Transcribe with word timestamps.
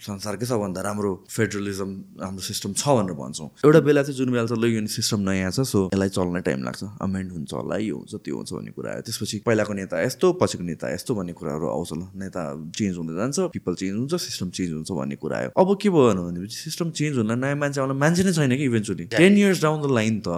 संसारकै 0.00 0.46
सबभन्दा 0.46 0.80
राम्रो 0.80 1.10
फेडरलिजम 1.28 1.90
हाम्रो 2.24 2.42
सिस्टम 2.42 2.72
छ 2.72 2.88
भनेर 2.96 3.14
भन्छौँ। 3.20 3.48
एउटा 3.64 3.80
बेला 3.84 4.02
चाहिँ 4.02 4.16
जुन 4.16 4.30
बेला 4.32 4.44
चाहिँ 4.48 4.62
ल 4.62 4.66
यो 4.72 4.80
सिस्टम 4.88 5.20
नयाँ 5.28 5.50
छ 5.52 5.60
सो 5.68 5.78
यसलाई 5.92 6.08
चल्न 6.16 6.40
टाइम 6.40 6.60
लाग्छ। 6.64 6.82
अमेन्ड 7.04 7.28
हुन्छ 7.32 7.52
होला 7.52 7.76
यो 7.84 7.96
हुन्छ 8.00 8.14
त्यो 8.24 8.36
हुन्छ 8.36 8.50
भन्ने 8.56 8.72
कुरा 8.72 8.90
आयो। 8.92 9.02
त्यसपछि 9.04 9.36
पहिलाको 9.44 9.72
नेता 9.76 9.96
यस्तो 10.00 10.26
पछिको 10.40 10.64
नेता 10.64 10.86
यस्तो 10.96 11.12
भन्ने 11.14 11.32
कुराहरू 11.36 11.66
आउँछ 11.68 11.90
ल 11.92 12.02
नेता 12.16 12.42
चेन्ज 12.72 12.94
हुँदै 12.96 13.14
जान्छ 13.20 13.38
पिपल 13.52 13.74
चेन्ज 13.76 13.96
हुन्छ 14.00 14.14
सिस्टम 14.24 14.48
चेन्ज 14.56 14.72
हुन्छ 14.72 14.90
भन्ने 14.90 15.16
कुरा 15.20 15.36
आयो। 15.36 15.50
अब 15.60 15.68
के 15.76 15.88
भयो 15.92 16.12
भनेपछि 16.16 16.56
सिस्टम 16.64 16.90
चेन्ज 16.96 17.16
हुन 17.20 17.32
नयाँ 17.36 17.56
मान्छे 17.60 17.80
आउन 17.80 17.92
मान्छे 18.00 18.22
नै 18.24 18.32
छैन 18.32 18.56
कि 18.56 18.64
eventually 18.72 19.04
ten 19.12 19.36
years 19.36 19.62
down 19.62 19.78
the 19.84 19.92
line 19.92 20.20
त 20.24 20.28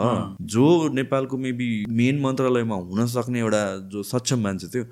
जो 0.43 0.67
नेपालको 0.99 1.37
मेबी 1.39 1.71
मेन 1.87 2.21
मन्त्रालयमा 2.21 2.77
हुन 2.91 3.07
सक्ने 3.15 3.39
एउटा 3.41 3.63
जो 3.95 4.03
सक्षम 4.03 4.41
मान्छे 4.43 4.69
थियो 4.75 4.85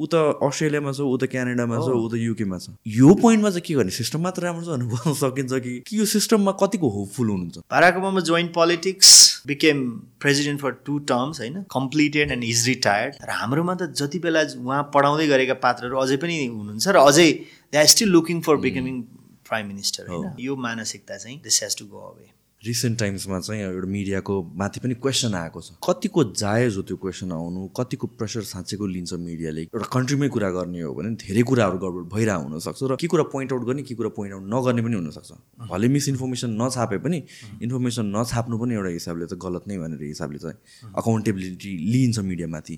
ऊ 0.00 0.06
त 0.06 0.14
अस्ट्रेलियामा 0.48 0.92
छ 0.92 1.00
ऊ 1.04 1.16
त 1.16 1.28
क्यानाडामा 1.32 1.76
छ 1.76 1.88
ऊ 1.92 2.08
त 2.08 2.14
युकेमा 2.16 2.58
छ। 2.58 2.72
यो 2.88 3.14
पोइन्टमा 3.22 3.50
चाहिँ 3.50 3.64
के 3.66 3.74
गर्ने? 3.74 3.92
सिस्टम 3.92 4.20
मात्र 4.26 4.42
राम्रो 4.48 4.64
छ 4.64 4.68
भनेर 4.72 4.88
भन्न 4.94 5.14
सकिन्छ 5.20 5.52
कि? 5.66 5.74
कि 5.86 5.98
यो 5.98 6.04
सिस्टममा 6.14 6.52
कतिको 6.62 6.88
होपफुल 6.96 7.28
हुनुहुन्छ? 7.30 7.58
Barack 7.70 7.96
Obama 8.00 8.20
join 8.30 8.48
politics 8.56 9.12
became 9.46 9.78
president 10.20 10.60
for 10.60 10.72
two 10.88 10.98
terms 11.12 11.40
होइन? 11.40 11.62
कम्प्लिटेड 11.76 12.32
एन्ड 12.32 12.44
इज 12.44 12.66
रिटायर्ड 12.68 13.22
र 13.28 13.38
हाम्रोमा 13.44 13.74
त 13.74 13.92
जति 14.00 14.18
बेला 14.26 14.42
उहाँ 14.64 14.82
पढाउँदै 14.94 15.26
गरेका 15.28 15.54
पात्रहरू 15.60 15.96
अझै 16.00 16.16
पनि 16.24 16.36
हुनुहुन्छ 16.46 16.88
र 16.88 17.06
अझै 17.12 17.30
they 17.72 17.78
are 17.78 17.86
still 17.94 18.08
looking 18.16 18.40
for 18.48 18.56
becoming 18.66 19.00
prime 19.48 19.66
minister 19.66 20.08
होइन? 20.08 20.28
यो 20.40 20.56
मानसिकता 20.66 21.16
चाहिँ 21.16 21.40
this 21.44 21.62
has 21.62 21.76
to 21.78 21.86
go 21.92 21.98
away 22.10 22.28
recent 22.64 22.98
टाइम्समा 22.98 23.38
चाहिँ 23.40 23.62
एउटा 23.62 23.88
मिडियाको 23.88 24.34
माथि 24.60 24.80
पनि 24.80 24.94
क्वेसन 24.94 25.34
आएको 25.34 25.60
छ। 25.60 25.72
कतिको 25.80 26.24
जायज 26.36 26.76
हो 26.76 26.82
त्यो 26.82 26.96
क्वेसन 27.00 27.32
आउनु? 27.32 27.60
कतिको 27.72 28.06
प्रेसर 28.20 28.42
साँच्चैको 28.44 28.86
लिन्छ 28.86 29.12
मिडियाले 29.16 29.62
एउटा 29.62 29.88
कन्ट्रीमै 29.96 30.28
कुरा 30.28 30.50
गर्ने 30.52 30.80
हो 30.80 30.92
भने 30.94 31.10
धेरै 31.24 31.42
कुराहरू 31.48 31.78
गडबड 31.80 32.04
भइरहेको 32.12 32.42
हुनसक्छ 32.44 32.82
र 32.84 32.96
के 33.00 33.06
कुरा 33.08 33.24
पोइन्ट 33.32 33.52
आउट 33.52 33.64
गर्ने 33.64 33.82
के 33.82 33.94
कुरा 33.96 34.10
पोइन्ट 34.12 34.34
आउट 34.34 34.44
नगर्ने 34.54 34.82
पनि 34.84 34.96
हुनसक्छ। 35.00 35.30
भले 35.72 35.88
मिसइन्फर्मेसन 35.88 36.50
नछापे 36.60 36.98
पनि 37.00 37.18
इन्फर्मेसन 37.64 38.04
नछाप्नु 38.16 38.58
पनि 38.60 38.74
एउटा 38.76 38.90
हिसाबले 39.00 39.26
त 39.26 39.40
गलत 39.40 39.64
नै 39.68 39.78
भनेर 39.80 40.02
हिसाबले 40.04 40.38
चाहिँ 40.44 40.92
अकाउन्टेबिलिटी 41.00 41.72
लिइन्छ 41.92 42.18
मिडियामाथि 42.28 42.74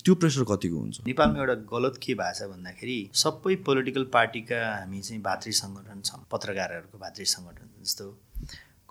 त्यो 0.00 0.14
प्रेसर 0.16 0.44
कतिको 0.48 0.76
हुन्छ? 0.80 0.96
नेपालमा 1.06 1.38
एउटा 1.44 1.56
गलत 1.76 2.00
के 2.00 2.14
छ 2.16 2.48
भन्दाखेरि 2.56 2.98
सबै 3.12 3.54
पोलिटिकल 3.68 4.04
पार्टीका 4.16 4.58
हामी 4.80 5.00
चाहिँ 5.00 5.20
भातृ 5.28 5.52
सङ्गठन 5.60 6.00
छौँ 6.08 6.24
पत्रकारहरूको 6.32 6.96
भातृ 7.04 7.24
सङ्गठन 7.36 7.68
जस्तो। 7.84 8.06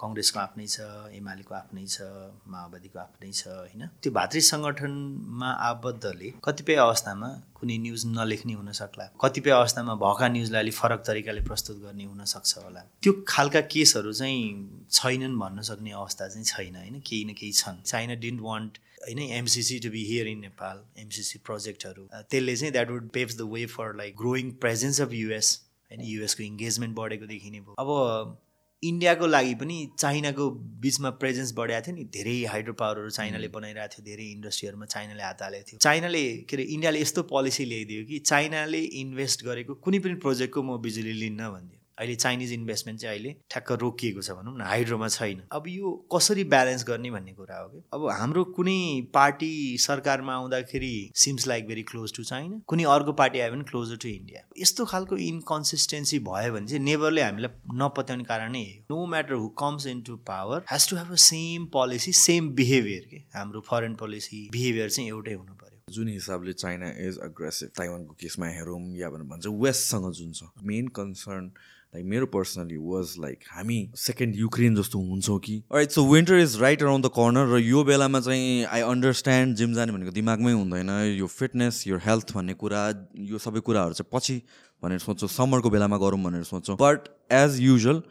कङ्ग्रेसको 0.01 0.39
आफ्नै 0.39 0.67
छ 0.67 0.85
एमालेको 1.17 1.53
आफ्नै 1.55 1.85
छ 1.87 2.07
माओवादीको 2.53 2.99
आफ्नै 2.99 3.31
छ 3.31 3.47
होइन? 3.47 3.81
त्यो 4.03 4.11
भातृ 4.11 4.39
सङ्गठनमा 4.51 5.49
आबद्धले 5.69 6.29
कतिपय 6.45 6.75
अवस्थामा 6.85 7.29
कुनै 7.59 7.77
न्युज 7.85 8.05
नलेख्ने 8.07 8.53
हुनसक्ला। 8.53 9.05
कतिपय 9.23 9.51
अवस्थामा 9.59 9.93
भएका 10.03 10.27
न्युजलाई 10.35 10.61
अलिक 10.61 10.75
फरक 10.75 11.01
तरिकाले 11.07 11.41
प्रस्तुत 11.49 11.77
गर्ने 11.83 12.05
हुनसक्छ 12.05 12.51
होला। 12.57 12.81
त्यो 13.03 13.13
खालका 13.27 13.61
केसहरू 13.73 14.13
चाहिँ 14.13 14.43
छैनन् 14.91 15.39
भन्न 15.39 15.61
सक्ने 15.69 15.91
अवस्था 15.91 16.27
चाहिँ 16.27 16.45
छैन 16.45 16.75
होइन? 16.75 16.99
केही 16.99 17.23
न 17.25 17.33
केही 17.39 17.51
छन्। 17.61 17.81
चाइना 17.85 18.15
डिन्ट 18.25 18.41
वान्ट 18.41 18.77
होइन? 19.07 19.19
MCC 19.41 19.79
to 19.79 19.89
be 19.89 20.03
here 20.05 20.27
in 20.27 20.39
Nepal 20.41 20.83
MCC 20.99 21.39
प्रोजेक्टहरू 21.45 22.07
त्यसले 22.13 22.55
चाहिँ 22.55 22.71
that 22.73 22.89
would 22.91 23.09
paves 23.17 23.37
the 23.37 23.51
way 23.53 23.65
for 23.75 23.95
like 23.97 24.15
growing 24.17 24.51
presence 24.63 25.01
of 25.01 25.13
US 25.13 25.59
होइन? 25.91 26.01
युएसको 26.05 26.43
इङ्गेजमेन्ट 26.43 26.95
बढेको 26.95 27.25
देखिने 27.27 27.59
भयो। 27.61 27.75
अब 27.79 28.37
इन्डियाको 28.83 29.27
लागि 29.27 29.53
पनि 29.55 29.77
चाइनाको 29.99 30.49
बिचमा 30.81 31.09
प्रेजेन्स 31.21 31.51
बढाएको 31.57 31.85
थियो 31.85 31.95
नि। 31.95 32.03
धेरै 32.13 32.35
हाइड्रो 32.53 32.73
पावरहरू 32.81 33.09
चाइनाले 33.17 33.47
बनाइरहेको 33.55 33.93
थियो 33.95 34.05
धेरै 34.05 34.25
इन्डस्ट्रीहरूमा 34.31 34.85
चाइनाले 34.85 35.23
हात 35.23 35.41
हालेको 35.41 35.65
थियो। 35.69 35.79
चाइनाले 35.81 36.23
के 36.49 36.55
अरे 36.55 36.63
इन्डियाले 36.75 37.01
यस्तो 37.01 37.23
पोलिसी 37.31 37.65
ल्याइदियो 37.65 38.05
कि 38.05 38.19
चाइनाले 38.31 38.81
इन्भेस्ट 39.01 39.45
गरेको 39.45 39.73
कुनै 39.81 39.99
पनि 40.05 40.15
प्रोजेक्टको 40.25 40.63
म 40.63 40.77
बिजुली 40.81 41.13
लिन्न 41.23 41.49
भनिदियो 41.49 41.74
अहिले 41.97 42.15
चाइनिज 42.15 42.51
इन्भेस्टमेन्ट 42.53 42.99
चाहिँ 43.01 43.15
अहिले 43.15 43.35
ठ्याक्क 43.51 43.71
रोकिएको 43.81 44.21
छ 44.21 44.31
भनौँ 44.37 44.55
न 44.57 44.61
हाइड्रोमा 44.61 45.07
छैन। 45.07 45.41
अब 45.51 45.67
यो 45.69 45.91
कसरी 46.15 46.43
ब्यालेन्स 46.53 46.83
गर्ने 46.87 47.11
भन्ने 47.11 47.33
कुरा 47.33 47.57
हो 47.59 47.67
कि? 47.69 47.81
अब 47.93 48.07
हाम्रो 48.11 48.43
कुनै 48.57 48.79
पार्टी 49.13 49.51
सरकारमा 49.81 50.33
आउँदाखेरि 50.35 50.93
seems 51.23 51.47
like 51.47 51.67
very 51.67 51.83
close 51.91 52.13
to 52.15 52.23
China 52.23 52.61
कुनै 52.67 52.83
अर्को 52.95 53.13
पार्टी 53.21 53.39
आयो 53.39 53.51
भने 53.51 53.63
क्लोजर 53.69 53.97
टु 53.97 54.07
इन्डिया 54.09 54.41
यस्तो 54.61 54.85
खालको 54.85 55.17
इन्कन्सिस्टेन्सी 55.27 56.19
भयो 56.27 56.53
भने 56.53 56.67
चाहिँ 56.67 56.83
नेबरले 56.83 57.21
हामीलाई 57.21 57.77
नपत्याउने 57.83 58.23
कारण 58.31 58.51
नै 58.51 58.65
no 58.91 59.05
matter 59.13 59.33
who 59.33 59.47
comes 59.61 59.87
into 60.07 60.17
power 60.29 60.65
has 60.71 60.89
to 60.89 60.97
have 60.97 61.11
a 61.11 61.21
same 61.25 61.65
policy 61.73 62.11
same 62.21 62.49
behaviour 62.55 63.07
के? 63.11 63.17
हाम्रो 63.37 63.61
फरेन 63.69 63.95
पोलिसी 63.95 64.47
बिहेभियर 64.51 64.89
चाहिँ 64.89 65.09
एउटै 65.09 65.33
हुनु 65.33 65.53
पर्यो। 65.53 65.93
जुन 65.93 66.07
हिसाबले 66.09 66.53
चाइना 66.55 66.89
इज 67.07 67.17
अग्रेसिभ 67.23 67.69
ताइवानको 67.77 68.13
केसमा 68.21 68.47
हेरौँ 68.49 68.81
या 68.97 69.09
भनेर 69.09 69.27
भन्छ 69.31 69.47
वेस्टसँग 69.63 70.11
जुन 70.13 70.31
छ। 70.33 70.43
मेन 70.63 70.87
कन्सर्न 70.97 71.49
लाइक 71.95 72.05
मेरो 72.05 72.25
पर्सनली 72.27 72.77
वाज 72.77 73.13
लाइक 73.19 73.43
हामी 73.49 73.77
सेकेन्ड 73.95 74.35
युक्रेन 74.35 74.75
जस्तो 74.75 74.99
हुन्छौँ 74.99 75.37
कि? 75.39 75.55
Right 75.73 75.91
so 75.91 76.03
winter 76.05 76.37
is 76.37 76.55
right 76.61 76.81
around 76.83 77.05
the 77.05 77.09
corner 77.15 77.55
र 77.55 77.59
यो 77.63 77.83
बेलामा 77.83 78.19
चाहिँ 78.19 78.65
आई 78.67 78.81
अन्डरस्ट्यान्ड 78.83 79.55
जिम 79.55 79.73
जाने 79.73 79.91
भनेको 79.91 80.11
दिमागमै 80.11 80.51
हुँदैन। 80.51 80.89
यो 81.15 81.27
फिटनेस 81.27 81.83
यो 81.87 81.97
हेल्थ 82.03 82.33
भन्ने 82.35 82.53
कुरा 82.59 82.83
यो 83.31 83.37
सबै 83.39 83.59
कुराहरू 83.63 83.93
चाहिँ 83.93 84.11
पछि 84.11 84.35
भनेर 84.83 84.99
सोच्छौँ 84.99 85.29
समरको 85.29 85.69
बेलामा 85.71 85.97
गरौँ 85.97 86.19
भनेर 86.23 86.43
सोच्छौँ। 86.43 86.75
बट 86.75 87.07
एज 87.31 87.59
युजल 87.61 88.01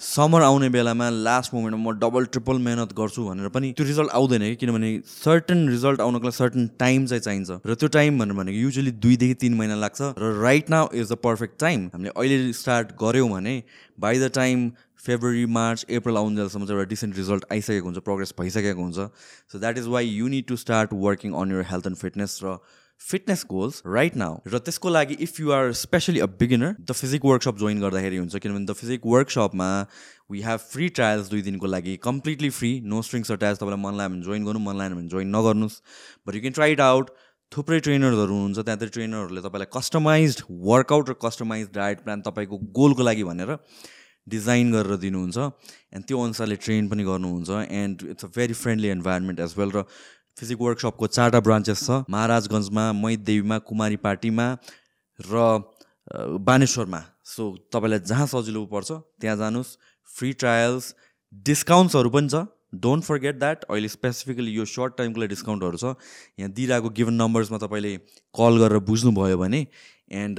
समर 0.00 0.42
आउने 0.42 0.68
बेलामा 0.68 1.08
लास्ट 1.10 1.54
मोमेन्टमा 1.54 1.82
म 1.82 1.98
डबल 1.98 2.24
ट्रिपल 2.26 2.58
मेहनत 2.60 2.92
गर्छु 2.92 3.24
भनेर 3.24 3.48
पनि 3.48 3.72
त्यो 3.72 3.86
रिजल्ट 3.86 4.10
आउँदैन 4.10 4.42
कि? 4.42 4.56
किनभने 4.56 4.90
सर्टन 5.06 5.68
रिजल्ट 5.68 6.00
आउनको 6.00 6.24
लागि 6.24 6.36
सर्टन 6.36 6.66
टाइम 6.78 7.06
चाहिँ 7.06 7.20
चाहिन्छ। 7.20 7.50
र 7.66 7.74
त्यो 7.74 7.88
टाइम 7.96 8.18
भनेर 8.18 8.36
भनेको 8.36 8.58
युजली 8.58 8.90
दुईदेखि 9.00 9.34
तिन 9.40 9.54
महिना 9.54 9.74
लाग्छ। 9.74 10.00
र 10.18 10.32
right 10.42 10.70
now 10.70 10.88
is 10.94 11.12
the 11.12 11.16
perfect 11.24 11.58
time 11.60 11.86
हामीले 11.94 12.10
अहिले 12.10 12.52
स्टार्ट 12.52 12.92
गऱ्यौँ 13.00 13.28
भने 13.30 13.54
by 14.00 14.18
the 14.18 14.30
time 14.34 14.70
February 15.06 15.46
March 15.54 15.86
April 15.96 16.16
आउन्जेलसम्म 16.16 16.66
चाहिँ 16.66 16.78
एउटा 16.78 16.88
डिसेन्ट 16.90 17.16
रिजल्ट 17.16 17.44
आइसकेको 17.52 17.84
हुन्छ 17.84 17.98
प्रोग्रेस 18.04 18.34
भइसकेको 18.40 18.82
हुन्छ। 18.82 18.98
So 19.52 19.58
that 19.58 19.78
is 19.78 19.86
why 19.96 20.08
you 20.08 20.28
need 20.28 20.46
to 20.48 20.56
start 20.56 20.92
working 20.92 21.32
on 21.32 21.52
your 21.52 21.64
health 21.70 21.86
and 21.86 21.96
fitness 21.96 22.40
र 22.44 22.58
फिटनेस 23.00 23.44
गोल्स 23.50 23.82
राइट 23.86 24.16
नाउ 24.16 24.36
र 24.48 24.58
त्यसको 24.58 24.90
लागि 24.90 25.14
if 25.20 25.40
you 25.40 25.50
are 25.52 25.72
specially 25.74 26.20
a 26.20 26.26
beginner 26.40 26.74
the 26.80 26.92
physique 26.92 27.24
workshop 27.24 27.58
join 27.58 27.80
गर्दाखेरि 27.80 28.16
हुन्छ 28.16 28.36
किनभने 28.36 28.66
द 28.66 28.76
फिजिक 28.76 29.06
वर्कसपमा 29.06 29.68
वी 30.32 30.40
हेभ 30.42 30.60
फ्री 30.70 30.88
ट्रायल्स 30.98 31.28
दुई 31.30 31.42
दिनको 31.42 31.66
लागि 31.66 31.96
completely 32.04 32.50
free 32.58 32.70
no 32.92 33.02
strings 33.02 33.32
trials 33.32 33.58
तपाईँलाई 33.60 33.82
मन 33.82 33.98
लाग्यो 33.98 34.14
भने 34.14 34.24
जोइन 34.24 34.44
गर्नु 34.44 34.64
मन 34.68 34.78
लाग्यो 34.78 34.96
भने 34.96 35.08
जोइन 35.08 35.36
नगर्नुहोस्। 35.36 35.80
But 36.26 36.34
you 36.34 36.40
can 36.40 36.52
try 36.60 36.72
it 36.72 36.80
out 36.80 37.10
थुप्रै 37.52 37.80
ट्रेनरहरू 37.80 38.34
हुनुहुन्छ 38.34 38.58
त्यहाँ 38.60 38.88
ट्रेनरहरूले 38.88 39.42
तपाईँलाई 39.48 39.70
कस्टमाइज 39.74 40.42
वर्कआउट 40.70 41.10
र 41.10 41.14
कस्टमाइज 41.26 41.68
डायट 41.74 42.02
प्लान 42.04 42.24
तपाईँको 42.30 42.56
गोलको 42.80 43.02
लागि 43.02 43.24
भनेर 43.24 43.56
डिजाइन 44.26 44.72
गरेर 44.72 44.96
दिनुहुन्छ। 44.96 45.38
एन्ड 45.94 46.04
त्यो 46.08 46.20
अनुसारले 46.24 46.56
ट्रेन 46.56 46.88
पनि 46.88 47.04
गर्नुहुन्छ। 47.04 47.50
And 47.84 48.02
it's 48.10 48.24
a 48.24 48.28
very 48.36 48.54
friendly 48.56 48.90
environment 48.90 49.40
as 49.40 49.54
well 49.58 49.70
र 49.76 49.84
फिजिक 50.36 50.58
वर्कसपको 50.60 51.06
चारवटा 51.06 51.40
ब्रान्चेस 51.40 51.84
छ। 51.86 52.02
महाराजगञ्जमा 52.10 52.84
मैदेवीमा 52.92 53.58
कुमारी 53.68 53.96
पार्टीमा 54.02 54.46
र 55.18 55.34
बानेश्वरमा। 56.42 57.00
सो 57.24 57.42
तपाईँलाई 57.72 57.98
जहाँ 58.04 58.26
सजिलो 58.26 58.64
पर्छ 58.66 58.90
त्यहाँ 59.20 59.36
जानुहोस्। 59.36 59.76
फ्री 60.08 60.32
ट्रायल्स 60.42 60.94
डिस्काउन्ट्सहरू 61.46 62.10
पनि 62.10 62.28
छ। 62.28 62.44
डोन्ट 62.74 63.04
फर्गेट 63.04 63.38
द्याट 63.38 63.64
अहिले 63.70 63.88
स्पेसिफिकली 63.88 64.50
यो 64.50 64.64
सर्ट 64.66 64.96
टाइमको 64.98 65.20
लागि 65.20 65.28
डिस्काउन्टहरू 65.30 65.76
छ। 65.78 65.94
यहाँ 66.38 66.50
दिइरहेको 66.50 66.88
गिभन 66.90 67.14
नम्बर्समा 67.14 67.58
तपाईँले 67.62 67.92
कल 68.34 68.58
गरेर 68.58 68.78
बुझ्नुभयो 68.90 69.38
भने 69.38 69.60
एन्ड 70.10 70.38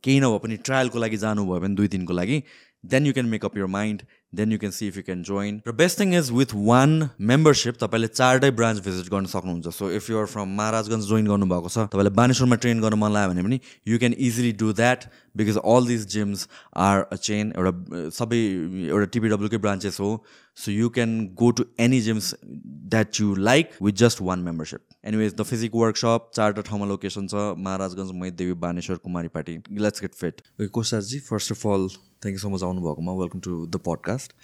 केही 0.00 0.20
नभए 0.20 0.38
पनि 0.40 0.56
ट्रायलको 0.64 0.98
लागि 0.98 1.16
जानुभयो 1.20 1.60
भने 1.60 1.74
दुई 1.76 1.88
दिनको 1.92 2.12
लागि 2.12 2.42
then 2.84 3.06
you 3.06 3.12
can 3.12 3.26
makeup 3.28 3.56
your 3.58 3.66
mind 3.66 4.02
then 4.34 4.52
you 4.52 4.58
can 4.58 4.72
see 4.72 4.86
if 4.88 4.96
you 4.96 5.02
can 5.02 5.22
join 5.22 5.60
र 5.68 5.72
best 5.78 6.00
thing 6.00 6.14
is 6.18 6.30
with 6.32 6.54
one 6.54 7.08
membership 7.30 7.76
तपाईँले 7.80 8.08
चारवटै 8.08 8.50
ब्रान्च 8.60 8.80
भिजिट 8.84 9.10
गर्न 9.12 9.26
सक्नुहुन्छ. 9.32 9.68
So 9.68 9.90
if 9.90 10.10
you're 10.10 10.26
from 10.26 10.54
Maharajganj 10.58 11.08
join 11.08 11.26
गर्नुभएको 11.26 11.68
छ 11.68 11.86
तपाईँलाई 11.94 12.14
बानेश्वरमा 12.20 12.56
ट्रेन 12.64 12.80
गर्न 12.80 12.98
मन 12.98 13.12
लाग्यो 13.12 13.32
भने 13.32 13.42
पनि 13.42 13.60
you 13.88 13.98
can 13.98 14.14
easily 14.28 14.52
do 14.62 14.72
that 14.80 15.04
because 15.36 15.58
all 15.64 15.86
this 15.86 16.06
gyms 16.14 16.46
are 16.86 17.02
a 17.02 17.16
chain 17.16 17.52
एउटा 17.56 18.06
सबै 18.20 18.38
एउटा 18.86 19.06
टिपिडब्ल्युकै 19.16 19.58
ब्रान्चेस 19.66 20.00
हो. 20.00 20.10
So 20.58 20.72
you 20.72 20.88
can 20.90 21.18
go 21.42 21.50
to 21.50 21.64
any 21.80 22.00
gyms 22.02 22.34
that 22.44 23.20
you 23.20 23.34
like 23.50 23.76
with 23.82 24.00
just 24.04 24.22
one 24.22 24.48
membership 24.48 24.80
anyways 25.04 25.34
the 25.34 25.42
physique 25.42 25.74
workshop 25.74 26.30
चारवटा 26.34 26.62
ठाउँमा 26.62 26.86
location 26.86 27.26
छ 27.26 27.42
Maharajganj 27.58 28.10
Maitidevi 28.22 28.52
Baneshwor 28.64 28.96
Kumaripati 29.36 29.56
let's 29.78 30.00
get 30.00 30.14
fit 30.14 30.42
कोसारजी 30.72 31.18
first 31.28 31.52
of 31.52 31.66
all 31.66 31.88
thank 31.88 32.34
you 32.34 32.38
so 32.38 32.50
much 32.50 32.62
आउनुभएकोमा 32.62 33.12
welcome 33.20 33.40
to 33.46 33.54
the 33.66 33.80
podcast 33.86 34.34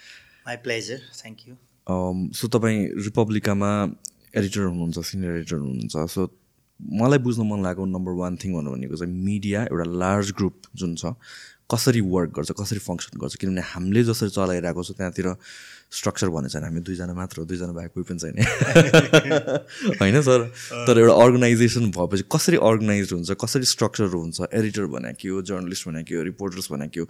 my 0.47 0.55
pleasure 0.65 1.03
thank 1.19 1.47
you 1.47 1.55
so 2.39 2.47
तपाईँ 2.57 2.79
रिपब्लिकामा 3.03 3.71
editor 4.35 4.61
हुनुहुन्छ 4.61 5.05
senior 5.11 5.35
editor 5.35 5.57
हुनुहुन्छ. 5.57 6.09
So 6.15 6.27
मलाई 7.03 7.19
बुझ्न 7.19 7.47
मन 7.49 7.63
लागेको 7.63 7.85
नम्बर 7.91 8.17
वान 8.23 8.37
थिङ 8.43 8.53
भन्नु 8.53 8.71
भनेको 8.71 8.95
चाहिँ 8.95 9.13
मिडिया 9.29 9.63
एउटा 9.63 9.89
लार्ज 10.05 10.31
ग्रुप 10.37 10.73
जुन 10.75 10.95
छ 10.95 11.13
कसरी 11.71 12.01
वर्क 12.01 12.31
गर्छ 12.35 12.51
कसरी 12.59 12.79
फङ्सन 12.79 13.19
गर्छ 13.19 13.35
किनभने 13.35 13.61
हामीले 13.71 14.03
जसरी 14.09 14.29
चलाइरहेको 14.35 14.83
छ 14.83 14.91
त्यहाँतिर 14.97 15.27
स्ट्रक्चर 15.97 16.29
भने 16.35 16.49
छैन। 16.49 16.63
हामी 16.63 16.81
दुईजना 16.87 17.13
मात्र 17.13 17.35
हो 17.39 17.45
दुईजना 17.47 17.73
बाहेक 17.75 17.91
कोही 17.95 18.05
पनि 18.07 18.19
छैन। 18.23 18.35
होइन 20.01 20.21
सर? 20.27 20.39
तर 20.87 20.99
एउटा 20.99 21.15
अर्गनाइजेसन 21.23 21.91
भएपछि 21.97 22.23
कसरी 22.35 22.57
अर्गनाइज 22.69 23.11
हुन्छ 23.13 23.35
कसरी 23.43 23.65
स्ट्रक्चर 23.73 24.07
हुन्छ 24.15 24.47
एडिटर 24.53 24.85
भने 24.95 25.13
के 25.19 25.27
हो 25.27 25.41
जर्नलिस्ट 25.51 25.87
भने 25.87 26.03
के 26.07 26.15
हो 26.15 26.23
रिपोर्टर्स 26.31 26.71
भने 26.71 26.87
के 26.87 26.99
हो 26.99 27.07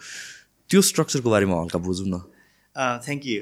त्यो 0.70 0.82
स्ट्रक्चरको 0.90 1.30
बारेमा 1.30 1.62
हल्का 1.62 1.80
बुझौँ 1.86 2.08
न। 2.08 2.22
थ्याङ्क 3.06 3.22
यू 3.26 3.42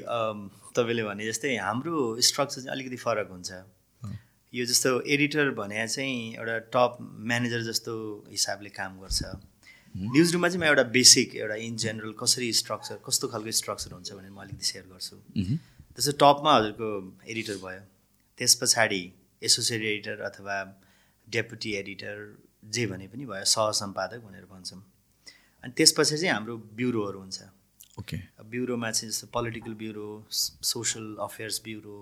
तपाईँले 0.76 1.02
भने 1.08 1.26
जस्तै 1.32 1.56
हाम्रो 1.64 2.20
स्ट्रक्चर 2.20 2.60
चाहिँ 2.60 2.72
अलिकति 2.76 2.96
फरक 2.96 3.28
हुन्छ। 3.32 3.50
यो 4.52 4.64
जस्तो 4.64 5.00
एडिटर 5.16 5.50
भने 5.56 5.86
चाहिँ 5.88 6.16
एउटा 6.36 6.56
टप 6.72 6.92
म्यानेजर 7.00 7.60
जस्तो 7.72 7.92
हिसाबले 8.30 8.70
काम 8.76 9.00
गर्छ। 9.00 9.20
न्युज 9.96 10.32
रुममा 10.32 10.48
चाहिँ 10.48 10.60
म 10.60 10.64
एउटा 10.68 10.82
बेसिक 10.92 11.34
एउटा 11.36 11.54
इन 11.66 11.76
जेनरल 11.82 12.12
कसरी 12.20 12.52
स्ट्रक्चर 12.52 12.98
कस्तो 13.06 13.28
खालको 13.32 13.50
स्ट्रक्चर 13.60 13.92
हुन्छ 13.92 14.12
भनेर 14.12 14.30
म 14.30 14.40
अलिकति 14.44 14.64
सेयर 14.70 14.84
गर्छु। 14.92 15.16
जस्तो 15.96 16.12
टपमा 16.22 16.52
हजुरको 16.56 16.88
एडिटर 17.32 17.56
भयो। 17.62 17.80
त्यस 18.38 18.54
पछाडि 18.62 19.02
एसोसिएट 19.42 19.82
एडिटर 19.82 20.20
अथवा 20.28 20.56
डेपुटी 21.26 21.72
एडिटर 21.74 22.16
जे 22.74 22.86
भने 22.86 23.06
पनि 23.08 23.24
भयो 23.26 23.44
सह 23.54 23.70
सम्पादक 23.80 24.20
भनेर 24.26 24.44
भन्छौँ। 24.52 24.82
अनि 25.64 25.72
त्यसपछि 25.76 26.16
चाहिँ 26.16 26.32
हाम्रो 26.32 26.56
ब्युरोहरू 26.76 27.18
हुन्छ। 27.18 27.38
ओके 27.98 28.16
ब्युरोमा 28.52 28.90
चाहिँ 28.90 29.10
जस्तो 29.10 29.26
political 29.32 29.74
bureau 29.80 30.08
social 30.30 31.04
affairs 31.24 31.60
bureau 31.64 31.98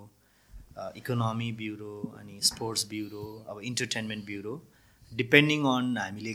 economy 0.99 1.51
bureau 1.61 1.95
अनि 2.19 2.41
स्पोर्ट्स 2.51 2.87
ब्युरो 2.91 3.25
अब 3.49 3.61
इन्टरटेन्मेन्ट 3.71 4.25
ब्युरो 4.27 4.55
डिपेन्डिङ 5.13 5.61
अन 5.73 5.97
हामीले 5.99 6.35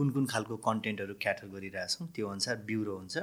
कुन 0.00 0.10
कुन 0.16 0.26
खालको 0.32 0.56
कन्टेन्टहरू 0.68 1.14
क्याटर 1.22 1.46
गरिरहेछौँ 1.56 2.08
त्यो 2.16 2.28
अनुसार 2.28 2.56
ब्युरो 2.68 2.96
हुन्छ। 2.96 3.16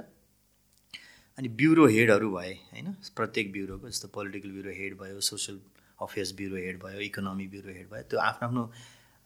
अनि 1.37 1.47
ब्युरो 1.57 1.85
हेडहरू 1.87 2.29
भए 2.31 2.51
होइन 2.73 2.93
प्रत्येक 3.15 3.51
ब्युरोको 3.51 3.89
जस्तो 3.89 4.07
पोलिटिकल 4.13 4.51
ब्युरो 4.51 4.71
हेड 4.77 4.97
भयो 5.01 5.19
सोसल 5.25 5.59
अफेयर्स 5.99 6.31
ब्युरो 6.37 6.57
हेड 6.57 6.79
भयो 6.83 6.99
इकोनोमी 7.07 7.47
ब्युरो 7.47 7.73
हेड 7.73 7.89
भयो 7.91 8.03
त्यो 8.11 8.19
आफ्नो 8.19 8.47
आफ्नो 8.47 8.63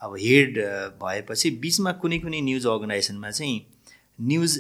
अब 0.02 0.16
हेड 0.22 0.58
भएपछि 1.04 1.52
बिचमा 1.64 1.92
कुनै 2.04 2.20
कुनै 2.20 2.42
न्युज 2.42 2.68
अर्गनाइजेसनमा 2.68 3.32
चाहिँ 3.32 3.60
न्युज 4.30 4.58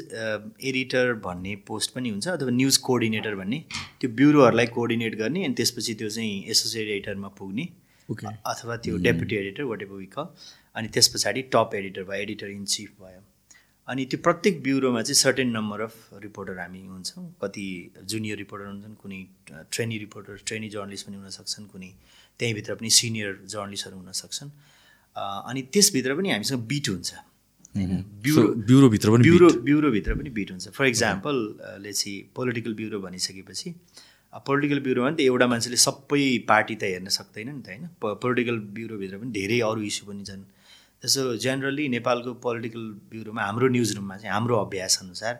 एडिटर 0.70 1.14
भन्ने 1.26 1.56
पोस्ट 1.68 1.94
पनि 1.96 2.10
हुन्छ 2.10 2.28
अथवा 2.30 2.52
न्युज 2.52 2.78
कोअर्डिनेटर 2.88 3.36
भन्ने 3.36 3.60
त्यो 4.02 4.10
ब्युरोहरूलाई 4.22 4.68
कोअर्डिनेट 4.78 5.16
गर्ने 5.18 5.46
अनि 5.46 5.54
त्यसपछि 5.60 5.94
त्यो 6.02 6.10
चाहिँ 6.10 6.44
एसोसिएट 6.56 6.88
एडिटरमा 6.88 7.28
पुग्ने 7.40 7.68
अथवा 8.10 8.78
त्यो 8.86 8.98
डेपुटी 9.08 9.36
एडिटर 9.36 9.64
वाट 9.72 9.82
एभर 9.82 9.96
विकल 9.98 10.26
अनि 10.76 10.88
त्यस 10.88 11.08
पछाडि 11.14 11.42
टप 11.54 11.76
एडिटर 11.76 12.04
भयो 12.10 12.22
एडिटर 12.22 12.50
इन 12.50 12.66
चिफ 12.66 12.92
भयो। 13.02 13.22
अनि 13.88 14.06
त्यो 14.06 14.20
प्रत्येक 14.24 14.62
ब्युरोमा 14.64 15.02
चाहिँ 15.02 15.16
सर्टेन 15.16 15.50
नम्बर 15.52 15.82
अफ 15.82 15.96
रिपोर्टर 16.24 16.60
हामी 16.60 16.82
हुन्छौँ। 16.88 17.24
कति 17.42 17.66
जुनियर 18.12 18.38
रिपोर्टर 18.38 18.66
हुन्छन् 18.68 18.96
कुनै 19.02 19.20
ट्रेनी 19.72 19.98
रिपोर्टर 20.06 20.34
ट्रेनी 20.48 20.70
जर्नलिस्ट 20.76 21.08
पनि 21.08 21.18
हुनसक्छन् 21.18 21.66
कुनै 21.74 21.92
त्यहीँभित्र 22.40 22.76
पनि 22.76 22.90
सिनियर 23.00 23.34
जर्नलिस्टहरू 23.54 23.98
हुनसक्छन्। 23.98 24.50
अनि 25.50 25.62
त्यसभित्र 25.74 26.16
पनि 26.16 26.30
हामीसँग 26.32 26.62
बिट 26.72 26.90
हुन्छ। 26.90 27.12
ब्युरो 27.76 28.48
ब्युरोभित्र 28.70 29.10
पनि 29.12 29.24
ब्युरो 29.24 29.50
ब्युरोभित्र 29.68 30.16
पनि 30.16 30.30
बिट 30.38 30.50
हुन्छ। 30.52 30.68
For 30.78 30.86
example 30.86 31.36
let's say 31.84 32.14
political 32.36 32.74
bureau 32.80 33.00
भनिसकेपछि 33.02 33.74
पोलिटिकल 34.48 34.80
ब्युरोमा 34.80 35.10
नि 35.10 35.16
त 35.16 35.22
एउटा 35.28 35.48
मान्छेले 35.52 35.78
सबै 35.84 36.24
पार्टी 36.48 36.76
त 36.76 36.84
हेर्न 36.94 37.08
सक्दैन 37.20 37.50
नि 37.50 37.62
त 37.62 37.68
होइन? 37.68 37.84
पोलिटिकल 38.00 38.58
ब्युरोभित्र 38.78 39.18
पनि 39.20 39.32
धेरै 39.40 39.60
अरू 39.68 39.82
इस्यु 39.92 40.08
पनि 40.08 40.24
छन्। 40.30 40.44
जस्तो 41.04 41.36
जेनरली 41.44 41.88
नेपालको 41.90 42.34
पोलिटिकल 42.46 42.90
ब्युरोमा 43.12 43.44
हाम्रो 43.44 43.68
न्युज 43.68 43.96
रुममा 43.96 44.18
चाहिँ 44.18 44.34
हाम्रो 44.34 44.58
अभ्यास 44.58 45.00
अनुसार 45.02 45.40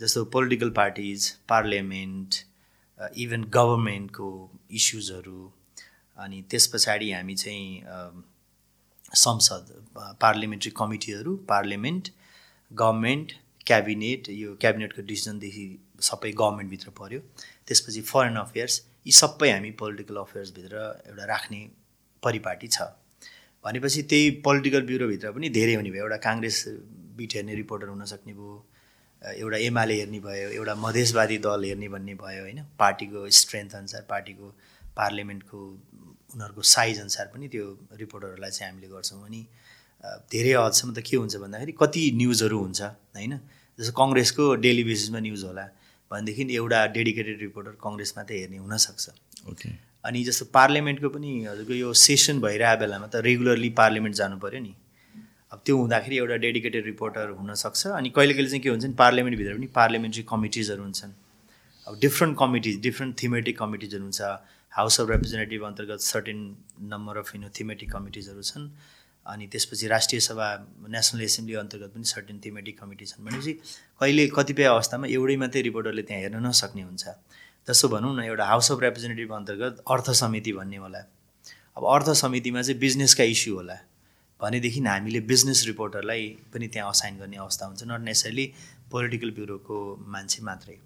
जस्तो 0.00 0.24
पोलिटिकल 0.36 0.70
पार्टिज 0.78 1.30
पार्लियामेन्ट 1.48 2.34
इभन 3.24 3.44
गभर्मेन्टको 3.54 4.30
इस्युजहरू 4.80 5.52
अनि 6.18 6.42
त्यस 6.50 6.66
पछाडि 6.74 7.12
हामी 7.12 7.34
चाहिँ 7.34 8.24
संसद 9.14 9.72
पार्लिमेन्ट्री 10.20 10.72
कमिटीहरू 10.76 11.36
पार्लिमेन्ट 11.48 12.08
गभर्मेन्ट 12.70 13.32
क्याबिनेट 13.66 14.28
यो 14.30 14.54
क्याबिनेटको 14.60 15.02
डिसिजनदेखि 15.06 15.66
सबै 16.02 16.30
गभर्मेन्टभित्र 16.32 16.90
पऱ्यो 16.98 17.20
त्यसपछि 17.66 18.00
फरेन 18.12 18.36
अफेयर्स 18.36 18.82
यी 19.06 19.12
सबै 19.22 19.50
हामी 19.50 19.70
पोलिटिकल 19.80 20.16
अफेयर्सभित्र 20.16 20.76
एउटा 21.08 21.24
राख्ने 21.32 21.66
परिपाटी 22.22 22.68
छ। 22.68 22.82
भनेपछि 23.66 24.02
त्यही 24.10 24.30
पोलिटिकल 24.46 24.82
ब्युरोभित्र 24.86 25.30
पनि 25.34 25.48
धेरै 25.58 25.74
हुने 25.74 25.90
भयो। 25.90 26.02
एउटा 26.06 26.18
काङ्ग्रेस 26.28 26.56
बिट 27.18 27.34
हेर्ने 27.36 27.54
रिपोर्टर 27.62 27.88
हुनसक्ने 27.88 28.32
भयो 28.32 28.54
एउटा 29.22 29.58
एमाले 29.68 29.94
हेर्ने 30.00 30.20
भयो 30.22 30.48
एउटा 30.58 30.74
मधेसवादी 30.86 31.38
दल 31.46 31.64
हेर्ने 31.64 31.88
भन्ने 31.94 32.14
भयो 32.22 32.42
होइन। 32.46 32.60
पार्टीको 32.78 33.28
स्ट्रेन्थ 33.40 33.74
अनुसार 33.74 34.02
पार्टीको 34.10 34.46
पार्लियामेन्टको 34.96 35.58
उनीहरूको 36.34 36.62
साइज 36.74 37.00
अनुसार 37.00 37.26
पनि 37.34 37.48
त्यो 37.48 37.64
रिपोर्टरहरूलाई 38.02 38.50
चाहिँ 38.50 38.70
हामीले 38.72 38.88
गर्छौँ। 38.94 39.24
अनि 39.26 39.40
धेरै 40.32 40.52
हदसम्म 40.52 40.92
त 40.94 41.02
के 41.02 41.16
हुन्छ 41.16 41.34
भन्दाखेरि 41.42 41.72
कति 41.82 42.02
न्युजहरू 42.22 42.58
हुन्छ 42.62 42.80
होइन। 43.18 43.34
जस्तो 43.78 43.92
कङ्ग्रेसको 44.00 44.44
डेली 44.64 44.84
बेसिसमा 44.84 45.20
न्युज 45.26 45.42
होला 45.44 45.64
भनेदेखि 46.10 46.42
एउटा 46.54 46.78
डेडिकेटेड 46.96 47.38
रिपोर्टर 47.40 47.72
कङ्ग्रेस 47.82 48.10
मात्रै 48.16 48.36
हेर्ने 48.40 48.58
हुनसक्छ। 48.62 49.04
ओके। 49.50 49.68
अनि 50.06 50.24
जस्तो 50.24 50.44
पार्लियामेन्टको 50.54 51.08
पनि 51.14 51.30
हजुरको 51.44 51.74
यो 51.74 51.92
सेसन 52.06 52.40
भइरहेको 52.40 52.80
बेलामा 52.80 53.06
त 53.06 53.22
रेगुलरली 53.28 53.70
पार्लियामेन्ट 53.80 54.16
जानु 54.16 54.38
पऱ्यो 54.38 54.60
नि। 54.62 54.74
अब 55.52 55.58
त्यो 55.66 55.76
हुँदाखेरि 55.76 56.16
एउटा 56.16 56.36
डेडिकेटेड 56.46 56.84
रिपोर्टर 56.86 57.28
हुनसक्छ। 57.38 57.86
अनि 57.98 58.08
कहिले 58.16 58.34
कहिले 58.34 58.48
चाहिँ 58.50 58.62
के 58.62 58.68
हुन्छ 58.68 58.84
नि 58.84 58.94
पार्लियामेन्टभित्र 58.98 59.54
पनि 59.56 59.66
पार्लियामेन्ट्री 59.78 60.22
कमिटिजहरू 60.32 60.82
हुन्छन्। 60.82 61.12
अब 61.86 61.98
डिफ्रेन्ट 62.04 62.34
कमिटिज 62.38 62.80
डिफ्रेन्ट 62.82 63.12
थिमेटिक 63.22 63.58
कमिटिजहरू 63.58 64.04
हुन्छ। 64.04 64.20
हाउस 64.72 65.00
अफ 65.00 65.10
रिप्रेजेन्टेटिभ 65.10 65.62
अन्तर्गत 65.64 66.00
certain 66.12 66.38
number 66.92 67.16
of 67.16 67.34
you know 67.34 67.48
thematic 67.58 67.88
कमिटिजहरू 67.92 68.42
छन्। 68.42 68.64
अनि 69.26 69.46
त्यसपछि 69.52 69.86
राष्ट्रिय 69.88 70.20
सभा 70.20 70.46
नेसनल 70.94 71.22
एसेम्ब्ली 71.22 71.54
अन्तर्गत 71.62 71.90
पनि 71.94 72.04
सर्टेन 72.04 72.36
थिमेटिक 72.44 72.78
कमिटी 72.80 73.04
छन्। 73.06 73.24
भनेपछि 73.26 73.52
कहिले 74.00 74.26
कतिपय 74.36 74.66
अवस्थामा 74.74 75.06
एउटै 75.16 75.36
मात्रै 75.42 75.62
रिपोर्टरले 75.68 76.02
त्यहाँ 76.02 76.22
हेर्न 76.22 76.46
नसक्ने 76.46 76.82
हुन्छ। 76.82 77.04
जस्तो 77.68 77.88
भनौँ 77.88 78.14
न 78.16 78.22
एउटा 78.24 78.44
हाउस 78.46 78.70
अफ 78.72 78.82
रिप्रेजेन्टेटिभ 78.82 79.32
अन्तर्गत 79.34 79.82
अर्थ 79.90 80.10
समिति 80.22 80.52
भन्ने 80.52 80.76
होला। 80.76 80.98
अब 81.76 81.84
अर्थ 81.94 82.08
समितिमा 82.22 82.62
चाहिँ 82.62 82.78
बिजनेसका 82.80 83.24
इस्यु 83.24 83.54
होला। 83.54 83.78
भनेदेखि 84.40 84.80
हामीले 84.80 85.20
बिजनेस 85.26 85.64
रिपोर्टरलाई 85.66 86.28
पनि 86.54 86.68
त्यहाँ 86.68 86.90
असाइन 86.90 87.18
गर्ने 87.18 87.36
अवस्था 87.36 87.66
हुन्छ 87.66 87.82
नट 87.90 88.00
नेसरली 88.00 88.46
पोलिटिकल 88.90 89.30
ब्युरोको 89.38 89.76
मान्छे 90.06 90.42
मात्रै। 90.42 90.76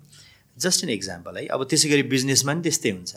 जस्ट 0.56 0.84
एन 0.84 0.90
इक्जाम्पल 0.90 1.36
है। 1.36 1.46
अब 1.46 1.64
त्यसै 1.70 1.88
गरी 1.88 2.02
बिजनेसमा 2.14 2.52
पनि 2.52 2.62
त्यस्तै 2.62 2.90
हुन्छ। 2.90 3.12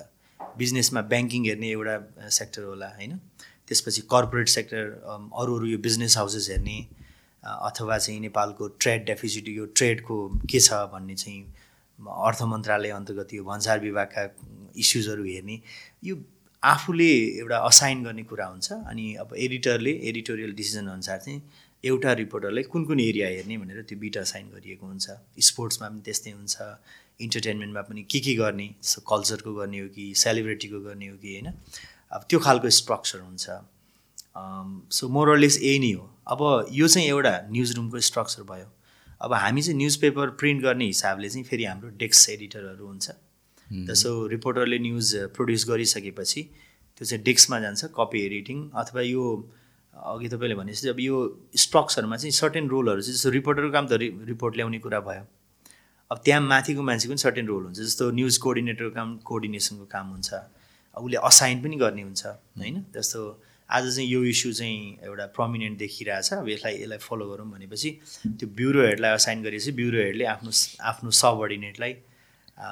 बिजनेसमा 0.57 1.01
ब्याङ्किङ 1.13 1.45
हेर्ने 1.45 1.69
एउटा 1.69 1.95
सेक्टर 2.29 2.63
होला 2.63 2.87
होइन? 2.97 3.17
त्यसपछि 3.67 4.01
कर्पोरेट 4.11 4.47
सेक्टर 4.49 4.83
अरू 5.39 5.55
अरू 5.55 5.65
यो 5.67 5.77
बिजनेस 5.79 6.17
हाउसेस 6.17 6.49
हेर्ने 6.51 6.77
अथवा 7.43 7.97
चाहिँ 7.97 8.19
नेपालको 8.19 8.67
ट्रेड 8.81 9.05
डेफिसिट 9.05 9.47
यो 9.49 9.65
ट्रेडको 9.77 10.17
के 10.51 10.59
छ 10.59 10.73
भन्ने 10.93 11.15
चाहिँ 11.15 11.41
अर्थ 11.99 12.41
मन्त्रालय 12.51 12.89
अन्तर्गत 12.91 13.33
यो 13.33 13.43
भन्सार 13.43 13.79
विभागका 13.79 14.23
इस्युजहरू 14.77 15.23
हेर्ने 15.23 15.59
यो 16.03 16.15
आफूले 16.63 17.11
एउटा 17.39 17.57
असाइन 17.67 18.03
गर्ने 18.03 18.23
कुरा 18.23 18.45
हुन्छ 18.45 18.71
अनि 18.71 19.13
अब 19.21 19.35
एडिटरले 19.37 19.91
एडिटोरियल 20.09 20.53
डिसिजन 20.55 20.87
अनुसार 20.87 21.19
चाहिँ 21.19 21.41
एउटा 21.83 22.13
रिपोर्टरलाई 22.13 22.63
कुन 22.63 22.85
कुन 22.85 22.99
एरिया 22.99 23.27
हेर्ने 23.27 23.57
भनेर 23.57 23.81
त्यो 23.89 23.97
बिट 23.99 24.17
असाइन 24.17 24.49
गरिएको 24.49 24.85
हुन्छ। 24.87 25.05
स्पोर्ट्समा 25.39 25.89
पनि 25.89 26.01
त्यस्तै 26.05 26.31
हुन्छ 26.31 26.55
इन्टरटेन्मेन्टमा 27.21 27.81
पनि 27.89 28.03
के 28.11 28.19
के 28.19 28.33
गर्ने 28.35 28.67
जस्तो 28.83 29.01
कल्चरको 29.09 29.53
गर्ने 29.53 29.79
हो 29.79 29.87
कि 29.95 30.13
सेलिब्रेटीको 30.15 30.79
गर्ने 30.79 31.07
हो 31.07 31.17
कि 31.17 31.33
होइन? 31.33 31.51
अब 32.11 32.21
त्यो 32.29 32.39
खालको 32.39 32.69
स्ट्रक्चर 32.69 33.19
हुन्छ। 33.19 33.45
सो 34.95 35.09
मोरलेस 35.09 35.59
यही 35.61 35.79
नै 35.79 35.91
हो। 35.93 36.09
अब 36.27 36.39
यो 36.71 36.87
चाहिँ 36.87 37.07
एउटा 37.07 37.33
न्युज 37.51 37.75
रुमको 37.75 37.99
स्ट्रक्चर 37.99 38.43
भयो। 38.43 38.69
अब 39.23 39.33
हामी 39.33 39.61
चाहिँ 39.61 39.77
न्युज 39.77 39.95
पेपर 39.97 40.29
प्रिन्ट 40.39 40.61
गर्ने 40.63 40.85
हिसाबले 40.85 41.29
चाहिँ 41.29 41.45
फेरि 41.45 41.65
हाम्रो 41.65 41.89
डेस्क 41.97 42.29
एडिटरहरू 42.29 42.87
हुन्छ। 42.87 43.11
जस्तो 43.87 44.09
रिपोर्टरले 44.27 44.79
न्युज 44.79 45.15
प्रड्युस 45.35 45.67
गरिसकेपछि 45.69 46.41
त्यो 46.97 47.05
चाहिँ 47.05 47.23
डेस्कमा 47.23 47.59
जान्छ 47.59 47.85
कपी 47.97 48.25
एडिटिङ 48.25 48.69
अथवा 48.75 49.01
यो 49.01 49.23
अघि 49.93 50.27
तपाईँले 50.29 50.55
भनेपछि 50.55 50.89
अब 50.89 50.99
यो 50.99 51.15
स्ट्रक्चरमा 51.55 52.17
चाहिँ 52.17 52.31
सर्टेन 52.31 52.67
रोलहरू 52.69 53.01
चाहिँ 53.01 53.15
जस्तो 53.15 53.29
रिपोर्टरको 53.29 53.71
काम 53.71 53.87
त 53.87 53.99
रिपोर्ट 54.29 54.55
ल्याउने 54.55 54.79
कुरा 54.79 54.99
भयो। 54.99 55.25
अब 56.11 56.17
त्यहाँ 56.25 56.41
माथिको 56.41 56.81
मान्छेको 56.81 57.11
पनि 57.11 57.17
सर्टेन 57.17 57.47
रोल 57.47 57.63
हुन्छ 57.63 57.79
जस्तो 57.79 58.11
न्युज 58.11 58.37
कोअर्डिनेटरको 58.37 58.91
काम 58.95 59.17
कोअर्डिनेसनको 59.17 59.85
काम 59.85 60.09
हुन्छ 60.09 60.33
उसले 60.97 61.17
असाइन 61.17 61.63
पनि 61.63 61.75
गर्ने 61.75 62.01
हुन्छ 62.01 62.25
होइन? 62.25 62.85
जस्तो 62.93 63.21
आज 63.69 63.95
चाहिँ 63.95 64.09
यो 64.09 64.23
इस्यु 64.23 64.51
चाहिँ 64.53 65.05
एउटा 65.05 65.25
प्रमिनेन्ट 65.35 65.77
देखिरहेछ। 65.79 66.33
अब 66.33 66.49
यसलाई 66.49 66.73
यसलाई 66.81 66.97
फलो 66.97 67.25
गरौँ 67.29 67.47
भनेपछि 67.51 67.89
त्यो 68.39 68.47
ब्युरो 68.57 68.81
हेडलाई 68.85 69.11
असाइन 69.19 69.43
गरेपछि 69.43 69.71
ब्युरो 69.79 69.99
हेडले 70.03 70.25
आफ्नो 70.35 70.51
आफ्नो 70.91 71.09
सबअर्डिनेटलाई 71.21 71.93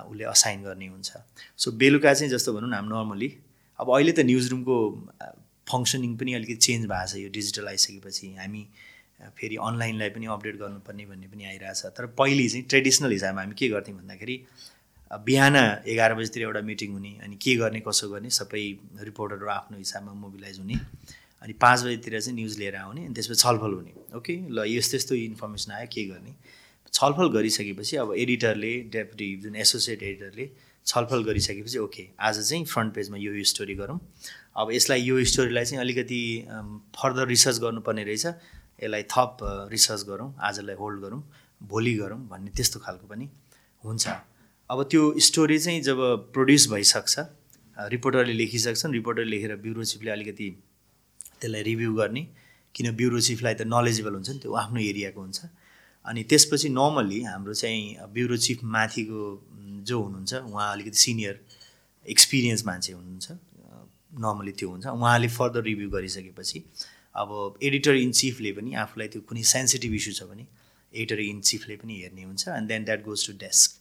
उसले 0.10 0.24
असाइन 0.36 0.64
गर्ने 0.64 0.88
हुन्छ। 0.88 1.12
सो 1.58 1.72
बेलुका 1.72 2.14
चाहिँ 2.14 2.32
जस्तो 2.32 2.54
भनौँ 2.54 2.70
न 2.70 2.74
हामी 2.74 2.90
नर्मली 2.90 3.30
अब 3.80 3.88
अहिले 3.90 4.12
त 4.12 4.20
न्युज 4.30 4.50
रुमको 4.52 4.76
फङ्सनिङ 5.72 6.16
पनि 6.18 6.34
अलिकति 6.34 6.56
चेन्ज 6.68 6.86
भएको 6.86 7.08
छ। 7.08 7.16
यो 7.24 7.30
डिजिटल 7.30 7.68
आइसकेपछि 7.68 8.28
हामी 8.38 8.64
फेरि 9.38 9.56
अनलाइनलाई 9.62 10.10
पनि 10.10 10.26
अपडेट 10.34 10.56
गर्नुपर्ने 10.58 11.06
भन्ने 11.06 11.28
पनि 11.34 11.44
आइरहेछ। 11.46 11.98
तर 11.98 12.06
पहिले 12.20 12.48
चाहिँ 12.50 12.66
ट्रेडिसनल 12.70 13.12
हिसाबमा 13.12 13.42
हामी 13.42 13.56
के 13.58 13.68
गर्थ्यौँ 13.70 13.98
भन्दाखेरि 13.98 14.36
बिहान 15.12 15.56
एघार 15.56 16.14
बजीतिर 16.16 16.44
एउटा 16.44 16.62
मिटिङ 16.62 16.92
हुने 16.92 17.12
अनि 17.24 17.36
के 17.36 17.56
गर्ने 17.56 17.80
कसो 17.88 18.10
गर्ने 18.10 18.30
सबै 18.32 18.64
रिपोर्टरहरू 19.04 19.48
आफ्नो 19.52 19.78
हिसाबमा 19.78 20.14
मोबिलाइज 20.14 20.60
हुने 20.60 20.76
अनि 21.44 21.54
पाँच 21.62 21.84
बजीतिर 21.84 22.20
चाहिँ 22.20 22.36
न्युज 22.36 22.58
लिएर 22.60 22.76
आउने 22.76 23.06
अनि 23.06 23.14
त्यसपछि 23.14 23.42
छलफल 23.42 23.74
हुने। 23.74 23.94
ओके? 24.18 24.36
ल 24.50 24.64
यस्तो 24.68 24.98
यस्तो 24.98 25.16
इन्फर्मेसन 25.16 25.72
आयो 25.72 25.88
के 25.94 26.04
गर्ने? 26.08 26.34
छलफल 26.94 27.30
गरिसकेपछि 27.34 27.98
अब 27.98 28.14
एडिटरले 28.18 28.72
डेपुटी 28.94 29.36
जुन 29.44 29.56
एसोसिएट 29.56 30.04
एडिटरले 30.04 30.50
छलफल 30.86 31.24
गरिसकेपछि 31.24 31.78
ओके 31.78 32.08
आज 32.20 32.40
चाहिँ 32.50 32.64
फ्रन्ट 32.66 32.94
पेजमा 32.94 33.18
यो 33.18 33.44
स्टोरी 33.52 33.76
गरौँ। 33.76 34.00
अब 34.58 34.72
यसलाई 34.72 35.02
यो 35.02 35.24
स्टोरीलाई 35.26 35.66
चाहिँ 35.66 35.82
अलिकति 35.82 36.22
फर्दर 36.96 37.28
रिसर्च 37.28 37.60
गर्नुपर्ने 37.60 38.04
रहेछ। 38.04 38.26
यसलाई 38.26 39.04
थप 39.12 39.38
रिसर्च 39.72 40.04
गरौँ 40.08 40.34
आजलाई 40.40 40.76
होल्ड 40.76 41.02
गरौँ 41.02 41.24
भोलि 41.62 41.94
गरौँ 41.96 42.20
भन्ने 42.30 42.52
त्यस्तो 42.56 42.80
खालको 42.80 43.08
पनि 43.08 43.30
हुन्छ। 43.84 44.08
अब 44.72 44.84
त्यो 44.92 45.02
स्टोरी 45.20 45.58
चाहिँ 45.60 45.82
जब 45.84 45.98
प्रड्युस 46.34 46.68
भइसक्छ 46.72 47.20
रिपोर्टरले 47.94 48.34
लेखिसक्छन् 48.34 48.94
रिपोर्टर 48.94 49.26
लेखेर 49.26 49.56
ब्युरो 49.64 49.84
चिफले 49.84 50.12
अलिकति 50.12 50.48
त्यसलाई 51.42 51.64
रिभ्यू 51.64 51.94
गर्ने 51.96 52.22
किन 52.76 52.92
ब्युरो 52.96 53.20
चिफलाई 53.28 53.54
त 53.54 53.68
नलेजेबल 53.68 54.14
हुन्छ 54.14 54.30
नि 54.30 54.40
त्यो 54.40 54.54
आफ्नो 54.62 54.80
एरियाको 54.82 55.22
हुन्छ। 55.22 55.40
अनि 56.06 56.24
त्यसपछि 56.24 56.70
नर्मल्ली 56.70 57.20
हाम्रो 57.24 57.54
चाहिँ 57.54 57.84
ब्युरो 58.14 58.38
चिफ 58.46 58.64
माथिको 58.76 59.20
जो 59.90 60.00
हुनुहुन्छ 60.04 60.34
उहाँ 60.54 60.72
अलिकति 60.72 60.98
सिनियर 61.04 61.36
एक्सपिरियन्स 62.06 62.66
मान्छे 62.66 62.94
हुनुहुन्छ 62.94 63.32
नर्मली 64.24 64.52
त्यो 64.56 64.70
हुन्छ। 64.70 64.86
उहाँले 64.88 65.28
फर्दर 65.36 65.64
रिभ्यू 65.64 65.90
गरिसकेपछि 65.98 66.64
अब 67.16 67.60
एडिटर 67.64 67.96
इन 68.06 68.12
चिफले 68.22 68.52
पनि 68.62 68.74
आफूलाई 68.88 69.08
त्यो 69.12 69.22
कुनै 69.28 69.44
सेन्सिटिभ 69.52 69.94
इस्यु 70.00 70.14
छ 70.14 70.32
भने 70.32 70.48
एडिटर 70.94 71.20
इन 71.28 71.42
चिफले 71.52 71.76
पनि 71.84 72.02
हेर्ने 72.02 72.24
हुन्छ 72.24 72.48
and 72.48 72.68
then 72.72 72.84
that 72.88 73.04
goes 73.12 73.28
to 73.28 73.38
desk 73.46 73.80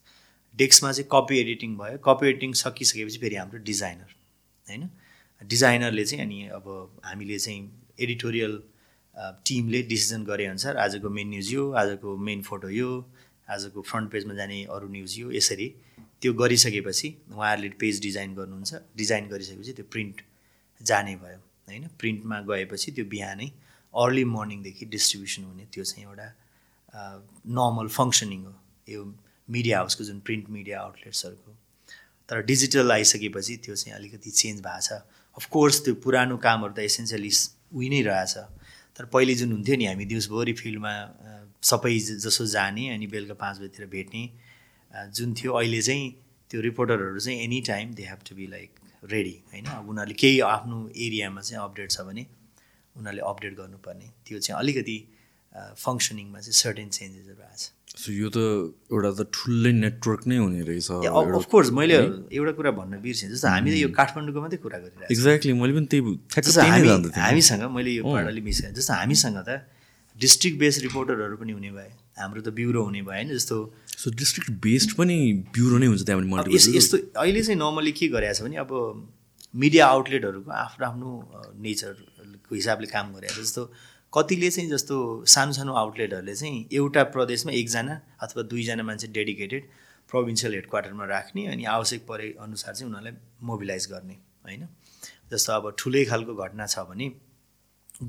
डेस्कमा 0.55 0.93
चाहिँ 0.93 1.09
कपी 1.13 1.39
एडिटिङ 1.39 1.77
भयो। 1.77 1.99
कपी 2.05 2.27
एडिटिङ 2.29 2.53
सकिसकेपछि 2.63 3.19
फेरि 3.19 3.37
हाम्रो 3.37 3.59
डिजाइनर 3.65 4.11
होइन? 4.67 4.91
डिजाइनरले 5.43 6.05
चाहिँ 6.05 6.25
अनि 6.25 6.39
अब 6.59 6.67
हामीले 7.05 7.39
चाहिँ 7.39 7.61
एडिटोरियल 8.01 8.63
टिमले 9.47 9.83
डिसिजन 9.89 10.25
गरे 10.25 10.45
अनुसार 10.47 10.77
आजको 10.77 11.09
मेन 11.11 11.29
न्युज 11.29 11.53
यो 11.53 11.71
आजको 11.81 12.17
मेन 12.17 12.43
फोटो 12.43 12.69
यो 12.71 12.91
आजको 13.49 13.83
फ्रन्ट 13.83 14.11
पेजमा 14.13 14.35
जाने 14.35 14.65
अरू 14.75 14.89
न्युज 14.89 15.19
यो 15.19 15.31
यसरी 15.33 15.69
त्यो 16.21 16.33
गरिसकेपछि 16.35 17.09
उहाँहरूले 17.33 17.69
पेज 17.81 18.01
डिजाइन 18.03 18.35
गर्नुहुन्छ। 18.35 18.75
डिजाइन 18.97 19.29
गरिसकेपछि 19.29 19.73
त्यो 19.73 19.87
प्रिन्ट 19.91 20.21
जाने 20.81 21.17
भयो 21.17 21.39
होइन? 21.69 21.89
प्रिन्टमा 21.99 22.41
गएपछि 22.51 22.93
त्यो 22.93 23.05
बिहानै 23.15 23.49
अर्ली 23.95 24.25
मर्निङदेखि 24.37 24.87
डिस्ट्रिब्युसन 24.87 25.43
हुने 25.45 25.65
त्यो 25.73 25.85
चाहिँ 25.85 26.05
एउटा 26.05 26.29
नर्मल 27.59 27.89
फङ्सनिङ 27.89 28.45
हो। 28.45 28.55
यो 28.89 29.05
मिडिया 29.51 29.79
हाउसको 29.79 30.05
जुन 30.05 30.21
प्रिन्ट 30.27 30.51
मिडिया 30.51 30.81
आउटलेट्सहरूको। 30.81 31.53
तर 32.29 32.43
डिजिटल 32.47 32.93
आइसकेपछि 32.93 33.57
त्यो 33.65 33.75
चाहिँ 33.77 33.97
अलिकति 33.97 34.31
चेन्ज 34.33 34.61
भएको 34.63 34.81
छ। 34.87 35.03
अफकोर्स 35.37 35.85
त्यो 35.85 35.95
पुरानो 36.05 36.37
कामहरू 36.39 36.75
त 36.75 36.79
एसेन्सियली 36.87 37.31
उही 37.75 37.89
नै 37.91 38.01
रहेछ। 38.03 38.35
तर 38.97 39.05
पहिले 39.15 39.35
जुन 39.35 39.53
हुन्थ्यो 39.53 39.77
नि 39.77 39.87
हामी 39.87 40.05
दिउँसभरि 40.05 40.53
फिल्डमा 40.61 40.95
सबै 41.63 41.99
जसो 42.25 42.47
जाने 42.47 42.89
अनि 42.95 43.07
बेलुका 43.07 43.35
पाँच 43.43 43.59
बजीतिर 43.59 43.87
भेट्ने 43.87 44.23
जुन 45.15 45.35
थियो 45.35 45.53
अहिले 45.53 45.81
चाहिँ 45.83 46.07
त्यो 46.51 46.61
रिपोर्टरहरू 46.61 47.21
चाहिँ 47.21 47.39
any 47.41 47.61
time 47.67 47.95
they 47.95 48.05
have 48.05 48.21
to 48.29 48.35
be 48.35 48.47
like 48.47 48.71
ready 49.13 49.37
होइन? 49.53 49.67
अब 49.67 49.89
उनीहरूले 49.89 50.15
केही 50.15 50.41
आफ्नो 50.47 50.79
एरियामा 50.97 51.41
चाहिँ 51.41 51.63
अपडेट 51.65 51.91
छ 51.91 52.01
भने 52.09 52.27
उनीहरूले 52.97 53.23
अपडेट 53.31 53.55
गर्नुपर्ने। 53.57 54.07
त्यो 54.27 54.39
चाहिँ 54.39 54.59
अलिकति 54.59 54.97
फङ्सनिङमा 55.53 56.39
चाहिँ 56.41 56.57
सर्टेन 56.63 56.89
चेन्जेसहरू 56.97 57.43
आएको 57.43 57.59
छ। 57.59 57.67
सो 58.01 58.13
यो 58.15 58.29
त 58.31 58.39
एउटा 58.95 59.11
त 59.19 59.21
ठुलै 59.35 59.73
नेटवर्क 59.83 60.23
नै 60.31 60.37
हुने 60.39 60.61
रहेछ 60.69 60.91
अफकोर्स 61.11 61.71
मैले 61.79 61.97
एउटा 62.39 62.53
कुरा 62.59 62.71
भन्न 62.79 63.01
बिर्सेँ 63.03 63.29
जस्तो 63.35 63.49
हामी 63.51 63.69
त 63.71 63.77
यो 63.83 63.89
काठमाडौँको 63.99 64.41
मात्रै 64.47 64.61
कुरा 64.63 64.79
गरिरहेको 64.85 65.13
एक्ज्याक्टली 65.15 65.53
मैले 65.59 65.73
पनि 65.75 65.87
त्यही 65.91 66.03
हामीसँग 67.19 67.63
मैले 67.77 67.91
यो 67.99 68.03
पार्ट 68.07 68.27
अलिक 68.31 68.45
मिस 68.47 68.63
जस्तो 68.79 68.93
हामीसँग 68.95 69.39
त 69.49 69.59
डिस्ट्रिक्ट 70.17 70.57
बेस्ड 70.63 70.81
रिपोर्टरहरू 70.87 71.37
पनि 71.43 71.53
हुने 71.59 71.71
भए 71.75 71.91
हाम्रो 72.23 72.41
त 72.47 72.49
ब्युरो 72.55 72.81
हुने 72.87 73.03
भयो 73.03 73.15
होइन? 73.19 73.29
जस्तो 73.35 73.57
सो 73.99 74.11
डिस्ट्रिक्ट 74.23 74.51
बेस्ड 74.63 74.91
पनि 74.99 75.17
ब्युरो 75.51 75.77
नै 75.83 75.87
हुन्छ 75.91 76.03
त्यहाँबाट 76.07 76.47
यस्तो 76.55 76.97
अहिले 77.19 77.43
चाहिँ 77.43 77.59
नर्मली 77.59 77.93
के 77.99 78.07
गरेको 78.15 78.35
छ 78.39 78.47
भने 78.47 78.57
अब 78.63 78.71
मिडिया 79.55 79.87
आउटलेटहरूको 79.99 80.51
आफ्नो 80.63 80.87
आफ्नो 80.87 81.09
नेचरको 81.67 82.53
हिसाबले 82.55 82.87
काम 82.95 83.07
गरेको 83.19 83.35
छ। 83.35 83.43
जस्तो 83.43 83.63
कतिले 84.15 84.51
चाहिँ 84.51 84.71
जस्तो 84.71 84.97
सानो 85.27 85.53
सानो 85.53 85.75
आउटलेटहरूले 85.75 86.35
चाहिँ 86.35 86.69
एउटा 86.73 87.03
प्रदेशमा 87.15 87.53
एकजना 87.53 87.95
अथवा 88.23 88.43
दुईजना 88.43 88.83
मान्छे 88.83 89.07
डेडिकेटेड 89.09 89.69
प्रोभिन्सियल 90.11 90.55
हेड 90.55 90.69
क्वार्टरमा 90.71 91.05
राख्ने 91.07 91.47
अनि 91.47 91.65
आवश्यक 91.65 92.07
परे 92.07 92.35
अनुसार 92.41 92.75
चाहिँ 92.75 92.91
उनीहरूलाई 92.91 93.15
मोबिलाइज 93.43 93.87
गर्ने 93.91 94.15
होइन? 94.45 94.67
जस्तो 95.31 95.53
अब 95.53 95.75
ठुलै 95.79 96.05
खालको 96.05 96.35
घटना 96.35 96.67
छ 96.67 96.79
भने 96.91 97.11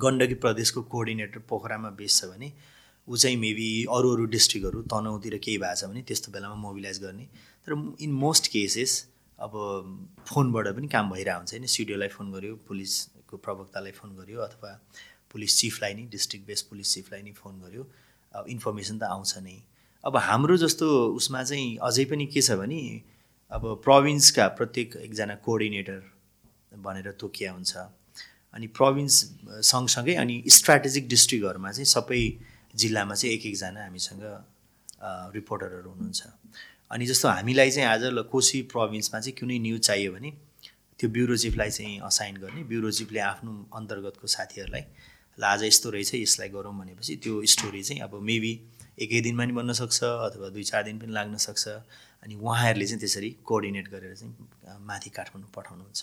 गण्डकी 0.01 0.33
प्रदेशको 0.41 0.81
कोअर्डिनेटर 0.93 1.39
पोखरामा 1.49 1.89
बेस 2.01 2.21
छ 2.21 2.25
भने 2.25 2.51
ऊ 3.07 3.17
चाहिँ 3.17 3.37
मेबी 3.37 3.69
अरू 3.91 4.13
अरू 4.13 4.25
डिस्ट्रिक्टहरू 4.33 4.81
तनहुँतिर 4.93 5.37
केही 5.37 5.57
भएको 5.57 5.75
छ 5.75 5.91
भने 5.91 6.01
त्यस्तो 6.01 6.31
बेलामा 6.31 6.55
मोबिलाइज 6.65 7.01
गर्ने। 7.03 7.25
तर 7.67 7.71
इन 8.01 8.11
मोस्ट 8.25 8.47
केसेस 8.47 8.91
अब 9.39 9.53
फोनबाट 10.27 10.67
पनि 10.75 10.87
काम 10.87 11.11
भइरहेको 11.11 11.37
हुन्छ 11.37 11.53
होइन? 11.53 11.65
सिडिओलाई 11.65 12.07
फोन 12.07 12.31
गऱ्यो 12.33 12.55
पुलिसको 12.67 13.37
प्रवक्तालाई 13.37 13.91
फोन 13.91 14.17
गऱ्यो 14.17 14.39
अथवा 14.41 14.71
पुलिस 15.31 15.57
चिफलाई 15.59 15.93
नै 15.93 16.05
डिस्ट्रिक्ट 16.11 16.47
बेस 16.47 16.61
पुलिस 16.69 16.93
चिफलाई 16.93 17.21
नै 17.21 17.31
फोन 17.39 17.59
गऱ्यो 17.61 17.83
अब 18.33 18.45
इन्फर्मेसन 18.49 18.97
त 18.99 19.03
आउँछ 19.15 19.37
नै। 19.47 19.57
अब 20.03 20.17
हाम्रो 20.27 20.57
जस्तो 20.57 20.87
उसमा 21.15 21.43
चाहिँ 21.43 21.77
अझै 21.87 22.05
पनि 22.11 22.25
के 22.33 22.41
छ 22.41 22.59
भने 22.59 22.81
अब 23.51 23.63
प्रोभिन्सका 23.83 24.47
प्रत्येक 24.59 24.95
एकजना 25.05 25.35
कोअर्डिनेटर 25.45 25.99
भनेर 26.79 27.11
तोकिया 27.19 27.51
हुन्छ। 27.51 27.73
अनि 28.53 28.67
प्रोभिन्स 28.77 29.15
सँगसँगै 29.67 30.15
अनि 30.23 30.35
स्ट्राटेजिक 30.51 31.07
डिस्ट्रिक्टहरूमा 31.07 31.71
चाहिँ 31.71 31.89
सबै 31.95 32.21
जिल्लामा 32.75 33.15
चाहिँ 33.15 33.35
एक 33.35 33.45
एकजना 33.45 33.81
हामीसँग 33.83 34.23
रिपोर्टरहरू 35.35 35.89
हुनुहुन्छ। 35.89 36.21
अनि 36.91 37.05
जस्तो 37.05 37.27
हामीलाई 37.29 37.71
चाहिँ 37.71 37.87
आज 37.87 38.03
कोसी 38.31 38.61
प्रोभिन्समा 38.71 39.19
चाहिँ 39.19 39.35
कुनै 39.39 39.57
न्युज 39.59 39.81
चाहियो 39.81 40.11
भने 40.13 40.31
त्यो 40.99 41.09
ब्युरो 41.09 41.35
चिफलाई 41.43 41.71
चाहिँ 41.71 41.99
असाइन 42.09 42.35
गर्ने। 42.43 42.63
ब्युरो 42.71 42.91
चिफले 42.91 43.19
आफ्नो 43.19 43.51
अन्तर्गतको 43.73 44.27
साथीहरूलाई 44.27 44.83
ल 45.39 45.43
आज 45.43 45.63
यस्तो 45.63 45.89
रहेछ 45.89 46.15
यसलाई 46.15 46.49
गरौँ 46.49 46.73
भनेपछि 46.79 47.15
त्यो 47.23 47.41
स्टोरी 47.45 47.81
चाहिँ 47.83 48.01
अब 48.03 48.13
मेबी 48.19 48.53
एकै 48.99 49.21
दिनमा 49.21 49.43
पनि 49.43 49.53
बन्न 49.53 49.73
सक्छ 49.73 49.99
अथवा 50.03 50.49
दुई 50.49 50.63
चार 50.63 50.83
दिन 50.83 50.99
पनि 50.99 51.11
लाग्न 51.11 51.37
सक्छ। 51.37 51.67
अनि 52.23 52.35
उहाँहरूले 52.37 52.85
चाहिँ 52.85 52.99
त्यसरी 52.99 53.29
कोअर्डिनेट 53.45 53.87
गरेर 53.89 54.15
चाहिँ 54.15 54.33
माथि 54.85 55.09
काठमाडौँ 55.09 55.49
पठाउनुहुन्छ। 55.55 56.01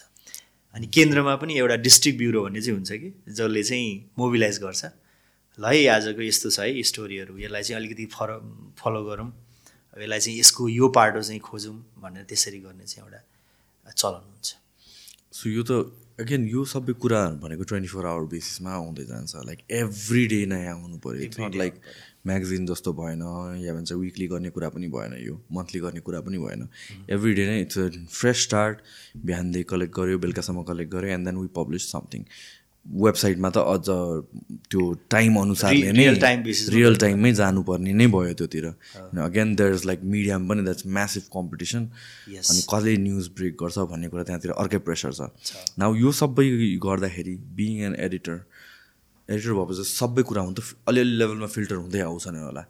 अनि 0.75 0.87
केन्द्रमा 0.91 1.35
पनि 1.39 1.53
एउटा 1.59 1.77
डिस्ट्रिक्ट 1.87 2.19
ब्युरो 2.19 2.43
भन्ने 2.45 2.61
चाहिँ 2.61 2.77
हुन्छ 2.77 2.91
कि 2.93 3.09
जसले 3.33 3.63
चाहिँ 3.63 3.89
मोबिलाइज 4.19 4.59
गर्छ। 4.59 4.83
ल 5.59 5.65
है 5.67 5.87
आजको 5.95 6.23
यस्तो 6.23 6.51
छ 6.51 6.59
है 6.67 6.83
स्टोरीहरू 6.83 7.39
यसलाई 7.39 7.63
चाहिँ 7.63 7.79
अलिकति 7.79 8.07
फर 8.11 8.29
फलो 8.79 9.03
गरौँ। 9.05 9.31
यसलाई 9.97 10.21
चाहिँ 10.21 10.39
यसको 10.39 10.69
यो 10.69 10.89
पार्टो 10.99 11.23
चाहिँ 11.23 11.41
खोजौँ 11.41 11.77
भनेर 12.03 12.25
त्यसरी 12.27 12.59
गर्ने 12.67 12.87
चाहिँ 12.87 13.07
एउटा 13.07 13.21
चलन 13.95 14.23
हुन्छ। 14.27 14.49
सो 15.33 15.45
यो 15.51 15.63
त 15.63 15.71
अगेन 16.21 16.47
यो 16.51 16.65
सबै 16.67 16.93
कुरा 16.99 17.19
भनेको 17.43 17.65
ट्वेन्टी 17.71 17.89
फोर 17.89 18.07
आवर 18.13 18.25
बेसिसमा 18.31 18.71
आउँदै 18.75 19.05
जान्छ। 19.07 19.43
लाइक 19.47 19.61
एभ्री 19.71 20.27
डे 20.27 20.39
नयाँ 20.51 20.75
आउनु 20.75 20.99
पऱ्यो। 20.99 21.21
इट्स 21.23 21.41
नट 21.41 21.57
लाइक 21.57 21.75
म्यागजिन 22.27 22.67
जस्तो 22.67 22.93
भएन 22.93 23.23
या 23.63 23.75
भन्छ 23.75 23.93
विकली 23.93 24.27
गर्ने 24.27 24.51
कुरा 24.51 24.69
पनि 24.75 24.89
भएन 24.91 25.15
यो 25.23 25.35
मन्थली 25.55 25.81
गर्ने 25.81 26.01
कुरा 26.03 26.21
पनि 26.27 26.39
भएन। 26.39 26.69
एभ्री 27.15 27.35
डे 27.35 27.47
नै 27.47 27.61
इट्स 27.63 27.79
अ 27.79 27.87
फ्रेस 28.11 28.43
स्टार्ट 28.45 28.79
बिहानदेखि 29.27 29.71
कलेक्ट 29.71 29.95
गऱ्यो 29.95 30.19
बेलुकासम्म 30.19 30.63
कलेक्ट 30.71 30.93
गऱ्यो 30.93 31.15
and 31.15 31.25
then 31.27 31.37
we 31.39 31.49
publish 31.55 31.91
something 31.93 32.25
वेबसाइटमा 32.89 33.49
त 33.51 33.59
अझ 33.59 33.87
त्यो 34.73 34.83
टाइम 35.11 35.37
अनुसारले 35.41 35.93
नै 35.93 36.07
रियल 36.73 36.97
टाइममै 36.97 37.33
जानुपर्ने 37.41 37.93
नै 37.93 38.07
भयो 38.15 38.35
त्योतिर। 38.41 38.67
अगेन 39.25 39.55
देयर 39.57 39.75
इज 39.75 39.85
लाइक 39.87 40.01
मिडियामा 40.15 40.49
पनि 40.49 40.63
द्याट्स 40.65 40.87
म्यासिभ 40.97 41.25
कम्पिटिसन 41.35 41.83
अनि 41.85 42.61
कसले 42.73 42.97
न्युज 43.05 43.29
ब्रेक 43.37 43.55
गर्छ 43.61 43.79
भन्ने 43.93 44.09
कुरा 44.09 44.23
त्यहाँतिर 44.25 44.53
अर्कै 44.57 44.79
प्रेसर 44.89 45.13
छ। 45.13 45.21
नाउ 45.79 45.95
यो 45.95 46.13
सबै 46.21 46.49
गर्दाखेरि 46.81 47.35
बिङ 47.59 47.73
एन 47.89 47.95
एडिटर 47.99 48.37
एडिटर 49.29 49.53
भएपछि 49.53 49.85
सबै 49.85 50.23
कुरा 50.25 50.43
हुन 50.43 50.55
त 50.55 50.65
अलिअलि 50.89 51.15
लेभलमा 51.21 51.49
फिल्टर 51.57 51.77
हुँदै 51.85 52.01
आउँछ 52.01 52.29
नै 52.29 52.41
होला। 52.41 52.65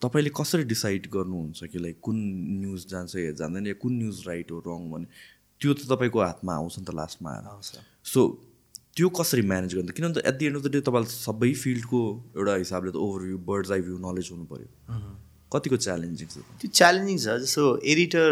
तपाईँले 0.00 0.30
कसरी 0.30 0.64
डिसाइड 0.64 1.06
गर्नुहुन्छ 1.12 1.64
कि 1.68 1.78
लाइक 1.78 1.96
कुन 2.00 2.16
न्युज 2.62 2.86
जान्छ 2.88 3.14
या 3.16 3.32
जाँदैन 3.40 3.66
या 3.66 3.76
कुन 3.82 3.92
न्युज 3.98 4.22
राइट 4.26 4.50
हो 4.50 4.58
रङ 4.66 4.80
भने 4.90 5.06
त्यो 5.60 5.74
त 5.74 5.80
तपाईँको 5.90 6.18
हातमा 6.22 6.52
आउँछ 6.54 6.78
नि 6.78 6.84
त 6.86 6.94
लास्टमा 6.94 7.30
सो 8.04 8.20
त्यो 8.96 9.08
कसरी 9.08 9.42
म्यानेज 9.48 9.74
गर्नु? 9.74 9.92
किनभने 9.96 10.28
at 10.28 10.36
the 10.38 10.46
end 10.46 10.56
of 10.56 10.62
the 10.62 10.70
day 10.72 10.80
तपाईँलाई 10.88 11.16
सबै 11.16 11.52
फिल्डको 11.62 12.00
एउटा 12.36 12.54
हिसाबले 12.62 12.90
त 12.92 12.96
overview 13.06 13.38
bird's 13.48 13.70
eye 13.72 13.80
view 13.88 13.96
knowledge 14.04 14.28
हुनु 14.32 14.44
पऱ्यो। 14.52 14.68
कतिको 15.52 15.76
च्यालेन्जिङ 15.86 16.28
छ? 16.28 16.44
त्यो 16.60 16.68
च्यालेन्जिङ 16.78 17.18
छ 17.24 17.36
जस्तो 17.44 17.64
एडिटर 17.92 18.30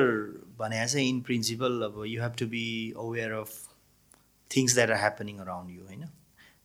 भने 0.60 0.76
चाहिँ 0.86 1.08
इन 1.08 1.20
प्रिन्सिपल 1.28 1.72
अब 1.88 1.96
you 2.12 2.20
have 2.22 2.34
to 2.40 2.46
be 2.52 2.64
aware 3.06 3.32
of 3.40 3.50
things 4.50 4.74
that 4.76 4.90
are 4.90 5.00
happening 5.04 5.36
around 5.48 5.68
you 5.76 5.82
होइन? 5.88 6.04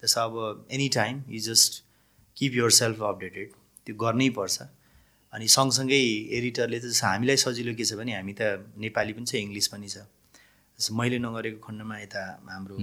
त्यसो 0.04 0.20
अब 0.28 0.68
any 0.76 0.90
time 1.00 1.24
you 1.32 1.40
just 1.50 1.84
keep 2.38 2.54
yourself 2.84 3.02
updated 3.16 3.48
त्यो 3.88 3.96
गर्नै 4.04 4.30
पर्छ। 4.38 4.58
अनि 5.34 5.48
सँगसँगै 5.58 6.04
एडिटरले 6.38 6.80
त 6.80 6.92
जस्तो 6.92 7.08
हामीलाई 7.08 7.38
सजिलो 7.48 7.74
के 7.80 7.86
छ 7.88 8.00
भने 8.00 8.12
हामी 8.20 8.34
त 8.40 8.42
नेपाली 8.84 9.14
पनि 9.20 9.26
छ 9.32 9.36
इङ्ग्लिस 9.46 9.68
पनि 9.72 9.88
छ। 9.88 10.04
जस्तो 10.80 10.92
मैले 11.00 11.18
नगरेको 11.24 11.60
खण्डमा 11.68 11.96
यता 12.00 12.22
हाम्रो 12.56 12.76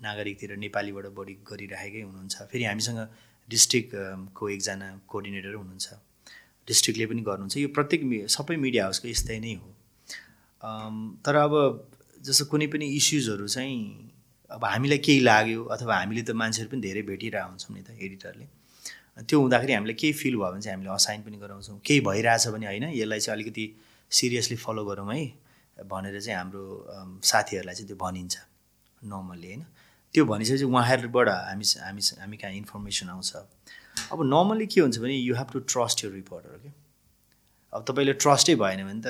नागरिकतिर 0.00 0.56
नेपालीबाट 0.64 1.06
बढी 1.18 1.34
गरिराखेकै 1.50 2.02
हुनुहुन्छ। 2.08 2.34
फेरि 2.50 2.64
हामीसँग 2.64 3.00
डिस्ट्रिक्टको 3.48 4.48
एकजना 4.54 4.88
कोअर्डिनेटर 5.10 5.54
हुनुहुन्छ। 5.54 5.86
डिस्ट्रिक्टले 6.68 7.06
पनि 7.10 7.22
गर्नुहुन्छ। 7.28 7.56
यो 7.56 7.68
प्रत्येक 7.76 8.00
सबै 8.36 8.56
मिडिया 8.64 8.82
हाउसको 8.84 9.08
यस्तै 9.08 9.38
नै 9.44 9.54
हो। 9.60 9.68
तर 11.24 11.34
अब 11.46 11.54
जस्तो 12.20 12.44
कुनै 12.52 12.66
पनि 12.72 12.86
इस्युजहरू 12.98 13.46
चाहिँ 13.48 13.78
अब 14.50 14.64
हामीलाई 14.64 14.98
केही 15.06 15.20
लाग्यो 15.20 15.64
अथवा 15.74 15.94
हामीले 15.98 16.22
त 16.22 16.30
मान्छेहरू 16.42 16.68
पनि 16.72 16.80
धेरै 16.86 17.02
भेटिरहेको 17.10 17.48
हुन्छौँ 17.48 17.72
नि 17.76 17.82
त 17.82 17.90
एडिटरले। 17.98 18.46
त्यो 19.28 19.36
हुँदाखेरि 19.40 19.72
हामीलाई 19.72 19.96
केही 19.98 20.12
फिल 20.20 20.34
भयो 20.38 20.50
भने 20.52 20.62
चाहिँ 20.62 20.74
हामीले 20.76 20.90
असाइन 20.94 21.20
पनि 21.26 21.36
गराउँछौँ। 21.42 21.78
केही 21.86 22.00
भइरहेछ 22.06 22.44
भने 22.54 22.66
होइन 22.70 22.84
यसलाई 22.94 23.20
चाहिँ 23.20 23.34
अलिकति 23.36 23.64
सिरियसली 24.12 24.56
फलो 24.56 24.82
गरौँ 24.88 25.08
है 25.10 25.24
भनेर 25.90 26.20
चाहिँ 26.20 26.38
हाम्रो 26.38 26.62
साथीहरूलाई 27.22 27.74
चाहिँ 27.74 27.88
त्यो 27.88 27.98
भनिन्छ 27.98 28.34
नर्मल्ली 29.02 29.48
होइन? 29.48 29.62
त्यो 30.14 30.24
भनिसकेपछि 30.24 30.64
उहाँहरूबाट 30.64 31.28
हामी 31.28 31.64
हामी 31.84 32.02
हामी 32.20 32.36
कहाँ 32.36 32.52
इन्फर्मेसन 32.62 33.08
आउँछ। 33.08 33.32
अब 34.12 34.18
नर्मल्ली 34.24 34.66
के 34.66 34.80
हुन्छ 34.80 34.98
भने 34.98 35.14
यु 35.14 35.34
हेभ 35.36 35.48
टु 35.52 35.58
ट्रस्ट 35.72 36.04
यो 36.04 36.10
रिपोर्टर 36.10 36.58
के 36.62 36.70
अब 37.72 37.84
तपाईँले 37.88 38.12
ट्रस्टै 38.24 38.54
भएन 38.56 38.84
भने 38.88 39.00
त 39.04 39.08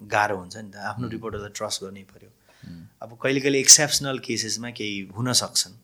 गाह्रो 0.00 0.36
हुन्छ 0.36 0.56
नि 0.56 0.70
त। 0.70 0.76
आफ्नो 0.90 1.08
रिपोर्टरलाई 1.08 1.52
ट्रस्ट 1.56 1.82
गर्नै 1.84 2.02
पऱ्यो 2.12 2.30
अब 3.02 3.18
कहिले 3.22 3.40
कहिले 3.40 3.60
एक्सेप्सनल 3.60 4.18
केसेसमा 4.26 4.70
केही 4.78 4.96
हुन 5.16 5.32
सक्छन्। 5.32 5.74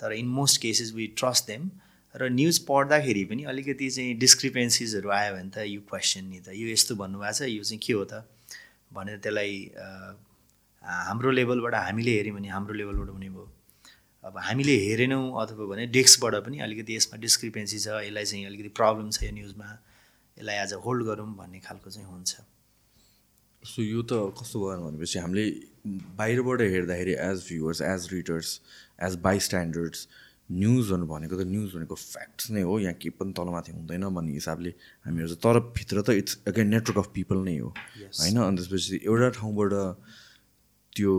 तर 0.00 0.12
in 0.12 0.26
most 0.38 0.60
cases 0.62 0.92
we 0.94 1.06
trust 1.18 1.46
them 1.46 1.70
र 2.14 2.28
न्युज 2.30 2.58
पढ्दाखेरि 2.68 3.24
पनि 3.30 3.42
अलिकति 3.52 3.88
चाहिँ 3.90 4.14
डिस्क्रिपेन्सिजहरू 4.18 5.08
आयो 5.08 5.32
भने 5.34 5.50
त 5.54 5.64
यो 5.66 5.80
क्वेसन 5.88 6.24
नि 6.26 6.40
त। 6.40 6.52
यो 6.52 6.68
यस्तो 6.68 6.94
भन्नुभएको 7.00 7.38
छ 7.38 7.48
यो 7.48 7.62
चाहिँ 7.64 7.80
के 7.80 7.92
हो 7.92 8.04
त? 8.04 8.26
भनेर 8.92 9.18
त्यसलाई 9.24 9.54
हाम्रो 10.82 11.30
लेभलबाट 11.30 11.74
हामीले 11.74 12.12
हेऱ्यौँ 12.16 12.36
भने 12.36 12.48
हाम्रो 12.48 12.74
लेभलबाट 12.74 13.08
हुने 13.14 13.28
भयो। 13.30 13.48
अब 14.24 14.36
हामीले 14.36 14.74
हेरेनौँ 14.84 15.24
अथवा 15.42 15.64
भने 15.66 15.86
डेस्कबाट 15.96 16.34
पनि 16.46 16.58
अलिकति 16.60 16.96
यसमा 16.96 17.16
डिस्क्रिपेन्सी 17.20 17.78
छ 17.78 18.04
यसलाई 18.04 18.24
चाहिँ 18.24 18.44
अलिकति 18.46 18.68
प्रब्लम 18.76 19.10
छ 19.10 19.22
यो 19.22 19.32
न्युजमा 19.32 19.68
यसलाई 20.36 20.56
आज 20.56 20.72
होल्ड 20.84 21.04
गरौँ 21.06 21.28
भन्ने 21.36 21.60
खालको 21.60 21.90
चाहिँ 21.90 22.08
हुन्छ। 22.08 22.32
सो 23.62 23.82
यो 23.82 24.02
त 24.02 24.12
कस्तो 24.36 24.56
भयो 24.60 24.80
भनेपछि 24.84 25.18
हामीले 25.18 25.44
बाहिरबाट 26.20 26.60
हेर्दाखेरि 26.60 27.14
as 27.28 27.38
viewers 27.48 27.80
as 27.82 28.08
readers 28.12 28.48
as 29.08 29.16
by 29.24 29.38
standards 29.46 30.08
न्युजहरू 30.52 31.06
भनेको 31.06 31.34
त 31.40 31.46
न्युज 31.48 31.74
भनेको 31.74 31.94
फ्याक्ट्स 31.94 32.50
नै 32.50 32.62
हो 32.68 32.78
यहाँ 32.80 32.94
केही 33.00 33.16
पनि 33.16 33.32
तलमाथि 33.32 33.72
हुँदैन 33.72 34.04
भन्ने 34.14 34.32
हिसाबले 34.32 34.70
हामीहरू 35.06 35.34
तर 35.44 35.58
भित्र 35.76 36.02
त 36.02 36.20
it's 36.20 36.38
again 36.48 36.66
network 36.76 36.98
of 36.98 37.08
people 37.14 37.38
नै 37.48 37.56
हो। 37.58 37.68
होइन? 37.70 38.36
अनि 38.36 38.56
त्यसपछि 38.56 39.00
एउटा 39.06 39.28
ठाउँबाट 39.40 39.72
त्यो 41.00 41.16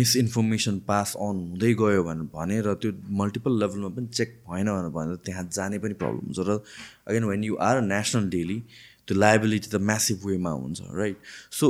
मिसइन्फर्मेसन 0.00 0.78
पास 0.88 1.14
अन 1.20 1.46
हुँदै 1.52 1.72
गयो 1.84 2.02
भने 2.10 2.24
भनेर 2.34 2.72
त्यो 2.82 2.92
मल्टिपल 3.22 3.58
लेभलमा 3.62 3.88
पनि 3.96 4.06
चेक 4.18 4.36
भएन 4.50 4.68
भनेर 4.96 5.16
त्यहाँ 5.24 5.48
जाने 5.52 5.78
पनि 5.78 5.94
प्रब्लम 6.02 6.24
हुन्छ 6.26 6.48
र 6.48 6.60
again 7.08 7.24
when 7.32 7.44
you 7.44 7.56
are 7.70 7.76
a 7.76 7.88
national 7.88 8.28
daily 8.36 8.58
त्यो 9.06 9.18
लाइबिलिटी 9.18 9.68
त 9.70 9.82
म्यासिभ 9.90 10.26
वेमा 10.26 10.50
हुन्छ 10.60 10.78
राइट 11.00 11.18
सो 11.60 11.66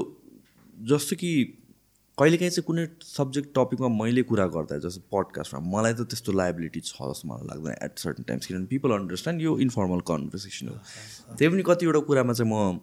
जस्तो 0.93 1.17
कि 1.23 1.33
कहिलेकाहीँ 2.19 2.51
चाहिँ 2.51 2.65
कुनै 2.67 2.87
सब्जेक्ट 3.09 3.49
टपिकमा 3.57 3.89
मैले 3.97 4.23
कुरा 4.31 4.47
गर्दा 4.55 4.79
जस्तो 4.87 5.01
पडकास्टमा 5.17 5.61
मलाई 5.75 5.95
त 5.95 6.07
त्यस्तो 6.13 6.33
लाइबिलिटी 6.41 6.81
छ 6.87 7.11
जस्तो 7.11 7.29
मलाई 7.29 7.47
लाग्दैन 7.51 7.77
एट 7.89 7.99
सर्टन 8.05 8.23
टाइम्स 8.29 8.47
किनभने 8.47 8.67
पिपल 8.73 8.91
अन्डरस्ट्यान्ड 8.99 9.43
यो 9.43 9.59
इन्फर्मल 9.67 10.01
कन्भर्सेसन 10.13 10.69
हो। 10.69 10.77
त्यही 11.37 11.49
पनि 11.53 11.63
कतिवटा 11.69 12.01
कुरामा 12.09 12.33
चाहिँ 12.41 12.53
म 12.53 12.81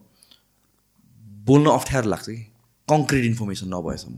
बोल्न 1.47 1.65
अप्ठ्यारो 1.71 2.09
लाग्छ 2.09 2.29
कि? 2.29 2.39
कङ्क्रिट 2.87 3.25
इन्फर्मेसन 3.25 3.67
नभएसम्म। 3.73 4.17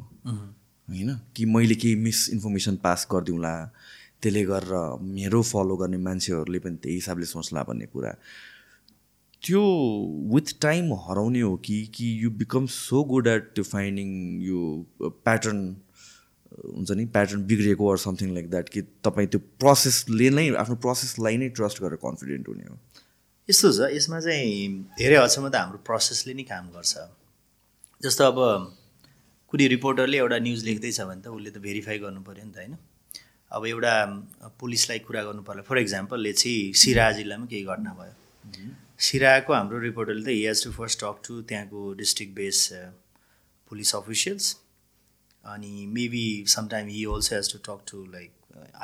होइन? 0.87 1.09
कि 1.35 1.45
मैले 1.45 1.75
केही 1.75 1.95
मिसइन्फर्मेसन 1.95 2.75
पास 2.83 3.07
गरिदिउँला 3.11 3.53
त्यसले 4.21 4.43
गरेर 4.45 4.73
मेरो 5.01 5.41
फलो 5.41 5.75
गर्ने 5.77 5.97
मान्छेहरूले 5.97 6.59
पनि 6.59 6.77
त्यही 6.83 6.95
हिसाबले 6.95 7.25
सोच्ला 7.25 7.63
भन्ने 7.63 7.85
कुरा। 7.85 8.11
त्यो 9.43 9.61
विथ 10.33 10.47
टाइम 10.61 10.93
हराउने 10.93 11.41
हो 11.41 11.55
कि 11.65 11.77
कि 11.95 12.05
you 12.23 12.29
become 12.31 12.65
so 12.67 13.03
good 13.03 13.27
at 13.27 13.43
त्यो 13.55 13.63
फाइन्डिङ 13.63 14.09
यो 14.43 14.59
प्याटर्न 15.01 15.59
हुन्छ 16.75 16.91
नि 16.91 17.05
प्याटर्न 17.05 17.45
बिग्रिएको 17.45 17.91
अर 17.91 17.97
समथिङ 17.97 18.33
लाइक 18.33 18.49
द्याट 18.49 18.69
कि 18.69 18.81
तपाईँ 19.05 19.27
त्यो 19.27 19.39
प्रोसेसले 19.59 20.29
नै 20.29 20.49
आफ्नो 20.55 20.75
प्रोसेसलाई 20.85 21.37
नै 21.37 21.49
ट्रस्ट 21.49 21.81
गरेर 21.81 21.99
कन्फिडेन्ट 22.03 22.47
हुने 22.47 22.65
हो। 22.69 22.75
यस्तो 23.49 23.71
छ 23.71 23.79
यसमा 23.95 24.19
चाहिँ 24.19 24.69
धेरै 24.99 25.17
हदसम्म 25.23 25.49
त 25.49 25.55
हाम्रो 25.55 25.79
प्रोसेसले 25.85 26.33
नै 26.33 26.43
काम 26.43 26.69
गर्छ। 26.75 26.97
जस्तो 28.01 28.23
अब 28.23 28.37
कुनै 29.53 29.67
रिपोर्टरले 29.67 30.17
एउटा 30.17 30.37
न्युज 30.39 30.63
लेख्दैछ 30.65 30.99
भने 31.01 31.21
त 31.21 31.27
उसले 31.27 31.51
त 31.51 31.57
भेरिफाई 31.65 31.97
गर्नु 31.99 32.21
पऱ्यो 32.27 32.45
नि 32.45 32.51
त 32.51 32.57
होइन। 32.57 32.77
अब 33.51 33.65
एउटा 33.65 33.93
पुलिसलाई 34.61 34.99
कुरा 35.07 35.23
गर्नु 35.23 35.43
पर्ला। 35.43 35.61
फर 35.69 35.77
इक्जाम्पल 35.77 36.31
चाहिँ 36.31 36.73
सिरा 36.81 37.11
जिल्लामा 37.19 37.45
केही 37.51 37.63
घटना 37.65 37.91
भयो। 37.99 38.15
सिराको 39.07 39.53
हाम्रो 39.53 39.79
रिपोर्टरले 39.79 40.23
त 40.23 40.29
he 40.29 40.45
has 40.45 40.63
to 40.63 40.71
first 40.71 40.99
talk 41.03 41.21
to 41.27 41.41
त्यहाँको 41.51 41.83
डिस्ट्रिक्ट 42.03 42.33
बेस 42.35 42.63
पुलिस 43.71 43.95
अफिसियल्स 43.95 44.55
अनि 45.43 45.73
maybe 45.99 46.25
sometime 46.55 46.87
he 46.95 47.05
also 47.17 47.35
has 47.35 47.53
to 47.53 47.63
talk 47.67 47.85
to 47.91 48.05
like 48.15 48.31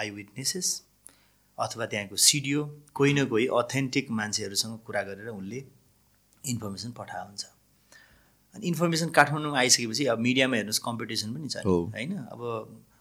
eye 0.04 0.10
witnesses 0.20 0.76
अथवा 1.58 1.86
त्यहाँको 1.92 2.16
सिडिओ 2.28 2.70
कोही 2.94 3.14
न 3.14 3.26
कोही 3.32 3.48
अथेन्टिक 3.64 4.12
मान्छेहरूसँग 4.20 4.80
कुरा 4.86 5.02
गरेर 5.10 5.28
उनले 5.40 5.66
इन्फर्मेसन 6.44 6.92
पठाएको 6.92 7.28
हुन्छ 7.28 7.55
अनि 8.56 8.68
इन्फर्मेसन 8.68 9.10
काठमाडौँमा 9.18 9.60
आइसकेपछि 9.60 10.06
अब 10.16 10.20
मिडियामा 10.28 10.56
हेर्नुहोस् 10.56 10.80
कम्पिटिसन 10.86 11.34
पनि 11.36 11.48
छ 11.50 11.66
होइन? 11.66 12.18
अब 12.32 12.42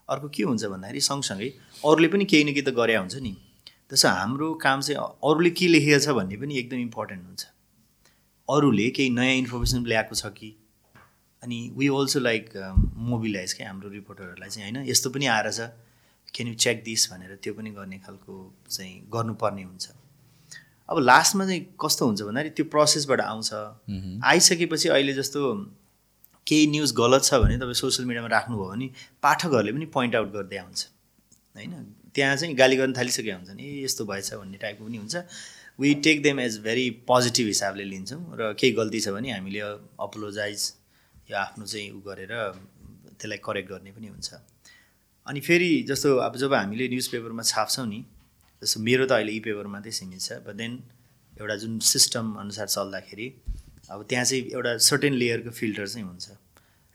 अर्को 0.08 0.28
के 0.28 0.42
हुन्छ 0.42 0.64
भन्दाखेरि 0.64 1.00
सँगसँगै 1.00 1.48
अरूले 1.84 2.08
पनि 2.08 2.24
केही 2.24 2.44
न 2.44 2.52
केही 2.54 2.62
त 2.62 2.74
गरे 2.74 2.96
हुन्छ 2.96 3.16
नि। 3.22 3.36
त्यसो 3.88 4.08
हाम्रो 4.08 4.52
काम 4.66 4.80
चाहिँ 4.80 4.98
अरूले 5.30 5.50
के 5.50 5.66
लेखेको 5.68 5.98
छ 6.04 6.16
भन्ने 6.18 6.36
पनि 6.36 6.58
एकदम 6.58 6.78
इम्पोर्टेन्ट 6.90 7.22
हुन्छ। 7.24 7.42
अरूले 8.48 8.88
केही 8.90 9.10
नयाँ 9.10 9.34
इन्फर्मेसन 9.40 9.86
ल्याएको 9.86 10.14
छ 10.14 10.26
कि? 10.34 10.50
अनि 11.42 11.58
वी 11.76 11.88
अल्सो 11.88 12.20
लाइक 12.20 12.44
मोबिलाइज 13.08 13.52
क्या 13.54 13.68
हाम्रो 13.68 13.88
रिपोर्टरहरूलाई 13.90 14.50
चाहिँ 14.50 14.70
होइन? 14.70 14.88
यस्तो 14.88 15.10
पनि 15.10 15.26
आएर 15.26 15.50
छ। 15.52 15.70
क्यान 16.34 16.48
यु 16.48 16.54
चेक 16.64 16.82
दिस 16.84 17.10
भनेर 17.12 17.38
त्यो 17.42 17.52
पनि 17.54 17.70
गर्ने 17.70 17.98
खालको 18.02 18.34
चाहिँ 18.70 18.94
गर्नुपर्ने 19.12 19.62
हुन्छ। 19.62 19.86
अब 20.88 20.98
लास्टमा 21.00 21.44
चाहिँ 21.46 21.62
कस्तो 21.80 22.06
हुन्छ 22.06 22.22
भन्दाखेरि 22.22 22.54
त्यो 22.56 22.66
प्रोसेसबाट 22.70 23.20
आउँछ। 23.20 23.50
आइसकेपछि 24.24 24.88
अहिले 24.88 25.12
जस्तो 25.14 25.40
केही 26.46 26.66
न्युज 26.66 26.92
गलत 26.92 27.22
छ 27.24 27.34
भने 27.40 27.56
तपाईँ 27.58 27.74
सोसियल 27.74 28.08
मिडियामा 28.08 28.28
राख्नुभयो 28.28 28.68
भने 28.70 28.88
पाठकहरूले 29.22 29.72
पनि 29.72 29.86
पोइन्ट 29.96 30.14
आउट 30.16 30.28
गर्दै 30.32 30.56
आउँछ। 30.56 30.80
होइन? 31.56 31.72
त्यहाँ 32.14 32.36
चाहिँ 32.36 32.54
गाली 32.54 32.76
गर्न 32.76 32.92
थालिसकेका 32.92 33.36
हुन्छन् 33.36 33.60
ए 33.60 33.84
यस्तो 33.84 34.04
भएछ 34.04 34.34
भन्ने 34.34 34.58
टाइपको 34.60 34.84
पनि 34.84 34.96
हुन्छ। 34.96 35.16
We 35.80 35.94
take 36.06 36.22
them 36.22 36.40
as 36.40 36.58
very 36.62 36.90
positive 37.08 37.46
हिसाबले 37.46 37.84
लिन्छौँ 37.84 38.22
र 38.38 38.52
केही 38.60 38.72
गल्ती 38.72 39.00
छ 39.00 39.08
भने 39.16 39.30
हामीले 39.32 39.60
अपोलोजाइज 39.98 40.60
या 41.30 41.40
आफ्नो 41.40 41.66
चाहिँ 41.66 41.90
उ 41.90 42.00
गरेर 42.06 42.32
त्यसलाई 43.18 43.38
करेक्ट 43.40 43.68
गर्ने 43.70 43.90
पनि 43.90 44.08
हुन्छ। 44.08 44.28
अनि 45.26 45.40
फेरि 45.40 45.70
जस्तो 45.88 46.16
अब 46.20 46.36
जब 46.36 46.54
हामीले 46.54 46.88
न्युज 46.88 47.08
पेपरमा 47.08 47.42
छाप्छौँ 47.42 47.86
नि 47.88 48.04
जस्तो 48.62 48.80
मेरो 48.80 49.06
त 49.06 49.12
अहिले 49.18 49.32
इ 49.32 49.40
पेपर 49.46 49.66
मात्रै 49.74 49.92
सीमित 49.98 50.20
छ 50.20 50.38
बट 50.46 50.54
देन 50.62 50.72
एउटा 51.40 51.56
जुन 51.62 51.78
सिस्टम 51.92 52.34
अनुसार 52.42 52.66
चल्दाखेरि 52.76 53.28
अब 53.90 54.04
त्यहाँ 54.08 54.24
चाहिँ 54.24 54.44
एउटा 54.56 54.76
सर्टेन 54.88 55.14
लेयरको 55.22 55.50
फिल्टर 55.60 55.86
चाहिँ 55.86 56.06
हुन्छ। 56.06 56.26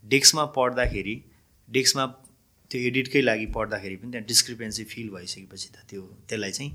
डेस्कमा 0.03 0.45
पढ्दाखेरि 0.57 1.15
डेस्कमा 1.69 2.05
त्यो 2.71 2.79
एडिटकै 2.89 3.21
लागि 3.21 3.45
पढ्दाखेरि 3.57 3.95
पनि 4.01 4.11
त्यहाँ 4.11 4.25
डिस्क्रिपेन्सी 4.27 4.83
फिल 4.93 5.09
भइसकेपछि 5.15 5.69
त 5.75 5.85
त्यो 5.89 6.01
त्यसलाई 6.29 6.51
चाहिँ 6.51 6.71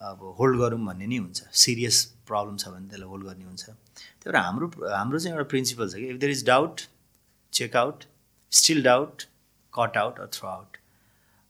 अब 0.00 0.22
होल्ड 0.38 0.58
गरौँ 0.60 0.80
भन्ने 0.86 1.06
नै 1.06 1.16
हुन्छ। 1.16 1.40
सिरियस 1.64 1.96
प्रब्लम 2.28 2.56
छ 2.62 2.68
भने 2.74 2.88
त्यसलाई 2.88 3.08
होल्ड 3.08 3.24
गर्ने 3.26 3.44
हुन्छ। 3.44 3.64
त्यही 3.64 4.30
भएर 4.30 4.36
हाम्रो 4.36 4.66
हाम्रो 4.94 5.18
चाहिँ 5.18 5.36
एउटा 5.36 5.48
प्रिन्सिपल 5.52 5.88
छ 5.92 5.94
कि 6.02 6.08
if 6.14 6.16
there 6.22 6.32
is 6.32 6.44
doubt 6.46 6.80
check 7.52 7.76
out 7.76 8.04
still 8.52 8.82
doubt 8.82 9.22
cut 9.72 9.96
out 9.96 10.18
or 10.20 10.28
throw 10.38 10.48
out 10.48 10.76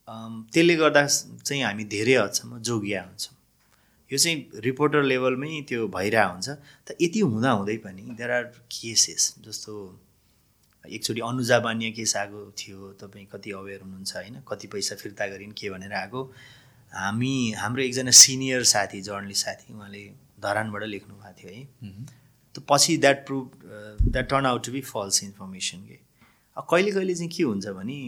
त्यसले 0.09 0.75
गर्दा 0.77 1.07
चाहिँ 1.07 1.63
हामी 1.63 1.85
धेरै 1.95 2.15
हदसम्म 2.15 2.59
जोगिया 2.61 3.03
हुन्छौँ। 3.03 3.37
यो 4.11 4.19
चाहिँ 4.19 4.61
रिपोर्टर 4.61 5.03
लेभलमै 5.03 5.61
त्यो 5.69 5.89
भइरहेको 5.89 6.33
हुन्छ। 6.33 6.49
त 6.87 6.89
यति 7.01 7.21
हुँदा 7.21 7.51
हुँदै 7.51 7.77
पनि 7.85 8.03
देयर 8.19 8.31
आर 8.31 8.45
केसेस 8.69 9.23
जस्तो 9.47 9.73
एकचोटि 10.85 11.21
अनुजा 11.23 11.59
बानिया 11.65 11.91
केस 11.97 12.17
आएको 12.17 12.41
थियो 12.59 12.79
तपाईँ 13.01 13.27
कति 13.33 13.51
अवेर 13.55 13.81
हुनुहुन्छ 13.83 14.13
होइन? 14.17 14.35
कति 14.49 14.67
पैसा 14.69 14.95
फिर्ता 14.99 15.27
गरिन् 15.33 15.53
के 15.55 15.71
भनेर 15.71 15.93
आएको? 15.95 16.21
हामी 16.93 17.35
हाम्रो 17.57 17.83
एकजना 17.83 18.11
सिनियर 18.11 18.63
साथी 18.69 19.01
जर्नलिस्ट 19.01 19.45
साथी 19.47 19.73
उहाँले 19.73 20.03
धरानबाट 20.43 20.83
लेख्नु 20.85 21.15
भएको 21.15 21.33
थियो 21.39 21.51
है? 21.55 21.63
त 22.55 22.67
पछि 22.69 22.97
that 22.99 23.27
prove 23.27 23.47
that 24.13 24.29
turn 24.29 24.47
out 24.47 24.67
to 24.67 24.73
be 24.73 24.81
false 24.83 25.23
information 25.25 25.79
के? 25.89 25.99
कहिले 26.59 26.91
कहिले 26.91 27.15
चाहिँ 27.15 27.31
के 27.31 27.43
हुन्छ 27.43 27.67
भने 27.79 27.99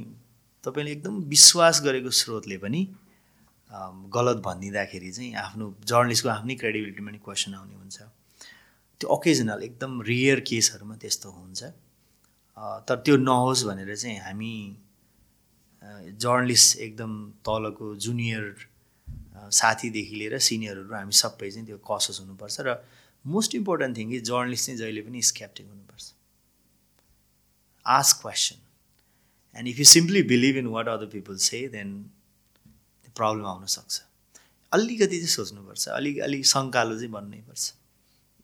तपाईँले 0.65 0.93
एकदम 0.93 1.15
विश्वास 1.29 1.81
गरेको 1.85 2.11
स्रोतले 2.21 2.57
पनि 2.65 2.81
गलत 4.17 4.39
भनिदिँदाखेरि 4.47 5.11
चाहिँ 5.13 5.35
आफ्नो 5.37 5.65
जर्नलिस्टको 5.85 6.29
आफ्नै 6.31 6.55
क्रेडिबिलिटीमा 6.63 7.11
नि 7.11 7.19
क्वेसन 7.25 7.55
आउने 7.55 7.75
हुन्छ। 7.75 7.99
त्यो 9.01 9.07
ओकेजनल 9.11 9.63
एकदम 9.69 9.93
रियर 10.09 10.41
केसहरूमा 10.49 10.97
त्यस्तो 11.03 11.31
हुन्छ। 11.31 11.61
तर 12.89 12.97
त्यो 13.05 13.17
नहोस् 13.19 13.65
भनेर 13.69 13.97
चाहिँ 13.97 14.19
हामी 14.25 14.55
जर्नलिस्ट 16.25 16.79
एकदम 16.87 17.13
तलको 17.45 17.95
जुनियर 18.01 18.45
साथीदेखि 19.53 20.15
लिएर 20.17 20.39
सिनियरहरू 20.49 20.95
हामी 20.95 21.15
सबै 21.21 21.51
चाहिँ 21.51 21.67
त्यो 21.67 21.79
कसस 21.91 22.21
हुनुपर्छ 22.23 22.57
र 22.67 22.79
मोस्ट 23.25 23.55
इम्पोर्टेन्ट 23.55 23.97
थिङ 23.97 24.11
कि 24.11 24.21
जर्नलिस्ट 24.31 24.67
चाहिँ 24.67 24.79
जहिले 24.79 25.03
पनि 25.03 25.23
स्क्याप्टिक 25.31 25.67
हुनुपर्छ। 25.67 26.05
Ask 27.87 28.21
question 28.23 28.64
and 29.57 29.69
if 29.69 29.79
you 29.79 29.85
simply 29.93 30.23
believe 30.33 30.57
in 30.57 30.67
what 30.75 30.89
other 30.89 31.07
people 31.15 31.37
say 31.47 31.67
then 31.77 31.95
problem 33.17 33.47
आउनसक्छ 33.47 34.03
अलिकति 34.73 35.17
चाहिँ 35.17 35.35
सोच्नुपर्छ। 35.39 35.89
अलिक 35.89 36.19
अलिक 36.27 36.47
सङ्कालो 36.47 36.95
चाहिँ 36.99 37.11
बन्नैपर्छ 37.13 37.73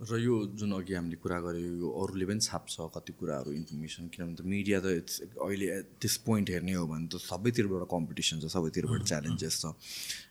र 0.00 0.16
यो 0.16 0.34
जुन 0.56 0.72
अघि 0.72 0.94
हामीले 0.94 1.16
कुरा 1.20 1.38
गऱ्यौँ 1.44 1.76
यो 1.78 1.88
अरूले 2.02 2.24
पनि 2.24 2.40
छाप्छ 2.40 2.88
कति 2.94 3.12
कुराहरू 3.20 3.52
इन्फर्मेसन 3.52 4.08
किनभने 4.08 4.36
त 4.38 4.40
मिडिया 4.48 4.78
त 4.80 4.86
इट्स 4.96 5.20
अहिले 5.44 5.66
एट 5.76 5.86
दिस 6.00 6.16
पोइन्ट 6.24 6.50
हेर्ने 6.50 6.72
हो 6.72 6.86
भने 6.88 7.06
त 7.12 7.20
सबैतिरबाट 7.20 7.84
कम्पिटिसन 7.90 8.40
छ 8.40 8.48
सबैतिरबाट 8.48 9.02
च्यालेन्जेस 9.04 9.54
छ। 9.60 9.76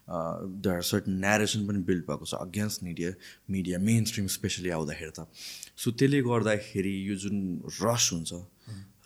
द 0.09 0.65
आर 0.73 0.81
सर्टन 0.81 1.21
नेरेसन 1.21 1.67
पनि 1.69 1.85
बिल्ड 1.85 2.03
भएको 2.09 2.25
छ 2.25 2.41
against 2.49 2.83
media 2.83 3.11
media 3.45 3.77
mainstream 4.09 4.27
specially 4.39 4.69
आउँदाखेरि 4.73 5.13
त। 5.13 5.29
सो 5.77 5.91
त्यसले 5.93 6.21
गर्दाखेरि 6.25 6.95
यो 7.09 7.15
जुन 7.21 7.37
रस 7.77 8.09
हुन्छ 8.13 8.31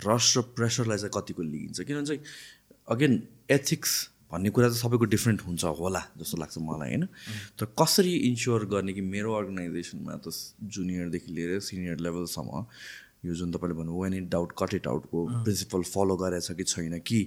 रस 0.08 0.26
र 0.38 0.42
प्रेसरलाई 0.58 0.98
चाहिँ 0.98 1.14
कतिको 1.16 1.42
लिइन्छ? 1.44 1.82
किनभने 1.82 2.06
चाहिँ 2.06 2.22
अगेन 2.94 3.14
एथिक्स 3.52 3.92
भन्ने 4.32 4.50
कुरा 4.50 4.68
त 4.70 4.74
सबैको 4.74 5.06
डिफ्रेन्ट 5.14 5.40
हुन्छ 5.48 5.64
होला 5.80 6.02
जस्तो 6.18 6.38
लाग्छ 6.42 6.58
मलाई 6.58 6.90
होइन? 6.90 7.06
तर 7.60 7.66
कसरी 7.80 8.14
इन्स्योर 8.30 8.66
गर्ने 8.74 8.94
कि 8.94 9.02
मेरो 9.02 9.34
अर्गनाइजेसनमा 9.34 10.16
त 10.26 10.34
जुनियरदेखि 10.76 11.30
लिएर 11.34 11.60
सिनियर 11.62 11.98
लेभलसम्म 12.02 12.66
यो 13.26 13.34
जुन 13.40 13.52
तपाईँले 13.52 13.76
भन्नु 13.80 13.94
when 14.04 14.14
it 14.14 14.28
doubt 14.30 14.50
cut 14.58 14.74
it 14.74 14.88
आउटको 14.88 15.20
principle 15.44 15.82
follow 15.88 16.16
गरेछ 16.18 16.52
कि 16.58 16.64
छैन 16.64 17.00
कि 17.00 17.20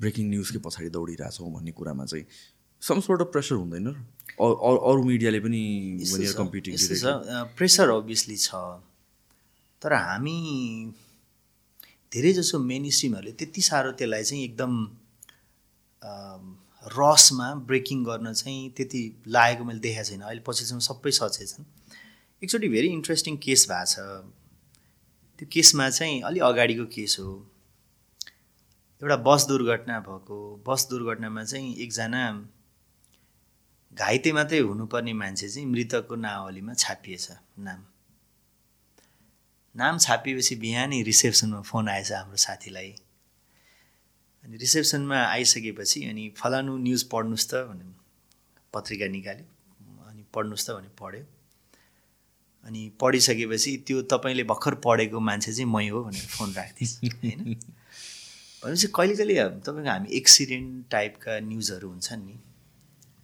ब्रेकिङ 0.00 0.24
न्युजकै 0.30 0.60
पछाडि 0.64 0.90
दौडिरहेछौँ 0.96 1.50
भन्ने 1.52 1.72
कुरामा 1.76 2.04
चाहिँ 2.06 2.24
सम 2.82 3.00
सोर्ट 3.00 3.20
अफ 3.20 3.28
प्रेसर 3.32 3.54
हुँदैन? 3.56 3.86
अरू 4.38 5.02
मिडियाले 5.02 5.40
पनि 5.40 5.60
कम्पिटिङ 6.36 6.72
प्रेसर 7.56 7.88
अभियसली 7.90 8.36
छ। 8.36 8.54
तर 9.82 9.92
हामी 9.92 10.38
धेरै 12.16 12.32
जसो 12.32 12.58
मेन 12.58 12.88
स्ट्रिमहरूले 12.90 13.32
त्यति 13.32 13.62
साह्रो 13.62 13.92
त्यसलाई 13.92 14.24
चाहिँ 14.24 14.44
एकदम 14.44 14.72
रसमा 16.96 17.48
ब्रेकिङ 17.68 18.04
गर्न 18.04 18.32
चाहिँ 18.32 18.70
त्यति 18.76 19.00
लागेको 19.26 19.64
मैले 19.64 19.80
देखाएको 19.80 20.08
छैन। 20.08 20.20
अहिले 20.20 20.42
पछिसम्म 20.46 20.80
सबै 20.86 21.10
सचेत 21.10 21.48
छन्। 21.48 21.64
एकचोटि 22.42 22.68
भेरी 22.68 22.88
इन्ट्रेस्टिङ 22.88 23.36
केस 23.36 23.66
भएको 23.70 23.86
छ। 23.92 23.96
त्यो 25.38 25.48
केसमा 25.52 25.88
चाहिँ 25.90 26.20
अलि 26.22 26.40
अगाडिको 26.40 26.84
केस 26.94 27.16
हो। 27.20 27.32
एउटा 29.02 29.16
बस 29.26 29.46
दुर्घटना 29.48 29.98
भएको। 30.00 30.38
बस 30.66 30.86
दुर्घटनामा 30.90 31.44
चाहिँ 31.44 31.74
एकजना 31.76 32.22
घाइते 33.92 34.32
मात्रै 34.32 34.58
हुनुपर्ने 34.58 35.12
मान्छे 35.12 35.48
चाहिँ 35.48 35.66
मृतकको 35.68 36.14
नावलीमा 36.16 36.74
छापिएछ। 36.74 37.28
नाम। 37.66 37.84
नाम 39.76 39.98
छापिएपछि 39.98 40.54
बिहानै 40.56 41.02
रिसेप्सनमा 41.02 41.60
फोन 41.60 41.88
आएछ 41.88 42.12
हाम्रो 42.12 42.36
साथीलाई। 42.36 42.90
अनि 44.44 44.56
रिसेप्सनमा 44.56 45.18
आइसकेपछि 45.26 46.04
अनि 46.08 46.24
फलानु 46.36 46.76
न्युज 46.78 47.02
पढ्नुहोस् 47.12 47.48
त 47.50 47.54
भने 47.68 47.84
पत्रिका 48.72 49.06
निकाल्यो। 49.16 49.46
अनि 50.08 50.22
पढ्नुहोस् 50.34 50.66
त 50.66 50.70
भने 50.76 50.90
पढ्यो। 51.00 51.24
अनि 52.66 52.82
पढिसकेपछि 53.00 53.76
त्यो 53.86 54.02
तपाईँले 54.10 54.44
भर्खर 54.44 54.74
पढेको 54.86 55.20
मान्छे 55.20 55.52
चाहिँ 55.52 55.70
मै 55.70 55.88
हो 55.88 56.02
भनेर 56.04 56.26
फोन 56.26 56.52
राख्थेँ 56.54 56.88
होइन? 57.12 57.40
भनेपछि 58.62 58.88
कहिले 58.96 59.14
कहिले 59.16 59.34
तपाईँको 59.60 59.90
हामी 59.90 60.08
एक्सिडेन्ट 60.16 60.90
टाइपका 60.90 61.38
न्युजहरू 61.40 61.88
हुन्छन् 61.88 62.24
नि 62.26 62.36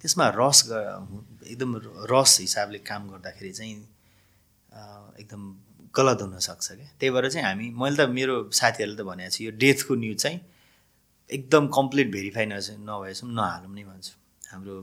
त्यसमा 0.01 0.27
रस 0.37 0.59
एकदम 1.49 1.71
रस 2.13 2.33
हिसाबले 2.41 2.79
काम 2.87 3.09
गर्दाखेरि 3.11 3.53
चाहिँ 3.53 3.77
एकदम 5.21 5.43
गलत 5.95 6.23
हुनसक्छ 6.23 6.67
क्या? 6.69 6.89
त्यही 6.99 7.11
भएर 7.13 7.29
चाहिँ 7.31 7.47
हामी 7.47 7.71
मैले 7.77 7.97
त 7.97 8.09
मेरो 8.09 8.35
साथीहरूले 8.51 8.97
त 8.97 9.07
भनेको 9.07 9.31
छु 9.31 9.45
यो 9.45 9.51
डेथको 9.63 9.95
न्युज 9.95 10.17
चाहिँ 10.23 10.41
एकदम 11.31 11.67
कम्प्लिट 11.79 12.11
भेरिफाई 12.13 12.47
न 12.47 12.55
नभएसम्म 12.89 13.31
नहालौँ 13.41 13.75
नै 13.75 13.85
भन्छु। 13.85 14.15
हाम्रो 14.53 14.75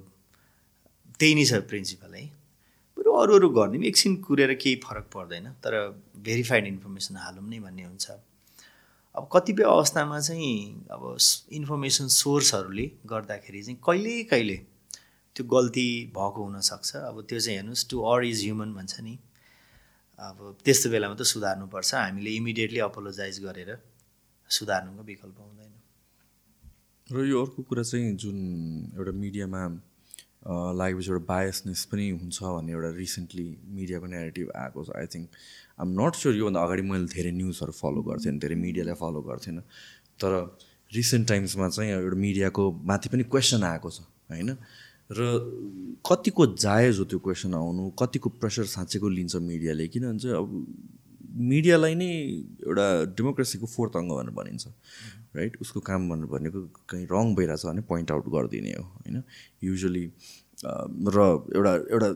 त्यही 1.19 1.34
नै 1.36 1.45
छ 1.45 1.54
प्रिन्सिपल 1.69 2.13
है। 2.15 2.26
बरु 2.98 3.12
अरू 3.22 3.36
अरू 3.36 3.50
गर्ने 3.58 3.88
एकछिन 3.88 4.15
कुरेर 4.26 4.54
केही 4.62 4.76
फरक 4.86 5.06
पर्दैन 5.13 5.45
तर 5.63 5.74
भेरिफाइड 6.26 6.67
इन्फर्मेसन 6.67 7.15
हालौँ 7.15 7.48
नै 7.50 7.60
भन्ने 7.60 7.84
हुन्छ। 7.84 8.06
अब 9.15 9.30
कतिपय 9.34 9.63
अवस्थामा 9.63 10.19
चाहिँ 10.19 10.86
अब 10.91 11.04
इन्फर्मेसन 11.60 12.08
सोर्सहरूले 12.15 12.86
गर्दाखेरि 13.12 13.62
चाहिँ 13.63 13.80
कहिले 13.88 14.24
कहिले 14.32 14.58
त्यो 15.36 15.43
गल्ती 15.56 15.88
भएको 16.15 16.43
हुनसक्छ 16.43 16.95
अब 16.95 17.22
त्यो 17.30 17.39
चाहिँ 17.39 17.58
हेर्नुहोस् 17.58 17.89
टु 17.89 17.98
अर 18.12 18.24
इज 18.26 18.43
ह्युमन 18.43 18.74
भन्छ 18.74 19.00
नि। 19.02 19.17
अब 20.19 20.38
त्यस्तो 20.65 20.88
बेलामा 20.93 21.15
त 21.15 21.23
सुधार्नुपर्छ। 21.34 21.91
हामीले 21.95 22.32
इमिडिएटली 22.39 22.79
अपोलोजाइज 22.89 23.36
गरेर 23.43 23.69
सुधार्नुको 24.49 25.03
विकल्प 25.03 25.38
हुँदैन। 25.39 25.73
र 27.08 27.25
यो 27.25 27.38
अर्को 27.43 27.62
कुरा 27.69 27.84
चाहिँ 27.84 28.15
जुन 28.21 28.38
एउटा 28.97 29.12
मिडियामा 29.23 29.62
लागेपछि 30.79 31.10
एउटा 31.12 31.25
बायसनेस 31.25 31.82
पनि 31.91 32.05
हुन्छ 32.19 32.38
भन्ने 32.43 32.71
एउटा 32.71 32.89
रिसेन्टली 32.97 33.47
मिडियाको 33.77 34.05
नेगेटिभ 34.08 34.47
आएको 34.55 34.79
छ 34.84 34.89
I 34.99 35.08
think 35.13 35.27
I'm 35.79 35.88
not 35.99 36.13
sure 36.15 36.36
योभन्दा 36.36 36.60
अगाडि 36.63 36.84
मैले 36.91 37.08
धेरै 37.15 37.32
न्युजहरू 37.39 37.73
फलो 37.82 38.01
गर्थेँ 38.10 38.34
धेरै 38.43 38.55
मिडियालाई 38.65 38.95
फलो 39.01 39.21
गर्थेन 39.29 39.60
तर 40.19 40.32
रिसेन्ट 40.91 41.27
टाइम्समा 41.27 41.69
चाहिँ 41.69 41.91
एउटा 41.91 42.17
मिडियाको 42.27 42.63
माथि 42.91 43.10
पनि 43.10 43.23
क्वेसन 43.34 43.63
आएको 43.63 43.89
छ 43.89 43.99
होइन? 44.32 44.49
र 45.12 46.02
कतिको 46.06 46.45
जायज 46.56 47.00
हो 47.00 47.06
त्यो 47.06 47.19
क्वेसन 47.19 47.54
आउनु? 47.54 47.89
कतिको 48.00 48.30
प्रेसर 48.30 48.65
साँचेको 48.65 49.10
लिन्छ 49.10 49.36
मिडियाले 49.36 49.88
किनभने 49.88 50.19
चाहिँ 50.19 50.36
अब 50.38 50.50
मिडियालाई 51.50 51.95
नै 51.95 52.10
एउटा 52.67 52.88
डेमोक्रेसीको 53.17 53.65
फोर्थ 53.65 53.95
अङ्ग 53.98 54.12
भनेर 54.12 54.34
भनिन्छ 54.38 54.67
राइट 55.36 55.58
उसको 55.62 55.80
काम 55.80 56.10
भन्नु 56.10 56.28
भनेको 56.28 56.60
कहीँ 56.89 57.06
रङ 57.12 57.36
भइरहेछ 57.36 57.65
भने 57.65 57.82
पोइन्ट 57.89 58.12
आउट 58.12 58.26
गरिदिने 58.36 58.72
हो 58.78 58.84
होइन? 58.84 59.24
युजली 59.63 60.06
र 60.65 61.28
एउटा 61.56 61.74
एउटा 61.93 62.10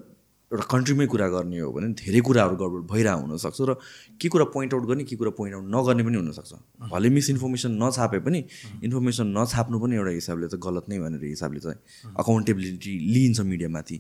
एउटा 0.54 0.66
कन्ट्रीमै 0.70 1.06
कुरा 1.10 1.28
गर्ने 1.34 1.58
हो 1.66 1.72
भने 1.74 1.88
धेरै 1.98 2.22
कुराहरू 2.22 2.56
गडबड 2.62 2.84
भइरहेको 2.94 3.22
हुनसक्छ 3.26 3.60
र 3.70 3.74
के 4.22 4.28
कुरा 4.30 4.46
पोइन्ट 4.54 4.74
आउट 4.74 4.86
गर्ने 4.86 5.04
के 5.10 5.16
कुरा 5.18 5.32
पोइन्ट 5.34 5.54
आउट 5.58 5.66
नगर्ने 5.76 6.04
पनि 6.06 6.18
हुनसक्छ। 6.22 6.54
भले 6.94 7.10
मिसइन्फर्मेसन 7.10 7.72
नछापे 7.82 8.20
पनि 8.22 8.40
इन्फर्मेसन 8.86 9.26
नछाप्नु 9.38 9.78
पनि 9.82 9.96
एउटा 9.98 10.14
हिसाबले 10.14 10.48
त 10.54 10.56
गलत 10.62 10.86
नै 10.94 11.00
भनेर 11.02 11.26
हिसाबले 11.26 11.60
चाहिँ 11.66 12.14
अकाउन्टेबिलिटी 12.22 12.94
लिइन्छ 13.14 13.40
मिडियामाथि। 13.50 13.98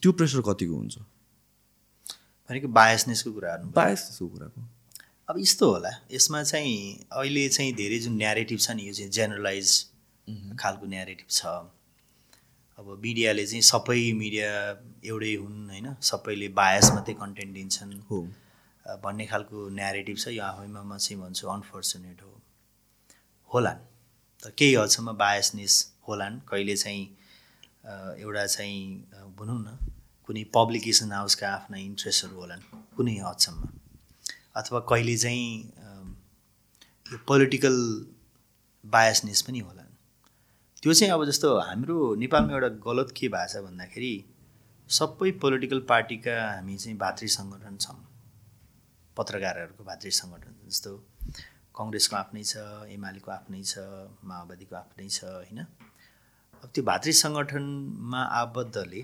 त्यो 0.00 0.12
प्रेसर 0.12 0.40
कतिको 0.44 0.74
हुन्छ? 0.76 0.96
भनेको 2.50 2.68
बायसनेसको 2.68 3.30
कुराहरू 3.32 3.72
बायसनेसको 3.72 4.28
कुराको। 4.28 4.60
अब 5.28 5.36
यस्तो 5.40 5.64
होला 5.72 5.90
यसमा 6.12 6.42
चाहिँ 6.52 6.76
अहिले 7.16 7.48
चाहिँ 7.48 7.72
धेरै 7.80 7.98
जुन 8.04 8.14
न्यारेटिभ 8.20 8.58
छ 8.60 8.76
नि 8.76 8.82
यो 8.88 8.92
चाहिँ 8.92 9.10
जेनरलाइज 9.16 9.68
खालको 10.60 10.84
न्यारेटिभ 10.86 11.28
छ। 11.30 11.40
अब 12.80 12.86
मिडियाले 13.02 13.44
चाहिँ 13.46 13.62
सबै 13.62 14.00
मिडिया 14.16 14.50
एउटै 15.04 15.34
हुन् 15.36 15.68
होइन? 15.70 15.86
सबैले 16.00 16.48
बायस 16.60 16.86
मात्रै 16.96 17.14
कन्टेन्ट 17.22 17.52
दिन्छन्। 17.54 17.92
हो। 18.08 18.18
भन्ने 19.04 19.24
खालको 19.26 19.56
न्यारेटिभ 19.78 20.16
छ। 20.16 20.28
यो 20.32 20.42
आफैमा 20.42 20.82
म 20.82 20.96
चाहिँ 20.96 21.20
भन्छु 21.22 21.44
अनफर्चुनेट 21.54 22.22
हो। 22.22 22.32
होलान्। 23.50 23.80
तर 24.42 24.50
केही 24.58 24.74
हदसम्म 24.80 25.12
बायसनेस 25.12 25.74
होलान्। 26.08 26.40
कहिले 26.48 26.76
चाहिँ 26.76 27.04
एउटा 28.24 28.46
चाहिँ 28.46 28.80
भनौँ 29.36 29.60
न 29.60 29.76
कुनै 30.28 30.44
पब्लिकेसन 30.56 31.12
हाउसका 31.12 31.48
आफ्ना 31.48 31.76
इन्ट्रेस्टहरू 31.76 32.36
होलान्। 32.40 32.62
कुनै 32.96 33.16
हदसम्म। 33.20 33.60
अथवा 34.56 34.80
कहिले 34.90 35.16
चाहिँ 35.16 35.46
यो 37.12 37.18
पोलिटिकल 37.28 37.76
बायसनेस 38.84 39.42
पनि 39.42 39.58
होला। 39.68 39.79
त्यो 40.82 40.92
चाहिँ 40.92 41.12
अब 41.12 41.24
जस्तो 41.28 41.48
हाम्रो 41.60 41.94
नेपालमा 42.16 42.52
एउटा 42.52 42.68
गलत 42.84 43.10
के 43.16 43.28
छ 43.28 43.60
भन्दाखेरि 43.64 44.12
सबै 44.88 45.30
पोलिटिकल 45.42 45.80
पार्टीका 45.90 46.36
हामी 46.42 46.76
चाहिँ 46.76 46.96
भातृ 46.98 47.26
सङ्गठन 47.34 47.76
छौँ। 47.84 47.96
पत्रकारहरूको 49.16 49.84
भातृ 49.84 50.10
सङ्गठन 50.20 50.54
जस्तो 50.68 50.92
कङ्ग्रेसको 51.76 52.16
आफ्नै 52.16 52.44
छ 52.52 52.64
एमालेको 52.96 53.30
आफ्नै 53.30 53.60
छ 53.72 53.84
माओवादीको 54.30 54.76
आफ्नै 54.76 55.08
छ 55.08 55.20
होइन? 55.24 55.60
अब 56.62 56.68
त्यो 56.72 56.82
भातृ 56.90 57.12
सङ्गठनमा 57.20 58.22
आबद्धले 58.40 59.02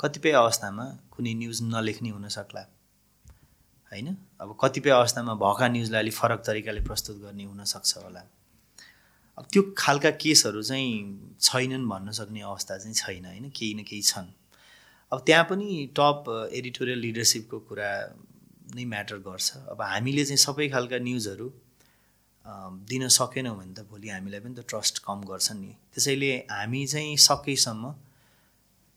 कतिपय 0.00 0.32
अवस्थामा 0.40 0.86
कुनै 1.12 1.34
न्युज 1.42 1.58
नलेख्ने 1.68 2.10
हुनसक्ला 2.16 2.64
होइन? 3.92 4.08
अब 4.40 4.56
कतिपय 4.64 4.96
अवस्थामा 5.00 5.32
भएका 5.44 5.68
न्युजलाई 5.76 6.00
अलिक 6.04 6.16
फरक 6.22 6.40
तरिकाले 6.48 6.80
प्रस्तुत 6.88 7.16
गर्ने 7.28 7.44
हुनसक्छ 7.52 7.96
होला। 8.04 8.24
अब 9.38 9.46
त्यो 9.52 9.62
खालका 9.78 10.10
केसहरू 10.22 10.62
चाहिँ 10.62 11.38
छैनन् 11.40 11.88
भन्न 11.88 12.10
सक्ने 12.18 12.40
अवस्था 12.42 12.78
चाहिँ 12.78 12.94
छैन 12.94 13.24
होइन? 13.24 13.50
केही 13.50 13.74
न 13.74 13.82
केही 13.86 14.02
छन्। 14.02 14.28
अब 15.12 15.18
त्यहाँ 15.26 15.44
पनि 15.50 15.68
टप 15.94 16.24
एडिटोरियल 16.52 16.98
लिडरसिपको 16.98 17.58
कुरा 17.68 17.90
नै 18.74 18.84
म्याटर 18.84 19.18
गर्छ। 19.22 19.48
अब 19.72 19.82
हामीले 19.82 20.24
चाहिँ 20.24 20.42
सबै 20.42 20.68
खालका 20.68 20.98
न्युजहरू 20.98 21.48
दिन 22.90 23.08
सकेनौँ 23.08 23.56
भने 23.56 23.72
त 23.78 23.80
भोलि 23.86 24.08
हामीलाई 24.08 24.40
पनि 24.40 24.54
त 24.58 24.66
ट्रस्ट 24.68 24.98
कम 25.06 25.18
गर्छ 25.30 25.48
नि। 25.54 25.72
त्यसैले 25.94 26.30
हामी 26.50 26.86
चाहिँ 26.86 27.16
सकेसम्म 27.16 27.94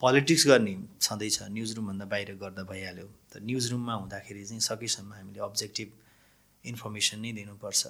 पोलिटिक्स 0.01 0.43
गर्ने 0.47 0.73
छँदैछ 1.01 1.37
न्युज 1.53 1.71
रुमभन्दा 1.77 2.05
बाहिर 2.11 2.29
गर्दा 2.41 2.63
भइहाल्यो। 2.65 3.07
त 3.31 3.33
न्युज 3.45 3.65
रुममा 3.71 3.93
हुँदाखेरि 3.93 4.43
चाहिँ 4.45 4.61
सकेसम्म 4.65 5.13
हामीले 5.13 5.39
अब्जेक्टिभ 5.39 5.89
इन्फर्मेसन 6.63 7.19
नै 7.21 7.31
दिनुपर्छ। 7.37 7.81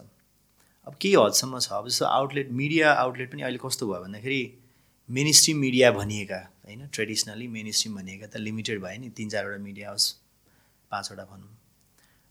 अब 0.88 0.96
केही 1.02 1.16
हदसम्म 1.16 1.60
छ? 1.60 1.72
अब 1.72 1.88
जस्तो 1.88 2.06
आउटलेट 2.06 2.52
मिडिया 2.52 2.92
आउटलेट 2.94 3.32
पनि 3.32 3.42
अहिले 3.42 3.60
कस्तो 3.62 3.88
भयो 3.88 4.02
भन्दाखेरि 4.02 4.42
मेन 5.10 5.32
स्ट्रिम 5.32 5.58
मिडिया 5.58 5.92
भनिएका 5.92 6.40
होइन? 6.66 6.88
ट्रेडिसनली 6.88 7.48
मेन 7.48 7.72
स्ट्रिम 7.72 7.96
भनिएका 7.96 8.28
त 8.28 8.36
लिमिटेड 8.38 8.82
भयो 8.82 9.00
नि 9.02 9.10
तिन 9.18 9.30
चारवटा 9.30 9.64
मिडिया 9.64 9.88
हाउस 9.90 10.06
पाँचवटा 10.92 11.26
भनौँ। 11.32 11.52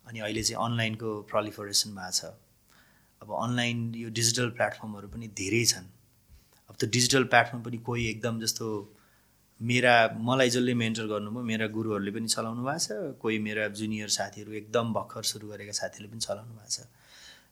अनि 0.04 0.18
अहिले 0.20 0.42
चाहिँ 0.42 0.64
अनलाइनको 0.64 1.10
प्रलिफरेसन 1.30 1.90
भएको 1.94 2.10
छ। 2.10 2.32
अब 3.22 3.28
अनलाइन 3.38 3.78
यो 3.94 4.08
डिजिटल 4.10 4.48
प्लेटफर्महरू 4.56 5.08
पनि 5.08 5.28
धेरै 5.36 5.64
छन्। 5.72 5.86
अब 6.70 6.74
त्यो 6.74 6.88
डिजिटल 6.90 7.24
प्लेटफर्म 7.30 7.62
पनि 7.62 7.78
कोही 7.86 8.08
एकदम 8.10 8.40
जस्तो 8.40 8.66
मेरा 9.60 9.94
मलाई 10.18 10.50
जसले 10.50 10.74
मेन्टर 10.74 11.06
गर्नुभयो 11.06 11.42
मेरा 11.44 11.66
गुरुहरूले 11.76 12.10
पनि 12.10 12.28
चलाउनु 12.34 12.62
भएको 12.64 12.78
छ। 12.80 13.14
कोही 13.20 13.38
मेरा 13.46 13.68
जुनियर 13.76 14.08
साथीहरू 14.16 14.52
एकदम 14.60 14.92
भर्खर 14.92 15.22
सुरु 15.30 15.48
गरेका 15.48 15.72
साथीहरूले 15.78 16.10
पनि 16.12 16.20
चलाउनु 16.26 16.54
भएको 16.56 16.72
छ। 16.72 16.88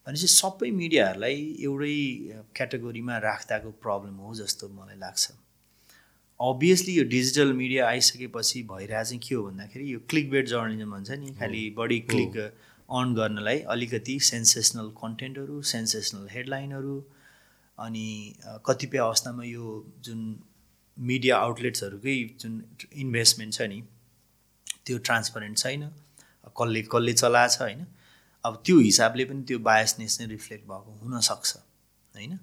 भनेपछि 0.09 0.27
सबै 0.33 0.71
मिडियाहरूलाई 0.73 1.41
एउटै 1.63 1.97
क्याटेगोरीमा 2.57 3.17
राख्दाको 3.25 3.71
प्रब्लम 3.83 4.15
हो 4.25 4.35
जस्तो 4.35 4.69
मलाई 4.77 4.97
लाग्छ। 4.99 5.33
अभियसली 6.41 6.93
यो 6.95 7.05
डिजिटल 7.13 7.53
मिडिया 7.53 7.87
आइसकेपछि 7.89 8.63
भइरहेको 8.71 9.05
चाहिँ 9.05 9.21
के 9.27 9.35
हो 9.35 9.43
भन्दाखेरि 9.45 9.93
यो 9.93 9.99
क्लिक 10.11 10.31
बेड 10.31 10.47
जर्नलिजम 10.49 10.91
भन्छ 10.93 11.19
नि 11.25 11.33
खालि 11.41 11.63
बढी 11.79 11.99
क्लिक 12.13 12.39
अन 12.99 13.15
गर्नलाई 13.15 13.61
अलिकति 13.75 14.19
सेन्सेसनल 14.29 14.89
कन्टेन्टहरू 15.03 15.61
सेन्सेसनल 15.73 16.29
हेडलाइनहरू 16.31 16.97
अनि 17.79 18.07
कतिपय 18.67 18.99
अवस्थामा 18.99 19.45
यो 19.45 19.75
जुन 20.09 20.25
मिडिया 20.97 21.37
आउटलेट्सहरूकै 21.39 22.17
जुन 22.41 22.57
इन्भेस्टमेन्ट 23.05 23.55
छ 23.55 23.71
नि 23.75 23.83
त्यो 24.87 24.99
ट्रान्सपरेन्ट 25.11 25.59
छैन। 25.59 25.89
कसले 26.59 26.83
कसले 26.97 27.13
चलाएको 27.23 27.55
छ 27.55 27.63
होइन। 27.63 27.87
अब 28.49 28.63
त्यो 28.67 28.79
हिसाबले 28.81 29.25
पनि 29.25 29.43
त्यो 29.49 29.59
बायसनेस 29.71 30.21
नै 30.21 30.27
रिफ्लेक्ट 30.27 30.65
भएको 30.69 30.99
हुनसक्छ 31.03 31.57
होइन? 32.15 32.37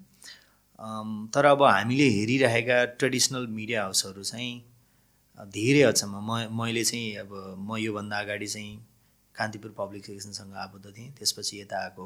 तर 1.34 1.46
अब 1.46 1.64
हामीले 1.64 2.08
हेरिरहेका 2.10 2.78
ट्रेडिसनल 3.00 3.48
मिडिया 3.58 3.84
हाउसहरू 3.84 4.24
चाहिँ 4.24 4.54
धेरै 5.54 5.82
हदसम्म 5.82 6.16
म 6.30 6.62
मैले 6.62 6.84
चाहिँ 6.84 7.16
अब 7.16 7.32
म 7.60 7.78
योभन्दा 7.78 8.20
अगाडि 8.20 8.48
चाहिँ 8.48 8.74
कान्तिपुर 9.36 9.72
पब्लिकेसनसँग 9.78 10.54
आबद्ध 10.56 10.86
थिएँ 10.98 11.12
त्यसपछि 11.12 11.60
यता 11.60 11.78
आएको 11.84 12.06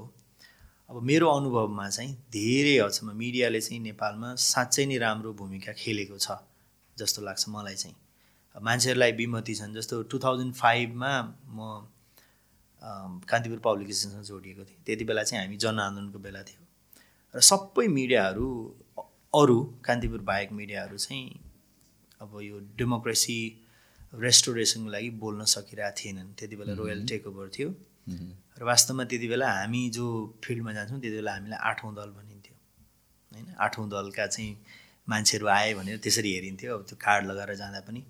अब 0.90 1.02
मेरो 1.04 1.28
अनुभवमा 1.30 1.90
चाहिँ 1.90 2.14
धेरै 2.34 2.78
हदसम्म 2.78 3.16
मिडियाले 3.18 3.62
चाहिँ 3.62 3.80
नेपालमा 3.82 4.36
साँच्चै 4.36 4.86
नै 4.86 4.98
राम्रो 4.98 5.34
भूमिका 5.34 5.74
खेलेको 5.74 6.18
छ 6.18 6.38
जस्तो 6.98 7.22
लाग्छ 7.22 7.46
मलाई 7.50 7.76
चाहिँ। 7.76 7.96
मान्छेहरूलाई 8.56 9.12
बिमती 9.12 9.56
छन् 9.56 9.74
जस्तो 9.74 10.02
टु 10.04 10.20
थाउजन्ड 10.20 10.54
फाइभमा 10.54 11.12
म 11.50 11.60
कान्तिपुर 12.82 13.60
पब्लिकेसनसँग 13.66 14.24
जोडिएको 14.24 14.64
थिएँ। 14.64 14.80
त्यति 14.86 15.04
बेला 15.06 15.24
चाहिँ 15.24 15.44
हामी 15.44 15.58
जनआन्दोलनको 15.58 16.20
बेला 16.20 16.42
थियो। 16.44 16.62
र 17.34 17.40
सबै 17.42 17.88
मिडियाहरू 17.88 18.48
अरू 19.34 19.58
कान्तिपुर 19.86 20.22
बाहेक 20.30 20.52
मिडियाहरू 20.60 20.98
चाहिँ 20.98 21.28
अब 22.22 22.40
यो 22.42 22.60
डेमोक्रेसी 22.78 23.40
रेस्टोरेसनको 24.26 24.90
लागि 24.90 25.10
बोल्न 25.22 25.46
सकिरहेको 25.46 25.98
थिएनन्। 26.00 26.34
त्यति 26.40 26.56
बेला 26.56 26.74
रोयल 26.82 27.06
टेक 27.08 27.28
ओभर 27.28 27.50
थियो 27.56 27.70
र 28.58 28.64
वास्तवमा 28.66 29.04
त्यति 29.06 29.28
बेला 29.28 29.48
हामी 29.52 29.82
जो 29.98 30.06
फिल्डमा 30.44 30.72
जान्छौँ 30.74 31.00
त्यति 31.00 31.16
बेला 31.16 31.32
हामीलाई 31.34 31.60
आठौँ 31.70 31.94
दल 31.96 32.10
भनिन्थ्यो। 32.18 32.56
होइन? 33.32 33.48
आठौँ 33.56 33.88
दलका 33.90 34.26
चाहिँ 34.28 34.52
मान्छेहरू 35.08 35.48
आए 35.48 35.74
भनेर 35.74 35.98
त्यसरी 36.04 36.30
हेरिन्थ्यो। 36.34 36.78
अब 36.78 36.82
त्यो 36.90 36.98
कार्ड 36.98 37.26
लगाएर 37.30 37.56
जाँदा 37.56 37.80
पनि 37.88 38.02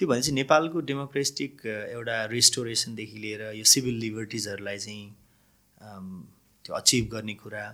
त्यो 0.00 0.08
भनेपछि 0.08 0.32
नेपालको 0.32 0.80
डेमोक्रेटिक 0.88 1.66
एउटा 1.68 2.16
रेस्टोरेसनदेखि 2.32 3.18
लिएर 3.20 3.42
यो 3.54 3.64
सिभिल 3.68 3.96
लिबर्टिजहरूलाई 4.00 4.78
चाहिँ 4.80 5.06
त्यो 6.64 6.72
अचिभ 6.74 7.04
गर्ने 7.12 7.34
कुरा 7.42 7.64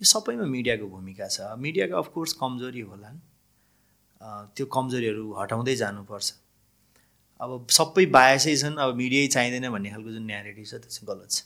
यो 0.00 0.04
सबैमा 0.12 0.46
मिडियाको 0.48 0.86
भूमिका 0.88 1.28
छ। 1.28 1.52
मिडियाको 1.60 1.94
अफकोर्स 2.00 2.32
कमजोरी 2.40 2.80
होलान्। 2.88 3.18
त्यो 4.56 4.66
कमजोरीहरू 4.76 5.24
हटाउँदै 5.40 5.74
जानुपर्छ। 5.76 6.28
अब 7.40 7.50
सबै 7.78 8.04
बायसै 8.16 8.56
छन् 8.56 8.76
अब 8.80 8.96
मिडियै 8.96 9.28
चाहिँदैन 9.36 9.68
भन्ने 9.76 9.90
खालको 9.92 10.10
जुन 10.16 10.24
न्यारेटिभ 10.32 10.64
छ 10.64 10.74
त्यो 10.80 10.88
चाहिँ 10.88 11.06
गलत 11.12 11.30
छ। 11.30 11.38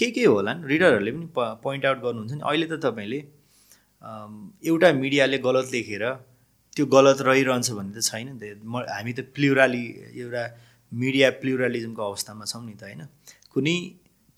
के 0.00 0.10
के 0.16 0.24
होला 0.24 0.52
नि 0.56 0.62
रिडरहरूले 0.72 1.12
पनि 1.12 1.28
पोइन्ट 1.36 1.84
आउट 1.84 1.98
गर्नुहुन्छ 2.06 2.32
नि। 2.32 2.42
अहिले 2.48 2.66
त 2.72 2.80
तपाईँले 2.80 3.20
एउटा 4.72 4.88
मिडियाले 5.04 5.38
गलत 5.48 5.66
लेखेर 5.76 6.04
त्यो 6.76 6.84
गलत 6.94 7.18
रहिरहन्छ 7.28 7.70
भन्ने 7.78 7.92
त 7.96 8.00
छैन 8.10 8.28
नि 8.28 8.38
त। 8.40 8.62
म 8.64 8.74
हामी 8.94 9.12
त 9.12 9.20
प्लुराली 9.34 9.84
एउटा 10.22 10.42
मिडिया 10.92 11.30
प्लुरालिजमको 11.42 12.02
अवस्थामा 12.10 12.44
छौँ 12.50 12.62
नि 12.66 12.74
त 12.74 12.82
होइन? 12.86 13.02
कुनै 13.54 13.76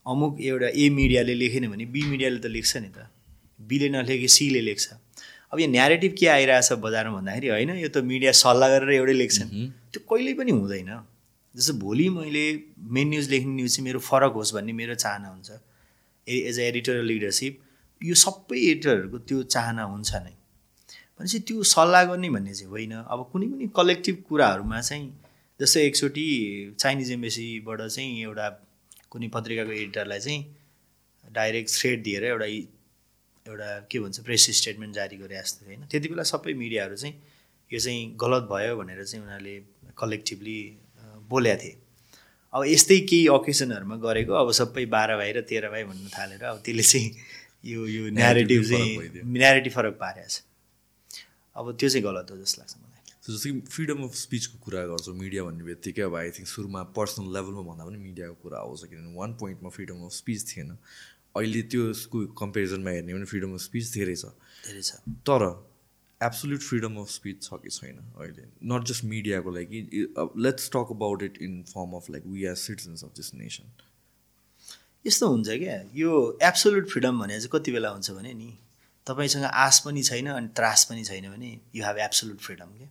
अमुक 0.06 0.34
एउटा 0.40 0.68
ए 0.68 0.84
मिडियाले 1.00 1.34
लेखेन 1.42 1.64
भने 1.72 1.84
बी 1.94 2.02
मिडियाले 2.12 2.38
त 2.44 2.46
लेख्छ 2.56 2.72
नि 2.84 2.90
त। 2.96 3.08
बीले 3.68 3.88
नलेखे 3.96 4.28
सीले 4.36 4.60
लेख्छ। 4.68 4.86
अब 5.52 5.56
यो 5.60 5.66
न्यारेटिभ 5.66 6.12
के 6.18 6.26
आइरहेछ 6.36 6.72
बजारमा 6.84 7.16
भन्दाखेरि 7.18 7.48
होइन 7.48 7.70
यो 7.80 7.88
त 7.88 8.04
मिडिया 8.12 8.32
सल्लाह 8.42 8.68
गरेर 8.74 8.90
एउटै 9.00 9.16
लेख्छन् 9.22 9.50
त्यो 9.92 10.00
कहिल्यै 10.10 10.34
पनि 10.38 10.52
हुँदैन। 10.60 10.90
जस्तो 11.54 11.72
भोलि 11.80 12.06
मैले 12.12 12.44
मेन 12.96 13.06
न्युज 13.10 13.26
लेख्ने 13.32 13.52
न्युज 13.58 13.70
चाहिँ 13.74 13.84
मेरो 13.88 14.00
फरक 14.08 14.32
होस् 14.38 14.52
भन्ने 14.56 14.72
मेरो 14.80 14.94
चाहना 15.04 15.28
हुन्छ। 15.32 15.50
A 16.26 16.36
as 16.50 16.56
a 16.60 16.64
editorial 16.70 17.06
leadership 17.12 17.54
यो 18.00 18.14
सबै 18.24 18.58
एडिटरहरूको 18.72 19.18
त्यो 19.28 19.38
चाहना 19.54 19.82
हुन्छ 19.92 20.10
नै। 20.24 20.34
भनेपछि 21.20 21.38
त्यो 21.48 21.62
सल्लाह 21.72 22.04
गर्ने 22.04 22.30
भन्ने 22.30 22.54
चाहिँ 22.54 22.70
होइन। 22.70 22.92
अब 22.92 23.28
कुनै 23.32 23.46
पनि 23.48 23.66
कलेक्टिभ 23.76 24.16
कुराहरूमा 24.28 24.80
चाहिँ 24.80 25.06
जस्तै 25.60 25.82
एकचोटि 25.86 26.24
चाइनिज 26.78 27.10
एम्बेसीबाट 27.12 27.80
चाहिँ 27.86 28.22
एउटा 28.22 28.48
कुनै 29.10 29.28
पत्रिकाको 29.34 29.72
एडिटरलाई 29.72 30.20
चाहिँ 30.20 30.40
डाइरेक्ट 31.24 31.70
थ्रेड 31.72 32.02
दिएर 32.02 32.24
एउटा 32.24 32.46
एउटा 33.46 33.68
के 33.90 33.98
भन्छ 34.00 34.20
प्रेस 34.26 34.50
स्टेटमेन्ट 34.58 34.94
जारी 34.94 35.16
गरे 35.16 35.36
जस्तो 35.36 35.66
होइन? 35.66 35.80
त्यति 35.90 36.08
बेला 36.08 36.22
सबै 36.32 36.52
मिडियाहरू 36.54 36.96
चाहिँ 36.96 37.14
यो 37.70 37.78
चाहिँ 37.80 38.02
गलत 38.20 38.48
भयो 38.52 38.76
भनेर 38.76 39.04
चाहिँ 39.04 39.24
उनीहरूले 39.24 39.56
कलेक्टिभली 39.98 40.58
बोलेका 41.30 41.56
थिए। 41.62 41.76
अब 42.54 42.64
यस्तै 42.66 42.98
केही 43.10 43.26
अकेसनहरूमा 43.34 43.96
गरेको 44.04 44.32
अब 44.32 44.50
सबै 44.58 44.84
बाह्र 44.94 45.16
भाइ 45.16 45.32
र 45.32 45.40
तेह्र 45.50 45.70
भाइ 45.70 45.84
भन्न 45.84 46.08
थालेर 46.14 46.44
अब 46.44 46.60
त्यसले 46.64 46.82
चाहिँ 46.82 47.08
यो 47.64 47.86
यो 47.86 48.10
न्यारेटिभ 48.18 48.62
चाहिँ 48.70 49.22
न्यारेटिभ 49.38 49.72
फरक 49.72 49.94
पारेको 50.02 50.28
छ। 50.28 50.45
अब 51.56 51.76
त्यो 51.80 51.88
चाहिँ 51.88 52.04
गलत 52.04 52.30
हो 52.30 52.36
जस्तो 52.36 52.62
लाग्छ 52.62 52.76
मलाई। 52.76 53.02
जस्तो 53.26 53.52
कि 53.52 53.60
फ्रिडम 53.74 54.02
अफ 54.04 54.14
स्पिचको 54.14 54.58
कुरा 54.64 54.80
गर्छौँ 54.86 55.14
मिडिया 55.16 55.44
भन्ने 55.44 55.64
बित्तिकै 55.64 56.02
अब 56.02 56.14
आई 56.16 56.30
थिङ्क 56.36 56.48
सुरुमा 56.48 56.82
पर्सनल 56.96 57.26
लेभलमा 57.36 57.62
भन्दा 57.68 57.84
पनि 57.86 57.98
मिडियाको 57.98 58.34
कुरा 58.42 58.58
आउँछ 58.58 58.84
किनभने 58.90 59.14
वान 59.18 59.30
पोइन्टमा 59.40 59.70
फ्रिडम 59.76 60.04
अफ 60.06 60.12
स्पिच 60.12 60.40
थिएन। 60.50 60.70
अहिले 61.36 61.62
त्यसको 61.72 62.18
कम्पेरिजनमा 62.42 62.90
हेर्ने 62.90 63.14
भने 63.14 63.26
फ्रिडम 63.32 63.54
अफ 63.54 63.60
स्पिच 63.60 63.84
धेरै 63.94 64.16
छ। 64.16 64.30
धेरै 64.66 64.82
छ। 64.82 65.00
तर 65.28 65.42
एब्सोल्युट 66.20 66.62
फ्रिडम 66.62 66.96
अफ 67.00 67.08
स्पिच 67.10 67.42
छ 67.42 67.58
कि 67.64 67.70
छैन 67.70 67.98
अहिले? 67.98 68.44
नट 68.72 68.84
जस्ट 68.88 69.04
मिडियाको 69.04 69.50
लागि 69.56 69.80
let's 70.44 70.70
talk 70.76 70.94
about 70.96 71.22
it 71.22 71.42
in 71.42 71.62
form 71.72 71.96
of 71.96 72.10
like 72.10 72.22
we 72.26 72.46
are 72.52 72.54
citizens 72.62 73.04
of 73.04 73.10
this 73.16 73.34
nation 73.34 73.72
यस्तो 75.04 75.28
हुन्छ 75.28 75.48
क्या? 75.48 75.74
यो 75.94 76.12
एब्सोल्युट 76.42 76.88
फ्रिडम 76.90 77.20
भने 77.20 77.34
चाहिँ 77.40 77.50
कति 77.52 77.72
बेला 77.72 77.90
हुन्छ 77.90 78.10
भने 78.10 78.32
नि 78.34 78.48
तपाईँसँग 79.06 79.44
आश 79.44 79.78
पनि 79.86 80.02
छैन 80.02 80.26
अनि 80.26 80.48
त्रास 80.56 80.84
पनि 80.84 81.04
छैन 81.04 81.30
भने 81.30 81.50
यु 81.74 81.84
हेभ 81.84 81.98
एब्सोल्युट 82.04 82.40
फ्रिडम 82.40 82.70
क्या 82.78 82.88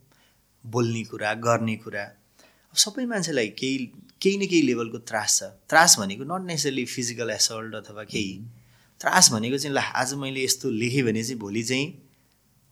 बोल्ने 0.64 1.02
कुरा 1.04 1.32
गर्ने 1.46 1.76
कुरा। 1.76 2.02
अब 2.02 2.76
सबै 2.84 3.04
मान्छेलाई 3.06 3.48
केही 3.60 3.76
केही 4.22 4.36
न 4.36 4.46
केही 4.50 4.62
लेभलको 4.62 4.98
त्रास 5.04 5.38
छ। 5.38 5.50
त्रास 5.68 5.98
भनेको 5.98 6.24
नट 6.24 6.46
नेसेसरली 6.46 6.84
फिजिकल 6.84 7.30
एसल्ट 7.30 7.74
अथवा 7.74 8.04
केही। 8.04 8.34
त्रास 9.00 9.30
भनेको 9.32 9.58
चाहिँ 9.58 9.74
ल 9.76 9.78
आज 9.78 10.14
मैले 10.14 10.44
यस्तो 10.44 10.70
लेखेँ 10.70 11.02
भने 11.04 11.22
चाहिँ 11.22 11.38
भोलि 11.40 11.62
चाहिँ 11.62 11.86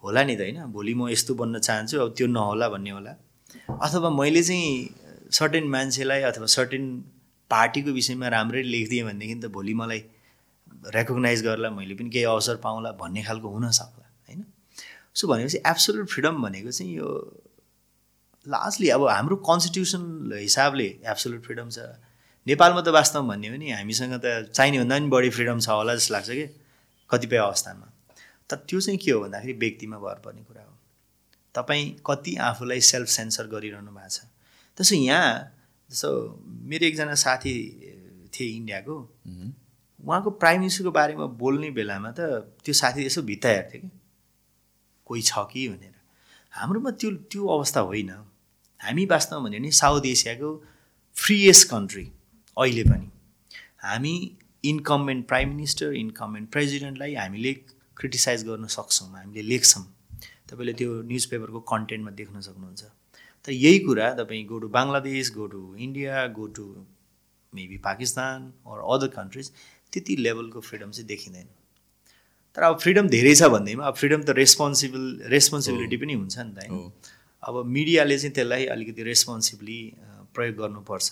होला 0.03 0.23
नि 0.25 0.37
त 0.37 0.41
होइन? 0.41 0.65
भोलि 0.73 0.95
म 0.95 1.09
यस्तो 1.09 1.35
बन्न 1.35 1.59
चाहन्छु 1.59 1.99
अब 2.01 2.15
त्यो 2.17 2.27
नहोला 2.27 2.69
भन्ने 2.69 2.91
होला। 2.91 3.13
अथवा 3.69 4.11
मैले 4.11 4.43
चाहिँ 4.43 5.29
सर्टेन 5.31 5.65
मान्छेलाई 5.69 6.23
अथवा 6.33 6.47
सर्टेन 6.47 6.85
पार्टीको 7.51 7.91
विषयमा 7.93 8.29
राम्रै 8.29 8.63
लेखिदिएँ 8.63 9.05
भनेदेखि 9.05 9.35
त 9.41 9.53
भोलि 9.53 9.75
मलाई 9.75 10.01
रेकगनाइज 10.93 11.43
गर्ला 11.45 11.71
मैले 11.71 11.95
पनि 11.95 12.11
केही 12.11 12.25
अवसर 12.25 12.57
पाउँला 12.65 12.93
भन्ने 13.01 13.23
खालको 13.25 13.49
हुनसक्ला 13.49 14.07
होइन? 14.29 14.45
सो 15.15 15.29
भनेपछि 15.29 15.59
एब्सोल्युट 15.67 16.09
फ्रिडम 16.09 16.43
भनेको 16.43 16.71
चाहिँ 16.71 16.93
यो 16.95 17.09
लास्टली 18.47 18.89
अब 18.89 19.09
हाम्रो 19.09 19.37
कन्स्टिट्युसन 19.49 20.03
हिसाबले 20.37 20.87
एब्सोल्युट 21.05 21.43
फ्रिडम 21.45 21.71
छ। 21.71 21.79
नेपालमा 22.47 22.81
त 22.81 22.89
वास्तवमा 22.93 23.35
भन्यो 23.35 23.53
भने 23.53 23.73
हामीसँग 23.73 24.15
त 24.25 24.53
चाहिने 24.53 24.79
भन्दा 24.79 24.99
पनि 24.99 25.09
बढी 25.09 25.31
फ्रिडम 25.31 25.59
छ 25.61 25.69
होला 25.69 25.95
जस्तो 25.97 26.15
लाग्छ 26.15 26.31
कि? 26.31 26.47
कतिपय 27.11 27.37
अवस्थामा। 27.37 27.87
तर 28.51 28.57
त्यो 28.69 28.81
चाहिँ 28.81 28.99
के 28.99 29.11
हो 29.11 29.21
भन्दाखेरि 29.21 29.53
व्यक्तिमा 29.59 29.99
भर 29.99 30.21
पर्ने 30.25 30.43
कुरा 30.45 30.63
हो। 30.63 30.73
तपाईँ 31.55 31.85
कति 32.07 32.37
आफूलाई 32.37 32.81
सेल्फ 32.81 33.09
सेन्सर 33.09 33.47
गरिरहनु 33.49 33.91
भएको 33.91 34.09
छ। 34.09 34.29
त्यसो 34.77 34.95
यहाँ 34.95 35.33
जस्तो 35.91 36.11
मेरो 36.69 36.87
एकजना 36.87 37.15
साथी 37.15 37.55
थिए 38.35 38.49
इन्डियाको 38.57 38.95
उहाँको 40.05 40.31
प्राइम 40.31 40.61
मिनिस्टरको 40.61 40.91
बारेमा 40.91 41.27
बोल्ने 41.41 41.71
बेलामा 41.71 42.11
त 42.19 42.21
त्यो 42.65 42.75
साथी 42.75 43.07
यसो 43.07 43.23
भित्ता 43.23 43.49
हेर्थ्यो 43.49 43.81
कि। 43.81 43.91
कोही 45.07 45.23
छ 45.23 45.33
कि 45.53 45.69
भनेर। 45.69 45.95
हाम्रोमा 46.53 46.91
त्यो 46.91 47.11
त्यो 47.33 47.47
अवस्था 47.57 47.81
होइन। 47.81 48.11
हामी 48.81 49.07
वास्तवमा 49.07 49.49
भन्यो 49.49 49.61
भने 49.61 49.71
साउथ 49.71 50.07
एसियाको 50.07 50.51
फ्रिएस्ट 51.17 51.69
कन्ट्री 51.71 52.07
अहिले 52.57 52.85
पनि। 52.85 53.11
हामी 53.83 54.15
इन्कमेन्ट 54.65 55.27
प्राइम 55.29 55.49
मिनिस्टर 55.49 55.93
इन्कमेन्ट 55.93 56.51
प्रेसिडेन्टलाई 56.51 57.15
हामीले 57.15 57.53
क्रिटिसाइज 57.97 58.45
गर्न 58.45 58.67
सक्छौँ 58.77 59.09
हामीले 59.09 59.43
लेख्छौँ। 59.43 59.85
तपाईँले 60.51 60.73
त्यो 60.73 61.03
न्युज 61.03 61.25
पेपरको 61.27 61.61
कन्टेन्टमा 61.73 62.11
देख्न 62.11 62.41
सक्नुहुन्छ। 62.41 62.83
तर 63.45 63.53
यही 63.53 63.79
कुरा 63.79 64.11
तपाईँ 64.15 64.45
go 64.47 64.59
to 64.59 64.69
Bangladesh 64.69 65.33
go 65.35 65.47
to 65.47 65.61
India 65.77 66.27
go 66.29 66.47
to 66.57 66.65
maybe 67.53 67.77
Pakistan 67.79 68.53
or 68.67 68.79
other 68.95 69.09
countries 69.09 69.51
त्यति 69.95 70.17
लेभलको 70.27 70.61
फ्रिडम 70.61 70.91
चाहिँ 70.91 71.07
देखिँदैन। 71.09 71.49
तर 72.57 72.63
अब 72.63 72.79
फ्रिडम 72.81 73.09
धेरै 73.09 73.35
छ 73.35 73.51
भन्दैमा 73.55 73.87
अब 73.87 73.95
फ्रिडम 73.95 74.23
त 74.23 74.31
रेस्पोन्सिबल 74.39 75.05
रेस्पोन्सिबिलिटी 75.31 75.97
पनि 76.03 76.15
हुन्छ 76.15 76.39
नि 76.39 76.53
त 76.55 76.59
होइन 76.71 76.93
अब 77.43 77.55
मिडियाले 77.77 78.19
चाहिँ 78.19 78.35
त्यसलाई 78.35 78.67
अलिकति 78.75 79.03
रेस्पोन्सिबली 79.03 79.81
प्रयोग 80.35 80.57
गर्नुपर्छ। 80.57 81.09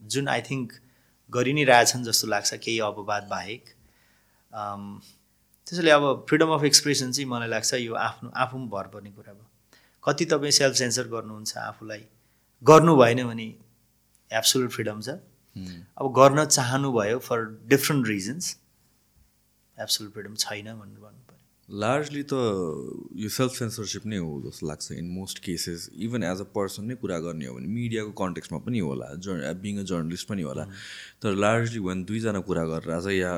जुन 0.00 0.28
आई 0.28 0.40
थिङ्क 0.50 0.72
गरि 1.30 1.52
नै 1.52 1.64
रहेछन् 1.64 2.04
जस्तो 2.04 2.26
लाग्छ 2.28 2.54
केही 2.54 2.78
अपवाद 2.86 3.24
बाहेक। 3.30 3.62
त्यसैले 5.66 5.90
अब 5.90 6.04
फ्रिडम 6.28 6.50
अफ 6.54 6.64
एक्सप्रेसन 6.64 7.12
चाहिँ 7.12 7.28
मलाई 7.28 7.48
लाग्छ 7.48 7.74
यो 7.74 7.94
आफ्नो 8.06 8.30
आफू 8.30 8.56
पनि 8.56 8.68
भर 8.72 8.86
पर्ने 8.94 9.10
कुरा 9.10 9.32
भयो। 9.32 9.46
कति 10.04 10.24
तपाईँ 10.32 10.52
सेल्फ 10.52 10.74
सेन्सर 10.76 11.08
गर्नुहुन्छ 11.08 11.56
आफूलाई? 11.58 12.02
गर्नु 12.62 12.96
भएन 12.96 13.20
भने 13.28 13.46
एब्सोल्युट 14.30 14.70
फ्रिडम 14.72 15.00
छ। 15.00 15.08
अब 15.56 16.12
गर्न 16.18 16.44
चाहनुभयो 16.44 17.18
for 17.18 17.44
different 17.68 18.08
reasons 18.08 18.56
absolute 19.78 20.12
freedom 20.14 20.34
छैन 20.34 20.64
भनेर 20.64 21.00
भन्नु 21.04 21.22
पऱ्यो 21.28 21.78
लार्जली 21.80 22.22
त 22.22 22.32
यो 23.16 23.28
सेल्फ 23.36 23.52
सेन्सरसिप 23.52 24.06
नै 24.06 24.16
हो 24.16 24.32
जस्तो 24.46 24.66
लाग्छ 24.66 24.92
in 24.92 25.06
most 25.10 25.38
cases 25.44 25.88
even 26.06 26.22
as 26.22 26.40
a 26.40 26.48
person 26.56 26.84
नै 26.84 26.94
कुरा 27.04 27.18
गर्ने 27.26 27.46
हो 27.46 27.54
भने 27.54 27.68
मिडियाको 27.76 28.12
कन्टेक्समा 28.22 28.58
पनि 28.66 28.78
होला 28.88 29.08
जर् 29.26 29.40
बिङ 29.62 29.78
अ 29.78 29.82
जर्नलिस्ट 29.92 30.28
पनि 30.28 30.42
होला। 30.42 30.64
तर 31.22 31.34
लार्जली 31.44 31.80
वान 31.88 32.04
दुईजना 32.04 32.40
कुरा 32.50 32.64
गरिरहेछ 32.72 33.06
या 33.16 33.32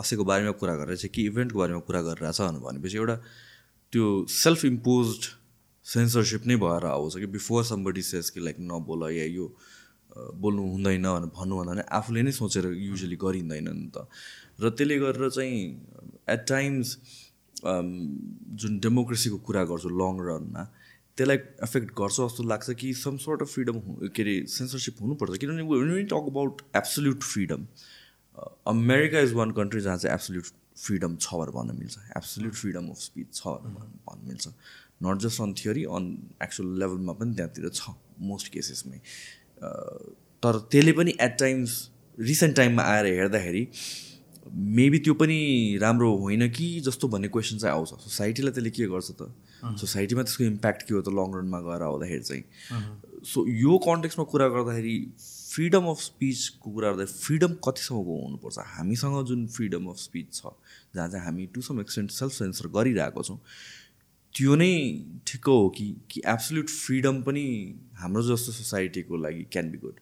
कसैको 0.00 0.24
बारेमा 0.24 0.52
कुरा 0.62 0.74
गरिरहेछ 0.76 1.06
कि 1.14 1.26
इभेन्टको 1.26 1.58
बारेमा 1.58 1.80
कुरा 1.90 2.02
गरिरहेछ 2.02 2.40
भनेपछि 2.68 2.96
एउटा 2.96 3.16
त्यो 3.92 4.08
सेल्फ 4.36 4.64
इम्पोज 4.64 5.28
सेन्सरसिप 5.86 6.46
नै 6.46 6.56
भएर 6.56 6.84
आउँछ 6.86 7.16
कि 7.18 7.26
बिफोर 7.36 7.64
समबडी 7.64 8.02
सेस 8.02 8.30
कि 8.30 8.40
लाइक 8.40 8.56
नबोल 8.60 9.02
या 9.12 9.24
यो 9.24 9.46
बोल्नु 10.12 10.62
हुँदैन 10.72 11.02
भनेर 11.02 11.30
भन्नुभन्दा 11.36 11.72
पनि 11.72 11.82
आफूले 11.98 12.22
नै 12.22 12.32
सोचेर 12.32 12.66
युजली 12.76 13.16
गरिँदैन 13.16 13.68
नि 13.68 13.88
त। 13.94 14.04
र 14.60 14.70
त्यसले 14.76 14.96
गरेर 15.00 15.28
चाहिँ 15.30 15.60
एट 16.28 16.42
टाइम्स 16.48 16.88
जुन 18.60 18.72
डेमोक्रेसीको 18.84 19.38
कुरा 19.46 19.62
गर्छु 19.72 19.88
लङ 19.88 20.14
रनमा 20.28 20.62
त्यसलाई 21.16 21.38
एफेक्ट 21.64 21.88
गर्छ 21.96 22.16
जस्तो 22.20 22.42
लाग्छ 22.44 22.70
कि 22.80 22.92
सम 23.00 23.16
सर्ट 23.24 23.42
अफ 23.42 23.48
फ्रिडम 23.54 23.76
के 24.16 24.22
अरे 24.22 24.34
सेन्सरसिप 24.48 25.00
हुनुपर्छ। 25.00 25.36
किनभने 25.40 25.62
when 25.62 26.06
talk 26.12 26.24
about 26.32 26.62
absolute 26.76 27.22
freedom 27.22 27.66
America 28.68 29.20
is 29.20 29.32
one 29.40 29.50
country 29.58 29.80
जहाँ 29.80 29.96
चाहिँ 29.96 30.14
एब्सोल्युट 30.14 30.46
फ्रिडम 30.84 31.16
छ 31.16 31.34
भनेर 31.34 31.50
भन्न 31.56 31.76
मिल्छ। 31.78 31.98
एब्सोल्युट 32.16 32.54
फ्रिडम 32.54 32.88
अफ 32.90 32.98
स्पिच 33.00 33.28
छ 33.34 33.46
भनेर 33.64 33.92
भन्न 34.08 34.28
मिल्छ। 34.28 34.48
Not 35.04 35.18
just 35.20 35.40
on 35.42 35.52
theory 35.60 35.84
on 35.96 36.04
actual 36.42 36.68
लेभलमा 36.80 37.12
पनि 37.20 37.34
त्यहाँतिर 37.36 37.68
छ 37.70 37.96
मोस्ट 38.22 38.52
केसेसमै 38.52 38.98
तर 39.62 40.58
त्यसले 40.70 40.92
पनि 40.92 41.14
एट 41.20 41.36
टाइम्स 41.40 41.76
रिसेन्ट 42.18 42.56
टाइममा 42.56 42.82
आएर 42.82 43.06
हेर्दाखेरि 43.06 43.66
मेबी 44.78 44.98
त्यो 44.98 45.14
पनि 45.14 45.38
राम्रो 45.82 46.10
होइन 46.18 46.48
कि 46.50 46.68
जस्तो 46.86 47.08
भन्ने 47.08 47.28
क्वेसन 47.28 47.58
चाहिँ 47.58 47.74
आउँछ। 47.74 47.88
सोसाइटीलाई 47.88 48.52
त्यसले 48.52 48.70
के 48.70 48.86
गर्छ 48.92 49.10
त? 49.10 49.30
सोसाइटीमा 49.80 50.22
त्यसको 50.22 50.44
इम्प्याक्ट 50.44 50.82
के 50.88 50.94
हो 50.94 51.00
त 51.00 51.08
लङ 51.08 51.38
रनमा 51.38 51.60
गएर 51.66 51.82
आउँदाखेरि 51.82 52.22
चाहिँ? 52.22 52.44
सो 53.24 53.46
यो 53.46 53.78
कन्टेक्समा 53.86 54.24
कुरा 54.32 54.48
गर्दाखेरि 54.48 54.96
फ्रिडम 55.52 55.84
अफ 55.90 55.98
स्पिचको 56.00 56.70
कुरा 56.70 56.90
गर्दा 56.90 57.04
फ्रिडम 57.12 57.54
कतिसम्मको 57.64 58.14
हुनुपर्छ? 58.24 58.58
हामीसँग 58.76 59.24
जुन 59.26 59.46
फ्रिडम 59.46 59.86
अफ 59.86 59.98
स्पिच 59.98 60.34
छ 60.34 60.52
जहाँ 60.94 61.08
चाहिँ 61.08 61.24
हामी 61.24 61.46
to 61.54 61.60
some 61.62 61.80
extent 61.80 62.10
self 62.10 62.32
censor 62.32 62.68
गरिरहेको 62.76 63.22
छौँ 63.22 63.38
त्यो 64.34 64.54
नै 64.56 64.72
ठिक 65.26 65.46
हो 65.46 65.68
कि 65.76 65.86
कि 66.10 66.22
एब्सोल्युट 66.26 66.68
फ्रिडम 66.70 67.22
पनि 67.22 67.44
हाम्रो 68.02 68.22
जस्तो 68.28 68.52
सोसाइटीको 68.52 69.16
लागि 69.24 69.44
क्यान 69.52 69.70
बी 69.70 69.78
गुड। 69.84 69.96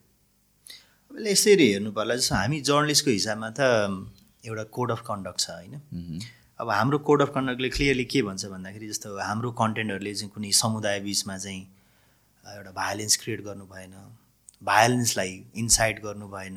अब 1.11 1.27
यसरी 1.27 1.67
हेर्नु 1.73 1.93
पर्ला 1.93 2.17
जस्तो 2.17 2.35
हामी 2.35 2.61
जर्नलिस्टको 2.69 3.11
हिसाबमा 3.11 3.51
त 3.59 3.61
एउटा 4.47 4.65
कोड 4.77 4.91
अफ 4.91 5.01
कन्डक्ट 5.09 5.41
छ 5.41 5.51
होइन? 5.51 5.75
अब 6.61 6.71
हाम्रो 6.71 6.99
कोड 7.09 7.23
अफ 7.23 7.31
कन्डक्टले 7.35 7.69
क्लियरली 7.77 8.05
के 8.15 8.23
भन्छ 8.23 8.45
भन्दाखेरि 8.55 8.89
जस्तो 8.89 9.17
हाम्रो 9.19 9.51
कन्टेन्टहरूले 9.61 10.15
चाहिँ 10.15 10.31
कुनै 10.35 10.53
समुदाय 10.59 11.01
बिचमा 11.07 11.37
चाहिँ 11.39 11.63
एउटा 12.45 12.73
भायोलेन्स 12.77 13.17
क्रिएट 13.23 13.41
गर्नु 13.45 13.65
भएन 13.73 13.95
भायोलेन्सलाई 14.63 15.33
इन्साइट 15.63 16.03
गर्नु 16.05 16.29
भएन 16.29 16.57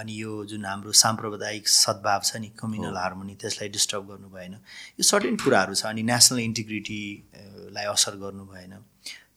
अनि 0.00 0.12
यो 0.20 0.44
जुन 0.50 0.64
हाम्रो 0.64 0.92
साम्प्रदायिक 1.00 1.68
सद्भाव 1.68 2.20
छ 2.24 2.36
नि 2.42 2.48
कम्युनल 2.60 2.96
हार्मोनी 2.96 3.34
त्यसलाई 3.40 3.68
डिस्टर्ब 3.68 4.06
गर्नु 4.10 4.28
भएन। 4.36 4.52
यो 4.52 5.02
सर्टेन 5.10 5.36
कुराहरू 5.44 5.74
छ 5.74 5.86
अनि 5.86 6.02
नेसनल 6.12 6.38
इन्टिग्रिटीलाई 6.40 7.86
असर 7.92 8.16
गर्नु 8.24 8.44
भएन। 8.52 8.72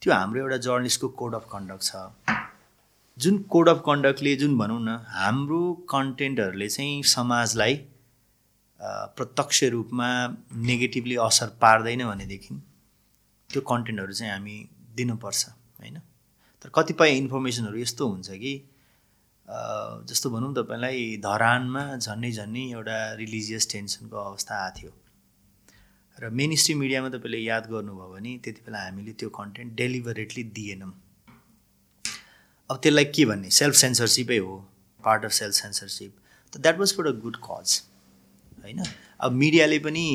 त्यो 0.06 0.14
हाम्रो 0.14 0.40
एउटा 0.40 0.56
जर्नलिस्टको 0.64 1.08
कोड 1.18 1.34
अफ 1.34 1.46
कन्डक्ट 1.52 1.82
छ। 1.82 2.34
जुन 3.18 3.38
कोड 3.52 3.68
अफ 3.68 3.78
कन्डक्टले 3.86 4.34
जुन 4.36 4.52
भनौँ 4.58 4.78
न 4.80 4.92
हाम्रो 5.12 5.58
कन्टेन्टहरूले 5.90 6.68
चाहिँ 6.68 7.02
समाजलाई 7.12 7.74
प्रत्यक्ष 9.18 9.62
रूपमा 9.74 10.10
नेगेटिभली 10.68 11.16
असर 11.22 11.48
पार्दैन 11.62 12.04
भनेदेखि 12.06 12.54
त्यो 13.50 13.62
कन्टेन्टहरू 13.70 14.12
चाहिँ 14.12 14.32
हामी 14.32 14.56
दिनुपर्छ 14.96 15.42
होइन? 15.80 15.98
तर 16.62 16.68
कतिपय 16.74 17.16
इन्फर्मेसनहरू 17.16 17.78
यस्तो 17.78 18.08
हुन्छ 18.08 18.28
कि 18.44 18.54
जस्तो 20.06 20.30
भनौँ 20.30 20.52
तपाईँलाई 20.54 21.02
धरानमा 21.24 21.84
झन्डै 21.96 22.30
झन्डै 22.30 22.64
एउटा 22.70 23.00
रिलिजियस 23.24 23.70
टेन्सनको 23.72 24.16
अवस्था 24.24 24.54
आएको 24.64 24.78
थियो 24.78 24.92
र 26.18 26.28
मेन 26.32 26.54
स्ट्रिम 26.56 26.78
मिडियामा 26.80 27.08
तपाईँले 27.08 27.38
याद 27.38 27.66
गर्नुभयो 27.70 28.08
भने 28.12 28.30
त्यति 28.44 28.60
बेला 28.66 28.78
हामीले 28.84 29.12
त्यो 29.20 29.28
कन्टेन्ट 29.30 29.72
डेलिभरेटली 29.76 30.42
दिएनौँ। 30.56 30.92
अब 32.70 32.76
त्यसलाई 32.82 33.04
के 33.04 33.24
भन्ने? 33.26 33.50
सेल्फ 33.50 33.74
सेन्सरसिपै 33.76 34.38
हो 34.38 34.54
पार्ट 35.00 35.24
अफ 35.24 35.32
सेल्फ 35.32 35.54
सेन्सरसिप 35.54 36.12
त 36.52 36.60
that 36.64 36.78
was 36.78 36.96
for 36.96 37.06
a 37.06 37.12
good 37.20 37.36
cause 37.44 37.68
होइन? 38.64 38.82
अब 39.20 39.32
मिडियाले 39.32 39.78
पनि 39.78 40.06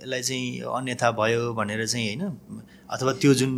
यसलाई 0.00 0.22
चाहिँ 0.22 0.60
अन्यथा 0.72 1.10
भयो 1.20 1.52
भनेर 1.54 1.86
चाहिँ 1.86 2.08
होइन 2.08 2.62
अथवा 2.90 3.12
त्यो 3.20 3.34
जुन 3.34 3.52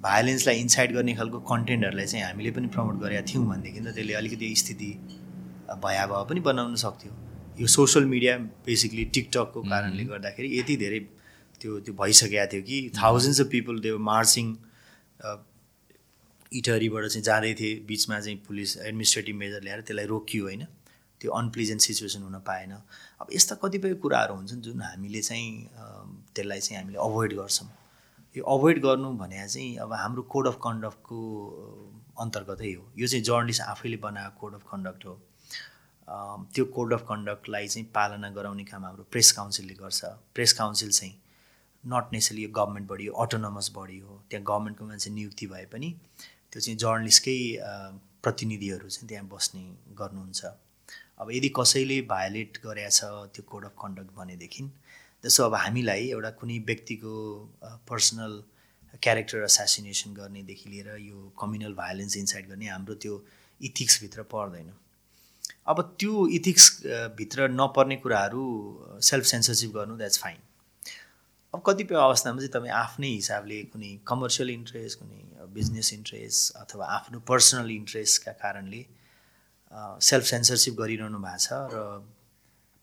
भायोलेन्सलाई 0.00 0.60
इन्साइड 0.60 0.92
गर्ने 0.94 1.14
खालको 1.16 1.40
कन्टेन्टहरूलाई 1.48 2.06
चाहिँ 2.06 2.24
हामीले 2.24 2.50
पनि 2.50 2.68
प्रमोट 2.76 3.00
गरेका 3.00 3.22
थियौँ 3.32 3.46
भनेदेखि 3.48 3.80
त 3.80 3.94
त्यसले 3.94 4.14
अलिकति 4.14 4.54
स्थिति 4.56 4.90
भयावह 5.80 6.24
पनि 6.28 6.40
बनाउन 6.40 6.76
सक्थ्यो। 6.84 7.12
यो 7.58 7.66
सोसियल 7.66 8.04
मिडिया 8.04 8.36
बेसिकली 8.64 9.04
टिकटकको 9.16 9.62
कारणले 9.62 10.04
गर्दाखेरि 10.04 10.48
यति 10.58 10.76
धेरै 10.76 10.98
त्यो 11.60 11.78
त्यो 11.84 11.94
भइसकेको 12.00 12.46
थियो 12.52 12.62
कि 12.62 12.78
थाउजन्ड्स 12.96 13.40
अफ 13.40 13.48
पिपल 13.52 13.78
त्यो 13.80 13.98
मार्चिङ 14.08 14.46
इटरीबाट 16.52 17.06
चाहिँ 17.06 17.22
जाँदै 17.24 17.52
थिए 17.60 17.74
बिचमा 17.88 18.18
चाहिँ 18.20 18.38
पुलिस 18.48 18.76
एडमिनिस्ट्रेटिभ 18.78 19.36
मेजर 19.36 19.62
ल्याएर 19.62 19.80
त्यसलाई 19.80 20.06
रोकियो 20.06 20.44
होइन। 20.44 20.64
त्यो 21.20 21.30
अनप्लिजेन्ट 21.32 21.80
सिचुएसन 21.82 22.22
हुन 22.22 22.38
पाएन। 22.46 22.72
अब 23.20 23.26
यस्ता 23.32 23.54
कतिपय 23.62 23.94
कुराहरू 24.04 24.34
हुन्छन् 24.34 24.60
जुन 24.62 24.80
हामीले 24.82 25.22
चाहिँ 25.22 25.48
त्यसलाई 26.34 26.60
चाहिँ 26.60 26.78
हामीले 26.80 26.98
अभोइड 27.00 27.32
गर्छौँ। 27.36 27.68
यो 28.36 28.44
अभोइड 28.44 28.82
गर्नु 28.84 29.10
भने 29.16 29.46
चाहिँ 29.48 29.76
अब 29.84 29.92
हाम्रो 29.92 30.22
कोड 30.28 30.46
अफ 30.46 30.58
कन्डक्टको 30.64 31.18
अन्तर्गतै 32.20 32.72
हो। 32.72 32.84
यो 32.98 33.06
चाहिँ 33.06 33.24
जर्नलिस्ट 33.24 33.62
आफैले 33.62 33.96
बनाएको 34.04 34.40
कोड 34.40 34.54
अफ 34.54 34.64
कन्डक्ट 34.72 35.06
हो। 35.06 35.14
त्यो 36.08 36.64
कोड 36.74 36.92
अफ 36.94 37.02
कन्डक्टलाई 37.08 37.68
चाहिँ 37.68 37.86
पालना 37.94 38.30
गराउने 38.30 38.64
काम 38.64 38.84
हाम्रो 38.84 39.04
प्रेस 39.10 39.32
काउन्सिलले 39.32 39.74
गर्छ। 39.74 40.04
प्रेस 40.34 40.52
काउन्सिल 40.52 40.90
चाहिँ 40.90 41.14
नट 41.84 42.12
नेसरली 42.12 42.42
यो 42.42 42.50
गभर्मेन्ट 42.50 42.88
बडी 42.88 43.06
हो 43.06 43.14
अटोनमस 43.24 43.70
बडी 43.76 43.98
हो। 43.98 44.22
त्यहाँ 44.30 44.44
गभर्मेन्टको 44.44 44.84
मान्छे 44.86 45.10
नियुक्ति 45.10 45.46
भए 45.46 45.64
पनि 45.72 45.90
त्यो 46.52 46.60
चाहिँ 46.60 46.78
जर्नलिस्टकै 46.78 47.38
प्रतिनिधिहरू 48.22 48.88
चाहिँ 48.88 49.08
त्यहाँ 49.08 49.26
बस्ने 49.28 49.62
गर्नुहुन्छ। 49.98 50.44
अब 51.20 51.30
यदि 51.32 51.48
कसैले 51.58 52.00
भायोलेट 52.06 52.58
गरेछ 52.64 53.00
त्यो 53.34 53.42
कोड 53.50 53.64
अफ 53.64 53.74
कन्डक्ट 53.82 54.10
भनेदेखि 54.16 54.64
जस्तो 55.24 55.44
अब 55.44 55.54
हामीलाई 55.54 56.08
एउटा 56.10 56.30
कुनै 56.40 56.58
व्यक्तिको 56.66 57.12
पर्सनल 57.88 58.42
क्यारेक्टर 59.02 59.44
एसासिनेसन 59.44 60.14
गर्नेदेखि 60.14 60.70
लिएर 60.70 60.88
यो 61.02 61.16
कम्युनल 61.40 61.74
भायोलेन्स 61.74 62.16
इन्साइड 62.16 62.48
गर्ने 62.48 62.66
हाम्रो 62.68 62.94
त्यो 63.02 63.14
इथिक्सभित्र 63.60 64.22
पर्दैन। 64.32 64.72
अब 65.68 65.80
त्यो 66.00 66.26
इथिक्सभित्र 66.38 67.48
नपर्ने 67.50 67.96
कुराहरू 68.02 68.44
सेल्फ 69.08 69.24
सेन्सरसिप 69.26 69.70
गर्नु 69.76 69.96
द्याट्स 69.96 70.18
फाइन 70.22 70.40
अब 71.54 71.62
कतिपय 71.66 71.94
अवस्थामा 72.02 72.38
चाहिँ 72.40 72.52
तपाईँ 72.54 72.72
आफ्नै 72.82 73.08
हिसाबले 73.08 73.62
कुनै 73.72 73.90
कमर्सियल 74.06 74.50
इन्ट्रेस्ट 74.50 74.98
कुनै 75.00 75.20
बिजनेस 75.54 75.92
इन्ट्रेस्ट 75.92 76.56
अथवा 76.62 76.86
आफ्नो 76.96 77.20
पर्सनल 77.30 77.70
इन्ट्रेस्टका 77.70 78.32
कारणले 78.42 78.82
सेल्फ 80.08 80.26
सेन्सरसिप 80.32 80.74
गरिरहनु 80.80 81.18
भएको 81.26 81.38
छ 81.44 81.62
र 81.74 81.84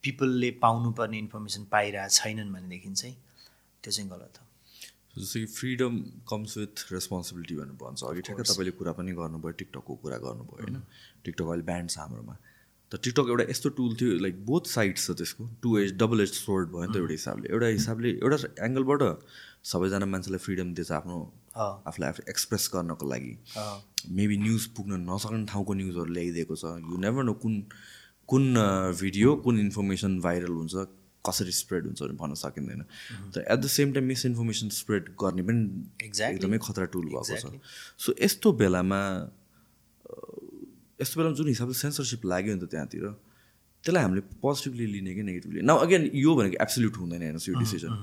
पिपलले 0.03 0.49
पाउनुपर्ने 0.63 1.17
इन्फर्मेसन 1.25 1.63
पाइरहेको 1.73 2.15
छैनन् 2.19 2.53
भनेदेखि 2.53 2.93
चाहिँ 2.93 3.15
त्यो 3.83 3.91
चाहिँ 3.91 4.09
गलत 4.09 4.39
हो। 4.39 4.45
जस्तो 5.21 5.39
कि 5.39 5.45
फ्रिडम 5.57 5.93
कम्स 6.29 6.57
विथ 6.57 6.75
रेस्पोन्सिबिलिटी 6.91 7.55
भनेर 7.55 7.77
भन्छ 7.83 8.03
अघि 8.09 8.21
ठ्याक्कै 8.27 8.43
तपाईँले 8.49 8.73
कुरा 8.79 8.91
पनि 8.99 9.11
गर्नुभयो 9.21 9.51
टिकटकको 9.61 9.95
कुरा 10.03 10.17
गर्नुभयो 10.25 10.63
होइन? 10.63 10.81
टिकटक 11.23 11.47
अहिले 11.51 11.65
ब्यान्ड 11.69 11.89
छ 11.89 11.97
हाम्रोमा। 12.03 12.35
त 12.93 13.01
टिकटक 13.01 13.29
एउटा 13.33 13.45
यस्तो 13.49 13.69
टुल 13.73 13.95
थियो 13.97 14.17
लाइक 14.21 14.45
बोथ 14.45 14.69
साइड्स 14.69 15.05
छ 15.07 15.17
त्यसको। 15.17 15.49
Two 15.65 15.77
edge 15.81 15.97
double 15.97 16.21
edge 16.21 16.33
sword 16.37 16.69
भयो 16.69 16.85
नि 16.85 16.93
त 16.93 16.97
एउटा 17.01 17.17
हिसाबले। 17.17 17.49
एउटा 17.49 17.67
हिसाबले 17.73 18.09
एउटा 18.21 18.37
एङ्गलबाट 18.69 19.01
सबैजना 19.65 20.05
मान्छेलाई 20.13 20.41
फ्रिडम 20.45 20.73
दिएछ 20.77 20.91
आफ्नो 21.01 21.17
आफूलाई 21.89 22.09
आफू 22.09 22.23
एक्सप्रेस 22.29 22.69
गर्नको 22.73 23.05
लागि। 23.09 23.33
मेबी 24.13 24.37
न्युज 24.45 24.65
पुग्न 24.77 25.01
नसक्ने 25.09 25.45
ठाउँको 25.49 25.73
न्युजहरू 25.73 26.13
ल्याइदिएको 26.13 26.55
छ। 26.55 26.77
यु 26.85 26.97
नेभर 27.01 27.23
नो 27.23 27.33
कुन 27.41 27.53
कुन 28.29 28.43
भिडियो 29.01 29.35
कुन 29.45 29.59
इन्फर्मेसन 29.59 30.19
भाइरल 30.21 30.53
हुन्छ 30.61 30.85
कसरी 31.25 31.51
स्प्रेड 31.55 31.85
हुन्छ 31.85 32.01
भने 32.03 32.15
भन्न 32.19 32.33
सकिँदैन। 32.35 32.81
त 33.33 33.47
at 33.47 33.59
the 33.59 33.67
same 33.73 33.93
time 33.93 34.05
misinformation 34.11 34.69
spread 34.77 35.03
गर्ने 35.21 35.43
पनि 35.49 35.61
एकदमै 36.05 36.57
खतरा 36.61 36.85
टुल 36.93 37.05
भएको 37.09 37.37
छ। 37.41 37.59
सो 37.97 38.13
यस्तो 38.21 38.51
बेलामा 38.61 38.99
यस्तो 41.03 41.15
बेलामा 41.19 41.35
जुन 41.39 41.47
हिसाबले 41.53 41.75
सेन्सरसिप 41.83 42.21
लाग्यो 42.31 42.55
नि 42.55 42.61
त 42.63 42.71
त्यहाँतिर 42.73 43.05
त्यसलाई 43.83 44.03
हामीले 44.03 44.21
पोजिटिभली 44.39 44.85
लिने 44.95 45.11
कि 45.15 45.23
नेगेटिभली 45.27 45.59
न 45.67 45.71
अगेन 45.85 46.01
यो 46.15 46.31
भनेको 46.39 46.55
एब्सोल्युट 46.65 46.95
हुँदैन 47.03 47.21
हेर्नुहोस् 47.27 47.49
यो 47.49 47.55
डिसिजन 47.59 47.93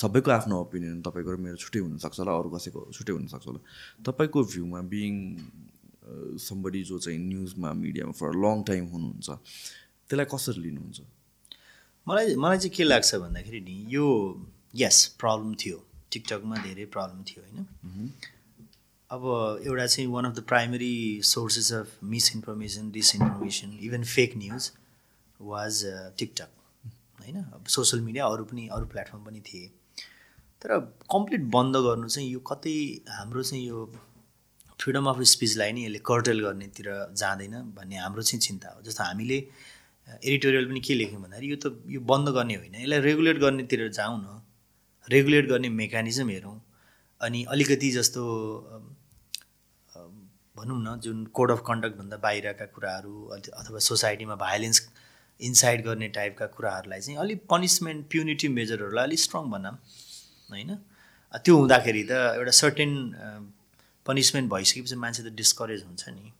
सबैको 0.00 0.30
आफ्नो 0.30 0.54
ओपिनियन 0.64 1.00
तपाईँको 1.02 1.30
र 1.32 1.36
मेरो 1.40 1.56
छुट्टै 1.64 1.80
हुनसक्छ 1.80 2.18
होला 2.20 2.32
अरू 2.38 2.48
कसैको 2.54 2.80
छुट्टै 2.92 3.12
हुनसक्छ 3.16 3.46
होला। 3.48 3.60
तपाईँको 4.04 4.38
भ्यूमा 4.52 4.80
बिङ 4.92 5.12
समबडी 6.44 6.82
जो 6.90 6.98
चाहिँ 6.98 7.18
न्युजमा 7.18 7.72
मिडियामा 7.80 8.12
फर 8.20 8.30
लङ 8.44 8.56
टाइम 8.68 8.84
हुनुहुन्छ 8.92 9.28
त्यसलाई 9.30 10.26
कसरी 10.32 10.60
लिनुहुन्छ? 10.60 10.98
मलाई 12.06 12.36
मलाई 12.36 12.58
चाहिँ 12.58 12.74
के 12.76 12.84
लाग्छ 12.84 13.10
भन्दाखेरि 13.24 13.60
नि 13.64 13.76
यो 13.96 14.06
यस 14.76 14.98
प्रब्लम 15.20 15.54
थियो। 15.56 15.78
टिकटकमा 16.12 16.56
धेरै 16.66 16.84
प्रब्लम 16.94 17.18
थियो 17.28 17.40
होइन? 17.46 17.64
अब 19.10 19.22
एउटा 19.66 19.86
चाहिँ 19.86 20.06
one 20.10 20.24
of 20.24 20.34
the 20.34 20.42
primary 20.48 21.20
sources 21.24 21.72
of 21.72 22.04
misinformation 22.10 22.90
disinformation 22.90 23.78
even 23.82 24.04
fake 24.04 24.36
news 24.36 24.70
was 25.40 25.80
TikTok 26.18 26.48
होइन? 27.20 27.36
अब 27.36 27.64
सोसियल 27.68 28.02
मिडिया 28.02 28.26
अरू 28.26 28.44
पनि 28.44 28.66
अरू 28.72 28.86
प्लेटफर्म 28.86 29.24
पनि 29.24 29.40
थिए। 29.40 29.66
तर 30.62 30.78
कम्प्लिट 31.12 31.40
बन्द 31.56 31.76
गर्नु 31.76 32.08
चाहिँ 32.08 32.28
यो 32.30 32.40
कतै 32.52 32.76
हाम्रो 33.08 33.42
चाहिँ 33.42 33.66
यो 33.66 33.84
फ्रिडम 34.80 35.06
अफ 35.10 35.20
स्पिचलाई 35.32 35.72
नै 35.72 35.82
यसले 35.84 35.98
कर्टेल 36.06 36.40
गर्नेतिर 36.44 36.88
जाँदैन 37.16 37.56
भन्ने 37.76 37.96
हाम्रो 37.96 38.22
चाहिँ 38.22 38.40
चिन्ता 38.40 38.68
हो। 38.76 38.82
जस्तो 38.82 39.04
हामीले 39.04 39.38
एडिटोरियल 40.24 40.68
पनि 40.70 40.80
के 40.80 40.94
लेख्यौँ 40.94 41.22
भन्दाखेरि 41.22 41.50
यो 41.52 41.58
त 41.64 41.82
यो 41.88 42.00
बन्द 42.12 42.28
गर्ने 42.38 42.54
होइन। 42.62 42.74
यसलाई 42.74 43.00
रेगुलेट 43.00 43.38
गर्नेतिर 43.40 43.88
जाउँ 43.90 44.18
न। 44.20 44.40
रेगुलेट 45.08 45.48
गर्ने 45.48 45.68
मेकानिजम 45.82 46.28
हेरौँ। 46.28 46.58
अनि 47.20 47.44
अलिकति 47.50 47.90
जस्तो 47.90 48.22
भनौँ 50.60 50.80
न 50.82 50.98
जुन 51.04 51.24
कोड 51.38 51.50
अफ 51.50 51.62
कन्डक्टभन्दा 51.66 52.16
बाहिरका 52.26 52.66
कुराहरू 52.76 53.14
अथवा 53.60 53.78
सोसाइटीमा 53.88 54.34
भाइलेन्स 54.44 54.82
इन्साइड 55.40 55.84
गर्ने 55.84 56.08
टाइपका 56.16 56.46
कुराहरूलाई 56.56 57.00
चाहिँ 57.00 57.18
अलिक 57.20 57.46
पनिसमेन्ट 57.50 58.06
प्युनिटिभ 58.10 58.50
मेजरहरूलाई 58.52 59.04
अलिक 59.04 59.20
स्ट्रङ 59.20 59.50
बनाऊँ 59.50 59.78
होइन? 60.50 60.70
त्यो 61.34 61.56
हुँदाखेरि 61.56 62.02
त 62.10 62.12
एउटा 62.36 62.52
सर्टेन 62.58 62.92
पनिसमेन्ट 64.06 64.50
भइसकेपछि 64.52 64.96
मान्छे 64.96 65.22
त 65.22 65.32
डिस्करेज 65.40 65.82
हुन्छ 65.84 66.08
नि। 66.08 66.32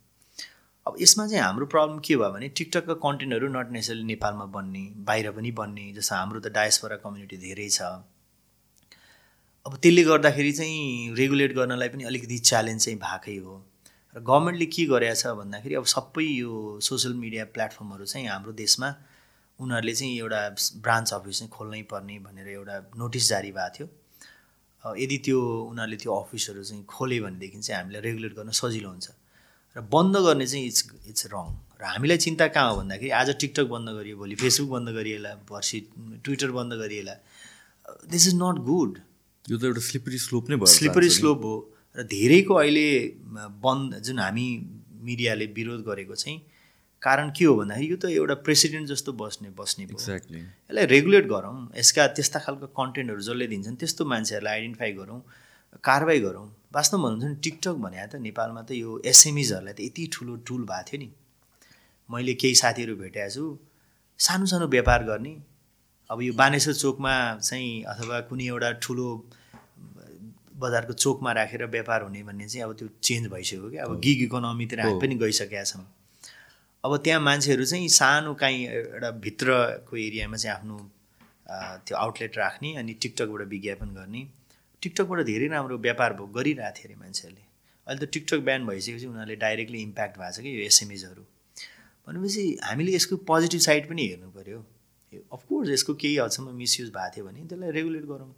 अब 0.86 0.96
यसमा 1.00 1.26
चाहिँ 1.26 1.42
हाम्रो 1.44 1.66
प्रब्लम 1.72 1.98
के 2.04 2.16
भयो 2.16 2.30
भने 2.32 2.48
टिकटकका 2.58 2.94
कन्टेन्टहरू 3.06 3.48
नट 3.56 3.70
नेसरली 3.72 4.04
नेपालमा 4.04 4.44
बन्ने 4.56 4.84
बाहिर 5.08 5.30
पनि 5.38 5.50
बन्ने 5.60 5.84
जस्तो 5.96 6.14
हाम्रो 6.14 6.40
त 6.40 6.52
डायसपरा 6.58 6.96
कम्युनिटी 7.04 7.36
धेरै 7.46 7.68
छ। 7.70 7.80
अब 9.66 9.76
त्यसले 9.76 10.02
गर्दाखेरि 10.04 10.52
चाहिँ 10.52 11.14
रेगुलेट 11.16 11.54
गर्नलाई 11.56 11.88
पनि 11.88 12.04
अलिकति 12.10 12.38
च्यालेन्ज 12.50 12.84
चाहिँ 12.84 12.98
भएकै 13.00 13.36
हो। 13.44 13.54
र 14.16 14.20
गभर्मेन्टले 14.20 14.66
के 14.74 14.84
गरेछ 14.90 15.26
भन्दाखेरि 15.38 15.74
अब 15.74 15.86
सबै 15.86 16.24
यो 16.24 16.80
सोसियल 16.82 17.14
मिडिया 17.14 17.44
प्लेटफर्महरू 17.54 18.04
चाहिँ 18.04 18.26
हाम्रो 18.28 18.52
देशमा 18.58 18.88
उनीहरूले 19.58 19.94
चाहिँ 19.94 20.18
एउटा 20.18 20.40
ब्रान्च 20.82 21.12
अफिस 21.14 21.38
चाहिँ 21.38 21.50
खोल्नै 21.52 21.82
पर्ने 21.92 22.18
भनेर 22.26 22.48
एउटा 22.48 22.76
नोटिस 22.98 23.28
जारी 23.28 23.52
भएको 23.52 23.70
थियो। 23.76 23.86
यदि 24.84 25.18
त्यो 25.24 25.38
उनीहरूले 25.70 25.96
त्यो 26.02 26.12
अफिसहरू 26.12 26.62
चाहिँ 26.64 26.84
खोल्यो 26.88 27.24
भनेदेखि 27.24 27.58
चाहिँ 27.60 27.82
हामीलाई 27.82 28.02
रेगुलेट 28.02 28.32
गर्न 28.34 28.50
सजिलो 28.50 28.88
हुन्छ। 28.90 29.08
र 29.76 29.80
बन्द 29.94 30.16
गर्ने 30.26 30.46
चाहिँ 30.46 30.66
इट्स 30.66 30.82
इट्स 31.06 31.26
रङ 31.30 31.46
र 31.78 31.84
हामीलाई 31.84 32.18
चिन्ता 32.26 32.46
कहाँ 32.50 32.70
हो 32.70 32.76
भन्दाखेरि 32.80 33.10
आज 33.14 33.28
टिकटक 33.40 33.66
बन्द 33.70 33.88
गरियो 33.94 34.16
भोलि 34.16 34.34
फेसबुक 34.42 34.70
बन्द 34.70 34.88
गरिएला 34.96 35.32
पर्सि 35.46 35.78
ट्विटर 36.24 36.50
बन्द 36.50 36.72
गरिएला। 36.82 37.14
दिस 38.10 38.26
इज 38.28 38.34
नट 38.42 38.56
गुड 38.66 38.98
यो 39.44 39.56
त 39.58 39.64
एउटा 39.70 39.82
स्लिपरी 39.86 40.18
स्लोप 40.18 40.50
नै 40.50 40.56
भयो 40.56 40.72
स्लिपरी 40.74 41.10
स्लोप 41.10 41.44
हो। 41.44 41.54
र 41.96 42.02
धेरैको 42.14 42.54
अहिले 42.54 42.86
बन्द 43.64 43.98
जुन 44.06 44.18
हामी 44.18 44.46
मिडियाले 45.08 45.46
विरोध 45.58 45.84
गरेको 45.84 46.14
चाहिँ 46.14 46.38
कारण 47.02 47.30
के 47.36 47.44
हो 47.44 47.54
भन्दाखेरि 47.56 47.90
यो 47.90 47.96
त 47.96 48.04
एउटा 48.12 48.34
प्रेसिडेन्ट 48.46 48.88
जस्तो 48.88 49.12
बस्ने 49.20 49.50
बस्ने 49.58 49.84
एक्ज्याक्टली 49.84 50.40
यसलाई 50.40 50.86
रेगुलेट 50.86 51.26
गरौँ 51.28 51.56
यसका 51.76 52.06
त्यस्ता 52.16 52.38
खालको 52.46 52.66
कन्टेन्टहरू 52.80 53.20
जसले 53.28 53.46
दिन्छन् 53.52 53.76
त्यस्तो 53.80 54.04
मान्छेहरूलाई 54.12 54.54
आइडेन्टिफाई 54.54 54.92
गरौँ 55.00 55.20
कारवाही 55.84 56.20
गरौँ। 56.20 56.46
वास्तवमा 56.74 57.08
भन्नुहुन्छ 57.08 57.30
नि 57.30 57.40
टिकटक 57.44 57.74
भने 57.84 58.06
त 58.06 58.14
नेपालमा 58.26 58.62
त 58.62 58.70
यो 58.74 59.00
एसएमइजहरूलाई 59.06 59.74
त 59.74 59.80
यति 59.80 60.06
ठुलो 60.14 60.36
टुल 60.46 60.62
भएको 60.70 60.84
थियो 60.90 61.00
नि। 61.00 61.08
मैले 62.08 62.34
केही 62.42 62.54
साथीहरू 62.62 62.94
भेटेको 63.02 63.30
छु 63.34 63.44
सानो 64.20 64.46
सानो 64.52 64.66
व्यापार 64.68 65.04
गर्ने 65.10 65.34
अब 66.10 66.22
यो 66.22 66.32
बानेश्वर 66.42 66.74
चोकमा 66.74 67.14
चाहिँ 67.40 67.82
अथवा 67.92 68.20
कुनै 68.28 68.46
एउटा 68.52 68.70
ठुलो 68.84 69.08
बजारको 70.60 70.92
चोकमा 70.94 71.32
राखेर 71.32 71.64
व्यापार 71.66 72.02
हुने 72.02 72.22
भन्ने 72.22 72.48
चाहिँ 72.48 72.64
अब 72.64 72.72
त्यो 72.78 72.88
चेन्ज 73.02 73.26
भइसक्यो 73.32 73.70
कि 73.70 73.76
अब 73.84 73.98
गिग 74.00 74.22
इकोनोमीतिर 74.22 74.80
हामी 74.80 75.00
पनि 75.00 75.14
गइसकेका 75.24 75.64
छौँ। 75.64 75.86
अब 76.84 76.96
त्यहाँ 77.04 77.20
मान्छेहरू 77.20 77.64
चाहिँ 77.64 77.88
सानो 77.98 78.34
काहीँ 78.40 78.66
एउटा 78.66 79.10
भित्रको 79.24 79.96
एरियामा 79.98 80.36
चाहिँ 80.36 80.56
आफ्नो 80.56 80.76
त्यो 81.86 81.96
आउटलेट 81.96 82.38
राख्ने 82.38 82.74
अनि 82.76 82.92
टिकटकबाट 83.02 83.46
विज्ञापन 83.48 83.88
गर्ने। 83.94 84.26
टिकटकबाट 84.82 85.20
धेरै 85.26 85.48
राम्रो 85.48 85.78
व्यापार 85.78 86.12
भयो 86.18 86.26
गरिरहेको 86.36 86.76
थियो 86.76 86.88
अरे 86.88 86.96
मान्छेहरूले। 87.00 87.44
अहिले 87.86 88.06
त 88.06 88.10
टिकटक 88.12 88.40
ब्यान 88.48 88.66
भइसकेपछि 88.66 89.06
उनीहरूले 89.06 89.36
डाइरेक्टली 89.36 89.82
इम्प्याक्ट 89.82 90.18
भएको 90.18 90.32
छ 90.32 90.40
कि 90.40 90.56
यो 90.56 90.62
एसएमएजहरू 90.66 91.22
भनेपछि 92.06 92.44
हामीले 92.64 92.94
यसको 92.94 93.16
पोजिटिभ 93.28 93.60
साइड 93.60 93.88
पनि 93.88 94.06
हेर्नु 94.08 94.30
पऱ्यो 94.36 94.58
अफकोर्स 95.32 95.70
यसको 95.70 95.94
केही 96.02 96.16
हदसम्म 96.16 96.54
मिसयुज 96.56 96.88
भएको 96.96 97.16
थियो 97.16 97.24
भने 97.26 97.46
त्यसलाई 97.48 97.70
रेगुलेट 97.78 98.04
गरौँ। 98.12 98.30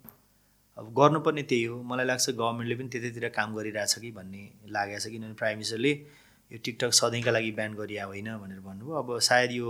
अब 0.78 0.92
गर्नुपर्ने 0.94 1.42
त्यही 1.42 1.64
हो। 1.64 1.82
मलाई 1.82 2.06
लाग्छ 2.06 2.30
गभर्मेन्टले 2.30 2.74
पनि 2.76 2.88
त्यतैतिर 2.88 3.28
काम 3.36 3.54
गरिरहेछ 3.56 3.94
कि 3.98 4.10
भन्ने 4.12 4.42
लागेको 4.68 4.98
छ 4.98 5.06
किनभने 5.12 5.34
प्राइम 5.40 5.56
मिनिस्टरले 5.58 5.92
यो 6.50 6.58
टिकटक 6.64 6.92
सधैँका 6.92 7.30
लागि 7.30 7.50
ब्यान 7.58 7.74
गरिया 7.74 8.04
होइन 8.04 8.28
भनेर 8.38 8.60
भन्नुभयो। 8.60 8.94
अब 9.02 9.18
सायद 9.28 9.52
यो 9.52 9.68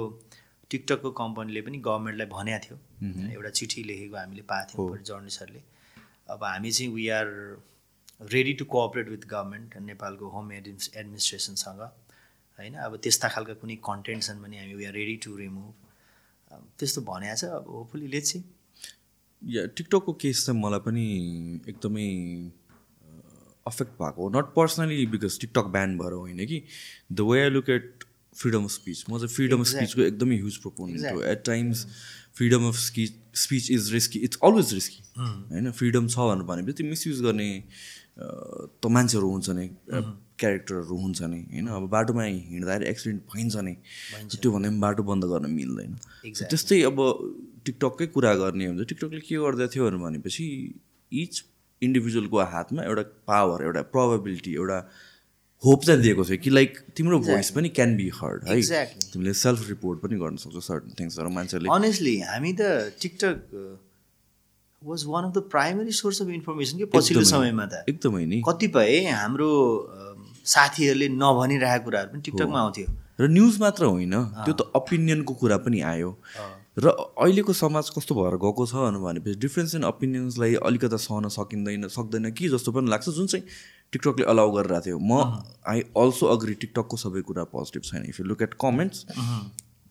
टिकटकको 0.71 1.11
कम्पनीले 1.19 1.61
पनि 1.63 1.79
गभर्मेन्टलाई 1.89 2.29
भनेको 2.29 2.59
थियो। 2.65 2.77
एउटा 3.35 3.51
चिठी 3.59 3.83
लेखेको 3.83 4.17
हामीले 4.17 4.43
पाएको 4.53 4.73
थियौँ 4.79 5.03
जर्नलिस्टहरूले 5.11 5.63
अब 6.31 6.45
हामी 6.45 6.71
चाहिँ 6.71 6.93
we 6.95 7.09
are 7.19 7.27
ready 8.31 8.53
to 8.55 8.65
cooperate 8.73 9.09
with 9.09 9.27
government 9.29 9.77
नेपालको 9.83 10.29
होम 10.31 10.53
एडमिस 10.53 10.91
एडमिनिस्ट्रेसनसँग 10.97 11.81
होइन? 12.59 12.75
अब 12.79 12.97
त्यस्ता 13.03 13.29
खालका 13.29 13.55
कुनै 13.61 13.77
कन्टेन्ट 13.83 14.23
छन् 14.23 14.43
भने 14.43 14.57
हामी 14.59 14.75
we 14.75 14.85
are 14.87 14.95
ready 14.95 15.17
to 15.25 15.37
remove 15.37 15.75
त्यस्तो 16.79 17.01
भनेको 17.03 17.37
छ। 17.37 17.45
अब 17.59 17.65
होपफुली 17.69 18.07
लेट्स 18.15 18.37
या 19.45 19.67
टिकटकको 19.67 20.13
केस 20.23 20.45
चाहिँ 20.47 20.61
मलाई 20.61 20.81
पनि 20.81 21.05
एकदमै 21.69 22.09
अफेक्ट 23.67 23.93
भएको 23.93 24.29
not 24.31 24.55
personally 24.57 25.07
because 25.07 25.39
TikTok 25.41 25.67
ban 25.73 25.99
भएर 25.99 26.13
होइन 26.13 26.47
कि। 26.47 26.63
The 27.13 27.21
way 27.21 27.43
I 27.43 27.51
look 27.51 27.71
at 27.71 28.05
freedom 28.37 28.65
of 28.65 28.71
speech 28.71 29.05
म 29.11 29.19
चाहिँ 29.19 29.35
फ्रिडम 29.35 29.61
अफ 29.61 29.67
स्पिचको 29.67 30.03
एकदमै 30.03 30.37
ह्युज 30.37 30.57
प्रोपोनेन्ट 30.57 31.13
हो। 31.13 31.23
At 31.23 31.45
times 31.47 31.87
freedom 32.37 32.69
of 32.69 32.77
speech 32.79 33.13
speech 33.37 33.71
is 33.71 33.93
risky 33.93 34.19
it's 34.19 34.39
always 34.45 34.75
risky 34.75 35.03
होइन? 35.19 35.71
फ्रिडम 35.71 36.09
छ 36.09 36.19
भनेर 36.19 36.47
भनेपछि 36.47 36.73
त्यो 36.73 36.89
मिसयुज 36.89 37.23
गर्ने 37.23 37.51
त 38.19 38.87
मान्छेहरू 38.91 39.29
हुन्छ 39.31 39.51
नि 39.51 39.69
क्यारेक्टरहरू 40.39 40.97
हुन्छ 40.97 41.23
नि 41.23 41.41
होइन? 41.53 41.67
अब 41.69 41.89
बाटोमा 41.89 42.23
हिँड्दाखेरि 42.25 42.91
एक्सिडेन्ट 42.91 43.23
भइन्छ 43.35 43.57
नि। 43.57 43.75
त्यो 44.33 44.53
भन्दा 44.53 44.69
पनि 44.69 44.79
बाटो 44.81 45.03
बन्द 45.03 45.25
गर्न 45.25 45.51
मिल्दैन। 45.51 45.93
त्यस्तै 46.25 46.83
अब 46.83 46.99
टिकटककै 47.67 48.07
कुरा 48.17 48.35
गर्ने 48.43 48.67
हुन्छ। 48.67 48.89
टिकटकले 48.89 49.21
के 49.29 49.37
गर्दै 49.45 49.67
थियो 49.75 49.91
भनेपछि 50.05 50.45
इच 51.13 51.45
इन्डिभिजुअलको 51.83 52.39
हातमा 52.53 52.83
एउटा 52.91 53.03
पावर 53.27 53.63
एउटा 53.65 53.83
प्रोभाबिलिटी 53.95 54.53
एउटा 54.55 54.79
होप 55.63 55.85
चाहिँ 55.85 56.01
दिएको 56.03 56.25
थियो 56.25 56.39
कि 56.43 56.51
लाइक 56.51 56.79
तिम्रो 56.97 57.19
भोइस 57.27 57.51
पनि 57.57 57.69
क्यान 57.79 57.97
बी 57.97 58.09
हर्ड 58.15 58.49
है? 58.49 58.85
तिमीले 59.13 59.33
सेल्फ 59.41 59.69
रिपोर्ट 59.69 60.01
पनि 60.03 60.17
गर्न 60.23 60.37
सक्छौ 60.45 60.61
सर्टन 60.69 60.95
थिङ्सहरू 61.01 61.29
मान्छेले 61.39 61.69
अनेस्टली 61.75 62.15
हामी 62.31 62.53
त 62.61 62.95
TikTok 63.03 63.79
was 64.83 65.05
one 65.07 65.25
of 65.25 65.33
the 65.35 65.43
primary 65.51 65.93
source 65.99 66.23
of 66.23 66.29
information 66.29 66.79
कि 66.79 66.85
पछिल्लो। 66.95 67.25
समयमा 67.25 67.67
त। 67.67 67.85
एकदमै 67.89 68.25
नि। 68.27 68.43
कतिपय 68.49 69.07
हाम्रो 69.11 69.51
अम, 69.51 70.25
साथीहरूले 70.55 71.09
नभनिरहेको 71.23 71.85
कुराहरू 71.85 72.11
पनि 72.13 72.21
टिकटकमा 72.27 72.61
आउँथ्यो। 72.61 72.87
र 73.21 73.29
न्युज 73.31 73.61
मात्र 73.61 73.85
होइन 73.85 74.15
त्यो 74.43 74.55
त 74.55 74.61
ओपिनियनको 74.75 75.35
कुरा 75.43 75.57
पनि 75.63 75.81
आयो। 75.93 76.11
र 76.77 76.89
अहिलेको 76.89 77.53
समाज 77.53 77.89
कस्तो 77.97 78.15
भएर 78.15 78.37
गएको 78.43 78.67
छ 78.67 78.75
भनेपछि 78.97 79.39
डिफ्रेन्स 79.41 79.75
इन 79.75 79.85
ओपिनियन्सलाई 79.85 80.55
अलिकता 80.65 80.97
सहन 80.97 81.29
सकिँदैन 81.29 81.89
सक्दैन 81.89 82.31
कि 82.33 82.49
जस्तो 82.49 82.73
पनि 82.73 82.91
लाग्छ। 82.91 83.09
जुन 83.09 83.27
चाहिँ 83.27 83.45
टिकटकले 83.93 84.25
अलाउ 84.25 84.51
गरिरहेको 84.53 84.87
थियो। 84.87 84.99
म 84.99 85.45
आई 85.69 85.81
अल्सो 85.93 86.27
अग्री 86.33 86.55
टिकटकको 86.65 86.97
सबै 86.97 87.21
कुरा 87.29 87.45
पोजिटिभ 87.53 87.83
छैन। 87.83 88.03
If 88.09 88.21
you 88.21 88.27
look 88.27 88.43
at 88.43 88.55
comments 88.57 89.05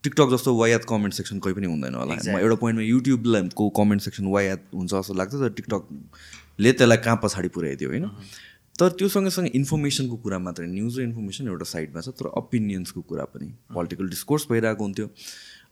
TikTok 0.03 0.29
जस्तो 0.33 0.55
वायात 0.57 0.85
कमेन्ट 0.89 1.13
सेक्सन 1.13 1.39
कोही 1.39 1.53
पनि 1.53 1.67
हुँदैन 1.69 1.95
होला। 1.95 2.17
म 2.17 2.39
एउटा 2.41 2.55
पोइन्टमा 2.57 2.83
युट्युबको 2.83 3.69
कमेन्ट 3.77 4.01
सेक्सन 4.01 4.25
वायात 4.33 4.65
हुन्छ 4.73 4.91
जस्तो 4.93 5.13
लाग्छ 5.13 5.33
तर 5.33 5.49
टिकटकले 5.61 6.71
त्यसलाई 6.73 6.97
कहाँ 6.97 7.19
पछाडि 7.23 7.49
पुऱ्याइदियो 7.53 7.89
होइन? 7.89 8.09
तर 8.79 8.89
त्यो 8.97 9.07
सँगसँगै 9.13 9.53
इन्फर्मेसनको 9.53 10.15
कुरा 10.25 10.37
मात्रै 10.41 10.65
न्युज 10.67 10.99
र 10.99 11.01
इन्फर्मेसन 11.03 11.47
एउटा 11.47 11.65
साइडमा 11.69 12.01
छ 12.01 12.17
तर 12.17 12.33
ओपिनियन्सको 12.41 13.01
कुरा 13.05 13.25
पनि। 13.29 13.53
पोलिटिकल 13.69 14.09
डिस्कोर्स 14.09 14.47
भइरहेको 14.49 14.83
हुन्थ्यो। 14.83 15.07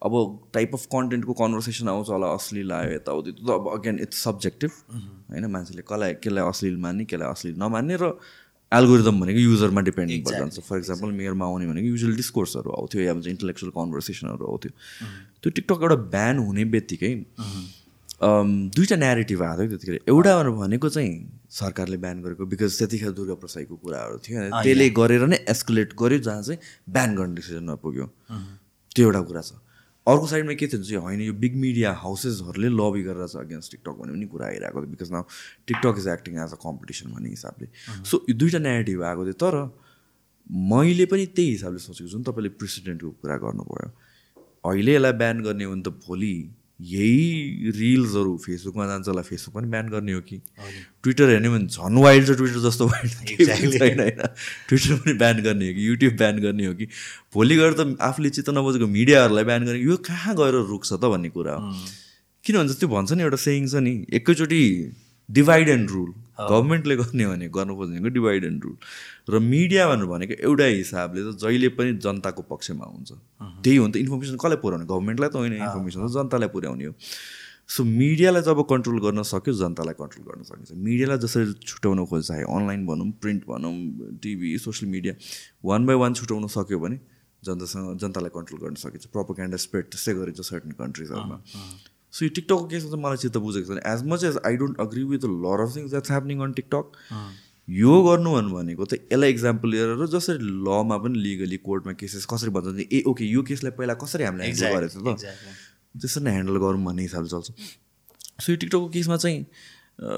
अब 0.01 0.13
टाइप 0.53 0.73
अफ 0.73 0.85
कन्टेन्टको 0.91 1.33
कन्भर्सेसन 1.39 1.87
आउँछ 1.89 2.09
होला 2.09 2.27
अश्लील 2.33 2.71
आयो 2.71 2.91
यताउति 2.91 3.31
त्यो 3.31 3.47
त 3.47 3.55
अब 3.55 3.65
अगेन 3.69 3.99
इट्स 3.99 4.23
सब्जेक्टिभ 4.23 4.71
होइन? 4.91 5.45
मान्छेले 5.55 5.81
कसलाई 5.87 6.13
कसलाई 6.23 6.43
अश्लील 6.49 6.77
मान्ने 6.85 7.05
कसलाई 7.05 7.29
अश्लील 7.29 7.55
नमान्ने 7.63 7.97
र 8.01 8.13
एल्गोरिदम 8.71 9.19
भनेको 9.19 9.39
युजरमा 9.39 9.81
डिपेन्ड 9.81 10.11
भएर 10.11 10.39
जान्छ 10.39 10.59
फर 10.69 10.77
इक्जाम्पल 10.77 11.11
मेरोमा 11.19 11.45
आउने 11.45 11.67
भनेको 11.67 11.87
युजल 11.87 12.15
डिस्कोर्सहरू 12.15 12.71
आउँथ्यो 12.71 13.01
या 13.01 13.13
भन्छ 13.13 13.27
इन्टलेक्चुअल 13.27 13.71
कन्भर्सेसनहरू 13.75 14.45
आउँथ्यो। 14.45 14.71
त्यो 15.41 15.49
टिकटक 15.57 15.81
एउटा 15.83 15.95
ब्यान 16.15 16.37
हुने 16.47 16.65
बित्तिकै 16.75 17.13
अम, 18.19 18.69
दुईवटा 18.75 18.95
नेरेटिभ 18.95 19.41
आएको 19.43 19.63
थियो 19.63 19.77
त्यतिखेर। 19.79 19.99
एउटा 20.11 20.31
भनेको 20.59 20.89
चाहिँ 20.89 21.11
सरकारले 21.49 21.97
ब्यान 21.97 22.21
गरेको 22.23 22.45
बिकज 22.45 22.77
त्यतिखेर 22.79 23.11
दुर्गा 23.17 23.35
प्रसाईको 23.41 23.75
कुराहरू 23.83 24.17
थियो 24.23 24.37
त्यसले 24.51 24.89
गरेर 24.99 25.23
नै 25.33 25.37
एस्कुलेट 25.49 25.93
गर्यो 26.01 26.19
जहाँ 26.27 26.41
चाहिँ 26.43 26.59
ब्यान 26.93 27.15
गर्ने 27.15 27.35
डिसिजनमा 27.35 27.75
पुग्यो 27.83 28.05
त्यो 28.95 29.05
एउटा 29.07 29.21
कुरा 29.31 29.41
छ। 29.41 29.51
अर्को 30.09 30.27
साइडमा 30.27 30.53
के 30.53 30.67
थियो 30.67 30.79
भने 30.79 30.89
चाहिँ 30.89 31.01
होइन 31.03 31.21
यो 31.21 31.33
बिग 31.43 31.55
मिडिया 31.63 31.91
हाउसेसहरूले 32.03 32.69
लबी 32.75 33.03
गरेर 33.03 33.27
चाहिँ 33.27 33.45
अगेन्स्ट 33.45 33.71
टिकटक 33.71 33.95
भन्ने 33.99 34.13
पनि 34.13 34.27
कुरा 34.33 34.45
आइरहेको 34.47 34.81
थियो 34.81 34.91
because 34.91 35.11
now 35.11 35.23
TikTok 35.67 35.95
is 35.99 36.07
acting 36.07 36.37
as 36.43 36.53
a 36.53 36.59
competition 36.63 37.11
भन्ने 37.13 37.29
हिसाबले। 37.29 37.67
सो 38.03 38.25
यो 38.29 38.35
दुइटा 38.35 38.59
नेगेटिभ 38.59 39.03
आएको 39.03 39.25
थियो 39.25 39.39
तर 39.43 39.57
मैले 40.73 41.05
पनि 41.05 41.25
त्यही 41.35 41.51
हिसाबले 41.51 41.79
सोचेको 41.79 42.09
जुन 42.09 42.23
तपाईँले 42.23 42.49
प्रेसिडेन्टको 42.61 43.11
कुरा 43.21 43.37
गर्नुभयो। 43.43 43.89
अहिले 44.69 44.95
यसलाई 44.95 45.11
ब्यान 45.19 45.43
गर्ने 45.43 45.63
हो 45.63 45.71
भने 45.71 45.83
त 45.83 45.93
भोलि। 46.07 46.33
यही 46.79 47.71
रिल्सहरू 47.75 48.37
फेसबुकमा 48.37 48.85
जान्छ 48.87 49.07
होला। 49.07 49.21
फेसबुक 49.21 49.55
पनि 49.55 49.67
ब्यान 49.67 49.89
गर्ने 49.89 50.13
हो 50.13 50.21
कि। 50.21 50.37
ट्विटर 51.03 51.29
हेर्ने 51.29 51.49
भने 51.49 51.67
झन् 51.67 51.97
वाइल्ड 51.99 52.27
छ 52.27 52.37
ट्विटर 52.37 52.59
जस्तो 52.69 52.87
वाइल्ड 52.87 53.11
छैन 53.11 53.99
होइन 53.99 54.21
ट्विटर 54.69 54.95
पनि 54.95 55.13
ब्यान 55.13 55.41
गर्ने 55.43 55.67
हो 55.67 55.73
कि 55.73 55.87
युट्युब 55.87 56.13
ब्यान 56.13 56.39
गर्ने 56.39 56.65
हो 56.65 56.73
कि। 56.73 56.85
भोलि 57.33 57.55
गएर 57.55 57.73
त 57.73 57.97
आफूले 58.01 58.29
चित्त 58.29 58.49
नबुझेको 58.49 58.87
मिडियाहरूलाई 58.87 59.43
ब्यान 59.43 59.65
गर्ने। 59.65 59.79
यो 59.79 59.97
कहाँ 60.07 60.35
गएर 60.35 60.55
रुक्छ 60.71 60.93
त 60.93 61.03
भन्ने 61.03 61.29
कुरा 61.29 61.53
हो। 61.53 61.73
किन 62.43 62.55
भन्छ 62.57 62.79
त्यो 62.79 62.89
भन्छ 62.89 63.11
नि 63.11 63.23
एउटा 63.23 63.37
सेयिङ 63.37 63.67
छ 63.67 63.75
नि 63.83 63.93
एकैचोटि 64.13 64.63
डिभाइड 65.29 65.69
एन्ड 65.69 65.89
रुल 65.91 66.13
गभर्मेन्टले 66.39 66.95
गर्ने 66.95 67.25
भने 67.27 67.47
गर्नु 67.51 67.75
खोजेको 67.75 68.09
डिभाइड 68.15 68.43
एन्ड 68.45 68.63
रुल 68.63 68.77
र 69.29 69.39
मिडिया 69.43 69.87
भन्नु 69.89 70.07
भनेको 70.07 70.33
एउटा 70.47 70.65
हिसाबले 70.65 71.19
त 71.27 71.35
जहिले 71.43 71.69
पनि 71.75 71.91
जनताको 71.99 72.41
पक्षमा 72.47 72.85
हुन्छ। 72.85 73.11
त्यही 73.63 73.77
हो 73.77 73.85
नि 73.87 73.93
त 73.93 73.95
इन्फर्मेसन 74.07 74.35
कसलाई 74.39 74.59
पुऱ्याउने? 74.63 74.85
गभर्मेन्टलाई 74.87 75.29
त 75.29 75.35
होइन 75.35 75.53
इन्फर्मेसन 75.59 75.99
त 76.07 76.11
जनतालाई 76.15 76.49
पुर्याउने 76.55 76.85
हो। 76.85 76.93
सो 77.69 77.83
मिडियालाई 77.85 78.41
जब 78.41 78.59
कन्ट्रोल 78.65 78.97
गर्न 79.05 79.21
सक्यो 79.29 79.53
जनतालाई 79.53 79.95
कन्ट्रोल 80.01 80.23
गर्न 80.25 80.41
सकिन्छ। 80.47 80.73
मिडियालाई 80.73 81.17
जसरी 81.21 81.53
छुट्याउन 81.69 82.05
खोज्छ 82.09 82.25
चाहे 82.27 82.43
अनलाइन 82.49 82.85
भनौँ 82.87 83.09
प्रिन्ट 83.21 83.45
भनौँ 83.45 83.73
TV 84.23 84.57
social 84.57 84.89
media 84.91 85.13
one 85.69 85.85
by 85.85 85.95
one 86.01 86.13
छुट्याउन 86.17 86.47
सक्यो 86.49 86.79
भने 86.79 86.97
जनतासँग 87.43 87.97
जनतालाई 88.01 88.31
कन्ट्रोल 88.33 88.59
गर्न 88.63 88.75
सकिन्छ। 88.81 89.05
प्रोपोगेन्डा 89.13 89.57
स्प्रेड 89.65 89.85
त्यस्तै 89.93 90.13
गरिन्छ 90.17 90.41
सर्टन 90.41 90.71
कन्ट्रिजहरूमा 90.81 91.37
सो 92.13 92.25
यो 92.25 92.29
टिकटकको 92.35 92.65
केसमा 92.73 92.89
चाहिँ 92.91 93.03
मलाई 93.03 93.17
चित्त 93.23 93.37
बुझेको 93.45 93.73
छैन। 93.73 93.81
As 93.93 94.03
much 94.13 94.23
as 94.29 94.37
I 94.45 94.57
don't 94.63 94.79
agree 94.81 95.03
with 95.13 95.25
lot 95.45 95.61
of 95.65 95.75
things 95.75 95.89
that's 95.91 96.11
happening 96.11 96.39
on 96.47 96.53
TikTok 96.59 96.97
यो 97.67 97.95
गर्नु 98.03 98.31
भन्नु 98.35 98.55
भनेको 98.55 98.85
त 98.85 98.93
यसलाई 99.13 99.29
इक्जाम्पल 99.37 99.69
लिएर 99.75 99.89
र 100.01 100.07
जसरी 100.13 100.37
लमा 100.67 100.97
पनि 101.05 101.19
लिगली 101.25 101.57
कोर्टमा 101.69 101.93
केसेस 102.03 102.25
कसरी 102.33 102.49
भन्छ 102.55 102.65
भने 102.73 102.85
ए 102.91 103.03
ओके 103.13 103.25
यो 103.33 103.41
केसलाई 103.49 103.71
पहिला 103.81 103.93
कसरी 104.03 104.23
हामीले 104.29 104.43
ह्यान्डल 104.49 104.77
गरेको 104.77 104.93
थियो 104.95 105.13
त. 105.15 105.35
त्यसरी 106.01 106.23
नै 106.25 106.31
ह्यान्डल 106.37 106.57
गरौँ 106.65 106.83
भन्ने 106.85 107.01
हिसाबले 107.09 107.29
चल्छ। 107.29 107.47
सो 108.41 108.51
यो 108.51 108.57
टिकटकको 108.63 108.87
केसमा 108.97 109.17
चाहिँ 109.25 109.39
अ, 109.99 110.09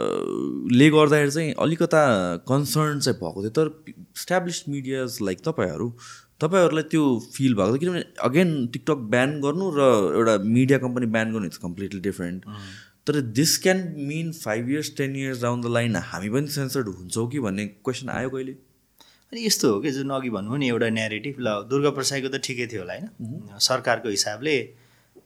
ले 0.79 0.87
गर्दाखेरि 0.93 1.31
चाहिँ 1.35 1.53
अलिकता 1.65 2.01
कन्सर्न 2.49 2.99
चाहिँ 3.05 3.17
भएको 3.19 3.41
थियो। 3.43 3.53
तर 3.59 3.67
इस्टाब्लिस 4.15 4.57
मिडियाज 4.69 5.17
लाइक 5.27 5.39
तपाईँहरू 5.47 5.87
तपाईँहरूलाई 6.41 6.83
त्यो 6.91 7.03
फिल 7.33 7.53
भएको 7.55 7.77
थियो 7.77 7.79
किनभने 7.79 8.03
अगेन 8.27 8.55
टिकटक 8.73 9.03
ब्यान 9.13 9.39
गर्नु 9.41 9.69
र 9.75 9.89
एउटा 10.17 10.37
मिडिया 10.55 10.77
कम्पनी 10.85 11.05
ब्यान 11.17 11.33
गर्नु 11.33 11.45
इट्स 11.47 11.57
कम्प्लिटली 11.67 11.99
डिफ्रेन्ट 12.09 12.45
तर 13.07 13.19
this 13.37 13.57
can 13.57 13.79
mean 14.07 14.31
five 14.39 14.69
years 14.69 14.95
ten 14.97 15.15
years 15.15 15.41
down 15.41 15.61
the 15.61 15.71
line 15.77 15.95
हामी 16.09 16.29
पनि 16.29 16.47
सेन्सर्ड 16.55 16.87
हुन्छौँ 16.87 17.27
कि 17.29 17.39
भन्ने 17.45 17.65
क्वेसन 17.85 18.09
आयो 18.09 18.29
कहिले? 18.29 18.51
अनि 19.31 19.45
यस्तो 19.45 19.73
हो 19.73 19.79
कि 19.81 19.91
जुन 19.91 20.09
अघि 20.17 20.29
भन्नु 20.29 20.57
नि 20.57 20.67
एउटा 20.69 20.89
नेरेटिभ 20.89 21.35
ल 21.39 21.53
दुर्गा 21.69 21.89
प्रसाईको 21.97 22.29
त 22.29 22.41
ठिकै 22.45 22.67
थियो 22.71 22.81
होला 22.81 22.93
होइन? 22.93 23.57
सरकारको 23.67 24.09
हिसाबले 24.09 24.55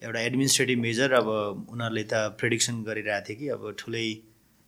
एउटा 0.04 0.20
एडमिनिस्ट्रेटिभ 0.20 0.80
मेजर 0.80 1.14
अब 1.20 1.28
उनीहरूले 1.28 2.04
त 2.04 2.14
प्रेडिक्सन 2.40 2.84
गरिरहेको 2.84 3.28
थियो 3.28 3.38
कि 3.40 3.48
अब 3.56 3.76
ठुलै 3.80 4.06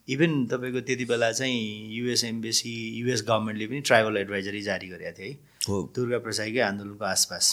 इभन 0.08 0.32
तपाईँको 0.52 0.82
त्यति 0.88 1.06
बेला 1.06 1.32
चाहिँ 1.32 1.60
युएस 1.96 2.24
एम्बेसी 2.24 2.74
युएस 3.00 3.24
गभर्मेन्टले 3.28 3.68
पनि 3.68 3.80
ट्राइबल 3.92 4.18
एडभाइजरी 4.18 4.62
जारी 4.68 4.88
गरेको 4.90 5.18
थियो 5.20 5.32
है। 5.32 5.57
हो। 5.70 5.78
दुर्गा 5.96 6.20
प्रसाईकै 6.26 6.62
आन्दोलनको 6.70 7.06
आसपास। 7.06 7.46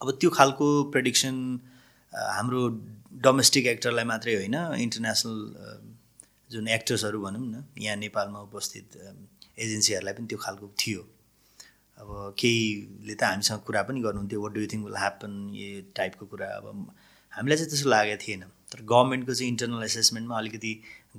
अब 0.00 0.10
त्यो 0.20 0.30
खालको 0.30 0.66
प्रेडिक्सन 0.94 1.36
हाम्रो 2.12 2.60
डोमेस्टिक 3.26 3.66
एक्टरलाई 3.66 4.04
मात्रै 4.12 4.34
होइन 4.34 4.56
इन्टरनेसनल 4.84 5.36
जुन 6.50 6.68
एक्टर्सहरू 6.68 7.18
भनौँ 7.22 7.44
न 7.44 7.64
यहाँ 7.78 7.96
नेपालमा 7.96 8.40
उपस्थित 8.48 8.84
एजेन्सीहरूलाई 9.58 10.14
पनि 10.14 10.26
त्यो 10.26 10.38
खालको 10.44 10.66
थियो। 10.80 11.02
अब 11.98 12.08
केहीले 12.38 13.14
त 13.14 13.22
हामीसँग 13.22 13.60
कुरा 13.66 13.82
पनि 13.88 14.00
गर्नुहुन्थ्यो 14.06 14.40
what 14.42 14.52
do 14.54 14.60
you 14.60 14.68
think 14.72 14.84
will 14.86 14.96
happen 14.96 15.32
यो 15.58 15.68
टाइपको 15.98 16.24
कुरा। 16.32 16.46
अब 16.58 16.66
हामीलाई 17.32 17.56
चाहिँ 17.58 17.70
त्यस्तो 17.70 17.88
लागेको 17.90 18.22
थिएन। 18.24 18.42
तर 18.70 18.78
गभर्मेन्टको 18.92 19.34
चाहिँ 19.34 19.50
इन्टरनल 19.52 19.82
एसेसमेन्टमा 19.84 20.36
अलिकति 20.38 20.72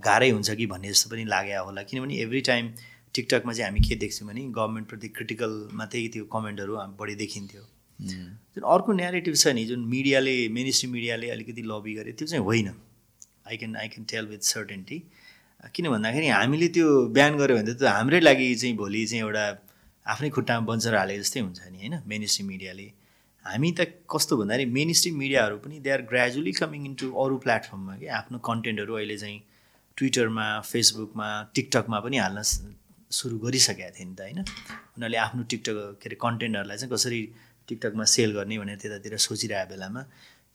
गाह्रै 0.08 0.30
हुन्छ 0.30 0.50
कि 0.60 0.66
भन्ने 0.72 0.90
जस्तो 0.90 1.10
पनि 1.12 1.24
लाग्यो 1.36 1.64
होला। 1.66 1.84
किनभने 1.90 2.16
एभ्री 2.24 2.42
टाइम 2.50 2.66
टिकटकमा 3.16 3.54
चाहिँ 3.54 3.70
हामी 3.70 3.80
के 3.88 3.96
देख्छौँ 3.96 4.28
भने 4.28 4.42
गभर्मेन्टप्रति 4.58 5.08
क्रिटिकल 5.18 5.54
मात्रै 5.80 6.08
त्यो 6.14 6.26
कमेन्टहरू 6.36 6.74
बढी 7.00 7.16
देखिन्थ्यो। 7.24 7.64
जुन 8.00 8.64
अर्को 8.74 8.94
न्यारेटिभ 8.94 9.36
छ 9.36 9.48
नि 9.56 9.66
जुन 9.66 9.80
मिडियाले 9.96 10.36
मेन 10.58 10.72
स्ट्रिम 10.72 10.92
मिडियाले 10.94 11.30
अलिकति 11.30 11.62
लबी 11.72 11.94
गरे 11.96 12.12
त्यो 12.20 12.28
चाहिँ 12.28 12.44
होइन। 12.46 12.70
I 13.48 13.58
can 13.58 13.76
I 13.76 13.88
can 13.88 14.06
tell 14.12 14.26
with 14.28 14.44
certainty 14.48 14.98
किन 15.76 15.90
भन्दाखेरि 15.90 16.28
हामीले 16.28 16.68
त्यो 16.76 16.88
बिहान 17.18 17.38
गऱ्यो 17.38 17.56
भने 17.58 17.74
त 17.74 17.84
हाम्रै 17.90 18.20
लागि 18.20 18.48
चाहिँ 18.56 18.76
भोलि 18.78 19.06
चाहिँ 19.06 19.24
एउटा 19.24 19.46
आफ्नै 20.06 20.30
खुट्टामा 20.38 20.66
बन्चर 20.66 20.96
हाले 20.96 21.20
जस्तै 21.20 21.40
हुन्छ 21.40 21.60
नि 21.72 21.78
होइन? 21.78 21.96
मेन 22.08 22.26
स्ट्रिम 22.26 22.48
मिडियाले। 22.48 22.88
हामी 23.46 23.72
त 23.72 23.82
कस्तो 24.08 24.38
भन्दाखेरि 24.38 24.66
मेन 24.78 24.94
स्ट्रिम 25.00 25.16
मिडियाहरू 25.18 25.58
पनि 25.66 25.80
they 25.86 25.90
are 25.92 26.02
gradually 26.12 26.52
coming 26.62 26.86
into 26.86 27.08
अरू 27.24 27.38
प्लेटफर्ममा 27.46 27.96
कि? 27.98 28.08
आफ्नो 28.20 28.38
कन्टेन्टहरू 28.50 28.94
अहिले 28.96 29.18
चाहिँ 29.18 29.40
ट्विटरमा 29.98 30.48
फेसबुकमा 30.72 31.28
टिकटकमा 31.56 32.00
पनि 32.00 32.18
हाल्न 32.18 32.42
सुरु 33.12 33.38
गरिसकेका 33.46 33.90
थिए 33.98 34.06
नि 34.06 34.16
त 34.16 34.22
होइन? 34.22 34.40
उनीहरूले 34.98 35.18
आफ्नो 35.26 35.44
टिकटक 35.52 35.78
के 36.02 36.08
अरे 36.10 36.18
कन्टेन्टहरूलाई 36.26 36.78
चाहिँ 36.78 36.92
कसरी 36.94 37.22
टिकटकमा 37.68 38.06
सेल 38.16 38.32
गर्ने 38.38 38.58
भनेर 38.62 38.78
त्यतातिर 38.82 39.18
सोचिरहेको 39.28 39.70
बेलामा 39.72 40.02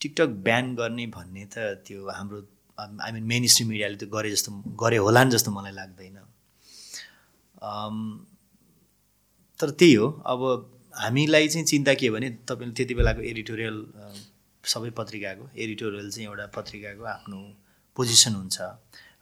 टिकटक 0.00 0.28
ब्यान 0.46 0.74
गर्ने 0.80 1.06
भन्ने 1.16 1.44
त 1.54 1.82
त्यो 1.86 1.98
हाम्रो 2.18 2.38
आई 2.78 3.10
मिन 3.12 3.24
मेन 3.32 3.46
स्ट्रिम 3.46 3.68
मिडियाले 3.68 3.96
त्यो 3.96 4.08
गरे 4.14 4.30
जस्तो 4.34 4.50
गरे 4.82 4.98
होलान् 5.06 5.30
जस्तो 5.34 5.50
मलाई 5.50 5.74
लाग्दैन। 5.80 6.18
तर 9.60 9.70
त्यही 9.70 9.94
हो। 9.94 10.06
अब 10.26 10.40
हामीलाई 10.94 11.48
चाहिँ 11.48 11.66
चिन्ता 11.66 11.94
के 11.94 12.10
भने 12.10 12.28
तपाईँले 12.48 12.74
त्यति 12.78 12.94
बेलाको 12.94 13.20
एडिटोरियल 13.30 13.76
सबै 14.64 14.90
पत्रिकाको 14.98 15.44
एडिटोरियल 15.64 16.10
चाहिँ 16.10 16.26
एउटा 16.28 16.46
पत्रिकाको 16.56 17.04
आफ्नो 17.16 17.38
पोजिसन 17.96 18.34
हुन्छ। 18.34 18.56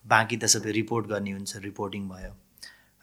बाँकी 0.04 0.36
त 0.36 0.44
सबै 0.54 0.70
रिपोर्ट 0.72 1.06
गर्ने 1.12 1.32
हुन्छ 1.32 1.56
रिपोर्टिङ 1.68 2.08
भयो। 2.08 2.32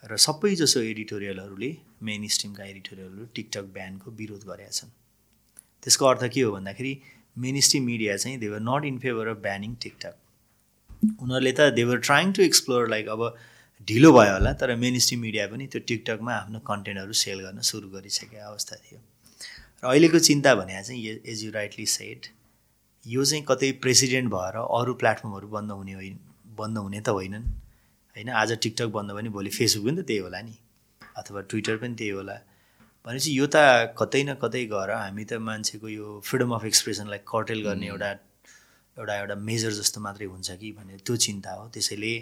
र 0.03 0.17
सबै 0.17 0.53
जसो 0.55 0.79
एडिटोरियलहरूले 0.81 1.69
मेन 2.07 2.27
स्ट्रिमका 2.33 2.63
एडिटोरियलहरू 2.65 3.25
टिकटक 3.35 3.65
ब्यानको 3.73 4.11
विरोध 4.19 4.43
गरेका 4.45 4.71
छन्। 4.71 4.91
त्यसको 5.83 6.05
अर्थ 6.05 6.23
के 6.33 6.41
हो 6.41 6.51
भन्दाखेरि 6.51 6.93
मेन 7.37 7.59
स्ट्रिम 7.67 7.83
मिडिया 7.85 8.15
चाहिँ 8.17 8.37
they're 8.39 8.59
not 8.61 8.85
in 8.85 8.97
favour 8.99 9.27
of 9.27 9.37
banning 9.43 9.75
TikTok 9.83 10.15
उनीहरूले 11.21 11.51
त 11.51 11.69
they're 11.75 11.99
trying 12.07 12.31
to 12.33 12.41
explore 12.43 12.89
like 12.89 13.07
अब 13.09 13.21
ढिलो 13.87 14.11
भयो 14.13 14.33
होला 14.33 14.53
तर 14.61 14.75
मेन 14.79 14.99
स्ट्रिम 15.03 15.19
मिडिया 15.21 15.47
पनि 15.47 15.67
त्यो 15.67 15.81
टिकटकमा 15.87 16.33
आफ्नो 16.33 16.59
कन्टेन्टहरू 16.67 17.13
सेल 17.19 17.39
गर्न 17.43 17.61
सुरु 17.67 17.89
गरिसकेको 17.91 18.43
अवस्था 18.47 18.75
थियो। 18.75 18.99
र 19.83 19.85
अहिलेको 19.85 20.19
चिन्ता 20.27 20.55
भने 20.55 20.83
चाहिँ 20.83 21.17
एज 21.33 21.43
यु 21.45 21.51
राइटली 21.51 21.85
सेड 21.93 22.33
यो 23.05 23.25
चाहिँ 23.25 23.43
कतै 23.47 23.71
प्रेसिडेन्ट 23.83 24.31
भएर 24.33 24.55
अरू 24.63 24.93
प्लेटफर्महरू 25.03 25.47
बन्द 25.55 25.71
हुने 25.71 25.93
होइन 25.93 26.19
बन्द 26.57 26.77
हुने 26.77 27.01
त 27.01 27.09
होइनन्। 27.17 27.45
होइन 28.15 28.29
आज 28.41 28.51
टिकटक 28.63 28.87
बन्द 28.93 29.11
भने 29.11 29.29
भोलि 29.29 29.49
फेसबुक 29.49 29.85
पनि 29.85 30.01
त 30.01 30.05
त्यही 30.07 30.19
होला 30.19 30.41
नि। 30.41 30.55
अथवा 31.01 31.41
ट्विटर 31.49 31.77
पनि 31.77 31.95
त्यही 31.95 32.11
होला। 32.11 32.35
भनेपछि 33.05 33.31
यो 33.39 33.45
त 33.53 33.57
कतै 33.99 34.21
न 34.23 34.33
कतै 34.41 34.63
गएर 34.73 34.91
हामी 34.91 35.23
त 35.25 35.33
मान्छेको 35.49 35.87
यो 35.89 36.07
फ्रिडम 36.27 36.51
अफ 36.55 36.65
एक्सप्रेसनलाई 36.65 37.19
कर्टेल 37.31 37.61
गर्ने 37.67 37.87
एउटा 37.87 38.09
एउटा 38.97 39.15
एउटा 39.19 39.35
मेजर 39.49 39.71
जस्तो 39.79 40.01
मात्रै 40.01 40.27
हुन्छ 40.33 40.57
कि 40.61 40.71
भन्ने 40.77 40.97
त्यो 41.05 41.15
चिन्ता 41.25 41.51
हो। 41.59 41.67
त्यसैले 41.73 42.13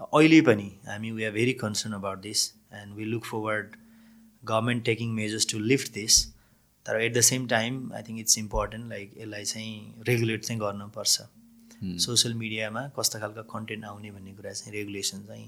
अहिले 0.00 0.40
पनि 0.48 0.68
हामी 0.86 1.10
we 1.10 1.24
are 1.24 1.32
very 1.32 1.52
concern 1.64 1.94
about 1.94 2.18
this 2.28 2.40
and 2.80 2.94
we 2.96 3.04
look 3.04 3.24
forward 3.24 3.76
government 4.42 4.84
taking 4.84 5.14
measures 5.14 5.46
to 5.52 5.58
lift 5.72 5.92
this 5.94 6.14
तर 6.86 7.00
at 7.00 7.14
the 7.14 7.20
same 7.30 7.46
time 7.48 7.80
I 7.92 8.02
think 8.08 8.20
it's 8.20 8.38
important 8.38 8.88
like 8.88 9.14
यसलाई 9.18 9.44
चाहिँ 9.44 10.04
रेगुलेट 10.08 10.44
चाहिँ 10.44 10.60
गर्नुपर्छ। 10.60 11.14
सोसियल 11.82 12.34
मिडियामा 12.34 12.82
कस्तो 12.98 13.18
खालको 13.20 13.42
कन्टेन्ट 13.52 13.84
आउने 13.84 14.10
भन्ने 14.10 14.32
कुरा 14.34 14.52
चाहिँ 14.52 14.72
रेगुलेसन 14.72 15.22
चाहिँ 15.26 15.46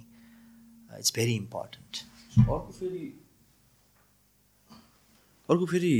इट्स 0.98 1.12
भेरी 1.16 1.34
इम्पोर्टेन्ट 1.36 2.04
अर्को 2.38 2.72
फेरि 2.72 3.04
अर्को 5.48 5.66
फेरि 5.66 5.92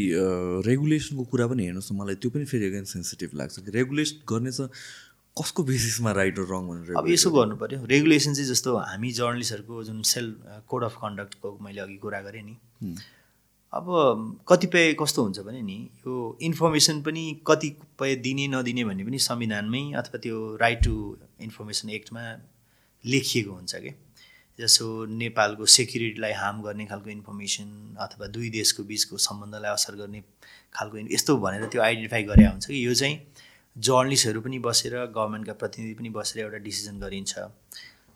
रेगुलेसनको 0.66 1.24
कुरा 1.24 1.46
पनि 1.48 1.64
हेर्नुहोस् 1.64 1.92
न 1.92 1.96
मलाई 1.96 2.14
त्यो 2.20 2.30
पनि 2.30 2.44
फेरि 2.44 2.66
अगेन 2.66 2.84
सेन्सिटिभ 2.84 3.30
लाग्छ 3.34 3.60
कि 3.60 3.70
रेगुलेट 3.72 4.24
गर्ने 4.28 4.52
चाहिँ 4.52 4.70
कसको 5.36 5.62
बेसिसमा 5.64 6.12
राइट 6.12 6.38
र 6.38 6.44
रङ 6.46 6.68
भनेर 6.68 6.96
अब 6.98 7.08
यसो 7.08 7.30
गर्नु 7.30 7.56
पऱ्यो 7.56 7.84
रेगुलेसन 7.86 8.34
चाहिँ 8.34 8.48
जस्तो 8.48 8.76
हामी 8.76 9.12
जर्नलिस्टहरूको 9.14 9.84
जुन 9.84 10.02
सेल्फ 10.10 10.64
कोड 10.68 10.84
अफ 10.84 10.96
कन्डक्टको 11.02 11.56
मैले 11.60 11.80
अघि 11.80 11.96
कुरा 11.98 12.20
गरेँ 12.22 12.42
नि 12.42 12.56
अब 13.72 13.86
कतिपय 14.48 14.92
कस्तो 15.00 15.22
हुन्छ 15.22 15.38
भने 15.38 15.62
नि 15.62 15.90
यो 16.06 16.38
इन्फर्मेसन 16.42 17.02
पनि 17.02 17.24
कतिपय 17.46 18.14
दिने 18.16 18.46
नदिने 18.48 18.84
भन्ने 18.84 19.04
पनि 19.04 19.18
संविधानमै 19.18 19.82
अथवा 19.92 20.18
त्यो 20.18 20.56
राइट 20.56 20.84
टु 20.84 20.94
इन्फर्मेसन 21.40 21.90
एक्टमा 21.90 22.22
लेखिएको 23.04 23.52
हुन्छ 23.52 23.74
कि? 23.74 23.90
जसो 24.58 24.86
नेपालको 25.06 25.66
सेक्युरिटीलाई 25.66 26.32
हार्म 26.32 26.62
गर्ने 26.62 26.86
खालको 26.86 27.10
इन्फर्मेसन 27.10 27.96
अथवा 28.00 28.26
दुई 28.26 28.48
देशको 28.50 28.82
बिचको 28.84 29.16
सम्बन्धलाई 29.16 29.72
असर 29.72 29.94
गर्ने 29.94 30.22
खालको 30.74 30.98
यस्तो 31.14 31.36
भनेर 31.36 31.66
त्यो 31.66 31.82
आइडेन्टिफाई 31.82 32.22
गरे 32.22 32.46
हुन्छ 32.46 32.66
कि 32.66 32.86
यो 32.86 32.94
चाहिँ 32.94 33.20
जर्नलिस्टहरू 33.76 34.40
पनि 34.40 34.58
बसेर 34.58 34.96
गभर्मेन्टका 34.96 35.52
प्रतिनिधि 35.52 35.94
पनि 35.94 36.10
बसेर 36.10 36.44
एउटा 36.44 36.58
डिसिजन 36.58 36.98
गरिन्छ। 37.00 37.38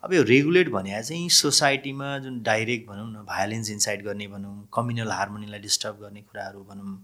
अब 0.03 0.13
यो 0.13 0.21
रेगुलेट 0.23 0.69
भने 0.69 1.01
चाहिँ 1.01 1.29
सोसाइटीमा 1.31 2.17
जुन 2.19 2.41
डाइरेक्ट 2.43 2.87
भनौँ 2.87 3.07
न 3.09 3.23
भायोलेन्स 3.25 3.69
इन्साइड 3.71 4.03
गर्ने 4.03 4.27
भनौँ 4.27 4.55
कम्युनल 4.73 5.11
हार्मोनीलाई 5.11 5.59
डिस्टर्ब 5.59 5.99
गर्ने 6.01 6.21
कुराहरू 6.21 6.63
भनौँ 6.63 6.97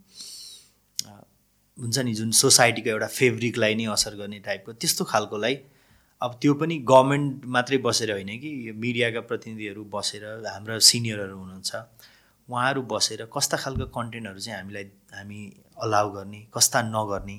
हुन्छ 1.78 2.00
नि 2.00 2.14
जुन 2.14 2.32
सोसाइटीको 2.38 2.90
एउटा 2.90 3.08
फेब्रिकलाई 3.10 3.76
नै 3.76 3.86
असर 3.94 4.16
गर्ने 4.16 4.40
टाइपको 4.48 4.74
त्यस्तो 4.76 5.06
खालकोलाई 5.12 5.56
अब 6.22 6.38
त्यो 6.42 6.54
पनि 6.56 6.78
गभर्मेन्ट 6.86 7.46
मात्रै 7.50 7.78
बसेर 7.86 8.12
होइन 8.12 8.32
कि 8.40 8.52
मिडियाका 8.78 9.22
प्रतिनिधिहरू 9.30 9.84
बसेर 9.94 10.26
हाम्रा 10.48 10.80
सिनियरहरू 10.88 11.38
हुनुहुन्छ 11.38 11.76
उहाँहरू 12.50 12.82
बसेर 12.92 13.26
कस्ता 13.34 13.58
खालको 13.58 13.86
कन्टेन्टहरू 13.96 14.40
चाहिँ 14.40 14.58
हामीलाई 14.58 14.92
हामी 15.14 15.40
अलाउ 15.80 16.12
गर्ने 16.14 16.42
कस्ता 16.54 16.82
नगर्ने 16.90 17.38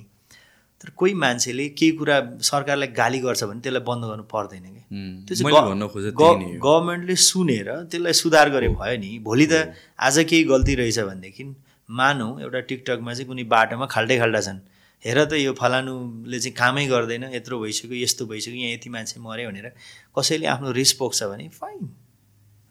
तर 0.81 0.89
कोही 0.97 1.13
मान्छेले 1.13 1.67
केही 1.77 1.91
कुरा 1.97 2.17
सरकारलाई 2.41 2.87
गाली 2.97 3.19
गर्छ 3.21 3.43
भने 3.43 3.61
त्यसलाई 3.61 3.83
बन्द 3.85 4.03
गर्नु 4.09 4.23
पर्दैन 4.33 4.65
कि। 4.65 4.81
त्यो 5.27 5.35
चाहिँ 5.35 6.57
गभर्मेन्टले 6.57 7.15
सुनेर 7.15 7.69
त्यसलाई 7.91 8.13
सुधार 8.21 8.49
गरे 8.49 8.69
भयो 8.81 8.97
नि। 8.97 9.11
भोलि 9.21 9.45
त 9.51 9.53
आज 10.01 10.17
केही 10.29 10.43
गल्ती 10.51 10.75
रहेछ 10.81 10.99
भनेदेखि 10.99 11.43
मानौँ 11.89 12.31
एउटा 12.41 12.59
टिकटकमा 12.69 13.13
चाहिँ 13.13 13.27
कुनै 13.29 13.43
बाटोमा 13.53 13.85
खाल्टै 13.93 14.17
खाल्टा 14.19 14.41
छन्। 14.41 14.59
हेर 15.03 15.17
त 15.25 15.33
यो 15.37 15.53
फलानुले 15.53 16.39
चाहिँ 16.39 16.55
कामै 16.57 16.85
गर्दैन 16.87 17.23
यत्रो 17.33 17.59
भइसक्यो 17.61 17.95
यस्तो 18.01 18.25
भइसक्यो 18.31 18.57
यहाँ 18.57 18.73
यति 18.73 18.89
मान्छे 18.89 19.19
मऱ्यो 19.21 19.49
भनेर 19.49 19.67
कसैले 20.17 20.45
आफ्नो 20.53 20.71
रिस्क 20.79 20.97
पोख्छ 20.97 21.19
भने 21.29 21.47
fine 21.61 21.81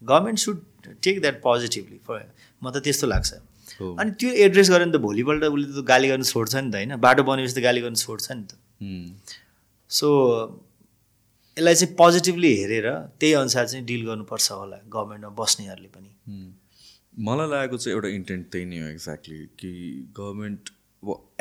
government 0.03 0.39
should 0.39 0.59
take 1.03 1.21
that 1.21 1.37
positively. 1.43 1.99
म 2.63 2.71
त 2.71 2.83
त्यस्तो 2.85 3.07
लाग्छ। 3.07 3.31
अनि 4.01 4.11
त्यो 4.21 4.31
एड्रेस 4.47 4.71
गऱ्यो 4.71 4.87
भने 4.87 4.93
त 4.93 5.01
भोलिपल्ट 5.03 5.45
उसले 5.45 5.69
त 5.73 5.85
गाली 5.93 6.09
गर्नु 6.09 6.25
छोड्छ 6.33 6.55
नि 6.57 6.71
त 6.71 6.75
होइन। 6.75 6.97
बाटो 7.07 7.23
बनेपछि 7.29 7.55
त 7.55 7.63
गाली 7.67 7.81
गर्नु 7.81 7.99
छोड्छ 8.05 8.27
नि 8.33 8.45
त। 8.45 8.53
सो 9.91 10.09
यसलाई 11.57 11.75
चाहिँ 11.75 11.95
पोजिटिभली 11.97 12.53
हेरेर 12.61 12.89
त्यही 13.21 13.33
अनुसार 13.41 13.67
चाहिँ 13.73 13.85
डिल 13.87 14.03
गर्नुपर्छ 14.07 14.47
होला 14.53 14.79
गभर्मेन्टमा 14.95 15.33
बस्नेहरूले 15.43 15.91
पनि। 15.97 16.11
मलाई 17.27 17.49
लागेको 17.51 17.77
चाहिँ 17.77 17.95
एउटा 17.97 18.09
इन्टेन्ट 18.21 18.45
त्यही 18.53 18.65
नै 18.71 18.79
हो 18.81 18.89
एक्ज्याक्टली 18.89 19.41
कि 19.61 19.71
गभर्मेन्ट 20.19 20.63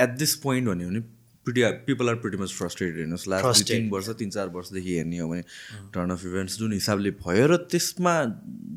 एट 0.03 0.11
दिस 0.17 0.35
पोइन्ट 0.43 0.67
भन्यो 0.69 0.87
भने 0.89 1.01
pretty 1.45 1.61
people 1.85 2.09
are 2.09 2.15
pretty 2.23 2.37
much 2.37 2.51
frustrated 2.53 2.97
हेर्नुहोस्। 2.99 3.27
लास्ट 3.29 3.67
तिन 3.67 3.89
वर्ष 3.89 4.09
तिन 4.19 4.29
चार 4.29 4.47
वर्षदेखि 4.55 4.95
हेर्ने 4.95 5.17
हो 5.19 5.27
भने 5.29 5.43
टर्न 5.93 6.09
अफ 6.11 6.25
इभेन्ट्स 6.25 6.57
जुन 6.59 6.73
हिसाबले 6.73 7.11
भयो 7.23 7.45
र 7.47 7.57
त्यसमा 7.71 8.13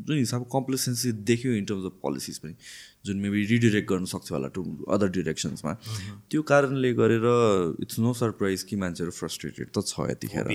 जुन 0.07 0.19
हिसाबको 0.19 0.49
कम्प्लेसेन्सी 0.59 1.13
देख्यो 1.31 1.53
इन 1.53 1.65
टर्म्स 1.65 1.85
अफ 1.91 1.99
पोलिसिज 2.03 2.39
पनि। 2.45 2.55
जुन 3.05 3.17
मेबी 3.19 3.45
रिडिरेक्ट 3.47 3.89
गर्न 3.91 4.05
सक्छ 4.05 4.33
होला 4.33 4.49
टु 4.55 4.63
अदर 4.89 5.09
डिरेक्सन्समा 5.11 5.73
त्यो 6.31 6.43
कारणले 6.43 6.93
गरेर 6.95 7.27
इट्स 7.83 7.99
नो 7.99 8.13
सरप्राइज 8.15 8.63
कि 8.63 8.77
मान्छेहरू 8.77 9.13
फ्रस्ट्रेटेड 9.13 9.67
त 9.75 9.83
छ 9.87 10.07
यतिखेर। 10.11 10.47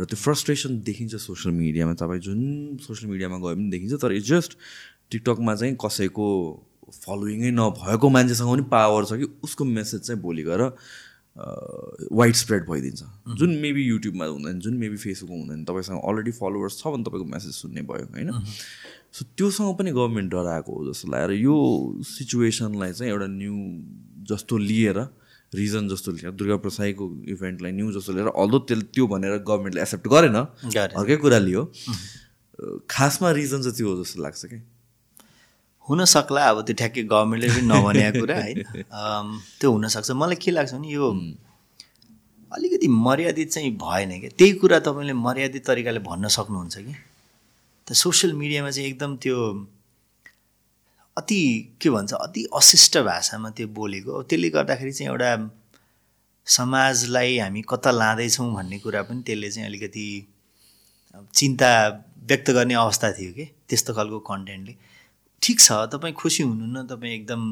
र 0.00 0.04
त्यो 0.04 0.16
फ्रस्ट्रेसन 0.16 0.80
देखिन्छ 0.84 1.14
सोसियल 1.24 1.54
मिडियामा 1.54 1.94
तपाईँ 1.96 2.20
जुन 2.20 2.40
सोसियल 2.84 3.10
मिडियामा 3.12 3.36
गयो 3.38 3.56
भने 3.56 3.70
देखिन्छ 3.70 4.02
तर 4.02 4.12
इट्स 4.12 4.28
जस्ट 4.28 4.58
टिकटकमा 5.10 5.54
चाहिँ 5.56 5.76
कसैको 5.80 6.26
फलोइङै 6.86 7.50
नभएको 7.50 8.08
मान्छेसँग 8.08 8.50
पनि 8.52 8.62
पावर 8.70 9.04
छ 9.04 9.18
कि 9.18 9.26
उसको 9.42 9.64
मेसेज 9.64 10.00
चाहिँ 10.00 10.20
भोलि 10.22 10.42
गएर 10.42 10.62
वाइड 12.12 12.34
स्प्रेड 12.34 12.62
भइदिन्छ। 12.68 13.02
जुन 13.38 13.50
मेबी 13.60 13.82
युट्युबमा 13.84 14.24
हुँदैन 14.26 14.60
जुन 14.60 14.76
मेबी 14.76 14.96
फेसबुकमा 14.96 15.36
हुँदैन 15.36 15.64
तपाईँसँग 15.64 16.00
अलरेडी 16.00 16.32
फलोवर्स 16.32 16.78
छ 16.80 16.86
भने 16.86 17.04
तपाईँको 17.04 17.26
मेसेज 17.32 17.52
सुन्ने 17.54 17.82
भयो 17.82 18.06
होइन? 18.12 18.30
सो 19.16 19.24
त्योसँग 19.36 19.76
पनि 19.78 19.90
गभर्मेन्ट 19.90 20.30
डराएको 20.32 20.72
हो 20.76 20.92
जस्तो 20.92 21.08
लागेर 21.12 21.32
यो 21.40 21.56
सिचुएसनलाई 22.04 22.92
चाहिँ 22.92 23.12
एउटा 23.12 23.26
न्यू 23.26 23.54
जस्तो 24.30 24.58
लिएर 24.58 24.98
रिजन 25.54 25.88
जस्तो 25.88 26.12
लिएर 26.12 26.30
दुर्गा 26.36 26.56
प्रसाईको 26.64 27.04
इभेन्टलाई 27.34 27.72
न्यू 27.72 27.92
जस्तो 27.92 28.12
लिएर 28.12 28.28
अल्दो 28.36 28.58
त्यो 28.68 28.80
त्यो 28.94 29.06
भनेर 29.06 29.38
गभर्मेन्टले 29.48 29.80
एक्सेप्ट 29.82 30.08
गरेन 30.08 30.36
अर्कै 30.36 31.16
कुरा 31.16 31.38
लियो। 31.38 31.62
खासमा 32.90 33.30
रिजन 33.40 33.62
चाहिँ 33.62 33.76
त्यो 33.76 33.88
हो 33.88 34.02
जस्तो 34.04 34.22
लाग्छ 34.22 34.44
कि? 34.44 34.58
हुनसक्ला 35.88 36.44
अब 36.50 36.60
त्यो 36.66 36.74
ठ्याक्कै 36.76 37.02
गभर्मेन्टले 37.02 37.48
पनि 37.54 37.66
नभनेको 37.72 38.20
कुरा 38.20 38.36
होइन 38.42 38.62
त्यो 39.60 39.72
हुनसक्छ 39.72 40.10
मलाई 40.10 40.36
के 40.44 40.50
लाग्छ 40.50 40.72
भने 40.74 40.88
यो 40.92 41.10
अलिकति 42.52 42.88
मर्यादित 42.88 43.48
चाहिँ 43.50 43.70
भएन 43.82 44.20
क्या 44.20 44.30
त्यही 44.38 44.52
कुरा 44.60 44.78
तपाईँले 44.86 45.12
मर्यादित 45.26 45.66
तरिकाले 45.66 46.00
भन्न 46.08 46.28
सक्नुहुन्छ 46.36 46.76
कि? 46.78 46.94
त 47.86 47.92
सोसियल 47.92 48.32
मिडियामा 48.34 48.70
चाहिँ 48.70 48.88
एकदम 48.90 49.16
त्यो 49.22 49.38
अति 51.16 51.40
के 51.80 51.90
भन्छ 51.90 52.12
अति 52.12 52.44
अशिष्ट 52.54 52.98
भाषामा 52.98 53.50
त्यो 53.56 53.68
बोलेको। 53.78 54.22
त्यसले 54.22 54.48
गर्दाखेरि 54.50 54.92
चाहिँ 54.92 55.10
एउटा 55.10 55.30
समाजलाई 56.46 57.38
हामी 57.38 57.62
कता 57.68 57.90
लाँदैछौँ 57.90 58.52
भन्ने 58.54 58.78
कुरा 58.78 59.02
पनि 59.02 59.22
त्यसले 59.26 59.50
चाहिँ 59.50 59.68
अलिकति 59.68 60.06
चिन्ता 61.34 61.70
व्यक्त 62.28 62.50
गर्ने 62.50 62.74
अवस्था 62.74 63.12
थियो 63.18 63.32
कि 63.32 63.44
त्यस्तो 63.68 63.94
खालको 63.94 64.18
कन्टेन्टले। 64.30 64.74
ठिक 65.42 65.60
छ 65.60 65.72
तपाईँ 65.92 66.14
खुसी 66.14 66.42
हुनुहुन्न 66.42 66.86
तपाईँ 66.86 67.14
एकदम 67.14 67.42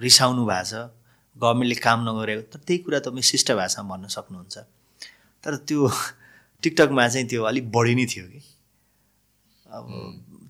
रिसाउनु 0.00 0.44
भएको 0.46 0.64
छ 0.70 0.88
गभर्मेन्टले 1.36 1.76
काम 1.86 1.98
नगरेको 2.08 2.42
तर 2.52 2.58
त्यही 2.66 2.78
कुरा 2.84 2.98
तपाईँ 3.06 3.22
शिष्ट 3.32 3.52
भाषामा 3.60 3.96
भन्न 3.96 4.08
सक्नुहुन्छ। 4.16 4.58
तर 5.44 5.56
त्यो 5.68 5.90
टिकटकमा 6.62 7.08
चाहिँ 7.08 7.26
त्यो 7.28 7.42
अलिक 7.50 7.70
बढी 7.72 7.94
नै 7.94 8.06
थियो 8.06 8.26
कि। 8.32 8.40
अब 9.72 9.86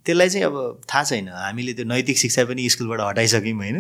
त्यसलाई 0.07 0.29
चाहिँ 0.29 0.45
अब 0.47 0.81
थाहा 0.89 1.05
छैन। 1.05 1.29
हामीले 1.29 1.73
त्यो 1.75 1.85
नैतिक 1.85 2.19
शिक्षा 2.19 2.45
पनि 2.45 2.69
स्कुलबाट 2.71 3.01
हटाइसक्यौँ 3.01 3.57
होइन। 3.57 3.79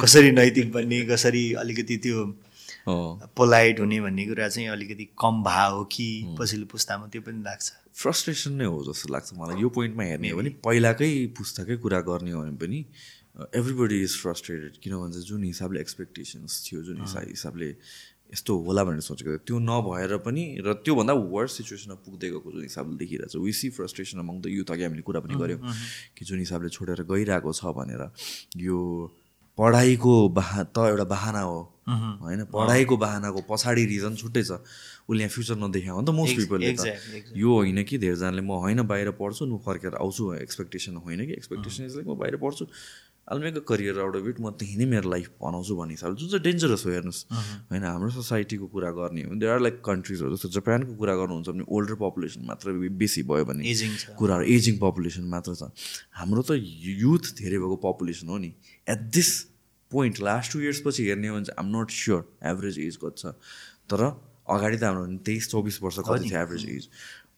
कसरी 0.00 0.30
नैतिक 0.32 0.72
बन्ने 0.72 1.00
कसरी 1.10 1.44
अलिकति 1.62 1.96
त्यो 2.04 2.26
पोलाइट 3.36 3.80
हुने 3.80 4.00
भन्ने 4.00 4.24
कुरा 4.26 4.48
चाहिँ 4.48 4.68
अलिकति 4.68 5.04
कम 5.18 5.42
भा 5.42 5.64
हो 5.64 5.84
कि 5.94 6.08
पछिल्लो 6.38 6.66
पुस्तामा 6.72 7.06
त्यो 7.08 7.22
पनि 7.22 7.42
लाग्छ। 7.42 7.72
फ्रस्ट्रेसन 7.94 8.52
नै 8.60 8.64
हो 8.64 8.78
जस्तो 8.84 9.12
लाग्छ 9.12 9.32
मलाई। 9.38 9.60
यो 9.62 9.68
पोइन्टमा 9.68 10.04
हेर्ने 10.04 10.30
हो 10.30 10.38
भने 10.38 10.50
पहिलाकै 10.64 11.10
पुस्ताकै 11.38 11.76
कुरा 11.84 12.00
गर्ने 12.08 12.30
हो 12.32 12.42
भने 12.42 12.56
पनि 12.60 12.84
एभ्रिबडी 13.56 13.98
इज 14.02 14.16
फ्रस्ट्रेटेड 14.22 14.72
किन 14.82 14.92
भन्छ 14.96 15.16
जुन 15.28 15.44
हिसाबले 15.44 15.80
एक्सपेक्टेसन्स 15.80 16.52
थियो 16.66 16.82
जुन 16.84 16.98
हिसाबले 17.06 17.68
यस्तो 18.32 18.52
होला 18.66 18.82
भनेर 18.84 19.04
सोचेको 19.04 19.28
थियो 19.28 19.38
त्यो 19.44 19.56
नभएर 19.60 20.16
पनि 20.24 20.44
र 20.64 20.72
त्योभन्दा 20.80 21.12
वर्स 21.12 21.52
सिचुएसनमा 21.60 21.96
पुग्दै 22.00 22.28
गएको 22.32 22.48
जुन 22.48 22.62
हिसाबले 22.64 22.96
देखिरहेको 22.96 23.28
छ। 23.28 23.36
We 23.36 23.52
see 23.52 23.68
frustration 23.76 24.18
among 24.24 24.40
the 24.40 24.46
youth 24.56 24.70
अघि 24.72 24.82
हामीले 24.88 25.04
कुरा 25.04 25.20
पनि 25.20 25.34
गऱ्यौँ 25.36 25.60
कि 26.16 26.22
जुन 26.24 26.38
हिसाबले 26.40 26.68
छोडेर 26.72 27.04
गइरहेको 27.04 27.52
छ 27.52 27.62
भनेर। 27.76 28.02
यो 28.56 28.78
पढाइको 29.58 30.14
बाहा 30.32 30.62
त 30.72 30.76
एउटा 30.88 31.04
बाहना 31.04 31.40
हो। 31.44 31.60
होइन 32.24 32.40
पढाइको 32.48 32.96
बाहनाको 32.96 33.40
पछाडि 33.44 33.84
रिजन 33.84 34.16
छुट्टै 34.16 34.42
छ। 34.48 34.64
उसले 35.04 35.20
यहाँ 35.20 35.32
फ्युचर 35.34 35.56
नदेखायो 35.60 35.92
भने 35.92 36.06
त 36.08 36.10
मोस्ट 36.16 36.36
पिपलले 36.40 36.72
त 36.72 36.82
यो 37.36 37.50
होइन 37.52 37.82
कि 37.84 37.98
धेरैजनाले 38.00 38.40
म 38.40 38.64
होइन 38.64 38.80
बाहिर 38.88 39.12
पढ्छु 39.20 39.44
म 39.44 39.60
फर्केर 39.60 40.00
आउँछु। 40.00 40.22
एक्सपेक्टेसन 40.40 40.96
होइन 41.04 41.20
कि। 41.26 41.32
एक्सपेक्टेसन 41.36 41.84
इज 41.84 41.94
लाइक 42.00 42.06
म 42.08 42.16
बाहिर 42.16 42.36
पढ्छु। 42.40 42.64
I'll 43.28 43.38
make 43.38 43.56
a 43.56 43.60
career 43.60 43.94
out 44.02 44.16
of 44.18 44.26
it 44.26 44.38
म 44.42 44.50
त्यही 44.58 44.76
नै 44.76 44.86
मेरो 44.92 45.10
लाइफ 45.10 45.28
बनाउँछु 45.42 45.74
भन्ने 45.76 45.94
हिसाबले 45.94 46.16
जुन 46.20 46.28
चाहिँ 46.28 46.42
डेन्जरस 46.42 46.82
हो 46.86 46.90
हेर्नुहोस्। 46.90 47.20
होइन 47.70 47.84
हाम्रो 47.84 48.10
सोसाइटीको 48.18 48.66
कुरा 48.74 48.90
गर्ने 48.98 49.22
हो। 49.22 49.34
देयर 49.38 49.52
आर 49.52 49.60
लाइक 49.62 49.78
कन्ट्रिजहरू 49.86 50.34
जस्तो 50.36 50.48
जापानको 50.58 50.92
कुरा 50.98 51.14
गर्नुहुन्छ 51.22 51.48
भने 51.48 51.64
ओल्डर 51.70 51.94
पपुलेसन 52.02 52.40
मात्र 52.50 52.66
बेसी 52.98 53.22
भयो 53.30 53.44
भने 53.46 53.62
एजिङ 53.70 53.90
कुराहरू 54.18 54.44
एजिङ 54.56 54.74
पपुलेसन 54.82 55.24
मात्र 55.30 55.54
छ। 55.54 55.70
हाम्रो 56.18 56.42
त 56.42 56.58
युथ 56.58 57.24
धेरै 57.38 57.58
भएको 57.62 57.76
पपुलेसन 57.86 58.26
हो 58.34 58.38
नि। 58.42 58.50
At 58.90 59.00
this 59.14 59.30
point 59.92 60.20
last 60.26 60.52
two 60.52 60.60
years 60.66 60.82
पछि 60.82 61.06
हेर्ने 61.06 61.28
हो 61.30 61.34
भने 61.38 61.46
चाहिँ 61.46 61.58
I'm 61.62 61.70
not 61.78 61.90
sure 61.94 62.20
average 62.52 62.78
age 62.90 62.96
कति 63.06 63.22
छ। 63.22 63.38
तर 63.86 64.00
अगाडि 64.50 64.76
त 64.76 64.84
हाम्रो 64.84 65.06
तेइस 65.22 65.48
चौबिस 65.50 65.82
वर्ष 65.82 65.98
कति 66.10 66.28
थियो 66.28 66.40
एभरेज 66.42 66.64
एज 66.70 66.88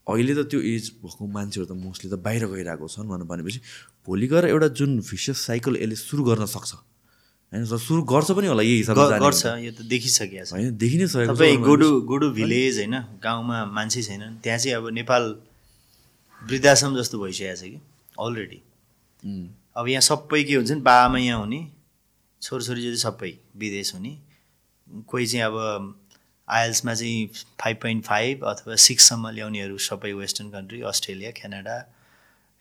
अहिले 0.05 0.35
त 0.35 0.41
त्यो 0.53 0.61
एज 0.61 0.85
भएको 1.01 1.27
मान्छेहरू 1.37 1.67
त 1.69 1.73
मोस्टली 1.73 2.09
त 2.13 2.17
बाहिर 2.21 2.43
गइरहेको 2.53 2.87
छन् 2.95 3.09
भनेर 3.09 3.27
भनेपछि 3.31 3.61
भोलि 4.05 4.27
गएर 4.29 4.45
एउटा 4.53 4.69
जुन 4.79 4.91
भिसियस 5.01 5.39
साइकल 5.49 5.77
यसले 5.81 5.97
सुरु 5.97 6.23
गर्न 6.29 6.45
सक्छ। 6.45 6.73
होइन 7.53 7.65
सुरु 7.65 8.03
गर्छ 8.13 8.29
पनि 8.37 8.47
होला 8.53 8.63
यही 8.69 8.77
हिसाबले 8.85 9.19
गर्छ। 9.25 9.43
यो 9.65 9.73
त 9.73 9.81
देखिसकेको 9.89 10.45
छ। 10.45 10.53
होइन 10.53 10.77
देखि 10.77 10.97
नै 11.01 11.07
सकेको 11.09 11.33
तपाईँ 11.33 11.57
गोडु 11.65 11.89
गोडु 12.11 12.27
भिलेज 12.37 12.75
होइन 12.85 12.97
गाउँमा 13.25 13.59
मान्छे 13.73 14.03
छैनन् 14.03 14.37
त्यहाँ 14.45 14.59
चाहिँ 14.59 14.77
अब 14.77 14.85
नेपाल 15.01 15.23
वृद्धाश्रम 16.43 16.93
जस्तो 17.01 17.17
भइसकेको 17.25 17.57
छ 17.57 17.63
कि 17.73 17.79
अलरेडी 18.21 18.61
अब 19.77 19.85
यहाँ 19.89 20.05
सबै 20.05 20.43
के 20.45 20.55
हुन्छ 20.61 20.71
नि 20.71 20.83
बाबामा 20.85 21.19
यहाँ 21.19 21.41
हुने 21.41 21.61
छोरछोरी 22.43 22.81
चाहिँ 22.83 23.01
सबै 23.09 23.33
विदेश 23.57 23.95
हुने 23.95 24.13
कोही 25.09 25.27
चाहिँ 25.27 25.45
अब 25.49 25.57
आइएल्समा 26.49 26.95
चाहिँ 26.95 27.27
फाइभ 27.61 27.77
पोइन्ट 27.83 28.05
फाइभ 28.05 28.45
अथवा 28.47 28.75
सिक्ससम्म 28.85 29.29
ल्याउनेहरू 29.35 29.79
सबै 29.81 30.13
western 30.13 30.51
country 30.51 30.81
Australia 30.89 31.31
Canada 31.37 31.77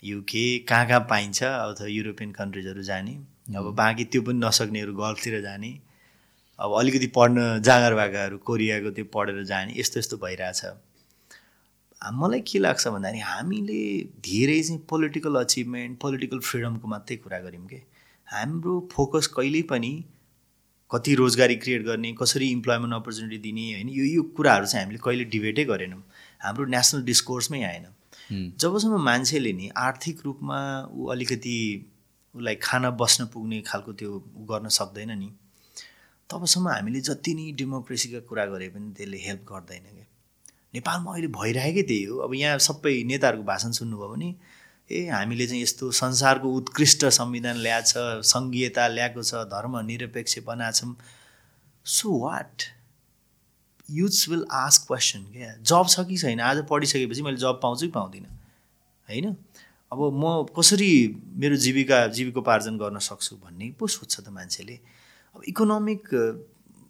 UK 0.04 0.44
कहाँ 0.70 0.88
कहाँ 0.88 1.00
पाइन्छ 1.10 1.44
अथवा 1.44 1.88
युरोपियन 1.88 2.32
कन्ट्रिजहरू 2.32 2.84
जाने। 2.84 3.12
अब 3.58 3.74
बाँकी 3.76 4.06
त्यो 4.06 4.22
पनि 4.22 4.40
नसक्नेहरू 4.40 4.94
गल्फतिर 4.96 5.42
जाने। 5.42 5.72
अब 6.60 6.74
अलिकति 6.80 7.08
पढ्न 7.16 7.62
जाँगर 7.62 7.96
भएकाहरू 7.96 8.38
कोरियाको 8.48 8.92
त्यो 8.92 9.06
पढेर 9.14 9.44
जाने 9.44 9.80
यस्तो 9.80 10.00
यस्तो 10.00 10.18
भइरहेछ। 10.18 10.66
मलाई 12.02 12.42
के 12.48 12.60
लाग्छ 12.60 12.88
भन्दाखेरि 12.88 13.20
हामीले 13.20 13.84
धेरै 14.24 14.62
चाहिँ 14.64 14.80
पोलिटिकल 14.90 15.36
अचिभमेन्ट 15.44 16.00
पोलिटिकल 16.00 16.40
फ्रिडमको 16.40 16.88
मात्रै 16.88 17.18
कुरा 17.18 17.40
गऱ्यौँ 17.40 17.68
कि? 17.68 17.82
हाम्रो 18.28 18.74
फोकस 18.92 19.28
कहिल्यै 19.36 19.64
पनि 19.70 19.94
कति 20.94 21.16
रोजगारी 21.16 21.56
क्रिएट 21.56 21.82
गर्ने 21.86 22.14
कसरी 22.22 22.48
इम्प्लोइमेन्ट 22.52 22.94
अपर्च्युनिटी 22.94 23.38
दिने 23.41 23.66
होइन 23.74 23.89
यो 23.89 24.06
यो 24.06 24.24
कुराहरू 24.38 24.66
चाहिँ 24.66 24.86
हामीले 24.86 25.00
कहिले 25.04 25.24
डिबेटै 25.34 25.66
गरेनौँ। 25.66 26.04
हाम्रो 26.41 26.66
नेसनल 26.70 27.04
डिस्कोर्समै 27.04 27.62
आएन। 27.64 27.86
जबसम्म 28.60 29.02
मान्छेले 29.04 29.54
नि 29.54 29.70
आर्थिक 29.78 30.20
रूपमा 30.26 30.58
ऊ 30.94 31.06
अलिकति 31.12 31.56
उसलाई 32.36 32.56
खान 32.62 32.89
बस्न 32.98 33.26
पुग्ने 33.34 33.62
खालको 33.62 33.94
त्यो 33.94 34.20
गर्न 34.50 34.68
सक्दैन 34.70 35.12
नि 35.20 35.30
तबसम्म 36.30 36.68
हामीले 36.70 37.02
जति 37.02 37.34
नै 37.34 37.52
डेमोक्रेसीका 37.60 38.20
कुरा 38.30 38.46
गरे 38.46 38.68
पनि 38.70 38.94
त्यसले 38.98 39.18
हेल्प 39.18 39.41
गर्दैन 39.52 39.84
क्या 39.89 40.08
नेपालमा 40.74 41.12
अहिले 41.12 41.28
भइरहेकै 41.36 41.84
त्यही 41.84 42.04
हो। 42.04 42.18
अब 42.18 42.34
यहाँ 42.34 42.58
सबै 42.68 42.94
नेताहरूको 43.04 43.46
भाषण 43.46 43.72
सुन्नुभयो 43.80 44.08
भने 44.14 44.30
ए 44.94 45.08
हामीले 45.10 45.48
चाहिँ 45.48 45.62
यस्तो 45.62 45.91
संसारको 45.91 46.54
उत्कृष्ट 46.54 47.06
संविधान 47.18 47.58
ल्याएको 47.58 47.88
छ 47.89 48.26
सङ्घीयता 48.28 48.88
ल्याएको 48.88 49.24
छ 49.24 49.44
धर्म 49.52 49.78
निरपेक्ष 49.86 50.39
बनाएको 50.48 50.78
छौँ। 50.78 50.96
So 51.86 52.18
what 52.20 52.64
youths 53.89 54.30
will 54.30 54.46
ask 54.52 54.88
question 54.88 55.24
क्या? 55.34 55.54
जब 55.62 55.88
छ 55.89 56.08
कि 56.08 56.18
छैन? 56.18 56.39
आज 56.39 56.66
पढिसकेपछि 56.70 57.22
मैले 57.22 57.38
जब 57.38 57.60
पाउँछु 57.64 57.86
कि 57.86 57.91
पाउँदिनँ। 57.91 58.30
होइन? 59.08 59.36
अब 59.91 60.00
म 60.14 60.46
कसरी 60.58 60.91
मेरो 61.38 61.56
जीविका 61.56 62.06
जीविकोपार्जन 62.08 62.78
गर्न 62.78 63.00
सक्छु 63.00 63.36
भन्ने 63.36 63.70
पो 63.80 63.88
सोध्छ 63.88 64.20
त 64.20 64.30
मान्छेले। 64.30 64.80
अब 65.36 65.41
इकोनोमिक 65.48 66.02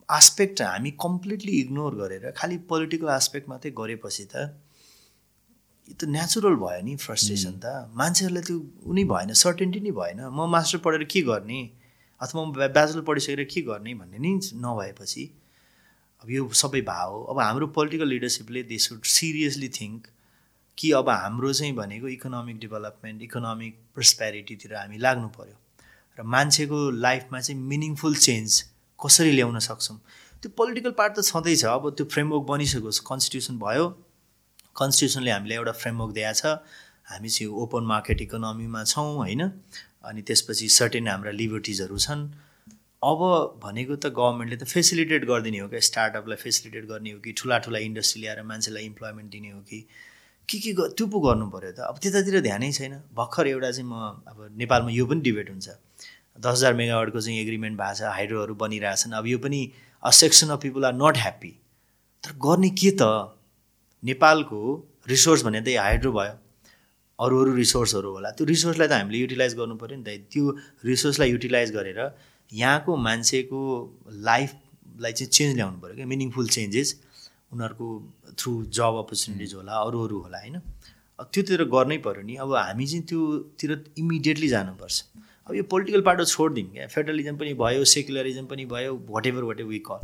आस्पेक्ट 0.10 0.62
हामी 0.62 0.92
कम्प्लिटली 1.02 1.52
इग्नोर 1.60 1.96
गरेर 1.96 2.32
खालि 2.38 2.58
पोलिटिकल 2.70 3.10
आस्पेक्ट 3.10 3.50
मात्रै 3.50 3.72
गरेपछि 3.78 4.26
त 4.26 4.36
यो 5.88 5.94
त 6.00 6.04
नेचुरल 6.08 6.56
भयो 6.64 6.82
नि 6.88 6.96
फ्रस्ट्रेसन 6.96 7.54
त। 7.60 7.92
मान्छेहरूलाई 7.92 8.44
त्यो 8.48 8.58
उनी 8.88 9.04
भएन 9.04 9.34
सर्टेन्टी 9.36 9.80
नै 9.84 9.92
भएन। 9.92 10.20
म 10.32 10.48
मास्टर 10.48 10.78
पढेर 10.80 11.04
के 11.12 11.22
गर्ने? 11.28 11.60
अथवा 12.22 12.40
म 12.40 12.52
ब्याचलर 12.56 13.02
पढिसकेर 13.04 13.44
के 13.52 13.62
गर्ने 13.68 13.94
भन्ने 14.00 14.18
नै 14.24 14.32
नभएपछि 14.64 15.24
अब 16.24 16.30
यो 16.32 16.48
सबै 16.56 16.82
भाव 16.88 17.10
हो। 17.14 17.24
अब 17.32 17.40
हाम्रो 17.40 17.68
पोलिटिकल 17.76 18.08
लिडरसिपले 18.08 18.64
दे 18.64 18.78
सुड 18.80 19.04
सिरियसली 19.04 19.70
थिङ्क 19.80 20.08
कि 20.78 20.92
अब 21.00 21.10
हाम्रो 21.10 21.52
चाहिँ 21.54 21.74
भनेको 21.76 22.08
इकोनोमिक 22.08 22.58
डेभलपमेन्ट 22.60 23.22
इकोनोमिक 23.22 23.74
प्रस्पेरिटीतिर 23.96 24.74
हामी 24.76 24.98
लाग्नु 24.98 25.28
पऱ्यो 25.36 25.58
र 26.18 26.24
मान्छेको 26.24 26.80
लाइफमा 27.06 27.40
चाहिँ 27.40 27.60
मिनिङफुल 27.60 28.16
चेन्ज 28.16 28.50
कसरी 29.00 29.32
ल्याउन 29.32 29.60
सक्छौँ? 29.60 29.98
त्यो 30.42 30.50
पोलिटिकल 30.58 30.92
पार्ट 30.96 31.14
त 31.18 31.22
छँदैछ। 31.28 31.66
अब 31.66 31.90
त्यो 31.98 32.06
फ्रेमवर्क 32.08 32.44
बनिसकोस् 32.48 33.00
कन्स्टिट्युसन 33.12 33.60
भयो। 33.60 33.86
कन्स्टिट्युसनले 34.76 35.32
हामीलाई 35.32 35.58
एउटा 35.58 35.72
फ्रेमवर्क 35.72 36.12
दिएको 36.14 36.34
छ। 36.34 36.46
हामी 37.12 37.30
चाहिँ 37.30 37.52
ओपन 37.52 37.84
मार्केट 37.84 38.22
इकोनोमीमा 38.22 38.84
छौँ 38.84 39.16
होइन? 39.16 39.42
अनि 40.06 40.22
त्यसपछि 40.22 40.68
सर्टेन 40.70 41.08
हाम्रा 41.08 41.32
लिबर्टिजहरू 41.32 41.98
छन्। 41.98 42.22
अब 43.04 43.20
भनेको 43.64 43.96
त 43.96 44.06
गभर्मेन्टले 44.16 44.58
त 44.58 44.64
फेसिलिटेट 44.64 45.26
गरिदिने 45.26 45.60
हो 45.60 45.68
क्या? 45.68 45.80
स्टार्टअपलाई 45.80 46.38
फेसिलिटेट 46.40 46.86
गर्ने 46.88 47.12
हो 47.12 47.20
कि? 47.20 47.32
ठुला 47.36 47.58
ठुला 47.68 47.80
इन्डस्ट्री 47.80 48.22
ल्याएर 48.22 48.42
मान्छेलाई 48.44 48.84
इम्प्लोइमेन्ट 48.86 49.32
दिने 49.32 49.52
हो 49.52 49.60
कि? 49.68 49.80
के 50.50 50.58
के 50.60 50.72
त्यो 50.74 51.08
पो 51.08 51.20
गर्नु 51.20 51.50
पऱ्यो 51.52 51.72
त? 51.72 51.80
अब 51.92 52.00
त्यतातिर 52.00 52.40
ध्यानै 52.42 52.72
छैन। 52.72 52.94
भर्खर 53.12 53.48
एउटा 53.48 53.72
चाहिँ 53.72 53.90
म 53.90 54.24
अब 54.28 54.56
नेपालमा 54.56 54.92
यो 54.92 55.06
पनि 55.06 55.22
डिबेट 55.22 55.50
हुन्छ। 55.50 55.68
दस 56.40 56.52
हजार 56.52 56.74
मेगावाटको 56.74 57.22
चाहिँ 57.22 57.40
एग्रिमेन्ट 57.40 57.78
भएको 57.78 57.96
छ 58.00 58.02
हाइड्रोहरू 58.16 58.56
बनिरहेछन्। 58.56 59.14
अब 59.14 59.28
यो 59.28 59.38
पनि 59.38 59.60
a 60.04 60.12
section 60.12 60.50
of 60.50 60.60
people 60.62 60.86
are 60.86 60.94
not 60.96 61.18
happy 61.18 61.52
तर 62.24 62.32
गर्ने 62.40 62.70
के 62.72 62.92
त? 62.92 63.04
नेपालको 64.04 64.60
रिसोर्स 65.08 65.44
भने 65.44 65.62
त 65.62 65.78
हाइड्रो 65.80 66.12
भयो 66.12 66.36
अरू 67.20 67.40
अरू 67.42 67.54
रिसोर्सहरू 67.56 68.10
होला। 68.12 68.30
त्यो 68.32 68.46
रिसोर्सलाई 68.46 68.88
त 68.88 68.92
हामीले 69.00 69.18
युटिलाइज 69.18 69.54
गर्नु 69.56 69.76
पऱ्यो 69.82 69.98
नि 69.98 70.04
त। 70.04 70.10
त्यो 70.32 70.44
रिसोर्सलाई 70.86 71.30
युटिलाइज 71.32 71.72
गरेर 71.72 72.00
यहाँको 72.52 72.96
मान्छेको 73.08 73.60
लाइफलाई 74.30 75.14
चाहिँ 75.14 75.30
चेन्ज 75.30 75.56
ल्याउनु 75.56 75.78
पऱ्यो 75.82 75.96
क्या। 75.96 76.06
मिनिङफुल 76.06 76.48
चेन्जेस 76.56 76.90
उनीहरूको 77.54 77.88
थ्रु 78.40 78.52
जब 78.78 78.94
अपर्च्युनिटिज 79.04 79.54
होला 79.54 79.74
अरू 79.88 80.04
अरू 80.06 80.20
होला 80.22 80.40
होइन? 80.40 80.60
त्योतिर 81.34 81.64
गर्नै 81.70 81.98
पऱ्यो 82.06 82.24
नि। 82.24 82.36
अब 82.44 82.54
हामी 82.56 82.86
चाहिँ 82.88 83.06
त्योतिर 83.06 83.72
इमिडिएटली 83.98 84.48
जानुपर्छ। 84.50 84.96
अब 85.48 85.56
यो 85.56 85.64
पोलिटिकल 85.72 86.02
पार्टो 86.02 86.26
छोडिदिउँ 86.26 86.72
क्या। 86.74 86.88
फेडरलिजम 86.88 87.36
पनि 87.38 87.54
भयो 87.62 87.84
सेक्युलरिजम 87.94 88.46
पनि 88.48 88.66
भयो 88.66 88.92
what 89.10 89.26
ever 89.28 89.44
what 89.44 89.60
ever 89.60 89.70
we 89.70 89.80
call 89.88 90.00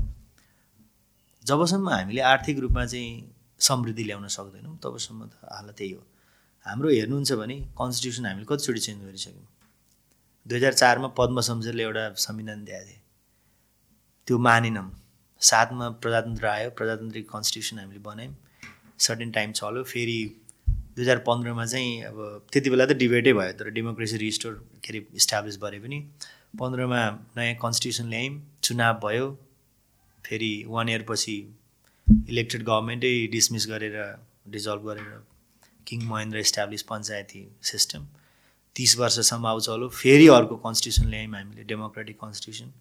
जबसम्म 1.46 1.90
हामीले 1.90 2.22
आर्थिक 2.32 2.60
रूपमा 2.60 2.86
चाहिँ 2.86 3.12
समृद्धि 3.68 4.04
ल्याउन 4.04 4.28
सक्दैनौँ 4.38 4.78
तबसम्म 4.84 5.26
त 5.28 5.34
हालत 5.52 5.76
त्यही 5.78 5.92
हो। 5.92 6.02
हाम्रो 6.66 6.90
हेर्नुहुन्छ 6.90 7.32
भने 7.42 7.56
कन्स्टिट्युसन 7.80 8.26
हामीले 8.26 8.46
कतिचोटि 8.52 8.80
चेन्ज 8.88 9.02
गरिसक्यौँ। 9.06 9.48
दुई 10.46 10.58
हजार 10.58 10.74
चारमा 10.82 11.08
पद्म 11.20 11.42
शमशेरले 11.48 11.84
एउटा 11.84 12.04
संविधान 12.26 12.64
दिएको 12.66 12.86
थिए 12.88 13.00
त्यो 14.28 14.38
मानेनौँ। 14.48 14.90
सातमा 15.42 15.90
प्रजातन्त्र 16.04 16.46
आयो 16.48 16.70
प्रजातान्त्रिक 16.78 17.26
कन्स्टिट्युसन 17.32 17.80
हामीले 17.80 18.00
बनायौँ। 18.10 18.36
सर्टेन 19.08 19.32
टाइम 19.38 19.52
चल्यो 19.60 19.84
फेरि 19.92 20.20
दुई 20.96 21.04
हजार 21.04 21.18
पन्ध्रमा 21.28 21.66
चाहिँ 21.66 21.92
अब 22.12 22.18
त्यति 22.52 22.70
बेला 22.70 22.86
त 22.86 22.92
डिबेटै 23.02 23.34
भयो 23.34 23.54
तर 23.60 23.70
डेमोक्रेसी 23.78 24.18
रिस्टोर 24.18 24.54
के 24.84 24.90
अरे 24.92 25.06
इस्टाब्लिस 25.16 25.58
गरे 25.64 25.80
पनि 25.80 26.00
पन्ध्रमा 26.60 27.00
नयाँ 27.38 27.56
कन्स्टिट्युसन 27.64 28.10
ल्यायौँ 28.10 28.36
चुनाव 28.64 29.00
भयो 29.06 29.28
फेरि 30.26 30.52
वान 30.68 30.90
इयर 30.90 31.06
पछि 31.10 31.36
इलेक्टेड 32.10 32.64
गभर्मेन्टै 32.68 33.10
डिसमिस 33.32 33.66
गरेर 33.70 33.96
डिजल्भ 34.54 34.86
गरेर 34.90 35.10
किङ 35.88 36.04
महेन्द्र 36.12 36.40
इस्टाब्लिस 36.46 36.82
पञ्चायती 36.92 37.42
सिस्टम 37.70 38.06
तिस 38.76 38.98
वर्षसम्म 39.00 39.46
आउ 39.46 39.60
चल्यो 39.66 39.90
फेरि 39.98 40.28
अर्को 40.36 40.56
कन्स्टिट्युसन 40.64 41.10
ल्यायौँ 41.10 41.34
हामीले 41.34 41.64
डेमोक्रेटिक 41.72 42.18
कन्स्टिट्युसन 42.22 42.72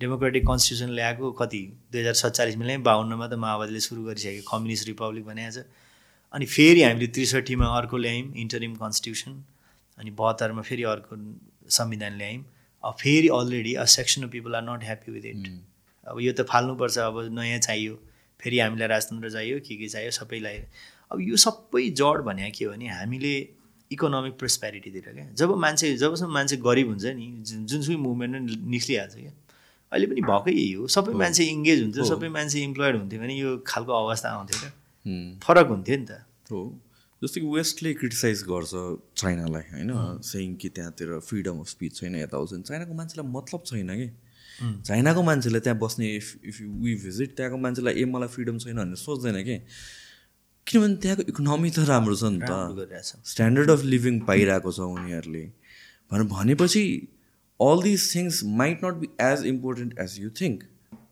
डेमोक्रेटिक 0.00 0.46
कन्स्टिट्युसन 0.46 0.92
ल्याएको 0.98 1.30
कति? 1.40 1.62
दुई 1.92 2.00
हजार 2.00 2.14
सत्तालिसमा 2.20 2.64
ल्यायौँ 2.64 2.82
बाहन्नमा 2.90 3.26
त 3.26 3.40
माओवादीले 3.46 3.80
सुरु 3.86 4.04
गरिसक्यो 4.04 4.44
कम्युनिस्ट 4.50 4.86
रिपब्लिक 4.88 5.26
छ। 5.54 5.64
अनि 6.34 6.46
फेरि 6.54 6.82
हामीले 6.82 7.06
त्रिसठीमा 7.18 7.66
अर्को 7.80 7.96
ल्यायौँ 8.04 8.30
इन्टरिम 8.44 8.74
कन्स्टिट्युसन 8.84 9.34
अनि 9.98 10.10
बहत्तरमा 10.22 10.62
फेरि 10.70 10.82
अर्को 10.94 11.20
संविधान 11.80 12.16
ल्यायौँ। 12.22 12.44
अब 12.84 12.94
फेरि 13.02 13.28
already 13.40 13.74
a 13.74 13.84
section 13.96 14.22
of 14.22 14.30
people 14.38 14.54
are 14.54 14.62
not 14.70 14.84
happy 14.84 15.12
with 15.12 15.26
it 15.34 15.52
अब 16.06 16.20
यो 16.20 16.32
त 16.32 16.48
फाल्नुपर्छ 16.54 16.98
अब 17.10 17.20
नयाँ 17.42 17.58
चाहियो। 17.68 17.98
फेरि 18.42 18.58
हामीलाई 18.58 18.88
राजतन्त्र 18.88 19.30
चाहियो 19.30 19.58
के 19.66 19.76
के 19.76 19.88
चाहियो 19.88 20.10
सबैलाई। 20.10 20.58
अब 21.12 21.20
यो 21.20 21.36
सबै 21.36 21.88
जड 21.90 22.22
भने 22.26 22.50
के 22.50 22.64
हो 22.64 22.72
भने 22.72 22.88
हामीले 22.88 23.34
इकोनोमिक 23.90 24.34
प्रोस्पेरिटीतिर 24.38 25.02
क्या। 25.14 25.28
जब 25.38 25.54
मान्छे 25.64 25.96
जबसम्म 25.96 26.32
मान्छे 26.32 26.56
गरिब 26.56 26.88
हुन्छ 26.88 27.04
नि 27.16 27.26
जुन 27.46 27.66
जुनसुकै 27.66 27.96
मुभमेन्ट 27.96 28.34
नै 28.34 28.56
निस्किहाल्छ 28.74 29.14
क्या। 29.14 29.32
अहिले 29.92 30.06
पनि 30.06 30.22
भएकै 30.24 30.52
यही 30.52 30.72
हो। 30.72 30.86
सबै 30.96 31.12
मान्छे 31.22 31.44
इङ्गेज 31.44 31.82
हुन्थ्यो 31.82 32.04
सबै 32.04 32.28
मान्छे 32.28 32.58
इम्प्लोइड 32.62 32.96
हुन्थ्यो 32.96 33.20
भने 33.20 33.34
यो 33.36 33.50
खालको 33.66 33.92
अवस्था 33.92 34.28
आउँथ्यो 34.28 34.58
क्या। 34.60 34.72
फरक 35.44 35.66
हुन्थ्यो 35.68 35.96
नि 35.96 36.06
त। 36.06 36.24
हो। 36.50 36.62
जस्तो 37.22 37.40
कि 37.40 37.46
वेस्टले 37.46 37.92
क्रिटिसाइज 37.94 38.42
गर्छ 38.48 38.72
चाइनालाई 39.20 39.62
होइन? 39.72 39.90
सेङ 40.24 40.54
कि 40.56 40.68
त्यहाँतिर 40.68 41.18
फ्रिडम 41.28 41.58
अफ 41.60 41.68
स्पिच 41.68 41.92
छैन 41.96 42.16
यताउता 42.16 42.50
छैन 42.50 42.62
चाइनाको 42.62 42.94
मान्छेलाई 42.94 43.26
मतलब 43.32 43.60
छैन 43.66 43.90
कि? 44.00 44.08
चाइनाको 44.62 45.22
मान्छेले 45.22 45.60
त्यहाँ 45.60 45.78
बस्ने 45.78 46.06
इफ 46.16 46.26
इफ 46.44 46.60
वी 46.60 46.94
भिजिट 47.04 47.36
त्यहाँको 47.36 47.58
मान्छेलाई 47.58 47.94
ए 47.94 48.04
मलाई 48.04 48.28
फ्रिडम 48.28 48.58
छैन 48.58 48.76
भनेर 48.76 48.96
सोच्दैन 48.96 49.42
कि। 49.42 49.56
किनभने 50.66 50.96
त्यहाँको 50.96 51.22
इकोनोमी 51.28 51.70
त 51.70 51.78
राम्रो 51.88 52.16
छ 52.16 52.24
नि 52.32 52.40
त। 52.42 53.12
स्ट्यान्डर्ड 53.24 53.70
अफ 53.70 53.84
लिभिङ 53.84 54.20
पाइरहेको 54.30 54.72
छ 54.72 54.80
उनीहरूले। 54.96 55.44
भनेर 56.12 56.26
भनेपछि 56.34 56.84
all 57.60 57.82
this 57.82 58.02
things 58.14 58.44
might 58.60 58.84
not 58.84 58.94
be 58.94 59.08
as 59.20 59.46
important 59.46 59.98
as 59.98 60.18
you 60.20 60.30
think 60.40 60.62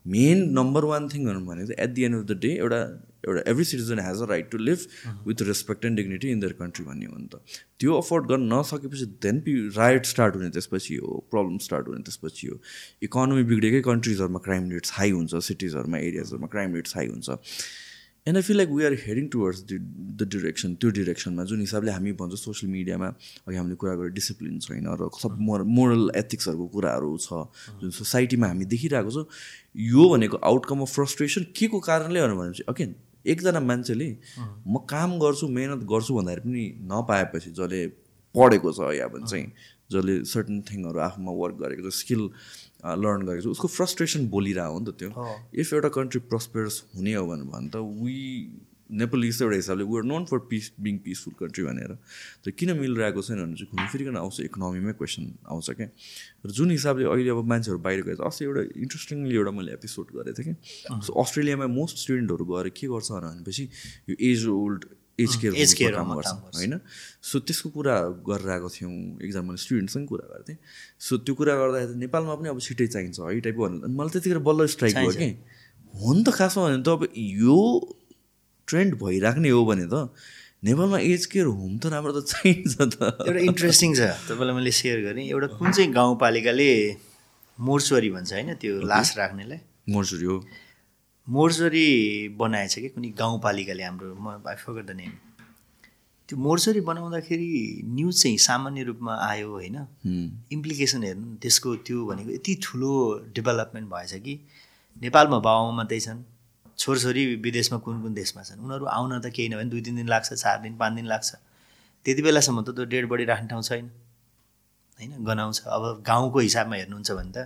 main 0.06 0.38
number 0.58 0.84
one 0.84 1.08
thing 1.08 1.26
भने 1.46 1.66
चाहिँ 1.66 1.84
at 1.84 1.90
the 1.94 2.02
end 2.04 2.16
of 2.16 2.24
the 2.26 2.38
day 2.40 2.52
एउटा 2.56 2.80
एउटा 3.24 3.42
every 3.50 3.64
citizen 3.64 3.98
has 4.00 4.22
a 4.22 4.26
right 4.30 4.50
to 4.50 4.58
live 4.58 4.86
with 5.26 5.42
respect 5.48 5.84
and 5.84 5.96
dignity 5.96 6.30
in 6.30 6.40
their 6.40 6.52
country 6.60 6.84
भन्ने 6.84 7.06
हो 7.06 7.18
नि 7.18 7.28
त। 7.34 7.42
त्यो 7.80 7.96
afford 7.96 8.26
गर्न 8.28 8.52
नसकेपछि 8.52 9.06
देन 9.22 9.40
पि 9.40 9.52
राइट 9.76 10.06
स्टार्ट 10.06 10.36
हुने 10.36 10.50
त्यसपछि 10.56 10.96
हो 11.02 11.24
प्रब्लम 11.30 11.58
स्टार्ट 11.66 11.88
हुने 11.88 12.02
त्यसपछि 12.08 12.46
हो। 12.46 12.58
इकोनोमी 13.02 13.44
बिग्रेकै 13.52 13.80
कन्ट्रिजहरूमा 13.82 14.40
क्राइम 14.48 14.70
रेट्स 14.70 14.90
हाई 14.94 15.10
हुन्छ 15.10 15.44
सिटिजहरूमा 15.50 15.98
एरियाजहरूमा 15.98 16.48
क्राइम 16.48 16.74
रेट्स 16.74 16.96
हाई 16.96 17.06
हुन्छ। 17.06 17.30
And 18.28 18.36
I 18.36 18.42
feel 18.42 18.56
like 18.56 18.68
we 18.68 18.84
are 18.84 18.94
heading 19.02 19.28
towards 19.32 19.60
the 19.68 19.76
the 20.20 20.28
direction 20.32 20.74
त्यो 20.76 20.90
डिरेक्सनमा 20.96 21.44
जुन 21.50 21.60
हिसाबले 21.60 21.90
हामी 21.90 22.12
भन्छौँ 22.20 22.38
सोसियल 22.38 22.72
मिडियामा 22.72 23.06
अघि 23.48 23.56
हामीले 23.56 23.76
कुरा 23.80 23.94
गरेर 23.96 24.12
डिसिप्लिन 24.12 24.58
छैन 24.60 24.88
र 25.00 25.08
सब 25.16 25.38
मोर 25.40 25.62
मोरल 25.76 26.10
एथिक्सहरूको 26.16 26.66
कुराहरू 26.74 27.16
छ। 27.16 27.48
जुन 27.80 27.90
सोसाइटीमा 27.90 28.46
हामी 28.46 28.64
देखिरहेको 28.68 29.10
छौँ 29.10 29.26
यो 29.74 30.08
भनेको 30.10 30.36
आउटकम 30.36 30.80
अफ 30.84 30.94
फ्रस्ट्रेसन 30.94 31.46
के 31.56 31.66
को 31.72 31.80
कारणले 31.80 32.20
भनेपछि 32.26 32.68
अगेन 32.68 32.94
एकजना 33.26 33.60
मान्छेले 33.60 34.08
म 34.66 34.78
काम 34.88 35.18
गर्छु 35.18 35.48
मेहनत 35.48 35.84
गर्छु 35.92 36.14
भन्दाखेरि 36.14 36.48
पनि 36.48 36.64
नपाएपछि 36.92 37.50
जसले 37.50 37.86
पढेको 38.34 38.72
छ 38.72 38.94
या 38.94 39.06
भन्छ 39.08 39.30
चाहिँ 39.30 39.46
जसले 39.92 40.14
सर्टन 40.32 40.60
थिङहरू 40.70 40.98
आफूमा 41.08 41.32
वर्क 41.42 41.56
गरेको 41.62 41.90
छ 41.90 41.94
स्किल 41.94 42.22
लर्न 43.04 43.26
गरेको 43.26 43.42
छ 43.42 43.52
उसको 43.58 43.68
फ्रस्ट्रेसन 43.68 44.28
बोलिरहेको 44.28 44.72
हो 44.72 44.80
नि 44.80 44.92
त 44.92 44.96
त्यो। 44.98 45.10
इफ 45.60 45.72
एउटा 45.74 45.88
कन्ट्री 45.98 46.20
प्रस्पेरस 46.32 46.82
हुने 46.96 47.14
हो 47.14 47.26
भने 47.26 47.68
त 47.68 47.76
वी 47.76 48.18
नेपालिज 48.90 49.42
एउटा 49.42 49.56
हिसाबले 49.56 49.84
were 49.86 50.02
known 50.04 50.24
for 50.26 50.38
peace 50.50 50.70
being 50.80 50.98
peaceful 51.06 51.34
country 51.40 51.64
भनेर। 51.64 51.92
त 52.42 52.50
किन 52.58 52.76
मिलिरहेको 52.78 53.22
छैन 53.22 53.38
भने 53.40 53.54
चाहिँ 53.54 53.70
घुमिफिरिकन 53.70 54.16
आउँछ 54.16 54.40
इकोनोमीमै 54.50 54.92
क्वेसन 54.98 55.24
आउँछ 55.46 55.70
क्या 55.70 55.88
र 56.46 56.50
जुन 56.50 56.70
हिसाबले 56.70 57.04
अहिले 57.10 57.30
अब 57.30 57.44
मान्छेहरू 57.46 57.78
बाहिर 57.80 58.00
गएछ 58.08 58.20
अस्ति 58.20 58.44
एउटा 58.44 58.62
इन्ट्रेस्टिङली 58.82 59.34
एउटा 59.36 59.52
मैले 59.58 59.72
एपिसोड 59.78 60.06
गरेको 60.16 60.42
थिएँ 60.42 60.54
कि? 60.54 61.02
सो 61.06 61.10
अस्ट्रेलियामा 61.22 61.66
मोस्ट 61.70 61.96
स्टुडेन्टहरू 62.04 62.44
गएर 62.50 62.68
के 62.74 62.86
गर्छ 62.94 63.10
भनेपछि 63.12 63.64
यो 64.10 64.14
as 64.30 64.46
old 64.54 64.84
age 65.20 65.34
care 65.36 65.54
as 65.62 65.72
care 65.78 65.94
काम 65.94 66.14
गर्छ 66.16 66.32
होइन? 66.56 66.80
सो 67.22 67.38
त्यसको 67.44 67.68
कुरा 67.70 67.94
गरेर 68.26 68.50
आएको 68.50 68.68
थियौँ 68.72 68.92
एकजना 69.20 69.42
मैले 69.44 69.60
स्टुडेन्टसँग 69.60 70.06
कुरा 70.08 70.26
गरेको 70.32 70.48
थिएँ। 70.48 70.58
सो 70.98 71.18
त्यो 71.20 71.34
कुरा 71.36 71.54
गर्दाखेरि 71.60 71.98
नेपालमा 72.00 72.34
पनि 72.40 72.48
अब 72.48 72.60
छिटै 72.66 72.86
चाहिन्छ 72.86 73.20
है 73.20 73.40
टाइपको 73.40 73.62
भन्नु 73.68 73.88
मलाई 74.00 74.10
त्यतिखेर 74.16 74.38
बल्ल 74.48 74.66
स्ट्राइक 74.74 74.96
भयो 74.96 75.12
कि? 75.20 75.30
हो 75.94 76.12
नि 76.14 76.22
त 76.24 76.28
खासमा 76.32 76.64
भने 76.64 76.82
त 76.82 76.88
अब 76.88 77.08
यो 77.14 77.60
ट्रेन्ड 78.70 78.94
भइराख्ने 79.02 79.50
हो 79.50 79.64
भने 79.66 79.86
त 79.90 80.08
नेपालमा 80.64 80.98
एज 81.10 81.26
केयर 81.32 81.46
होम 81.46 81.76
त 81.78 81.92
राम्रो 81.92 82.12
त 82.12 82.24
चाहिन्छ 82.30 82.74
त। 82.76 83.26
एउटा 83.26 83.40
इन्ट्रेस्टिङ 83.50 83.90
छ। 83.96 84.08
तपाईँलाई 84.28 84.54
मैले 84.56 84.72
सेयर 84.78 84.98
गरेँ 85.04 85.24
एउटा 85.28 85.46
कुन 85.56 85.72
चाहिँ 85.72 85.90
गाउँपालिकाले 85.92 86.70
मोर्चुरी 87.58 88.10
भन्छ 88.10 88.32
होइन 88.32 88.54
त्यो 88.60 88.80
लास 88.84 89.08
राख्नेलाई? 89.18 89.60
मोर्चुरी 89.88 90.26
हो। 90.28 90.36
मोर्चरी 91.26 91.88
बनाएछ 92.36 92.74
कि 92.74 92.88
कुनै 92.92 93.08
गाउँपालिकाले 93.16 93.82
हाम्रो 93.82 94.14
म 94.14 94.26
आई 94.44 94.56
फगर 94.60 94.84
द 94.84 94.92
नेम 95.00 95.12
त्यो 96.28 96.38
मोर्चरी 96.38 96.80
बनाउँदाखेरि 96.86 97.48
न्युज 97.96 98.14
चाहिँ 98.22 98.38
सामान्य 98.38 98.82
रूपमा 98.88 99.14
आयो 99.28 99.48
होइन। 99.50 99.76
इम्प्लिकेसन 100.52 101.02
हेर्नु 101.04 101.36
त्यसको 101.42 101.74
त्यो 101.86 101.98
भनेको 102.06 102.30
यति 102.36 102.52
ठुलो 102.64 102.92
डेभलपमेन्ट 103.34 103.86
भएछ 103.90 104.12
कि 104.24 104.34
नेपालमा 105.02 105.38
बाबामा 105.40 105.72
मात्रै 105.78 106.00
छन्। 106.00 106.20
छोरछोरी 106.78 107.24
विदेशमा 107.36 107.78
कुन 107.78 108.02
कुन 108.02 108.14
देशमा 108.14 108.42
छन्? 108.42 108.60
उनीहरू 108.60 108.84
आउन 108.86 109.20
त 109.20 109.32
केही 109.32 109.48
नभए 109.48 109.64
दुई 109.70 109.80
तिन 109.80 109.96
दिन 109.96 110.08
लाग्छ 110.08 110.32
चार 110.32 110.60
दिन 110.62 110.76
पाँच 110.76 110.92
दिन 110.94 111.06
लाग्छ। 111.06 111.30
त्यति 112.06 112.22
बेलासम्म 112.22 112.62
त 112.62 112.68
त्यो 112.76 112.84
डेड 112.84 113.08
बडी 113.08 113.24
राख्ने 113.24 113.48
ठाउँ 113.48 113.62
छैन। 113.62 113.90
होइन? 114.98 115.12
गनाउँछ। 115.24 115.58
अब 115.66 116.02
गाउँको 116.06 116.38
हिसाबमा 116.38 116.76
हेर्नुहुन्छ 116.76 117.10
भने 117.10 117.32
त 117.32 117.38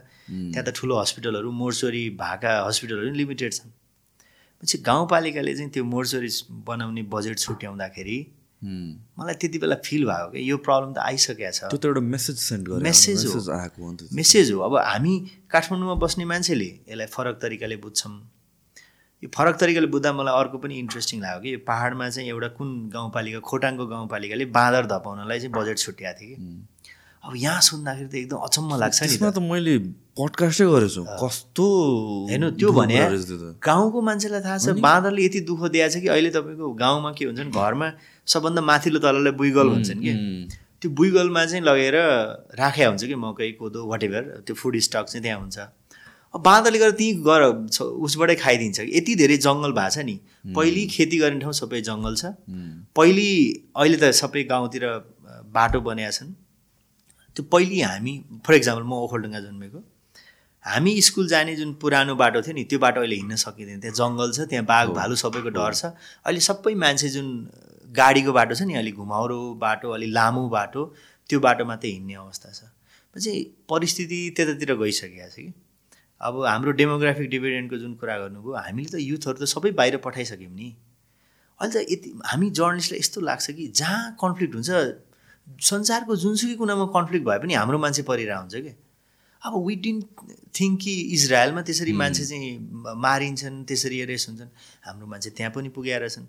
त्यहाँ 0.52 0.64
त 0.64 0.70
ठुलो 0.74 0.94
हस्पिटलहरू 1.00 1.50
मोर्चोरी 1.50 2.04
भएका 2.18 2.50
हस्पिटलहरू 2.66 3.10
लिमिटेड 3.14 3.52
छन्। 3.52 3.70
पछि 4.62 4.78
गाउँपालिकाले 4.86 5.54
चाहिँ 5.54 5.70
त्यो 5.70 5.84
मोर्चोरी 5.84 6.30
बनाउने 6.66 7.02
बजेट 7.10 7.38
छुट्याउँदाखेरि 7.38 8.18
मलाई 8.64 9.34
त्यति 9.40 9.58
बेला 9.60 9.76
फिल 9.84 10.04
भयो 10.08 10.26
कि 10.32 10.40
यो 10.50 10.56
प्रब्लम 10.56 10.92
त 10.94 10.98
आइसकेको 11.04 11.52
छ। 11.52 11.68
त्यो 11.68 11.78
त 11.78 11.84
एउटा 11.84 12.00
मेसेज 12.00 12.36
सेन्ड 12.40 12.68
मेसेज 12.80 13.26
हो। 13.26 13.36
मेसेज 14.14 14.52
हो। 14.52 14.58
अब 14.64 14.74
हामी 14.80 15.14
काठमाडौँमा 15.52 15.94
बस्ने 16.00 16.24
मान्छेले 16.24 16.70
यसलाई 16.88 17.06
फरक 17.12 17.34
तरिकाले 17.42 17.76
बुझ्छौँ। 17.76 18.14
यो 19.24 19.28
फरक 19.34 19.56
तरिकाले 19.60 19.88
बुझ्दा 19.88 20.12
मलाई 20.12 20.34
अर्को 20.40 20.58
पनि 20.60 20.74
इन्ट्रेस्टिङ 20.84 21.20
लाग्यो 21.20 21.40
कि 21.40 21.52
यो 21.52 21.58
पाहाडमा 21.64 22.08
चाहिँ 22.12 22.28
एउटा 22.28 22.48
कुन 22.60 22.68
गाउँपालिका 22.92 23.40
खोटाङको 23.48 23.84
गाउँपालिकाले 23.88 24.44
बाँदर 24.52 24.86
धपाउनलाई 24.92 25.38
चाहिँ 25.40 25.52
बजेट 25.56 25.78
छुट्याएको 25.78 26.20
थियो 26.20 26.36
कि। 26.36 26.46
अब 27.24 27.32
यहाँ 27.40 27.60
सुन्दाखेरि 27.64 28.08
त 28.08 28.14
एकदम 28.20 28.36
अचम्म 28.44 28.76
लाग्छ 28.76 29.00
नि 29.02 29.16
त। 29.16 29.38
मैले 29.40 29.78
पडकास्टै 30.12 30.64
गरेछु। 30.68 31.02
कस्तो 31.24 31.66
हेर्नु 32.30 32.50
त्यो 32.60 32.72
भने 32.76 33.00
गाउँको 33.64 33.98
मान्छेलाई 34.08 34.40
थाहा 34.44 34.58
छ 34.60 34.76
बाँदरले 34.84 35.24
यति 35.24 35.40
दुःख 35.48 35.62
दिएको 35.72 35.88
छ 35.88 36.04
कि 36.04 36.08
अहिले 36.12 36.30
तपाईँको 36.36 36.68
गाउँमा 36.84 37.10
के 37.16 37.24
हुन्छ 37.24 37.40
भने 37.40 37.50
घरमा 37.56 37.88
सबभन्दा 38.28 38.60
माथिल्लो 38.60 39.00
तललाई 39.00 39.32
बुइगल 39.40 39.68
भन्छन् 39.72 40.04
कि। 40.04 40.12
त्यो 40.84 40.90
बुइगलमा 41.00 41.44
चाहिँ 41.48 41.64
लगेर 41.64 41.96
राखेको 42.60 42.90
हुन्छ 42.92 43.02
कि 43.08 43.16
मकै 43.24 43.50
कोदो 43.56 43.80
वाट 43.88 44.02
एभर 44.04 44.22
त्यो 44.44 44.54
फुड 44.60 44.76
स्टक 44.84 45.04
चाहिँ 45.08 45.22
त्यहाँ 45.24 45.40
हुन्छ। 45.40 45.58
बाँदरले 46.34 46.78
गर्दा 46.78 46.96
त्यहीँ 46.98 47.14
गर 47.22 47.42
उसबाटै 48.06 48.34
खाइदिन्छ। 48.34 48.80
यति 48.90 49.14
धेरै 49.22 49.36
जङ्गल 49.46 49.72
भएको 49.72 49.90
छ 49.94 49.98
नि। 50.02 50.16
पहिले 50.54 50.86
खेती 50.90 51.18
गर्ने 51.22 51.40
ठाउँ 51.40 51.52
सबै 51.62 51.80
जङ्गल 51.88 52.14
छ। 52.14 52.24
पहिले 52.98 53.26
अहिले 53.78 53.96
त 54.02 54.10
सबै 54.10 54.42
गाउँतिर 54.50 54.84
बाटो 55.54 55.80
बनाएका 55.80 56.10
छन्। 56.10 56.30
त्यो 57.36 57.42
पहिले 57.54 57.82
हामी 57.82 58.14
फर 58.46 58.54
इक्जाम्पल 58.54 58.82
म 58.82 58.92
ओखलडुङ्गा 59.06 59.40
जन्मेको। 59.46 59.78
हामी 60.64 60.92
स्कुल 61.06 61.26
जाने 61.28 61.54
जुन 61.56 61.72
पुरानो 61.78 62.14
बाटो 62.18 62.42
थियो 62.42 62.54
नि 62.54 62.64
त्यो 62.66 62.78
बाटो 62.82 63.00
अहिले 63.00 63.16
हिँड्न 63.22 63.36
सकिँदैन। 63.38 63.80
त्यहाँ 63.80 63.94
जङ्गल 63.94 64.28
छ 64.34 64.48
त्यहाँ 64.50 64.64
बाघ 64.66 64.86
भालु 64.98 65.14
सबैको 65.22 65.50
डर 65.54 65.72
छ। 65.74 65.94
अहिले 66.26 66.40
सबै 66.50 66.74
मान्छे 66.74 67.08
जुन 67.14 67.26
गाडीको 67.94 68.32
बाटो 68.34 68.54
छ 68.58 68.62
नि 68.66 68.74
अलिक 68.82 68.94
घुमाउरो 68.96 69.38
बाटो 69.62 69.90
अलिक 69.96 70.10
लामो 70.10 70.48
बाटो 70.50 70.82
त्यो 71.30 71.38
बाटो 71.46 71.64
मात्रै 71.70 71.90
हिँड्ने 71.90 72.14
अवस्था 72.14 72.48
छ। 72.58 72.60
चाहिँ 73.14 73.42
परिस्थिति 73.70 74.18
त्यतातिर 74.36 74.74
गइसकेको 74.82 75.28
छ 75.30 75.36
कि। 75.38 75.52
अब 76.24 76.44
हाम्रो 76.44 76.72
डेमोग्राफिक 76.80 77.28
डिभिडेन्टको 77.30 77.76
जुन 77.78 77.94
कुरा 78.00 78.16
गर्नुभयो 78.18 78.52
हामीले 78.56 78.88
त 78.88 78.96
युथहरू 79.00 79.38
त 79.38 79.44
सबै 79.54 79.70
बाहिर 79.80 79.96
पठाइसक्यौँ 80.04 80.52
नि। 80.52 80.68
अहिले 81.60 81.72
त 81.74 81.86
यति 81.92 82.08
हामी 82.32 82.50
जर्नलिस्टलाई 82.58 83.00
यस्तो 83.00 83.20
लाग्छ 83.20 83.50
कि 83.50 83.64
जहाँ 83.80 84.16
कन्फ्लिक्ट 84.22 84.54
हुन्छ 84.54 84.70
संसारको 85.70 86.16
जुनसुकै 86.16 86.56
कुनामा 86.56 86.86
कन्फ्लिक्ट 86.96 87.24
भए 87.28 87.38
पनि 87.44 87.54
हाम्रो 87.54 87.78
मान्छे 87.78 88.02
परिरहेको 88.08 88.40
हुन्छ 88.40 88.56
कि? 88.64 88.72
अब 89.44 89.52
वी 89.66 89.74
डिन्ट 89.84 90.04
थिङ्क 90.56 90.80
कि 90.80 90.92
इजरायलमा 91.14 91.62
त्यसरी 91.68 91.92
मान्छे 91.92 92.24
चाहिँ 92.24 92.50
मारिन्छन् 93.04 93.56
त्यसरी 93.68 93.98
एरेस्ट 94.08 94.28
हुन्छन्। 94.28 94.50
हाम्रो 94.88 95.06
मान्छे 95.12 95.30
त्यहाँ 95.36 95.52
पनि 95.52 95.68
पुगेर 95.76 96.08
छन्। 96.08 96.26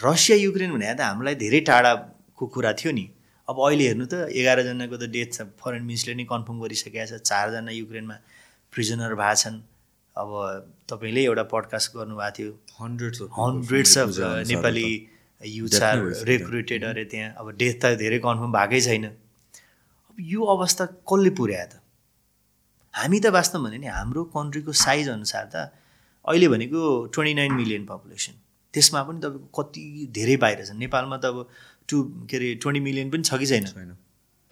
रसिया 0.00 0.36
युक्रेन 0.40 0.72
भने 0.72 0.94
त 0.96 1.00
हामीलाई 1.04 1.34
धेरै 1.44 1.60
टाढाको 1.68 2.44
कुरा 2.54 2.72
थियो 2.80 2.92
नि। 2.96 3.04
अब 3.48 3.56
अहिले 3.60 3.84
हेर्नु 3.88 4.06
त 4.08 4.32
एघारजनाको 4.32 4.96
त 4.96 5.04
डेथ 5.12 5.30
छ। 5.36 5.38
फरेन 5.60 5.82
मिनिस्टरले 5.84 6.16
नै 6.16 6.24
कन्फर्म 6.32 6.56
गरिसकेका 6.64 7.04
छ। 7.04 7.20
चारजना 7.20 7.70
युक्रेनमा 7.84 8.16
प्रिजनर 8.74 9.14
भएको 9.14 9.34
छन्। 9.42 9.58
अब 10.16 10.30
तपाईँले 10.90 11.22
एउटा 11.24 11.42
पडकास्ट 11.50 11.96
गर्नुभएको 11.96 12.34
थियो। 12.38 12.52
Hundreds 12.80 13.22
hundreds 13.38 13.96
of 13.98 14.08
Nepali 14.48 14.88
youth 15.40 15.82
are 15.82 15.98
recruited 16.28 16.84
अरे 16.84 17.04
त्यहाँ। 17.12 17.30
अब 17.38 17.50
डेथ 17.62 17.74
त 17.82 17.94
धेरै 18.02 18.18
कन्फर्म 18.26 18.52
भएकै 18.52 18.80
छैन। 18.80 19.04
अब 19.04 20.16
यो 20.32 20.40
अवस्था 20.54 20.84
कसले 21.10 21.30
पुर्यायो 21.40 21.66
त? 21.66 21.80
हामी 22.94 23.18
त 23.20 23.26
वास्तव 23.34 23.64
भने 23.64 23.78
नि 23.78 23.86
हाम्रो 23.90 24.24
कन्ट्रीको 24.30 24.72
साइज 24.80 25.08
अनुसार 25.10 25.44
त 25.54 25.56
अहिले 26.24 26.48
भनेको 26.48 26.80
ट्वेन्टी 27.14 27.34
नाइन 27.34 27.52
मिलियन 27.52 27.84
पपुलेसन 27.86 28.34
त्यसमा 28.74 29.02
पनि 29.08 29.18
तपाईँको 29.20 29.62
कति 29.62 29.82
धेरै 30.14 30.36
बाहिर 30.44 30.64
छ 30.64 30.78
नेपालमा 30.78 31.16
त 31.18 31.24
अब 31.34 31.48
टु 31.88 32.02
के 32.30 32.36
अरे 32.36 32.54
ट्वेन्टी 32.62 32.80
मिलियन 32.80 33.10
पनि 33.10 33.22
छ 33.22 33.38
कि 33.38 33.46
छैन। 33.46 33.66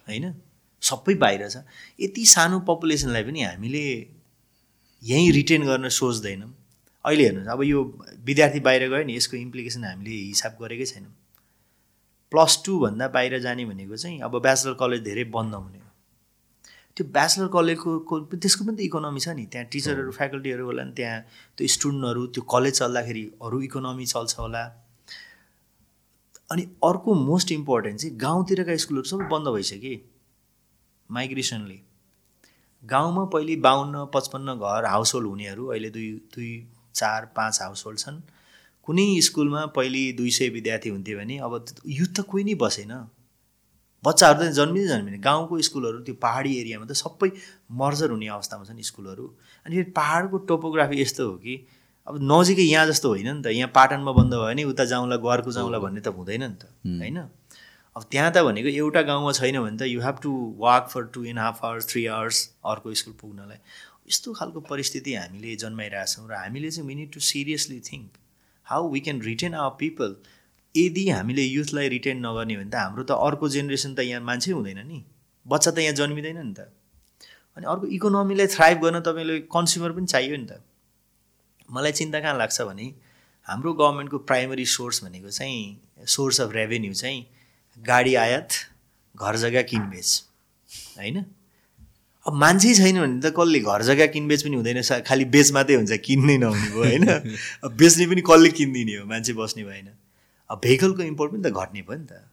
होइन? 0.07 0.25
सबै 0.83 1.15
बाहिर 1.23 1.47
छ। 1.49 1.63
यति 1.99 2.25
सानो 2.25 2.59
पपुलेसनलाई 2.69 3.23
पनि 3.23 3.41
हामीले 3.43 3.83
यहीँ 5.03 5.31
रिटेन 5.31 5.61
गर्न 5.65 5.89
सोच्दैनौँ। 5.89 6.51
अहिले 7.05 7.23
हेर्नुहोस् 7.23 7.51
अब 7.51 7.61
यो 7.63 7.79
विद्यार्थी 8.25 8.59
बाहिर 8.67 8.87
गयो 8.89 9.03
नि 9.03 9.15
यसको 9.15 9.35
इम्प्लिकेसन 9.37 9.83
हामीले 9.83 10.15
हिसाब 10.31 10.53
गरेकै 10.61 10.85
छैनौँ। 10.85 11.13
प्लस 12.31 12.53
टूभन्दा 12.65 13.07
बाहिर 13.15 13.39
जाने 13.39 13.65
भनेको 13.65 13.95
चाहिँ 13.95 14.19
अब 14.21 14.33
ब्याचलर 14.41 14.73
कलेज 14.81 15.01
धेरै 15.03 15.23
बन्द 15.35 15.53
हुने 15.55 15.79
हो। 15.79 15.89
त्यो 16.97 17.03
ब्याचलर 17.11 17.47
कलेजको 17.55 18.19
त्यसको 18.37 18.63
पनि 18.65 18.75
त 18.77 18.79
इकोनोमी 18.87 19.19
छ 19.19 19.27
नि। 19.35 19.45
त्यहाँ 19.51 19.67
टिचरहरू 19.71 20.11
फ्याकल्टीहरू 20.13 20.63
होला 20.65 20.83
नि 20.83 20.93
त्यहाँ 20.97 21.19
त्यो 21.57 21.67
स्टुडेन्टहरू 21.75 22.21
त्यो 22.33 22.43
कलेज 22.53 22.73
चल्दाखेरि 22.79 23.23
अरू 23.43 23.61
इकोनोमी 23.67 24.05
चल्छ 24.13 24.33
होला। 24.39 24.63
अनि 26.51 26.63
अर्को 26.83 27.13
मोस्ट 27.27 27.51
इम्पोर्टेन्ट 27.51 27.99
चाहिँ 27.99 28.15
गाउँतिरका 28.17 28.75
स्कुलहरू 28.83 29.07
सबै 29.09 29.25
बन्द 29.29 29.47
भइसक्यो 29.53 29.95
माइग्रेसनले। 31.09 31.79
गाउँमा 32.83 33.23
पहिले 33.25 33.55
बाहन्न 33.55 34.05
पचपन्न 34.13 34.55
घर 34.55 34.85
हाउस 34.85 35.13
होल्ड 35.15 35.27
हुनेहरू 35.27 35.65
अहिले 35.67 35.89
दुई 35.89 36.11
दुई 36.35 36.51
चार 36.95 37.25
पाँच 37.35 37.61
हाउस 37.61 37.85
होल्ड 37.85 37.99
छन्। 37.99 38.21
कुनै 38.83 39.05
स्कुलमा 39.21 39.65
पहिले 39.75 40.11
दुई 40.13 40.31
सय 40.31 40.49
विद्यार्थी 40.49 40.89
हुन्थ्यो 40.89 41.17
भने 41.17 41.37
अब 41.39 41.53
युथ 41.87 42.11
त 42.15 42.19
कोही 42.27 42.43
नै 42.43 42.55
बसेन। 42.55 42.91
बच्चाहरू 44.03 44.39
त 44.39 44.51
जन्मिँदै 44.51 44.87
जन्मिने 44.87 45.17
गाउँको 45.17 45.61
स्कुलहरू 45.61 45.99
त्यो 46.03 46.15
पाहाडी 46.19 46.51
एरियामा 46.59 46.85
त 46.85 46.93
सबै 46.93 47.29
मर्जर 47.71 48.11
हुने 48.11 48.27
अवस्थामा 48.27 48.63
छन् 48.67 48.81
स्कुलहरू। 48.83 49.25
अनि 49.65 49.75
फेरि 49.75 49.91
पाहाडको 49.91 50.37
टोपोग्राफी 50.49 51.01
यस्तो 51.01 51.23
हो 51.29 51.35
कि 51.39 51.55
अब 52.07 52.19
नजिकै 52.19 52.65
यहाँ 52.67 52.87
जस्तो 52.87 53.07
होइन 53.09 53.29
नि 53.31 53.41
त। 53.43 53.55
यहाँ 53.55 53.71
पाटनमा 53.71 54.11
बन्द 54.11 54.33
भयो 54.33 54.43
भने 54.43 54.63
उता 54.67 54.85
जाउँला 54.91 55.17
घरको 55.17 55.51
जाउँला 55.51 55.79
भन्ने 55.79 56.01
त 56.03 56.11
हुँदैन 56.11 56.43
नि 56.43 56.55
त। 56.59 56.63
होइन? 56.99 57.17
अब 57.95 58.03
त्यहाँ 58.11 58.31
त 58.31 58.41
भनेको 58.45 58.69
एउटा 58.69 59.01
गाउँमा 59.07 59.31
छैन 59.31 59.59
भने 59.61 59.77
त 59.77 59.87
you 59.87 60.01
have 60.01 60.19
to 60.21 60.31
walk 60.59 60.87
for 60.89 61.03
two 61.13 61.23
and 61.25 61.39
half 61.39 61.63
hours 61.65 61.89
three 61.89 62.05
hours 62.09 62.37
अर्को 62.65 62.93
स्कुल 63.01 63.13
पुग्नलाई। 63.21 63.57
यस्तो 64.09 64.33
खालको 64.33 64.59
परिस्थिति 64.69 65.13
हामीले 65.15 65.55
जन्माइरहेछौँ 65.63 66.27
र 66.29 66.33
हामीले 66.33 66.71
चाहिँ 66.71 66.87
we 66.87 66.95
need 66.95 67.11
to 67.13 67.19
seriously 67.29 67.79
think 67.91 68.17
how 68.67 68.89
we 68.91 68.99
can 68.99 69.21
retain 69.21 69.53
our 69.55 69.75
people 69.79 70.15
यदि 70.75 71.09
हामीले 71.09 71.43
युथलाई 71.43 71.87
रिटेन 71.89 72.25
नगर्ने 72.25 72.55
भने 72.57 72.69
त 72.69 72.75
हाम्रो 72.75 73.03
त 73.03 73.11
अर्को 73.11 73.49
जेनेरेसन 73.55 73.93
त 73.95 73.99
यहाँ 74.09 74.21
मान्छे 74.21 74.51
हुँदैन 74.51 74.81
नि। 74.87 75.03
बच्चा 75.45 75.71
त 75.71 75.77
यहाँ 75.85 75.95
जन्मिँदैन 76.01 76.41
नि 76.41 76.53
त। 76.57 76.67
अनि 77.57 77.65
अर्को 77.69 77.87
इकोनोमीलाई 77.93 78.47
थ्राइभ 78.57 78.77
गर्न 78.81 78.99
तपाईँले 79.05 79.39
कन्ज्युमर 79.53 79.91
पनि 79.93 80.07
चाहियो 80.07 80.37
नि 80.37 80.47
त। 80.49 80.61
मलाई 81.69 81.91
चिन्ता 82.01 82.19
कहाँ 82.19 82.37
लाग्छ 82.37 82.61
भने 82.61 82.87
हाम्रो 83.47 83.73
गभर्मेन्टको 83.77 84.17
प्राइमरी 84.25 84.65
सोर्स 84.65 85.03
भनेको 85.03 85.29
चाहिँ 85.29 86.05
सोर्स 86.17 86.41
अफ 86.41 86.53
रेभेन्यू 86.55 86.93
चाहिँ 86.93 87.21
गाडी 87.77 88.15
आयात 88.15 88.47
घर 89.15 89.35
जग्गा 89.35 89.61
किनबेच। 89.61 90.23
होइन? 90.97 91.25
अब 92.27 92.33
मान्छे 92.33 92.73
छैन 92.75 92.99
भने 92.99 93.21
त 93.21 93.33
कसले 93.33 93.59
घर 93.59 93.81
जग्गा 93.81 94.05
किनबेच 94.05 94.43
पनि 94.43 94.55
हुँदैन 94.55 94.81
खालि 95.01 95.25
बेच 95.25 95.51
मात्रै 95.51 95.75
हुन्छ 95.75 95.91
किन्नै 95.91 96.37
नहुने 96.37 96.69
भयो 96.69 96.83
होइन? 96.83 97.09
अब 97.63 97.71
बेच्ने 97.71 98.05
पनि 98.07 98.21
कसले 98.21 98.49
किनिदिने 98.49 98.95
हो? 98.97 99.05
मान्छे 99.05 99.33
बस्ने 99.33 99.63
भएन। 99.63 99.89
अब 100.49 100.61
भेहिकलको 100.63 101.03
इम्पोर्ट 101.03 101.31
पनि 101.31 101.43
त 101.43 101.53
घट्ने 101.53 101.81
भयो 101.81 101.97
नि 101.97 102.05
त। 102.05 102.23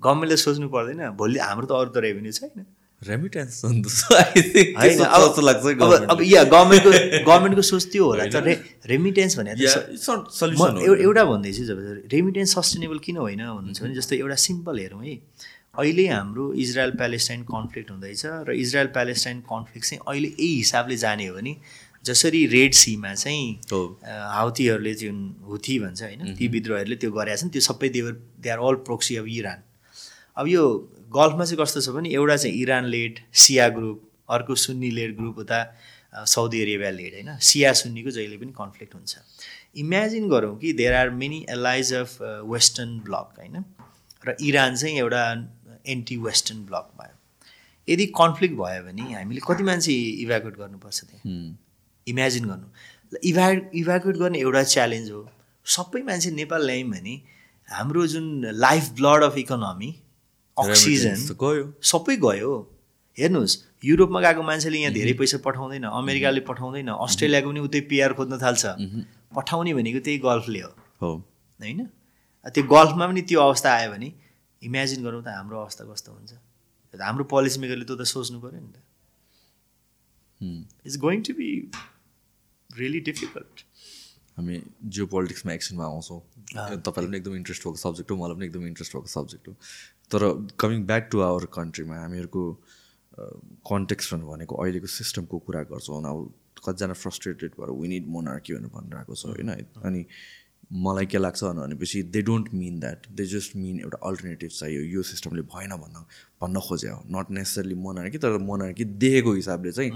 गभर्मेन्टले 0.00 0.36
सोच्नु 0.36 0.68
पर्दैन 0.68 1.08
भोलि 1.10 1.38
हाम्रो 1.38 1.66
त 1.66 1.72
अरू 1.72 1.90
त 1.90 1.96
रेभेन्यू 1.96 2.32
छैन। 2.32 2.66
रेमिटेन्स 3.02 3.64
अब 6.12 6.18
या 6.24 6.42
गभर्मेन्टको 6.44 6.90
गभर्मेन्टको 7.26 7.62
सोच 7.62 7.84
त्यो 7.92 8.04
होला। 8.04 8.24
त 8.32 8.36
रे 8.46 8.54
रेमिटेन्स 8.88 9.36
भने 9.38 9.50
एउटा 9.52 11.24
भन्दैछु 11.24 11.62
जब 11.68 11.78
रेमिटेन्स 12.12 12.50
सस्टेनेबल 12.56 12.98
किन 13.04 13.16
होइन 13.20 13.42
भन्नुहुन्छ 13.44 13.78
भने 13.82 13.94
जस्तो 14.00 14.14
एउटा 14.16 14.38
सिम्पल 14.46 14.78
हेरौँ 14.80 15.04
है। 15.04 15.14
अहिले 15.76 16.06
हाम्रो 16.08 16.44
इजरायल 16.64 16.92
प्यालेस्टाइन 16.96 17.42
कन्फ्लिक्ट 17.52 17.90
हुँदैछ 17.90 18.22
र 18.48 18.50
इजरायल 18.64 18.88
प्यालेस्टाइन 18.96 19.40
कन्फ्लिक्ट 19.52 19.84
चाहिँ 19.88 20.00
अहिले 20.08 20.28
यही 20.28 20.56
हिसाबले 20.56 20.96
जाने 20.96 21.26
हो 21.26 21.34
भने 21.36 21.52
जसरी 22.04 22.40
रेड 22.46 22.72
सीमा 22.80 23.12
चाहिँ 23.14 23.44
हाउतीहरूले 24.32 24.94
जुन 24.96 25.16
हुथी 25.44 25.78
भन्छ 25.84 26.02
होइन 26.02 26.34
ती 26.38 26.48
विद्रोहहरूले 26.48 26.96
त्यो 26.96 27.10
गरेका 27.12 27.36
छन्। 27.36 27.50
त्यो 27.52 27.62
सबै 27.68 27.88
they're 27.92 28.12
they 28.40 28.48
are 28.50 28.58
all 28.58 28.76
proxy 28.88 29.16
of 29.20 29.26
Iran 29.36 29.60
अब 30.40 30.46
यो 30.48 30.62
गल्फमा 31.16 31.44
चाहिँ 31.44 31.58
कस्तो 31.62 31.80
छ 31.80 31.96
भने 31.96 32.10
एउटा 32.14 32.36
चाहिँ 32.36 32.54
इरान 32.62 32.84
लेड 32.94 33.18
सिया 33.42 33.68
ग्रुप 33.76 34.02
अर्को 34.30 34.54
सुन्नी 34.64 34.90
लेड 34.90 35.16
ग्रुप 35.16 35.38
उता 35.38 35.60
साउदी 36.26 36.60
अरेबिया 36.62 36.90
लेड 36.90 37.12
होइन? 37.14 37.36
सिया 37.40 37.72
सुन्नीको 37.80 38.10
जहिले 38.10 38.36
पनि 38.36 38.52
कन्फ्लिक्ट 38.58 38.94
हुन्छ। 38.94 39.16
इमेजिन 39.76 40.28
गरौँ 40.28 40.56
कि 40.58 40.72
there 40.72 40.94
are 40.94 41.10
many 41.20 41.44
allies 41.50 41.92
of 41.94 42.16
western 42.52 42.98
bloc 43.06 43.34
होइन? 43.38 43.64
र 44.26 44.36
इरान 44.40 44.76
चाहिँ 44.76 44.96
एउटा 44.98 45.22
एन्टी 45.86 46.16
वेस्टर्न 46.18 46.64
ब्लक 46.66 46.90
भयो। 47.00 47.14
यदि 47.88 48.06
कन्फ्लिक्ट 48.16 48.54
भयो 48.56 48.82
भने 48.84 49.02
हामीले 49.14 49.40
कति 49.46 49.62
मान्छे 49.62 49.92
इभ्याकुएट 50.22 50.56
गर्नुपर्छ 50.58 51.04
त्यहाँ? 51.04 51.58
इमेजिन 52.06 52.44
गर्नु। 52.48 52.66
इभ्या 53.24 53.48
इभ्याकुएट 53.74 54.16
गर्ने 54.16 54.38
एउटा 54.38 54.62
च्यालेन्ज 54.72 55.10
हो। 55.10 55.28
सबै 55.66 56.02
मान्छे 56.02 56.30
नेपाल 56.30 56.66
ल्यायौँ 56.66 56.90
भने 56.90 57.14
हाम्रो 57.68 58.06
जुन 58.06 58.26
life 58.54 58.90
blood 58.98 59.22
of 59.24 59.38
economy 59.38 59.90
oxygen 60.56 61.16
गयो 61.42 61.64
सबै 61.92 62.16
गयो। 62.24 62.52
हेर्नुहोस् 63.18 63.54
युरोपमा 63.84 64.20
गएको 64.20 64.42
मान्छेले 64.42 64.78
यहाँ 64.78 64.92
धेरै 64.94 65.14
पैसा 65.20 65.38
पठाउँदैन 65.44 65.84
अमेरिकाले 65.90 66.40
पठाउँदैन 66.48 66.88
अस्ट्रेलियाको 66.96 67.48
पनि 67.50 67.60
उतै 67.68 67.80
पिआर 67.90 68.12
खोज्न 68.18 68.34
थाल्छ। 68.38 68.64
पठाउने 69.36 69.72
भनेको 69.74 70.00
त्यही 70.06 70.18
गल्फले 70.24 70.60
हो। 70.60 70.70
होइन? 71.60 71.80
त्यो 72.46 72.62
गल्फमा 72.72 73.04
पनि 73.06 73.22
त्यो 73.28 73.40
अवस्था 73.40 73.68
आयो 73.72 73.90
भने 73.92 74.08
इमेजिन 74.62 75.00
गरौँ 75.04 75.22
त 75.22 75.28
हाम्रो 75.36 75.56
अवस्था 75.60 75.84
कस्तो 75.92 76.12
हुन्छ। 76.12 76.32
हाम्रो 76.94 77.24
पोलिसी 77.24 77.60
मेकरले 77.60 77.84
त्यो 77.84 77.96
त 77.96 78.04
सोच्नु 78.08 78.38
पऱ्यो 78.40 78.60
नि 78.60 78.70
त। 78.72 78.78
It's 80.86 80.96
going 81.00 81.18
to 81.24 81.32
be 81.34 81.48
really 82.70 83.00
difficult 83.08 83.64
हामी 84.36 84.54
जियो 84.92 85.06
पोलिटिक्समा 85.08 85.52
एक्सनमा 85.52 85.84
आउँछौँ। 85.84 86.20
तपाईँलाई 86.84 87.08
पनि 87.08 87.16
एकदम 87.16 87.34
इन्ट्रेस्ट 87.36 87.62
भएको 87.64 87.80
सब्जेक्ट 87.80 88.10
हो 88.10 88.16
मलाई 88.16 88.36
पनि 88.36 88.44
एकदम 88.46 88.66
इन्ट्रेस्ट 88.66 88.92
भएको 88.96 89.08
सब्जेक्ट 89.08 89.48
हो। 89.48 89.54
तर 90.10 90.22
कमिङ 90.60 90.86
ब्याक 90.86 91.08
टु 91.12 91.20
आवर 91.28 91.44
कन्ट्रीमा 91.52 91.96
हामीहरूको 92.00 92.42
कन्टेक्स्ट 93.70 94.14
भनेको 94.14 94.54
अहिलेको 94.62 94.86
सिस्टमको 94.94 95.38
कुरा 95.46 95.62
गर्छौँ 95.70 96.02
अब 96.06 96.18
कतिजना 96.64 96.94
फ्रस्ट्रेटेड 97.02 97.50
भएर 97.60 97.70
विनिड 97.82 98.04
मोनार्की 98.08 98.54
भनेर 98.54 98.70
भनिरहेको 98.74 99.14
छ 99.14 99.26
होइन। 99.26 99.50
अनि 99.84 100.00
मलाई 100.72 101.06
के 101.06 101.18
लाग्छ 101.18 101.44
भनेपछि 101.44 102.02
they 102.14 102.22
don't 102.28 102.48
mean 102.54 102.78
that 102.80 103.06
they 103.18 103.24
just 103.32 103.56
mean 103.56 103.80
एउटा 103.80 103.98
अल्टरनेटिभ 104.08 104.50
चाहियो। 104.50 104.82
यो 104.94 105.02
सिस्टमले 105.10 105.42
भएन 105.52 105.76
भन्न 105.82 106.04
भन्न 106.42 106.60
खोजे 106.68 106.88
हो। 106.88 107.02
नट 107.16 107.30
नेसेसरली 107.30 107.74
मोनार्की 107.86 108.18
तर 108.18 108.38
मोनार्की 108.48 108.84
देखेको 109.04 109.32
हिसाबले 109.34 109.72
चाहिँ 109.72 109.92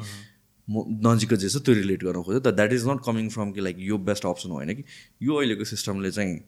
म 0.69 0.85
नजिकको 1.07 1.37
जे 1.37 1.49
छ 1.49 1.63
त्यो 1.67 1.75
रिलेट 1.75 2.05
गर्न 2.05 2.23
खोज्यो। 2.23 2.41
त 2.41 2.55
that 2.55 2.73
is 2.73 2.87
not 2.89 3.01
coming 3.07 3.29
from 3.35 3.53
कि 3.53 3.61
लाइक 3.61 3.77
यो 3.81 3.99
बेस्ट 4.09 4.27
अप्सन 4.27 4.51
होइन 4.51 4.75
कि 4.75 4.85
यो 5.23 5.37
अहिलेको 5.37 5.65
सिस्टमले 5.65 6.11
चाहिँ 6.11 6.39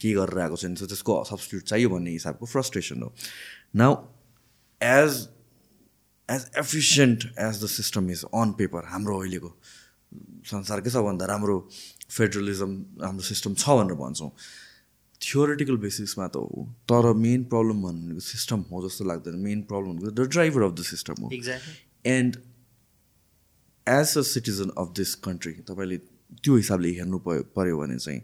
के 0.00 0.12
गरेर 0.14 0.38
आएको 0.40 0.56
छैन 0.56 0.74
त्यसको 0.76 1.12
सब्सटिट्युट 1.30 1.64
चाहियो 1.70 1.88
भन्ने 1.90 2.10
हिसाबको 2.10 2.46
फ्रस्ट्रेसन 2.46 3.02
हो। 3.02 3.12
Now 3.76 3.92
as 4.80 5.12
as 6.28 6.46
efficient 6.58 7.24
as 7.24 7.62
the 7.64 7.66
system 7.70 8.10
is 8.10 8.24
on 8.34 8.52
paper 8.58 8.84
हाम्रो 8.92 9.18
अहिलेको 9.20 9.50
संसारकै 10.50 10.90
सबभन्दा 10.90 11.26
राम्रो 11.26 11.58
फेडरलिजम 12.16 12.72
हाम्रो 13.02 13.24
सिस्टम 13.28 13.54
छ 13.54 13.76
भनेर 13.78 13.96
भन्छौँ। 14.00 14.30
थियोरिटिकल 15.20 15.76
बेसिसमा 15.82 16.26
त 16.28 16.36
हो 16.36 16.66
तर 16.90 17.12
मेन 17.18 17.44
प्रब्लम 17.52 17.82
भनेको 17.82 18.20
सिस्टम 18.24 18.64
हो 18.70 18.82
जस्तो 18.86 19.04
लाग्दैन। 19.04 19.38
मेन 19.44 19.62
प्रब्लम 19.70 19.96
भनेको 19.96 20.10
the 20.10 20.28
driver 20.28 20.62
of 20.62 20.72
the 20.72 20.82
system 20.90 21.22
हो। 21.22 21.30
And 22.06 22.36
as 23.86 24.16
a 24.18 24.22
citizen 24.28 24.70
of 24.78 24.92
this 24.96 25.14
country 25.24 25.52
तपाईँले 25.70 25.98
त्यो 26.42 26.56
हिसाबले 26.56 26.90
हेर्नु 26.98 27.18
पऱ्यो 27.26 27.78
भने 27.78 27.98
चाहिँ 27.98 28.20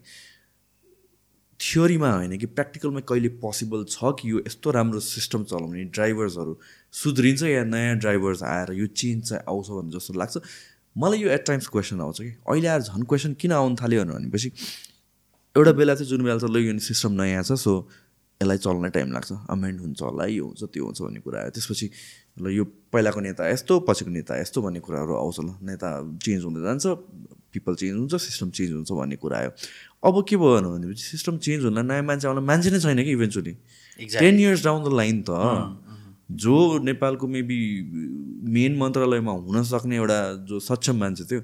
थ्योरीमा 1.62 2.10
होइन 2.12 2.36
कि 2.38 2.46
प्र्याक्टिकलमा 2.46 3.00
कहिले 3.08 3.28
पोसिबल 3.38 3.84
छ 3.88 4.12
कि 4.20 4.30
यो 4.30 4.38
यस्तो 4.46 4.70
राम्रो 4.76 5.00
सिस्टम 5.00 5.44
चलाउने 5.44 5.84
ड्राइभर्सहरू 5.94 6.58
सुध्रिन्छ 6.92 7.42
या 7.42 7.64
नयाँ 7.64 7.96
ड्राइभर्स 7.98 8.42
आएर 8.42 8.72
यो 8.74 8.86
चेन्ज 8.86 9.28
चाहिँ 9.28 9.42
आउँछ 9.48 9.68
भन्ने 9.70 9.98
जस्तो 9.98 10.14
लाग्छ? 10.18 10.38
मलाई 10.96 11.18
यो 11.18 11.28
एट 11.30 11.44
टाइम्स 11.46 11.66
क्वेसन 11.72 12.00
आउँछ 12.00 12.20
कि 12.20 12.30
अहिले 12.50 12.68
आएर 12.68 12.82
झन् 12.82 13.04
क्वेसन 13.08 13.34
किन 13.40 13.52
आउनु 13.52 13.76
थाल्यो 13.82 14.04
भनेपछि 14.04 14.52
एउटा 15.56 15.72
बेला 15.78 15.94
चाहिँ 15.94 16.08
जुन 16.10 16.24
बेला 16.24 16.38
चाहिँ 16.38 16.54
ल 16.54 16.66
यो 16.66 16.78
सिस्टम 16.78 17.12
नयाँ 17.20 17.42
छ 17.42 17.52
सो 17.60 17.72
यसलाई 18.40 18.58
चल्न 18.58 18.88
टाइम 18.90 19.12
लाग्छ। 19.12 19.32
अमेन्ड 19.54 19.80
हुन्छ 19.80 20.02
होला 20.02 20.26
यो 20.26 20.44
हुन्छ 20.44 20.64
त्यो 20.74 20.84
हुन्छ 20.84 21.00
भन्ने 21.02 21.20
कुरा 21.22 21.38
आयो। 21.40 21.50
त्यसपछि 21.54 21.86
ल 22.42 22.50
यो 22.50 22.64
पहिलाको 22.90 23.20
नेता 23.20 23.48
यस्तो 23.48 23.78
पछिको 23.86 24.10
नेता 24.10 24.40
यस्तो 24.40 24.62
भन्ने 24.62 24.80
कुराहरू 24.82 25.14
आउँछ 25.14 25.38
ल। 25.40 25.48
नेता 25.62 25.88
चेन्ज 26.18 26.42
हुँदै 26.44 26.62
जान्छ 26.66 26.86
पिपल 27.54 27.74
चेन्ज 27.78 27.96
हुन्छ 27.98 28.14
सिस्टम 28.18 28.50
चेन्ज 28.50 28.72
हुन्छ 28.72 28.90
भन्ने 28.90 29.16
कुरा 29.22 29.38
आयो। 29.38 29.50
अब 30.04 30.24
के 30.28 30.36
भयो 30.36 30.60
भनेपछि 30.70 31.02
सिस्टम 31.02 31.38
चेन्ज 31.46 31.64
हुँदा 31.64 31.82
नयाँ 31.82 32.02
मान्छे 32.02 32.28
आउन 32.28 32.44
मान्छे 32.44 32.70
नै 32.70 32.80
छैन 32.80 33.02
कि 33.04 33.12
eventually 33.18 33.52
ten 34.18 34.38
years 34.40 34.64
down 34.64 34.84
the 34.84 34.92
line 34.98 35.22
त 35.28 35.30
जो 36.42 36.56
नेपालको 36.88 37.26
मेबी 37.28 37.58
मेन 38.56 38.76
मन्त्रालयमा 38.78 39.32
हुन 39.32 39.62
सक्ने 39.70 39.96
एउटा 39.96 40.18
जो 40.48 40.60
सक्षम 40.60 40.96
मान्छे 40.98 41.24
थियो 41.30 41.40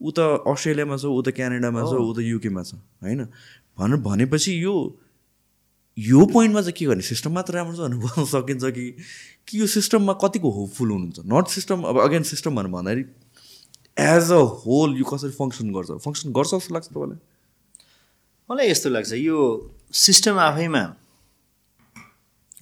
ऊ 0.00 0.10
त 0.14 0.18
अस्ट्रेलियामा 0.46 0.96
छ 0.96 1.04
ऊ 1.10 1.22
त 1.22 1.34
क्यानाडामा 1.34 1.82
छ 1.82 1.92
ऊ 1.98 2.12
त 2.14 2.18
युकेमा 2.22 2.62
छ 2.62 2.74
होइन? 3.02 3.24
भनेर 3.78 3.98
भनेपछि 4.04 4.52
यो 4.64 4.74
यो 5.98 6.26
पोइन्टमा 6.32 6.60
चाहिँ 6.60 6.76
के 6.78 6.84
गर्ने? 6.86 7.02
सिस्टम 7.02 7.32
मात्र 7.34 7.54
राम्रो 7.58 7.76
छ 7.76 7.80
भनेर 7.80 7.98
भन्न 8.04 8.24
सकिन्छ 8.34 8.64
कि? 8.76 8.84
कि 9.48 9.60
यो 9.60 9.66
सिस्टममा 9.66 10.12
कतिको 10.22 10.50
होपफुल 10.58 10.90
हुनुहुन्छ? 10.90 11.18
नट 11.26 11.46
सिस्टम 11.56 11.82
अब 11.90 11.98
अगेन 12.04 12.22
सिस्टम 12.30 12.54
भनेर 12.56 12.72
भन्दाखेरि 12.76 13.04
एज 13.98 14.30
अ 14.30 14.42
होल 14.62 14.96
यो 14.98 15.04
कसरी 15.10 15.34
फङ्सन 15.40 15.72
गर्छ? 15.74 15.90
फङ्सन 16.04 16.32
गर्छ 16.36 16.54
जस्तो 16.54 16.74
लाग्छ 16.74 16.88
तपाईँलाई? 16.88 17.18
मलाई 18.50 18.68
यस्तो 18.68 18.90
लाग्छ 18.90 19.12
यो 19.12 19.38
सिस्टम 19.92 20.38
आफैमा 20.40 20.80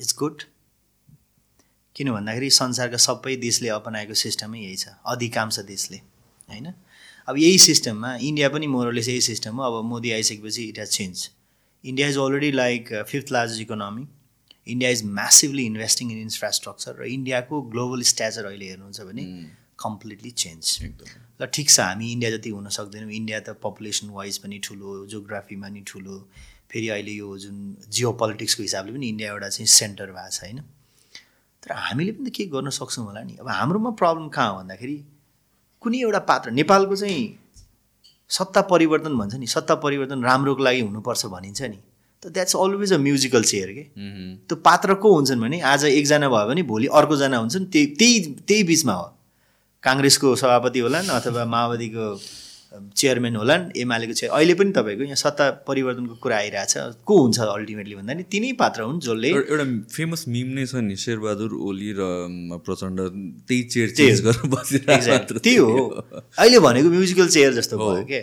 इट्स 0.01 0.15
गुड 0.19 0.43
किन 1.97 2.11
भन्दाखेरि 2.13 2.49
संसारका 2.57 2.97
सबै 3.05 3.35
देशले 3.45 3.69
अपनाएको 3.75 4.15
सिस्टमै 4.23 4.59
यही 4.61 4.77
छ 4.77 4.95
अधिकांश 5.13 5.59
देशले 5.69 5.97
होइन? 5.97 6.67
अब 7.29 7.39
यही 7.39 7.59
सिस्टममा 7.59 8.11
इन्डिया 8.23 8.49
पनि 8.49 8.67
मोरलेस 8.67 9.09
यही 9.09 9.21
सिस्टम 9.29 9.57
हो। 9.57 9.63
अब 9.63 9.85
मोदी 9.85 10.11
आइसकेपछि 10.13 10.65
it 10.65 10.79
has 10.79 10.91
change 10.97 11.29
India 11.85 12.09
is 12.09 12.19
already 12.19 12.51
like 12.53 12.93
fifth 13.13 13.33
largest 13.33 13.63
economy 13.63 14.07
India 14.67 14.91
is 14.91 15.05
massively 15.21 15.67
investing 15.67 16.13
in 16.13 16.19
infrastructure 16.19 17.01
र 17.01 17.07
इन्डियाको 17.15 17.63
ग्लोबल 17.77 18.03
स्ट्याचर 18.13 18.45
अहिले 18.47 18.71
हेर्नुहुन्छ 18.71 19.01
भने 19.13 19.25
कम्प्लिटली 19.79 20.31
चेन्ज 20.43 20.65
ल 21.41 21.47
ठिक 21.53 21.71
छ 21.71 21.81
हामी 21.81 22.13
इन्डिया 22.13 22.31
जति 22.37 22.51
हुन 22.51 22.69
सक्दैनौँ 22.77 23.11
इन्डिया 23.13 23.41
त 23.41 23.57
पपुलेसन 23.63 24.11
वाइज 24.11 24.39
पनि 24.45 24.59
ठुलो 24.65 25.07
जोग्राफीमा 25.07 25.69
नि 25.69 25.83
ठुलो। 25.87 26.19
फेरि 26.71 26.89
अहिले 26.89 27.13
यो 27.13 27.37
जुन 27.39 27.57
जियो 27.89 28.13
पोलिटिक्सको 28.21 28.63
हिसाबले 28.63 28.93
पनि 28.93 29.09
इन्डिया 29.09 29.29
एउटा 29.33 29.49
चाहिँ 29.49 29.67
सेन्टर 29.71 30.11
भएको 30.13 30.31
छ 30.31 30.43
होइन? 30.43 30.59
तर 31.63 31.73
हामीले 31.73 32.13
पनि 32.13 32.31
त 32.31 32.33
के 32.37 32.45
गर्न 32.55 32.71
सक्छौँ 32.71 33.05
होला 33.07 33.23
नि? 33.23 33.35
अब 33.41 33.49
हाम्रोमा 33.49 33.91
प्रब्लम 34.01 34.29
कहाँ 34.29 34.51
हो 34.53 34.59
भन्दाखेरि 34.59 34.97
कुनै 35.83 35.99
एउटा 35.99 36.19
पात्र 36.31 36.51
नेपालको 36.51 36.97
चाहिँ 36.97 37.27
सत्ता 38.31 38.61
परिवर्तन 38.73 39.19
भन्छ 39.19 39.35
नि 39.35 39.47
सत्ता 39.47 39.75
परिवर्तन 39.85 40.25
राम्रोको 40.25 40.63
लागि 40.63 40.81
हुनुपर्छ 40.81 41.27
भनिन्छ 41.27 41.63
नि। 41.63 41.79
त 42.23 42.33
that's 42.35 42.57
always 42.57 42.93
a 42.93 42.99
musical 42.99 43.43
chair 43.45 43.69
के? 43.73 43.83
त्यो 44.49 44.57
पात्र 44.67 44.95
को 45.05 45.13
हुन्छन् 45.15 45.41
भने 45.41 45.61
आज 45.63 45.85
एकजना 45.85 46.29
भयो 46.29 46.49
भने 46.49 46.63
भोलि 46.71 46.87
अर्कोजना 46.99 47.37
हुन्छन् 47.37 47.67
त्यही 47.73 47.87
त्यही 48.01 48.19
त्यही 48.49 48.63
बिचमा 48.65 48.93
हो। 48.93 49.07
काङ्ग्रेसको 49.87 50.35
सभापति 50.43 50.81
होलान् 50.87 51.09
अथवा 51.19 51.45
माओवादीको 51.55 52.07
चेयरम्यान 52.77 53.37
होलान् 53.37 53.65
एमालेको 53.79 54.13
चेयर 54.13 54.33
अहिले 54.37 54.55
पनि 54.61 54.73
तपाईँको 54.77 55.05
यहाँ 55.05 55.17
सत्ता 55.17 55.45
परिवर्तनको 55.69 56.15
कुरा 56.23 56.37
आइरहेछ। 56.37 56.75
को 57.09 57.15
हुन्छ 57.23 57.39
अल्टिमेटली 57.41 57.95
भन्दा 57.95 58.15
नि 58.15 58.23
तिनै 58.33 58.53
पात्र 58.61 58.83
हुन् 58.83 58.99
जसले 59.01 59.29
एउटा 59.33 59.67
फेमस 59.97 60.25
मिम 60.29 60.49
नै 60.59 60.65
छ 60.67 60.83
नि 60.85 60.97
शेरबहादुर 61.05 61.53
ओली 61.69 61.93
र 61.99 62.03
प्रचण्ड 62.67 62.99
त्यही 63.49 63.63
चेयर 63.75 63.89
चेन्ज 63.97 64.21
गरेर 64.27 64.51
बसिरहेको 64.57 65.39
त्यही 65.39 65.57
हो। 65.57 65.87
अहिले 66.39 66.59
भनेको 66.67 66.89
म्युजिकल 66.91 67.29
चेयर 67.37 67.55
जस्तो 67.61 67.79
भयो 67.79 68.05
के? 68.11 68.21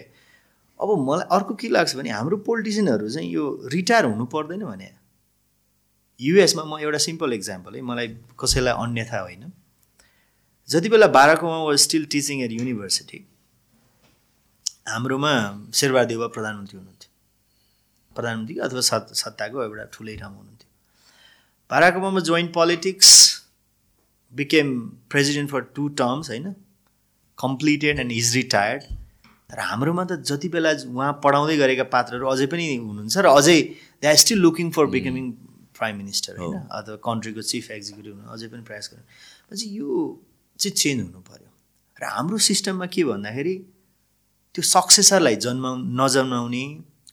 अब 0.80 0.90
मलाई 1.08 1.28
अर्को 1.32 1.54
के 1.56 1.68
लाग्छ 1.74 1.96
भने 1.96 2.10
हाम्रो 2.12 2.38
पोलिटिसियनहरू 2.44 3.10
चाहिँ 3.10 3.32
यो 3.32 3.44
रिटायर 3.74 4.06
हुनु 4.06 4.26
पर्दैन 4.36 4.64
भने। 4.68 4.90
युएसमा 6.20 6.64
म 6.68 6.84
एउटा 6.84 7.00
सिम्पल 7.10 7.34
इक्जाम्पल 7.34 7.76
है 7.76 7.82
मलाई 7.82 8.08
कसैलाई 8.40 8.74
अन्यथा 8.86 9.20
होइन। 9.22 9.44
जति 10.74 10.90
बेला 10.90 11.08
बाह्रकोमा 11.18 11.58
वा 11.64 11.76
स्टिल 11.86 12.06
टिचिङ 12.14 12.42
एट 12.44 12.52
युनिभर्सिटी 12.52 13.20
हाम्रोमा 14.88 15.34
शेरबहादुर 15.74 16.10
देउवा 16.10 16.28
प्रधानमन्त्री 16.36 16.78
हुनुहुन्थ्यो। 16.78 17.10
प्रधानमन्त्री 18.16 18.56
अथवा 18.66 18.82
सत् 18.88 19.14
सत्ताको 19.18 19.64
एउटा 19.64 19.84
ठुलै 19.94 20.16
ठाउँ 20.18 20.34
हुनुहुन्थ्यो। 20.34 20.70
Barack 21.70 21.96
Obama 21.98 22.20
join 22.30 22.48
politics 22.58 23.12
became 24.34 24.68
president 25.12 25.50
for 25.52 25.62
two 25.76 25.88
terms 26.02 26.30
होइन? 26.30 26.52
कम्प्लिटेड 27.38 28.00
एन्ड 28.00 28.12
इज 28.12 28.36
रिटायर्ड 28.36 28.84
तर 29.50 29.60
हाम्रोमा 29.70 30.04
त 30.06 30.20
जति 30.32 30.50
बेला 30.50 30.72
उहाँ 30.90 31.14
पढाउँदै 31.24 31.58
गरेका 31.58 31.84
पात्रहरू 31.96 32.28
अझै 32.28 32.46
पनि 32.52 32.66
हुनुहुन्छ 32.76 33.18
र 33.18 33.34
अझै 33.40 33.60
they 34.02 34.08
are 34.08 34.16
still 34.26 34.40
looking 34.40 34.72
for 34.72 34.86
becoming 34.94 35.32
prime 35.80 35.96
minister 35.98 36.38
होइन? 36.38 36.60
अथवा 36.72 36.96
कन्ट्रीको 37.08 37.42
चिफ 37.50 37.72
एक्जिक्युटिभ 37.72 38.14
हुनु 38.14 38.30
अझै 38.36 38.48
पनि 38.54 38.64
प्रयास 38.70 38.90
गर्नु। 38.94 39.06
पछि 39.50 39.66
यो 39.80 39.90
चाहिँ 40.60 40.76
चेन्ज 40.76 41.02
हुनु 41.02 41.20
पऱ्यो 41.30 41.50
र 42.00 42.04
हाम्रो 42.06 42.38
सिस्टममा 42.50 42.86
के 42.94 43.04
भन्दाखेरि 43.04 43.56
त्यो 44.56 44.64
सक्सेसरलाई 44.64 45.36
जन्माउ 45.46 45.76
नजन्माउने 46.02 46.64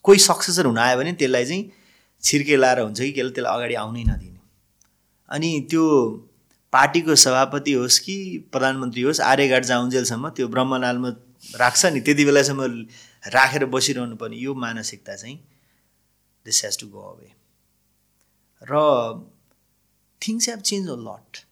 कोही 0.04 0.18
सक्सेसर 0.18 0.66
हुन 0.66 0.78
आयो 0.78 0.96
भने 0.98 1.12
त्यसलाई 1.20 1.44
चाहिँ 1.44 1.62
छिर्के 2.22 2.56
लाएर 2.56 2.80
हुन्छ 2.80 3.00
कि 3.00 3.12
केले 3.12 3.30
त्यसलाई 3.30 3.54
अगाडि 3.56 3.74
आउनै 3.74 4.04
नदिने। 4.04 4.40
अनि 5.28 5.50
त्यो 5.70 5.84
पार्टीको 6.72 7.14
सभापति 7.16 7.72
होस् 7.72 7.98
कि 7.98 8.16
प्रधानमन्त्री 8.52 9.02
होस् 9.02 9.20
आर्यघाट 9.20 9.64
जाउन्जेलसम्म 9.64 10.28
त्यो 10.36 10.48
ब्रह्मनालमा 10.48 11.08
राख्छ 11.58 11.86
नि 11.86 12.00
त्यति 12.00 12.24
बेलासम्म 12.24 12.60
राखेर 13.24 13.64
बसिरहनु 13.74 14.16
पर्ने 14.16 14.36
यो 14.36 14.54
मानसिकता 14.54 15.16
चाहिँ 15.16 15.36
this 16.44 16.64
has 16.64 16.78
to 16.80 16.86
go 16.88 17.00
away 17.10 17.28
र 18.62 18.74
things 20.22 20.48
have 20.48 20.60
change 20.70 20.88
a 20.88 20.96
lot 21.06 21.44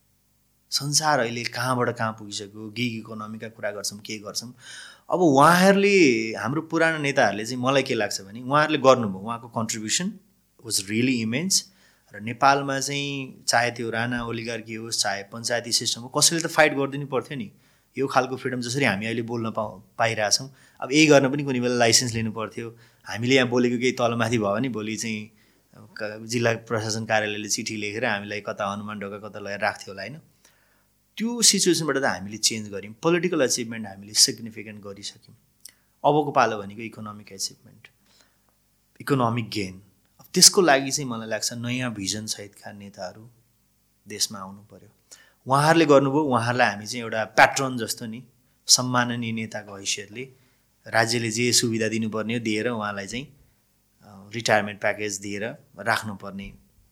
संसार 0.71 1.19
अहिले 1.21 1.43
कहाँबाट 1.45 1.91
कहाँ 1.99 2.13
पुगिसक्यो? 2.19 2.69
गिग 2.77 2.97
इकोनोमीका 2.99 3.49
कुरा 3.57 3.71
गर्छौँ 3.73 3.99
के 4.07 4.19
गर्छौँ? 4.19 4.53
अब 5.11 5.21
उहाँहरूले 5.21 5.97
हाम्रो 6.37 6.63
पुरानो 6.71 6.99
नेताहरूले 7.03 7.45
चाहिँ 7.45 7.63
मलाई 7.63 7.83
के 7.83 7.95
लाग्छ 7.95 8.21
भने 8.21 8.41
उहाँहरूले 8.43 8.79
गर्नुभयो। 8.79 9.21
उहाँको 9.27 9.49
कन्ट्रिब्युसन 9.49 10.13
वाज 10.65 10.85
रियली 10.91 11.15
इमेन्स 11.23 11.65
र 12.15 12.21
नेपालमा 12.21 12.79
चाहिँ 12.81 13.45
चाहे 13.49 13.71
त्यो 13.77 13.91
राणा 13.91 14.23
ओलिगार्की 14.25 14.75
होस् 14.75 15.01
चाहे 15.03 15.23
पञ्चायती 15.33 15.73
सिस्टम 15.73 16.01
हो 16.03 16.09
कसैले 16.17 16.41
त 16.43 16.53
फाइट 16.53 16.75
गरिदिनु 16.77 17.07
पर्थ्यो 17.07 17.37
नि। 17.39 17.51
यो 17.97 18.07
खालको 18.07 18.37
फ्रिडम 18.37 18.61
जसरी 18.61 18.85
हामी 18.85 19.07
अहिले 19.07 19.23
बोल्न 19.29 19.51
पा 19.57 19.65
पाइरहेछौँ। 19.99 20.49
अब 20.83 20.93
यही 20.93 21.07
गर्न 21.07 21.29
पनि 21.33 21.43
कुनै 21.45 21.61
बेला 21.61 21.77
लाइसेन्स 21.85 22.15
लिनु 22.15 22.33
पर्थ्यो। 22.33 22.69
हामीले 23.07 23.35
यहाँ 23.35 23.49
बोलेको 23.49 23.79
केही 23.81 23.93
तलमाथि 23.99 24.39
भयो 24.39 24.53
भने 24.55 24.69
भोलि 24.69 24.97
चाहिँ 24.97 26.27
जिल्ला 26.29 26.53
प्रशासन 26.69 27.05
कार्यालयले 27.07 27.49
चिठी 27.49 27.77
लेखेर 27.77 28.05
हामीलाई 28.05 28.41
कता 28.47 28.73
हनुमान 28.73 28.99
ढोका 29.01 29.19
कता 29.29 29.39
लगाएर 29.41 29.61
राख्थ्यो 29.61 29.93
होला 29.93 30.03
होइन? 30.03 30.17
त्यो 31.19 31.31
सिचुएसनबाट 31.43 31.97
त 31.99 32.05
हामीले 32.07 32.39
चेन्ज 32.49 32.69
गऱ्यौँ। 32.75 32.95
पोलिटिकल 33.03 33.41
अचिभमेन्ट 33.43 33.87
हामीले 33.87 34.15
सिग्निफिकेन्ट 34.25 34.79
गरिसक्यौँ। 34.83 35.37
अबको 36.05 36.31
पालो 36.39 36.59
भनेको 36.63 36.83
इकोनोमिक 36.83 37.33
एचिभमेन्ट 37.33 37.85
इकोनोमिक 39.01 39.49
गेन 39.57 39.75
अब 40.21 40.27
त्यसको 40.35 40.61
लागि 40.63 40.91
चाहिँ 40.91 41.09
मलाई 41.11 41.29
लाग्छ 41.29 41.53
नयाँ 41.65 41.91
भिजन 41.95 42.27
सहितका 42.35 42.73
नेताहरू 42.73 43.25
देशमा 44.07 44.39
आउनु 44.39 44.63
पर्यो। 44.71 44.91
उहाँहरूले 45.47 45.87
गर्नुभयो 45.93 46.23
उहाँहरूलाई 46.23 46.69
हामी 46.71 46.87
चाहिँ 46.87 47.03
एउटा 47.03 47.25
प्याट्रन 47.39 47.77
जस्तो 47.83 48.07
नि 48.07 48.21
सम्माननीय 48.69 49.33
नेताको 49.33 49.77
हैसियतले 49.77 50.25
राज्यले 50.87 51.31
जे 51.31 51.45
सुविधा 51.53 51.89
दिनुपर्ने 51.89 52.35
हो 52.35 52.41
दिएर 52.47 52.69
उहाँलाई 52.69 53.07
चाहिँ 53.07 53.27
रिटायरमेन्ट 54.35 54.81
प्याकेज 54.81 55.19
दिएर 55.27 55.45
राख्नुपर्ने 55.91 56.49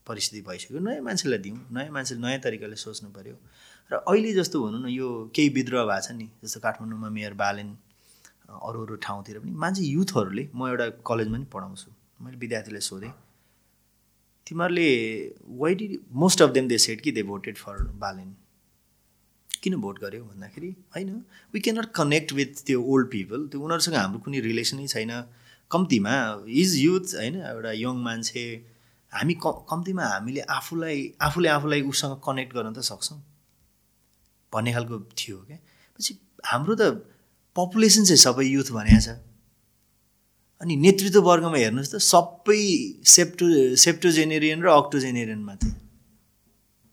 परिस्थिति 0.07 0.41
भइसक्यो। 0.49 0.79
नयाँ 0.79 1.03
मान्छेलाई 1.07 1.39
दिउँ 1.47 1.59
नयाँ 1.75 1.93
मान्छेले 1.95 2.21
नयाँ 2.27 2.41
तरिकाले 2.43 2.77
सोच्नु 2.77 3.11
पऱ्यो 3.15 3.37
र 3.91 4.03
अहिले 4.03 4.33
जस्तो 4.35 4.63
भनौँ 4.63 4.81
न 4.83 4.89
यो 4.91 5.09
केही 5.35 5.49
विद्रोह 5.57 5.85
भएको 5.87 6.07
छ 6.07 6.11
नि 6.13 6.29
जस्तो 6.45 6.61
काठमाडौँमा 6.61 7.09
मेयर 7.11 7.35
बालेन 7.35 7.69
अरू 8.49 8.85
अरू 8.85 8.97
ठाउँतिर 9.03 9.39
पनि। 9.39 9.51
मान्छे 9.55 9.83
युथहरूले 9.83 10.49
म 10.55 10.69
एउटा 10.69 10.87
कलेजमा 11.07 11.39
नि 11.39 11.47
पढाउँछु 11.53 11.91
मैले 12.23 12.37
विद्यार्थीलाई 12.39 12.81
सोधेँ। 12.83 13.13
तिमीहरूले 14.47 14.89
why 15.61 15.75
did 15.75 15.93
most 16.15 16.43
of 16.43 16.51
them 16.51 16.69
they 16.69 16.79
said 16.79 17.01
कि 17.01 17.13
दे 17.13 17.23
भोटेड 17.31 17.57
फर 17.57 17.83
बालेन। 18.03 18.35
किन 19.63 19.77
भोट 19.81 19.99
गर्यो 20.01 20.25
भन्दाखेरि 20.25 20.71
होइन 20.95 21.11
we 21.55 21.61
can 21.61 21.79
not 21.79 21.87
connect 21.95 22.33
with 22.33 22.63
त्यो 22.67 22.83
ओल्ड 22.85 23.11
पिपल 23.11 23.47
त्यो 23.51 23.61
उनीहरूसँग 23.61 23.97
हाम्रो 23.97 24.19
कुनै 24.25 24.41
रिलेसनै 24.41 24.87
छैन। 24.87 25.13
कम्तीमा 25.71 26.15
इज 26.63 26.77
युथ 26.79 27.15
होइन 27.15 27.37
एउटा 27.45 27.73
यङ 27.77 28.03
मान्छे 28.03 28.45
हामी 29.13 29.35
क 29.43 29.55
कम्तीमा 29.71 30.05
हामीले 30.07 30.41
आफूलाई 30.59 30.99
आफूले 31.23 31.49
आफूलाई 31.49 31.83
उसँग 31.91 32.21
कनेक्ट 32.27 32.55
गर्न 32.55 32.73
त 32.73 32.87
सक्छौँ। 32.91 33.19
भन्ने 34.57 34.73
खालको 34.77 34.97
थियो 35.21 35.37
क्या 35.49 35.59
पछि 35.99 36.13
हाम्रो 36.51 36.75
त 36.81 36.83
पपुलेसन 37.57 38.05
चाहिँ 38.09 38.23
सबै 38.27 38.45
युथ 38.47 38.69
भनेको 38.77 39.01
छ। 39.07 39.09
अनि 40.61 40.75
नेतृत्व 40.85 41.21
वर्गमा 41.29 41.59
हेर्नुहोस् 41.63 41.93
त 41.95 41.97
सबै 42.05 42.61
सेप्टो 43.15 43.47
सेप्टोजेनेरियन 43.85 44.59
र 44.65 44.69
अक्टोजेनेरियन 44.81 45.41
मात्रै 45.49 45.73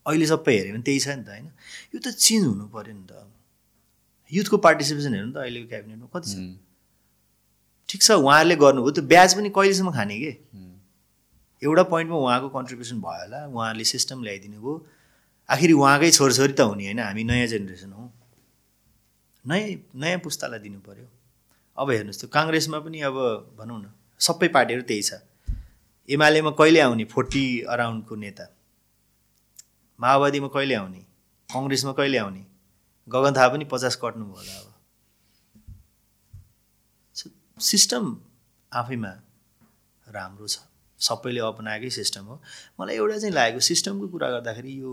अहिले 0.06 0.26
सबै 0.32 0.54
हेऱ्यो 0.58 0.74
भने 0.76 0.84
त्यही 0.88 1.00
छ 1.00 1.08
नि 1.16 1.24
त 1.24 1.30
होइन। 1.32 1.48
यो 1.96 2.00
त 2.04 2.12
चेन्ज 2.12 2.44
हुनु 2.48 2.66
पऱ्यो 2.76 2.94
नि 2.96 3.06
त। 3.08 3.14
युथको 4.32 4.58
पार्टिसिपेसन 4.66 5.12
हेर्नु 5.16 5.32
त 5.32 5.38
अहिलेको 5.44 5.68
क्याबिनेटमा 5.72 6.08
कति 6.12 6.28
छ? 6.32 6.36
ठिक 7.90 8.02
छ 8.02 8.10
उहाँहरूले 8.20 8.56
गर्नुभयो। 8.64 8.92
त्यो 8.98 9.04
ब्याज 9.14 9.30
पनि 9.40 9.50
कहिलेसम्म 9.56 9.92
खाने 9.96 10.16
के? 10.20 10.32
एउटा 11.62 11.84
पोइन्टमा 11.94 12.18
उहाँको 12.20 12.48
कन्ट्रिब्युसन 12.58 12.98
भयो 13.00 13.20
होला। 13.24 13.40
उहाँले 13.48 13.84
सिस्टम 13.88 14.18
ल्याइदिनु 14.28 14.60
भयो। 14.60 14.74
आखिर 15.50 15.72
उहाँकै 15.72 16.12
छोरछोरी 16.12 16.54
त 16.54 16.62
हुने 16.62 16.84
होइन 16.84 17.00
हामी 17.00 17.24
नयाँ 17.24 17.48
जेनेरेसन 17.48 17.92
हौ। 17.94 18.04
नयाँ 19.46 19.70
नयाँ 19.96 20.20
पुस्तालाई 20.20 20.60
दिनु 20.60 20.80
पऱ्यो 20.80 21.08
अब 21.78 21.90
हेर्नुहोस् 21.90 22.20
त्यो 22.20 22.30
काङ्ग्रेसमा 22.30 22.80
पनि 22.80 23.00
अब 23.02 23.18
भनौँ 23.60 23.80
न 23.82 23.86
सबै 24.20 24.48
पार्टीहरू 24.48 24.84
त्यही 24.88 25.04
छ। 25.04 25.14
एमालेमा 26.10 26.52
कहिले 26.52 26.80
आउने? 26.80 27.06
फोर्टी 27.06 27.62
अराउन्डको 27.62 28.16
नेता। 28.16 28.46
माओवादीमा 30.00 30.48
कहिले 30.48 30.76
आउने? 30.76 31.02
कङ्ग्रेसमा 31.50 31.92
कहिले 31.92 32.18
आउने? 32.18 32.44
गगन 33.08 33.34
थाहा 33.36 33.48
पनि 33.48 33.66
पचास 33.66 33.96
कट्नुभयो 33.96 34.36
होला 34.36 34.54
अब। 34.60 34.68
सिस्टम 37.60 38.04
आफैमा 38.72 39.12
राम्रो 40.08 40.48
छ। 40.48 40.58
सबैले 41.00 41.40
अपनाएकै 41.40 41.90
सिस्टम 41.90 42.24
हो। 42.26 42.36
मलाई 42.80 42.96
एउटा 42.96 43.18
चाहिँ 43.18 43.34
लागेको 43.34 43.60
सिस्टमको 43.60 44.08
कुरा 44.08 44.30
गर्दाखेरि 44.30 44.82
यो 44.82 44.92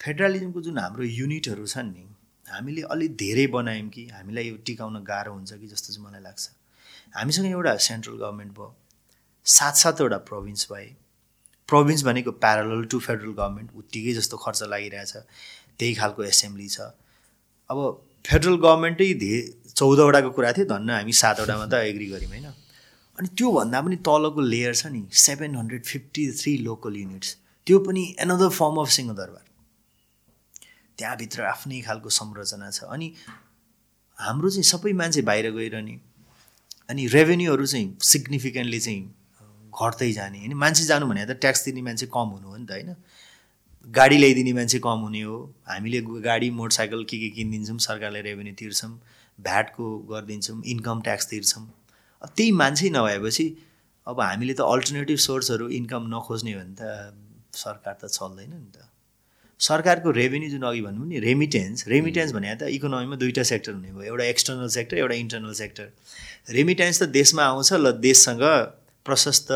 फेडरलिजमको 0.00 0.60
जुन 0.62 0.78
हाम्रो 0.78 1.04
युनिटहरू 1.04 1.66
छन् 1.66 1.88
नि 1.92 2.04
हामीले 2.46 2.82
अलिक 2.92 3.16
धेरै 3.16 3.46
बनायौँ 3.54 3.88
कि 3.94 4.02
हामीलाई 4.08 4.44
यो 4.44 4.56
टिकाउन 4.66 4.94
गाह्रो 5.04 5.32
हुन्छ 5.32 5.52
कि 5.52 5.66
जस्तो 5.66 5.92
चाहिँ 5.92 6.04
मलाई 6.04 6.22
लाग्छ। 6.22 6.44
हामीसँग 7.16 7.46
एउटा 7.46 7.74
सेन्ट्रल 7.86 8.16
गभर्मेन्ट 8.22 8.52
भयो 8.52 8.68
सात 9.46 9.74
सातवटा 9.76 10.18
प्रोभिन्स 10.30 10.66
भए। 10.72 10.86
प्रोभिन्स 11.68 12.02
भनेको 12.04 12.32
प्यारल 12.44 12.84
टु 12.92 12.98
फेडरल 12.98 13.32
गभर्मेन्ट 13.32 13.68
उत्तिकै 13.76 14.12
जस्तो 14.20 14.36
खर्च 14.44 14.62
लागिरहेछ 14.72 15.12
त्यही 15.78 15.94
खालको 16.00 16.22
एसेम्ब्ली 16.24 16.68
छ। 16.68 16.80
अब 17.70 17.78
फेडरल 18.24 18.56
गभर्मेन्टै 18.64 19.12
धे 19.20 19.32
चौधवटाको 19.76 20.30
कुरा 20.40 20.52
थियो 20.56 20.66
धन्न 20.72 20.90
हामी 20.96 21.12
सातवटामा 21.20 21.66
त 21.66 21.84
एग्री 21.92 22.06
गऱ्यौँ 22.14 22.32
होइन? 22.32 22.48
अनि 23.18 23.28
त्योभन्दा 23.36 23.80
पनि 23.84 23.96
तलको 24.08 24.40
लेयर 24.48 24.74
छ 24.74 24.86
नि 24.96 25.04
seven 25.26 25.60
hundred 25.60 25.84
fifty 25.92 26.26
three 26.40 26.56
local 26.64 26.96
units 26.96 27.36
त्यो 27.66 27.78
पनि 27.86 28.02
एनदर 28.24 28.48
फर्म 28.58 28.76
अफ 28.80 28.90
सिंहदरबार 28.98 29.44
त्यहाँभित्र 31.00 31.42
आफ्नै 31.48 31.80
खालको 31.80 32.08
संरचना 32.12 32.70
छ। 32.70 32.84
अनि 32.92 33.08
हाम्रो 34.18 34.50
चाहिँ 34.50 34.68
सबै 34.68 34.92
मान्छे 34.92 35.22
बाहिर 35.24 35.50
गइरहने। 35.56 35.96
अनि 36.90 37.06
रेभेन्यूहरू 37.16 37.66
चाहिँ 37.66 37.88
सिग्निफिकेन्टली 38.04 38.80
चाहिँ 38.80 39.02
घट्दै 39.72 40.12
जाने। 40.12 40.38
होइन 40.38 40.54
मान्छे 40.60 40.84
जानु 40.84 41.06
भने 41.08 41.24
त 41.26 41.40
ट्याक्स 41.40 41.64
दिने 41.64 41.82
मान्छे 41.82 42.06
कम 42.12 42.36
हुनु 42.36 42.48
हो 42.48 42.56
नि 42.56 42.66
त 42.66 42.76
होइन? 42.76 42.94
गाडी 43.88 44.16
ल्याइदिने 44.18 44.52
मान्छे 44.52 44.78
कम 44.84 44.98
हुने 45.06 45.22
हो। 45.22 45.36
हामीले 45.68 46.00
गाडी 46.20 46.50
मोटरसाइकल 46.50 47.04
के 47.08 47.16
के 47.18 47.28
किनिदिन्छौँ 47.36 47.78
सरकारले 47.80 48.20
रेभेन्यू 48.28 48.54
तिर्छौँ 48.60 48.92
भ्याटको 49.38 49.86
गरिदिन्छौँ 50.10 50.60
इन्कम 50.66 51.00
ट्याक्स 51.00 51.26
तिर्छौँ। 51.30 51.64
त्यही 52.36 52.50
मान्छे 52.52 52.90
नभएपछि 52.90 53.46
अब 54.06 54.20
हामीले 54.20 54.54
त 54.54 54.60
अल्टरनेटिभ 54.68 55.18
सोर्सहरू 55.24 55.68
इन्कम 55.80 56.12
नखोज्ने 56.12 56.52
हो 56.52 56.60
भने 56.60 56.74
त 56.76 56.82
सरकार 57.56 57.94
त 58.02 58.12
चल्दैन 58.12 58.52
नि 58.52 58.70
त। 58.76 58.89
सरकारको 59.60 60.10
रेभेन्यू 60.16 60.50
जुन 60.50 60.62
अघि 60.64 60.80
भन्नु 60.82 61.04
नि 61.04 61.18
रेमिटेन्स 61.20 61.88
रेमिटेन्स 61.88 62.32
भने 62.32 62.54
त 62.56 62.68
इकोनोमीमा 62.76 63.16
दुईवटा 63.22 63.42
सेक्टर 63.52 63.72
हुने 63.72 63.92
भयो। 63.92 64.04
एउटा 64.12 64.24
एक्सटर्नल 64.24 64.68
सेक्टर 64.76 64.96
एउटा 64.96 65.14
इन्टर्नल 65.14 65.52
सेक्टर 65.62 65.86
रेमिटेन्स 66.56 67.02
त 67.02 67.08
देशमा 67.18 67.44
आउँछ 67.44 67.72
ल 67.72 67.92
देशसँग 68.00 68.44
प्रशस्त 69.06 69.48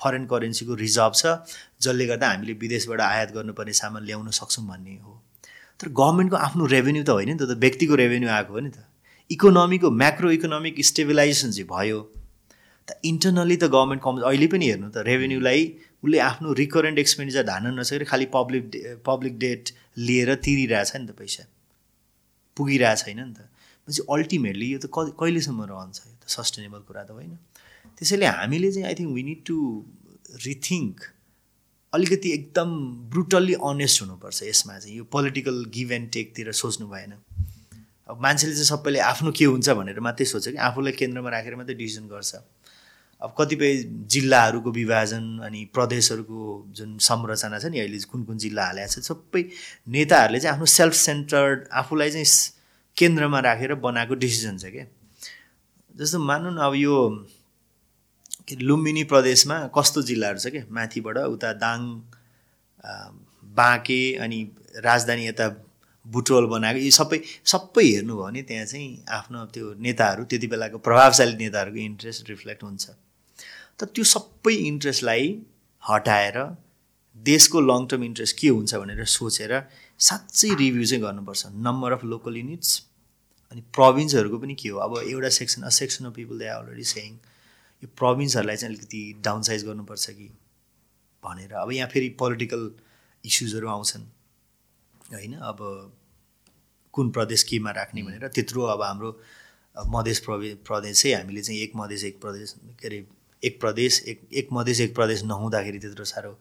फरेन 0.00 0.24
करेन्सीको 0.30 0.74
रिजर्भ 0.82 1.14
छ 1.14 1.34
जसले 1.82 2.06
गर्दा 2.06 2.26
हामीले 2.30 2.52
विदेशबाट 2.60 3.00
आयात 3.00 3.30
गर्नुपर्ने 3.34 3.72
सामान 3.78 4.04
ल्याउन 4.06 4.30
सक्छौँ 4.38 4.66
भन्ने 4.66 4.94
हो। 5.04 5.12
तर 5.80 5.88
गभर्मेन्टको 6.00 6.36
आफ्नो 6.36 6.66
रेभेन्यू 6.74 7.02
त 7.02 7.10
होइन 7.10 7.30
नि 7.30 7.38
त 7.40 7.58
व्यक्तिको 7.64 7.94
रेभेन्यू 8.02 8.28
आएको 8.30 8.52
हो 8.52 8.60
नि 8.60 8.70
त। 8.70 8.86
इकोनोमीको 9.30 9.90
म्याक्रो 10.02 10.30
इकोनोमिक 10.38 10.74
स्टेबिलाइजेसन 10.86 11.50
चाहिँ 11.50 11.68
भयो। 11.70 11.98
त 12.88 12.98
इन्टरनली 13.10 13.56
त 13.56 13.64
गभर्मेन्ट 13.74 14.02
कम 14.02 14.14
अहिले 14.26 14.46
पनि 14.54 14.66
हेर्नु 14.70 14.88
त 14.90 15.06
रेभेन्यूलाई 15.06 15.62
उसले 16.02 16.18
आफ्नो 16.18 16.52
रिकरेन्ट 16.62 16.98
एक्सपेन्डिचर 16.98 17.42
धान्न 17.44 17.78
नसकेर 17.78 18.04
खालि 18.04 18.26
पब्लिक 18.34 18.64
पब्लिक 19.04 19.38
डेट 19.38 19.70
लिएर 19.98 20.34
तिरिरहेछ 20.34 20.96
नि 20.96 21.06
त 21.06 21.10
पैसा। 21.18 21.44
पुगिरहेको 22.56 23.02
छैन 23.04 23.20
नि 23.20 23.32
त। 23.34 23.40
भनेपछि 23.86 24.02
अल्टिमेटली 24.08 24.66
यो 24.72 24.78
त 24.78 24.86
कहिलेसम्म 24.96 25.60
रहन्छ? 25.70 25.96
यो 26.06 26.16
त 26.24 26.24
सस्टेनेबल 26.28 26.80
कुरा 26.88 27.04
त 27.04 27.10
होइन। 27.10 27.36
त्यसैले 27.98 28.26
हामीले 28.26 28.72
चाहिँ 28.72 28.86
I 28.88 28.94
think 29.00 29.12
we 29.14 29.22
need 29.22 29.40
to 29.44 29.56
rethink 30.46 30.96
अलिकति 31.92 32.28
एकदम 32.32 32.68
ब्रुटल्ली 33.12 33.54
अनेस्ट 33.60 34.02
हुनुपर्छ 34.02 34.42
यसमा 34.42 34.78
चाहिँ। 34.78 34.96
यो 34.96 35.04
पोलिटिकल 35.04 35.56
गिभ 35.74 35.92
एन्ड 35.92 36.10
टेकतिर 36.16 36.52
सोच्नु 36.52 36.86
भएन। 36.88 37.12
अब 38.08 38.20
मान्छेले 38.22 38.52
चाहिँ 38.52 38.68
सबैले 38.72 38.98
आफ्नो 39.10 39.30
के 39.36 39.44
हुन्छ 39.44 39.68
भनेर 39.78 40.00
मात्रै 40.00 40.26
सोच्छ 40.26 40.46
कि 40.48 40.56
आफूलाई 40.56 40.92
केन्द्रमा 41.00 41.30
राखेर 41.30 41.54
मात्रै 41.56 41.74
डिसिजन 41.74 42.06
गर्छ। 42.08 42.32
अब 43.22 43.34
कतिपय 43.38 43.74
जिल्लाहरूको 44.12 44.70
विभाजन 44.72 45.24
अनि 45.46 45.64
प्रदेशहरूको 45.74 46.44
जुन 46.76 46.96
संरचना 46.98 47.58
छ 47.58 47.64
नि 47.72 47.78
अहिले 47.80 47.98
कुन 48.12 48.24
कुन 48.24 48.38
जिल्ला 48.38 48.64
हालेको 48.66 48.88
छ 48.92 49.04
सबै 49.08 49.42
नेताहरूले 49.96 50.40
चाहिँ 50.40 50.54
आफ्नो 50.54 50.66
सेल्फ 50.76 50.94
सेन्टर्ड 50.94 51.68
आफूलाई 51.80 52.10
चाहिँ 52.10 52.26
केन्द्रमा 52.96 53.40
राखेर 53.40 53.74
बनाएको 53.84 54.14
डिसिजन 54.24 54.56
छ 54.58 54.72
क्या। 54.72 54.86
जस्तो 55.94 56.18
मानौँ 56.18 56.52
न 56.54 56.58
अब 56.64 56.74
यो 56.74 56.96
लुम्बिनी 58.60 59.04
प्रदेशमा 59.04 59.56
कस्तो 59.76 60.02
जिल्लाहरू 60.02 60.38
छ 60.38 60.46
क्या? 60.48 60.64
माथिबाट 60.70 61.18
उता 61.36 61.52
दाङ 61.60 61.78
बाँके 63.56 64.00
अनि 64.24 64.38
राजधानी 64.80 65.26
यता 65.26 65.48
बुटोल 66.06 66.46
बनाएको 66.46 66.80
यी 66.80 66.90
सबै 66.90 67.20
सबै 67.44 67.84
हेर्नुभयो 67.84 68.24
भने 68.24 68.42
त्यहाँ 68.48 68.66
चाहिँ 68.66 68.88
आफ्नो 69.18 69.44
त्यो 69.54 69.74
नेताहरू 69.86 70.24
त्यति 70.24 70.46
बेलाको 70.46 70.78
प्रभावशाली 70.88 71.36
नेताहरूको 71.36 71.80
इन्ट्रेस्ट 71.84 72.28
रिफ्लेक्ट 72.30 72.62
हुन्छ। 72.64 72.90
तर 73.80 73.86
त्यो 73.96 74.04
सबै 74.04 74.54
इन्ट्रेस्टलाई 74.70 75.24
हटाएर 75.82 76.36
देशको 77.16 77.60
लङ 77.60 77.86
टर्म 77.90 78.02
इन्ट्रेस्ट 78.04 78.36
के 78.38 78.48
हुन्छ 78.48 78.74
भनेर 78.74 79.04
सोचेर 79.12 79.52
साँच्चै 80.08 80.48
रिभ्यू 80.58 80.84
चाहिँ 80.84 81.02
गर्नुपर्छ। 81.04 81.46
नम्बर 81.66 81.92
अफ 81.92 82.04
लोकल 82.04 82.36
युनिट्स 82.36 82.70
अनि 83.52 83.60
प्रोभिन्सहरूको 83.74 84.38
पनि 84.38 84.54
के 84.54 84.68
हो? 84.68 84.78
अब 84.78 84.92
एउटा 85.02 85.28
section 85.38 85.62
a 85.62 85.70
section 85.78 86.04
of 86.06 86.14
people 86.14 86.38
they 86.38 86.46
are 86.48 86.62
already 86.62 86.84
saying 86.84 87.10
यो 87.82 87.88
प्रोभिन्सहरूलाई 87.96 88.56
चाहिँ 88.56 88.74
अलिकति 88.74 89.02
डाउनसाइज 89.24 89.64
गर्नुपर्छ 89.66 90.10
कि 90.10 90.28
भनेर। 91.24 91.52
अब 91.52 91.72
यहाँ 91.72 91.88
फेरि 91.88 92.08
पोलिटिकल 92.20 92.70
इस्युजहरू 93.24 93.68
आउँछन् 93.68 94.04
होइन? 95.12 95.34
अब 95.34 95.58
कुन 96.94 97.10
प्रदेश 97.16 97.42
केमा 97.48 97.70
राख्ने 97.70 98.02
भनेर। 98.02 98.28
त्यत्रो 98.28 98.62
अब 98.74 98.82
हाम्रो 98.82 99.10
मधेस 99.76 100.20
प्रवे 100.20 100.54
प्रदेशै 100.66 101.12
हामीले 101.14 101.42
चाहिँ 101.42 101.60
एक 101.62 101.72
मधेस 101.76 102.04
एक 102.04 102.20
प्रदेश 102.20 102.54
के 102.80 102.86
अरे 102.86 103.00
एक 103.42 103.60
प्रदेश 103.60 104.02
एक 104.08 104.20
एक 104.32 104.48
मधेस 104.52 104.80
एक 104.80 104.94
प्रदेश 104.94 105.22
नहुँदाखेरि 105.24 105.78
त्यत्रो 105.78 106.04
साह्रो 106.04 106.32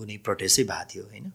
उनी 0.00 0.16
प्रोटेस्टै 0.26 0.64
भएको 0.64 0.88
थियो 0.94 1.04
होइन? 1.04 1.32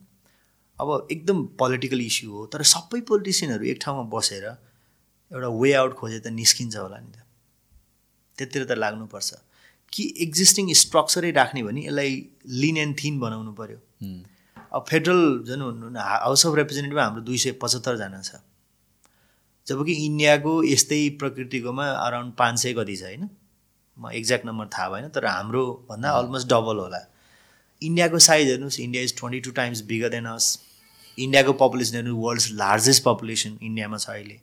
अब 0.78 1.08
एकदम 1.12 1.44
पोलिटिकल 1.60 2.02
इस्यु 2.02 2.32
हो 2.32 2.46
तर 2.54 2.62
सबै 2.74 3.02
पोलिटिसियनहरू 3.10 3.66
एक 3.66 3.80
ठाउँमा 3.82 4.04
बसेर 4.18 4.46
एउटा 4.46 5.50
वे 5.62 5.74
आउट 5.74 5.94
खोजे 5.96 6.20
त 6.20 6.28
निस्किन्छ 6.38 6.76
होला 6.78 6.98
नि 7.00 7.12
त। 7.12 7.18
त्यतिर 8.38 8.64
त 8.66 8.72
लाग्नुपर्छ। 8.84 9.34
कि 9.94 10.04
एक्जिस्टिङ 10.26 10.74
स्ट्रक्चरै 10.74 11.32
राख्ने 11.32 11.62
भने 11.64 11.82
यसलाई 11.86 12.12
लिन 12.62 12.78
एन्ड 12.78 12.96
थिन 13.04 13.20
बनाउनु 13.20 13.52
पऱ्यो 13.54 13.80
अब 14.74 14.86
फेडरल 14.90 15.22
जुन 15.48 15.98
हाउस 15.98 16.46
अफ 16.48 16.56
रिप्रेजेन्टेटिभ 16.56 17.00
हाम्रो 17.00 17.22
दुई 17.22 17.38
सय 17.38 17.52
पचहत्तरजना 17.62 18.22
छ। 18.22 18.42
जबकि 19.68 19.94
इन्डियाको 20.06 20.54
यस्तै 20.64 21.02
प्रकृतिकोमा 21.20 21.86
अराउन्ड 22.08 22.34
पाँच 22.34 22.60
सय 22.60 22.74
कति 22.74 22.96
छ 22.98 23.04
होइन? 23.04 23.30
म 23.98 24.12
एक्ज्याक्ट 24.12 24.46
नम्बर 24.46 24.68
थाहा 24.74 24.90
भएन 24.90 25.10
तर 25.16 25.26
हाम्रो 25.26 25.64
भन्दा 25.90 26.12
अलमोस्ट 26.20 26.48
डबल 26.50 26.78
होला। 26.80 27.02
इन्डियाको 27.82 28.20
साइज 28.20 28.48
हेर्नुहोस् 28.48 28.80
India 28.80 29.04
is 29.04 29.18
twenty 29.18 29.40
two 29.42 29.52
times 29.60 29.82
bigger 29.90 30.10
than 30.10 30.26
us 30.26 30.48
इन्डियाको 31.18 31.54
पपुलेसन 31.62 31.96
हेर्नु 31.96 32.16
वर्ल्ड 32.18 32.44
लार्जेस्ट 32.60 33.04
पपुलेसन 33.04 33.58
इन्डियामा 33.62 33.98
छ 33.98 34.10
अहिले। 34.10 34.40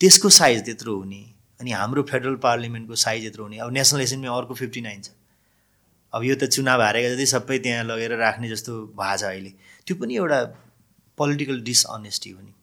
त्यसको 0.00 0.28
साइज 0.36 0.64
त्यत्रो 0.64 0.96
हुने 0.96 1.22
अनि 1.60 1.70
हाम्रो 1.72 2.02
फेडरल 2.10 2.36
पार्लिमेन्टको 2.44 2.94
साइज 3.00 3.24
यत्रो 3.24 3.44
हुने 3.44 3.58
अब 3.58 3.72
नेसनल 3.72 4.00
एसेम्ब्लीमा 4.00 4.36
अर्को 4.36 4.54
फिफ्टी 4.54 4.80
नाइन 4.82 5.02
छ। 5.02 5.10
अब 6.12 6.24
यो 6.24 6.34
त 6.36 6.44
चुनाव 6.50 6.82
हारेको 6.82 7.14
जति 7.14 7.26
सबै 7.26 7.58
त्यहाँ 7.58 7.84
लगेर 7.84 8.16
राख्ने 8.18 8.48
जस्तो 8.48 8.72
भएको 8.92 9.16
छ 9.16 9.24
अहिले। 9.24 9.52
त्यो 9.86 9.96
पनि 9.96 10.16
एउटा 10.16 10.40
पोलिटिकल 11.18 11.60
डिसअनेस्टी 11.62 12.30
हो 12.30 12.40
नि। 12.40 12.54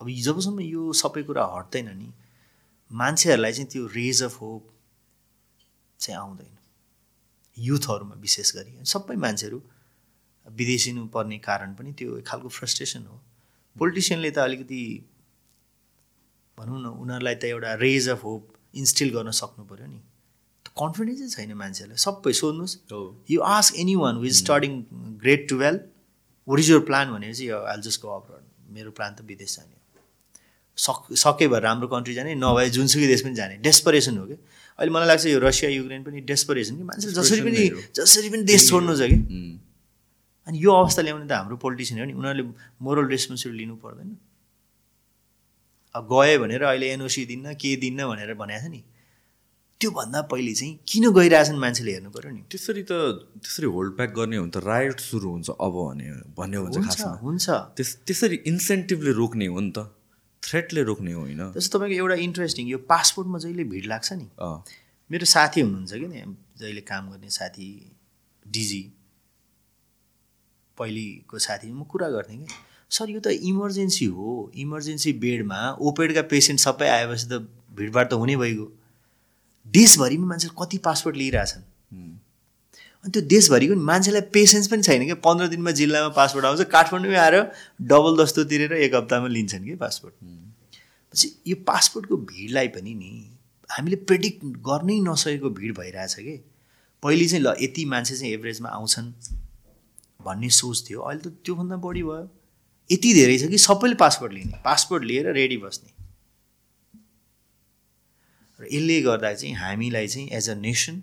अब 0.00 0.10
जबसम्म 0.26 0.60
यो 0.60 0.92
सबै 1.00 1.22
कुरा 1.24 1.44
हट्दैन 1.56 1.88
नि। 1.96 2.08
मान्छेहरूलाई 2.92 3.52
चाहिँ 3.52 3.68
त्यो 3.72 3.86
रेज 3.94 4.22
अफ 4.22 4.40
होप 4.40 4.62
चाहिँ 6.00 6.18
आउँदैन। 6.18 6.56
युथहरूमा 7.56 8.14
विशेष 8.20 8.54
गरी 8.56 8.84
सबै 8.92 9.16
मान्छेहरू 9.24 9.58
विदेशिनु 10.46 11.06
पर्ने 11.14 11.38
कारण 11.38 11.74
पनि 11.74 11.92
त्यो 11.98 12.16
एक 12.18 12.26
खालको 12.26 12.48
फ्रस्ट्रेसन 12.58 13.02
हो। 13.06 13.16
पोलिटिसियनले 13.76 14.30
त 14.30 14.38
अलिकति 14.38 14.80
भनौँ 16.58 16.80
न 16.80 16.86
उनीहरूलाई 17.02 17.34
त 17.34 17.44
एउटा 17.52 17.74
रेज 17.80 18.08
अफ 18.08 18.24
होप 18.24 18.42
इन्स्टिल 18.74 19.10
गर्न 19.16 19.30
सक्नु 19.40 19.64
पऱ्यो 19.64 19.86
नि। 19.86 20.00
कन्फिडेन्सै 20.80 21.28
छैन 21.34 21.52
मान्छेहरूलाई। 21.54 22.00
सबै 22.06 22.32
सोध्नुहोस् 22.32 22.76
you 23.30 23.40
ask 23.48 23.72
anyone 24.02 24.18
with 24.18 24.34
starting 24.38 24.72
grade 25.22 25.48
twelve 25.48 25.80
what 26.48 26.58
is 26.60 26.70
your 26.70 26.80
plan 26.90 27.12
भनेपछि 27.12 27.48
आइल 27.50 27.80
जस्ट 27.88 28.02
गो 28.02 28.08
अब्रड 28.16 28.44
मेरो 28.74 28.90
प्लान 28.98 29.14
त 29.14 29.20
विदेश 29.30 29.56
जाने 29.56 29.81
सक 30.82 31.14
सके 31.22 31.46
भएर 31.48 31.62
राम्रो 31.62 31.88
कन्ट्री 31.88 32.14
जाने 32.14 32.34
नभए 32.34 32.68
जुनसुकै 32.76 33.06
देश 33.06 33.20
पनि 33.22 33.34
जाने। 33.34 33.56
डेस्परेसन 33.62 34.18
हो 34.18 34.24
कि 34.26 34.36
अहिले 34.78 34.90
मलाई 34.92 35.08
लाग्छ 35.08 35.26
यो 35.26 35.38
रसिया 35.38 35.70
युक्रेन 35.70 36.02
पनि 36.02 36.20
डेस्परेसन 36.26 36.76
कि 36.76 36.84
मान्छेले 36.90 37.12
जसरी 37.14 37.40
पनि 37.46 37.62
जसरी 37.96 38.28
पनि 38.34 38.42
देश 38.50 38.68
छोड्नु 38.70 38.96
छ 38.98 39.08
कि। 39.12 39.18
अनि 40.46 40.58
यो 40.58 40.70
अवस्था 40.74 41.02
ल्याउने 41.02 41.26
त 41.26 41.32
हाम्रो 41.38 41.56
पोलिटिसियन 41.62 42.00
हो 42.00 42.06
नि। 42.06 42.14
उनीहरूले 42.18 42.44
मोरल 42.82 43.06
रेस्पोन्सिबिलिटी 43.14 43.62
लिनु 43.62 43.76
पर्दैन। 43.78 44.10
अब 45.94 46.02
गयो 46.10 46.38
भनेर 46.42 46.62
अहिले 46.66 46.86
एनओसी 46.98 47.22
दिन्न 47.30 47.54
के 47.54 47.76
दिन्न 47.78 48.00
भनेर 48.10 48.34
भनेको 48.34 48.66
छ 48.66 48.70
नि। 48.74 48.82
त्योभन्दा 49.80 50.20
पहिले 50.30 50.52
चाहिँ 50.58 50.72
किन 50.88 51.04
गइरहेछन् 51.14 51.58
मान्छेले 51.62 51.92
हेर्नु 51.92 52.10
पऱ्यो 52.10 52.30
नि। 52.32 52.42
त्यसरी 52.50 52.82
त 52.90 52.92
त्यसरी 53.38 53.66
होल्ड 53.70 53.92
ब्याक 53.98 54.10
गर्ने 54.18 54.36
हो 54.36 54.42
भने 54.42 54.54
त 54.54 54.66
राइट 54.66 54.98
सुरु 54.98 55.28
हुन्छ 55.30 55.48
अब 55.58 55.74
भने 55.78 56.06
भन्ने 56.38 56.58
हुन्छ 57.22 57.46
त्यस 57.76 57.90
त्यसरी 58.06 58.36
इन्सेन्टिभले 58.50 59.12
रोक्ने 59.20 59.46
हो 59.46 59.60
नि 59.62 59.70
त। 59.70 59.78
थ्रेटले 60.42 60.82
रोक्ने 60.82 61.12
होइन? 61.12 61.52
जस्तो 61.52 61.78
तपाईँको 61.78 61.96
एउटा 61.96 62.14
इन्ट्रेस्टिङ 62.22 62.68
यो 62.68 62.78
पासपोर्टमा 62.88 63.38
जहिले 63.38 63.64
भिड 63.72 63.86
लाग्छ 63.86 64.12
नि 64.12 64.28
मेरो 65.10 65.26
साथी 65.26 65.60
हुनुहुन्छ 65.60 65.92
कि 65.92 66.06
नि 66.06 66.22
जहिले 66.58 66.80
काम 66.82 67.10
गर्ने 67.10 67.30
साथी 67.30 67.68
डिजी 68.44 68.82
पहिलेको 70.78 71.38
साथी 71.38 71.72
म 71.72 71.84
कुरा 71.84 72.08
गर्थेँ 72.10 72.38
कि 72.38 72.46
सर 72.90 73.10
यो 73.10 73.20
त 73.20 73.26
इमर्जेन्सी 73.48 74.06
हो 74.12 74.30
इमर्जेन्सी 74.56 75.12
बेडमा 75.24 75.60
ओपेडका 75.80 76.22
पेसेन्ट 76.30 76.60
सबै 76.60 76.88
आएपछि 76.88 77.26
त 77.26 77.40
भिडभाड 77.72 78.06
त 78.10 78.12
हुने 78.14 78.36
भइगयो। 78.36 78.66
देशभरिमा 79.66 80.26
मान्छेले 80.26 80.54
कति 80.60 80.78
पासपोर्ट 80.84 81.16
लिइरहेछन्? 81.16 81.62
अनि 83.04 83.10
त्यो 83.12 83.22
देशभरिको 83.28 83.74
मान्छेलाई 83.82 84.20
पेसेन्स 84.32 84.68
पनि 84.68 84.82
छैन 84.82 85.04
क्या। 85.04 85.14
पन्ध्र 85.24 85.46
दिनमा 85.48 85.70
जिल्लामा 85.80 86.08
पासपोर्ट 86.14 86.46
आउँछ 86.46 86.62
काठमाडौँमै 86.70 87.18
आएर 87.18 87.36
डबल 87.90 88.22
दस्तो 88.22 88.44
तिरेर 88.50 88.72
एक 88.72 88.94
हप्तामा 88.94 89.28
लिन्छन् 89.28 89.64
कि 89.64 89.74
पासपोर्ट 89.76 90.14
पछि 91.12 91.28
यो 91.46 91.56
पासपोर्टको 91.66 92.16
भिडलाई 92.30 92.68
पनि 92.74 92.94
नि 92.94 93.12
हामीले 93.70 93.96
प्रेडिक्ट 94.08 94.44
गर्नै 94.68 94.98
नसकेको 95.02 95.50
भिड 95.50 95.78
भइरहेछ 95.78 96.14
कि। 96.14 96.36
पहिले 97.02 97.26
चाहिँ 97.28 97.44
ल 97.44 97.54
यति 97.60 97.84
मान्छे 97.84 98.16
चाहिँ 98.16 98.32
एभरेजमा 98.32 98.68
आउँछन् 98.68 99.08
भन्ने 100.20 100.48
सोच 100.54 100.84
थियो। 100.88 101.00
अहिले 101.00 101.20
त 101.20 101.34
त्योभन्दा 101.44 101.76
बढी 101.82 102.02
भयो। 102.02 102.28
यति 102.90 103.12
धेरै 103.14 103.38
छ 103.38 103.48
कि 103.50 103.58
सबैले 103.58 103.94
पासपोर्ट 103.98 104.32
लिने। 104.32 104.62
पासपोर्ट 104.64 105.04
लिएर 105.04 105.32
रेडी 105.34 105.56
बस्ने। 105.58 105.90
र 108.60 108.68
यसले 108.72 109.00
गर्दा 109.02 109.32
चाहिँ 109.34 109.54
हामीलाई 109.56 110.08
चाहिँ 110.08 110.28
एज 110.30 110.50
अ 110.50 110.54
नेसन 110.54 111.02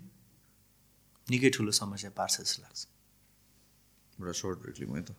निकै 1.30 1.50
ठुलो 1.56 1.72
समस्या 1.80 2.10
पार्छ 2.18 2.34
जस्तो 2.40 2.62
लाग्छ। 2.62 2.80
एउटा 4.18 4.32
सर्ट 4.40 4.56
ब्रेक 4.62 4.76
लिउँ 4.80 4.94
है 4.96 5.02
त। 5.02 5.10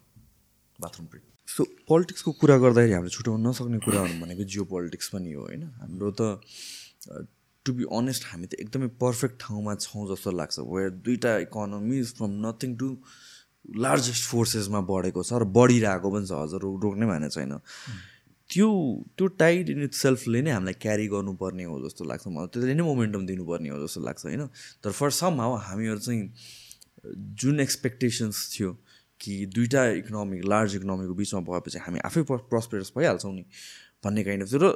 बाथरुम 0.79 1.05
ब्रेक 1.11 1.23
सो 1.47 1.63
पोलिटिक्सको 1.87 2.31
कुरा 2.41 2.55
गर्दाखेरि 2.63 2.93
हामीले 2.93 3.11
छुट्याउन 3.11 3.47
नसक्ने 3.47 3.79
कुराहरू 3.85 4.13
भनेको 4.21 4.43
जियो 4.51 4.63
पोलिटिक्स 4.71 5.07
पनि 5.13 5.31
हो 5.33 5.41
होइन? 5.45 5.63
हाम्रो 5.81 6.11
त 6.19 6.21
टु 7.65 7.73
बी 7.77 7.83
अनेस्ट 7.93 8.23
हामी 8.27 8.47
त 8.47 8.53
एकदमै 8.63 8.87
पर्फेक्ट 9.01 9.35
ठाउँमा 9.41 9.73
छौँ 9.85 10.05
जस्तो 10.11 10.31
लाग्छ। 10.31 10.55
वेयर 10.65 10.89
दुइटा 11.05 11.31
economies 11.45 12.13
from 12.17 12.31
nothing 12.45 12.71
to 12.81 12.87
largest 13.85 14.23
फोर्सेसमा 14.25 14.79
बढेको 14.89 15.21
छ 15.21 15.31
र 15.41 15.45
बढिरहेको 15.57 16.07
पनि 16.13 16.25
छ। 16.25 16.33
अझ 16.33 16.51
रोक्नै 16.63 17.05
भने 17.11 17.29
छैन। 17.29 17.53
त्यो 18.51 18.69
त्यो 19.17 19.27
टाइड 19.41 19.69
इन 19.69 19.83
इट 19.83 19.93
सेल्फले 19.95 20.41
नै 20.41 20.51
हामीलाई 20.51 20.73
क्यारी 20.81 21.07
गर्नुपर्ने 21.07 21.63
हो 21.63 21.75
जस्तो 21.87 22.05
लाग्छ 22.05 22.27
मलाई। 22.27 22.47
त्यसले 22.53 22.73
नै 22.73 22.83
मोमेन्टम 22.83 23.25
दिनुपर्ने 23.25 23.69
हो 23.69 23.77
जस्तो 23.85 24.01
लाग्छ 24.01 24.25
होइन? 24.25 24.47
तर 24.83 24.91
फर 24.91 25.09
सम 25.19 25.41
हाउ 25.41 25.55
हामीहरू 25.67 25.99
चाहिँ 25.99 26.23
जुन 27.41 27.59
एक्सपेक्टेसन्स 27.59 28.35
थियो 28.53 28.71
कि 29.19 29.45
दुइटा 29.55 29.85
इकोनोमिक 30.01 30.45
लार्ज 30.45 30.75
इकोनोमीको 30.75 31.13
बिचमा 31.13 31.39
भएपछि 31.47 31.79
हामी 31.85 31.99
आफै 32.05 32.21
प्रस्पेरस 32.29 32.91
भइहाल्छौँ 32.97 33.33
नि 33.33 33.45
भन्ने 34.03 34.23
काइन्ड 34.23 34.43
अफ 34.43 34.53
र 34.63 34.75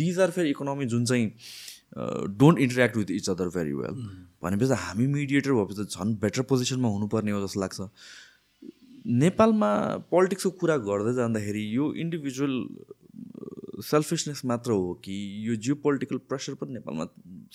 दिज 0.00 0.18
आर 0.20 0.30
फेरि 0.30 0.50
इकोनोमी 0.50 0.86
जुन 0.86 1.04
चाहिँ 1.04 1.26
don't 2.40 2.58
interact 2.58 2.96
with 2.96 3.10
each 3.10 3.30
other 3.30 3.48
very 3.54 3.72
well 3.72 3.94
भनेपछि 4.42 4.76
हामी 4.78 5.06
मिडिएटर 5.14 5.52
भएपछि 5.52 5.84
त 5.84 5.88
झन् 5.90 6.14
बेटर 6.16 6.42
पोजिसनमा 6.50 6.88
हुनुपर्ने 6.88 7.30
हो 7.30 7.46
जस्तो 7.46 7.60
लाग्छ। 7.60 7.80
नेपालमा 9.06 9.70
पोलिटिक्सको 10.10 10.50
कुरा 10.60 10.76
गर्दै 10.86 11.14
जाँदाखेरि 11.14 11.64
यो 11.76 11.92
इन्डिभिजुअल 11.96 12.54
सेल्फिसनेस 13.82 14.44
मात्र 14.44 14.70
हो 14.72 14.92
कि 15.04 15.14
यो 15.46 15.54
जियो 15.56 15.74
पोलिटिकल 15.84 16.18
प्रेसर 16.28 16.54
पनि 16.60 16.72
नेपालमा 16.74 17.06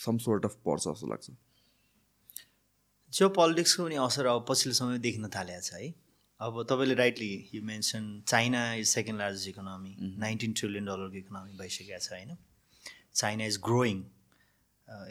सम 0.03 0.17
सोर्ट 0.25 0.45
अफ 0.45 0.55
पर्छ 0.65 0.83
जस्तो 0.83 1.07
लाग्छ। 1.07 1.29
जियो 3.13 3.29
पोलिटिक्सको 3.37 3.83
पनि 3.83 3.95
असर 4.03 4.25
अब 4.25 4.45
पछिल्लो 4.49 4.73
समय 4.75 4.97
देख्न 5.05 5.29
थालेको 5.35 5.61
छ 5.61 5.73
है। 5.73 5.93
अब 6.39 6.61
तपाईँले 6.69 6.95
rightly 6.95 7.31
you 7.53 7.61
mention 7.63 8.03
China 8.27 8.61
is 8.75 8.87
second 8.87 9.19
largest 9.19 9.47
economy 9.49 9.95
nineteen 10.19 10.53
trillion 10.59 10.85
डलरको 10.85 11.17
इकोनोमी 11.17 11.57
भइसकेको 11.59 11.99
छ 11.99 12.11
होइन। 12.11 12.35
चाइना 13.15 13.45
इज 13.45 13.57
ग्रोइङ 13.65 14.03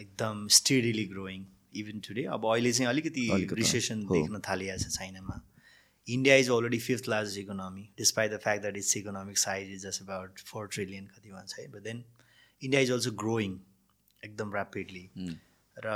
एकदम 0.01 0.47
स्टेडिली 0.57 1.05
ग्रोइङ 1.15 1.47
इभन 1.77 2.01
टुडे 2.07 2.24
अब 2.35 2.47
अहिले 2.47 2.73
चाहिँ 2.73 2.89
अलिकति 2.91 3.24
रिसेसन 3.61 4.07
देख्न 4.09 4.41
थालिएको 4.49 4.78
छ 4.82 4.97
चाइनामा 4.97 5.41
India 6.09 6.35
is 6.36 6.51
already 6.51 6.78
fifth 6.81 7.09
largest 7.09 7.39
economy 7.39 7.89
despite 7.98 8.32
the 8.32 8.39
fact 8.39 8.62
that 8.62 8.76
its 8.76 8.97
economic 8.97 9.39
size 9.39 9.70
is 9.72 9.86
just 9.86 10.02
about 10.02 10.40
four 10.47 10.66
trillion 10.68 11.06
कति 11.09 11.31
भन्छ 11.31 11.59
है 11.59 11.66
but 11.68 11.82
then 11.82 12.05
India 12.62 12.81
is 12.81 12.90
also 12.93 13.10
growing 13.22 13.59
एकदम 14.22 14.56
ऱ्यापिडली 14.56 15.09
र 15.76 15.94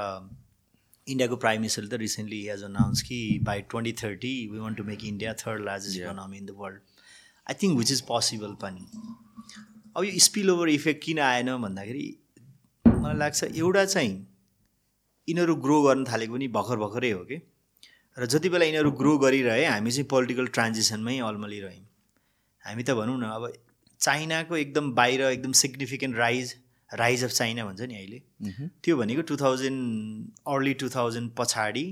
इन्डियाको 1.06 1.36
प्राइम 1.42 1.60
मिनिस्टरले 1.60 1.88
त 1.88 2.00
रिसेन्टली 2.00 2.40
हेज 2.46 2.62
अनाउन्स 2.64 3.02
कि 3.02 3.18
by 3.42 3.60
twenty 3.70 3.92
thirty 4.02 4.32
we 4.48 4.58
want 4.58 4.76
to 4.76 4.84
make 4.84 5.04
India 5.04 5.34
third 5.42 5.64
largest 5.64 5.98
economy 5.98 6.38
in 6.38 6.46
the 6.46 6.56
world 6.56 6.80
I 7.46 7.54
think 7.62 7.78
which 7.78 7.92
is 7.92 8.00
possible 8.08 8.54
पनि 8.62 8.88
अब 9.96 10.04
यो 10.04 10.18
स्पिल 10.24 10.50
ओभर 10.50 10.68
इफेक्ट 10.70 11.04
किन 11.04 11.18
आएन 11.26 11.56
भन्दाखेरि 11.62 12.08
मलाई 12.86 13.16
लाग्छ 13.16 13.44
एउटा 13.44 13.84
चाहिँ 13.84 14.12
यिनीहरू 15.28 15.54
ग्रो 15.64 15.80
गर्न 15.82 16.04
थालेको 16.04 16.34
पनि 16.34 16.48
भर्खर 16.56 16.76
भर्खरै 16.78 17.10
हो 17.10 17.24
कि? 17.24 17.40
र 18.18 18.26
जति 18.26 18.48
बेला 18.48 18.64
यिनीहरू 18.64 18.90
ग्रो 19.00 19.16
गरिरहे 19.18 19.64
हामी 19.66 19.90
चाहिँ 19.90 20.06
पोलिटिकल 20.10 20.46
ट्रान्जिसनमै 20.54 21.18
अल्मलिरह्यौँ। 21.24 21.84
हामी 22.64 22.82
त 22.82 22.90
भनौँ 22.98 23.18
न 23.18 23.24
अब 23.34 23.52
चाइनाको 24.00 24.56
एकदम 24.56 24.92
बाहिर 24.94 25.20
एकदम 25.22 25.52
significant 25.60 26.16
rise 26.16 26.54
rise 26.90 27.24
of 27.24 27.30
China 27.30 27.64
भन्छ 27.64 27.80
नि 27.80 27.94
अहिले। 27.94 28.18
त्यो 28.82 28.96
भनेको 28.96 29.22
two 29.30 29.36
thousand 29.36 29.80
early 30.48 30.74
two 30.82 30.88
thousand 30.94 31.30
पछाडि 31.38 31.86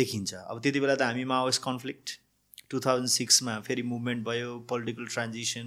देखिन्छ। 0.00 0.34
अब 0.34 0.60
त्यति 0.62 0.80
बेला 0.80 0.94
त 0.94 1.02
हामी 1.02 1.24
माओइस्ट 1.32 1.62
कन्फ्लिक्ट 1.62 2.06
टु 2.70 2.80
थाउजन्ड 2.80 3.10
सिक्समा 3.10 3.58
फेरि 3.66 3.82
मुभमेन्ट 3.82 4.24
भयो 4.26 4.58
पोलिटिकल 4.70 5.06
ट्रान्जिसन 5.14 5.66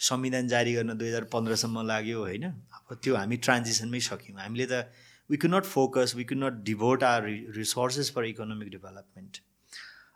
संविधान 0.00 0.48
जारी 0.48 0.72
गर्न 0.74 0.96
दुई 0.98 1.08
हजार 1.08 1.24
पन्ध्रसम्म 1.34 1.86
लाग्यो 1.86 2.18
होइन? 2.18 2.44
अब 2.44 2.98
त्यो 3.02 3.16
हामी 3.16 3.36
ट्रान्जिसनमै 3.46 4.00
सक्यौँ। 4.00 4.38
हामीले 4.40 4.66
त 4.66 4.88
we 5.30 5.36
could 5.36 5.54
not 5.54 5.64
focus 5.66 6.12
we 6.16 6.24
could 6.24 6.38
not 6.38 6.62
devote 6.64 7.02
our 7.04 7.26
resources 7.56 8.10
for 8.14 8.24
economic 8.26 8.68
development 8.70 9.40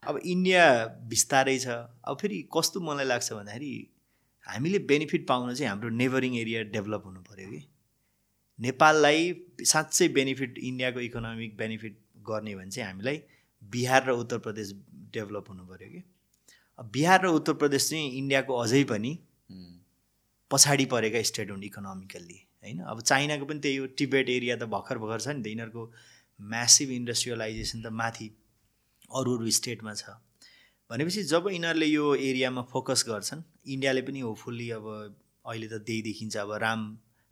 अब 0.02 0.16
इन्डिया 0.26 0.64
बिस्तारै 1.10 1.58
छ। 1.58 1.66
अब 2.04 2.16
फेरि 2.20 2.38
कस्तो 2.56 2.80
मलाई 2.80 3.06
लाग्छ 3.06 3.32
भन्दाखेरि 3.32 3.72
हामीले 4.44 4.78
बेनिफिट 4.88 5.26
पाउन 5.28 5.54
चाहिँ 5.54 5.68
हाम्रो 5.68 5.88
नेबरिङ 6.00 6.36
एरिया 6.38 6.62
डेभलप 6.72 7.02
हुनु 7.06 7.20
पऱ्यो 7.28 7.50
कि। 7.50 7.60
नेपाललाई 8.58 9.22
साँच्चै 9.64 10.08
बेनिफिट 10.16 10.58
इन्डियाको 10.60 11.00
इकोनोमिक 11.00 11.56
बेनिफिट 11.56 11.96
गर्ने 12.28 12.54
भने 12.56 12.70
चाहिँ 12.70 12.88
हामीलाई 12.88 13.22
बिहार 13.62 14.04
र 14.08 14.10
उत्तर 14.20 14.38
प्रदेश 14.46 14.72
डेभलप 15.14 15.48
हुनु 15.48 15.64
पऱ्यो 15.66 15.88
कि। 15.90 16.02
बिहार 16.78 17.24
र 17.24 17.28
उत्तर 17.38 17.54
प्रदेश 17.62 17.88
चाहिँ 17.90 18.10
इन्डियाको 18.18 18.58
अझै 18.58 18.82
पनि 18.92 19.12
पछाडि 20.50 20.84
परेका 20.92 21.22
स्टेट 21.30 21.50
हुन् 21.50 21.64
इकोनोमिकल्ली 21.64 22.38
होइन? 22.64 22.78
अब 22.82 23.00
चाइनाको 23.02 23.44
पनि 23.46 23.60
त्यही 23.60 23.76
हो 23.76 23.86
टिबेट 23.98 24.28
एरिया 24.30 24.56
त 24.56 24.68
भर्खर 24.74 24.98
भर्खर 24.98 25.20
छ 25.20 25.28
नि 25.28 25.42
त। 25.42 25.46
यिनीहरूको 25.46 25.84
म्यासिभ 26.38 26.90
इन्डस्ट्रियलाइजेसन 26.90 27.82
त 27.82 27.92
माथि 27.94 28.28
अरू 29.10 29.36
अरू 29.36 29.50
स्टेटमा 29.58 29.94
छ। 29.94 30.16
भनेपछि 30.90 31.22
जब 31.24 31.48
यिनीहरूले 31.50 31.86
यो 31.86 32.14
एरियामा 32.30 32.62
फोकस 32.72 33.04
गर्छन् 33.08 33.42
इन्डियाले 33.68 34.02
पनि 34.08 34.20
होपफुल्ली 34.20 34.70
अब 34.78 34.90
अहिले 35.44 35.68
त 35.68 35.80
त्यही 35.86 36.02
देखिन्छ। 36.02 36.36
अब 36.36 36.52
राम 36.62 36.82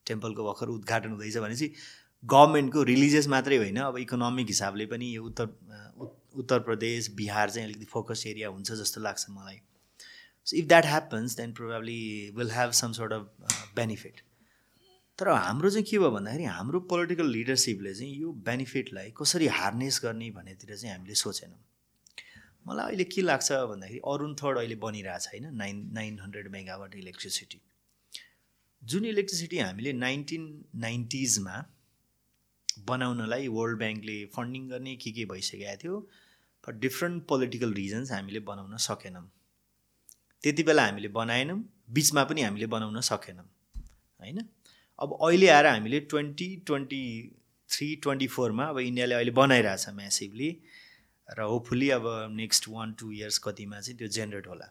टेम्पलको 0.07 0.45
भर्खर 0.45 0.69
उद्घाटन 0.69 1.11
हुँदैछ 1.11 1.37
भनेपछि 1.39 1.69
गभर्मेन्टको 2.25 2.83
रिलिजियस 2.85 3.29
मात्रै 3.29 3.57
होइन। 3.57 3.77
अब 3.83 3.99
इकोनोमिक 3.99 4.47
हिसाबले 4.49 4.87
पनि 4.87 5.15
यो 5.17 5.25
उत्तर 5.25 5.47
उत्तर 6.35 6.59
प्रदेश 6.67 7.11
बिहार 7.17 7.51
चाहिँ 7.51 7.69
अलिकति 7.69 7.87
फोकस 7.87 8.23
एरिया 8.27 8.49
हुन्छ 8.49 8.73
जस्तो 8.73 9.01
लाग्छ 9.01 9.25
मलाई। 9.31 9.59
So 10.47 10.57
if 10.57 10.67
that 10.67 10.87
happens 10.87 11.37
then 11.37 11.53
probably 11.53 12.03
will 12.37 12.51
have 12.51 12.71
some 12.79 12.93
sort 12.93 13.13
of 13.13 13.75
benefit 13.77 14.21
तर 15.23 15.29
हाम्रो 15.29 15.71
चाहिँ 15.71 15.85
के 15.87 15.99
भयो 15.99 16.11
भन्दाखेरि 16.11 16.45
हाम्रो 16.45 16.79
पोलिटिकल 16.91 17.27
लिडरसिपले 17.31 17.93
चाहिँ 17.95 18.15
यो 18.21 18.31
बेनिफिटलाई 18.47 19.11
कसरी 19.19 19.47
हार्नेस 19.57 20.01
गर्ने 20.05 20.31
भन्नेतिर 20.35 20.75
चाहिँ 20.77 20.95
हामीले 20.95 21.15
सोचेनौँ। 21.15 21.59
मलाई 22.67 22.87
अहिले 22.87 23.05
के 23.07 23.23
लाग्छ 23.23 23.53
भन्दाखेरि 23.73 24.01
अरुण 24.13 24.35
थर्ड 24.41 24.59
अहिले 24.59 24.77
बनिरहेछ 24.83 25.27
होइन 25.33 25.47
nine 25.61 25.77
nine 25.95 26.19
hundred 26.21 26.49
megawatt 26.53 26.95
electricity. 26.95 27.61
जुन 28.83 29.05
इलेक्ट्रिसिटी 29.05 29.59
हामीले 29.59 29.93
नाइन्टिन 29.93 30.49
नाइन्टिजमा 30.87 31.55
बनाउनलाई 32.91 33.49
वर्ल्ड 33.59 33.79
ब्याङ्कले 33.79 34.17
फन्डिङ 34.35 34.69
गर्ने 34.69 34.97
के 35.05 35.11
के 35.19 35.25
भइसकेको 35.33 35.77
थियो 35.85 36.01
फर 36.65 36.73
डिफ्रेन्ट 36.87 37.25
पोलिटिकल 37.29 37.73
रिजन्स 37.75 38.13
हामीले 38.13 38.41
बनाउन 38.51 38.77
सकेनौँ। 38.89 39.25
त्यति 40.43 40.63
बेला 40.63 40.87
हामीले 40.87 41.09
बनाएनौँ 41.21 41.59
बिचमा 41.95 42.25
पनि 42.25 42.43
हामीले 42.43 42.67
बनाउन 42.75 43.01
सकेनौँ 43.13 43.47
होइन? 44.21 44.43
अब 45.03 45.17
अहिले 45.21 45.49
आएर 45.49 45.67
हामीले 45.67 46.01
ट्वेन्टी 46.11 46.47
ट्वेन्टी 46.67 47.03
थ्री 47.69 47.95
ट्वेन्टी 48.03 48.27
फोरमा 48.27 48.65
अब 48.65 48.79
इन्डियाले 48.79 49.15
अहिले 49.15 49.31
बनाइरहेछ 49.39 49.89
म्यासिभली 49.99 50.51
र 51.29 51.41
होपफुल्ली 51.53 51.89
अब 51.91 52.05
नेक्स्ट 52.37 52.69
वान 52.69 52.93
टू 52.99 53.11
इयर्स 53.13 53.39
कतिमा 53.39 53.81
चाहिँ 53.81 53.99
त्यो 53.99 54.09
जेनेरेट 54.17 54.47
होला। 54.47 54.69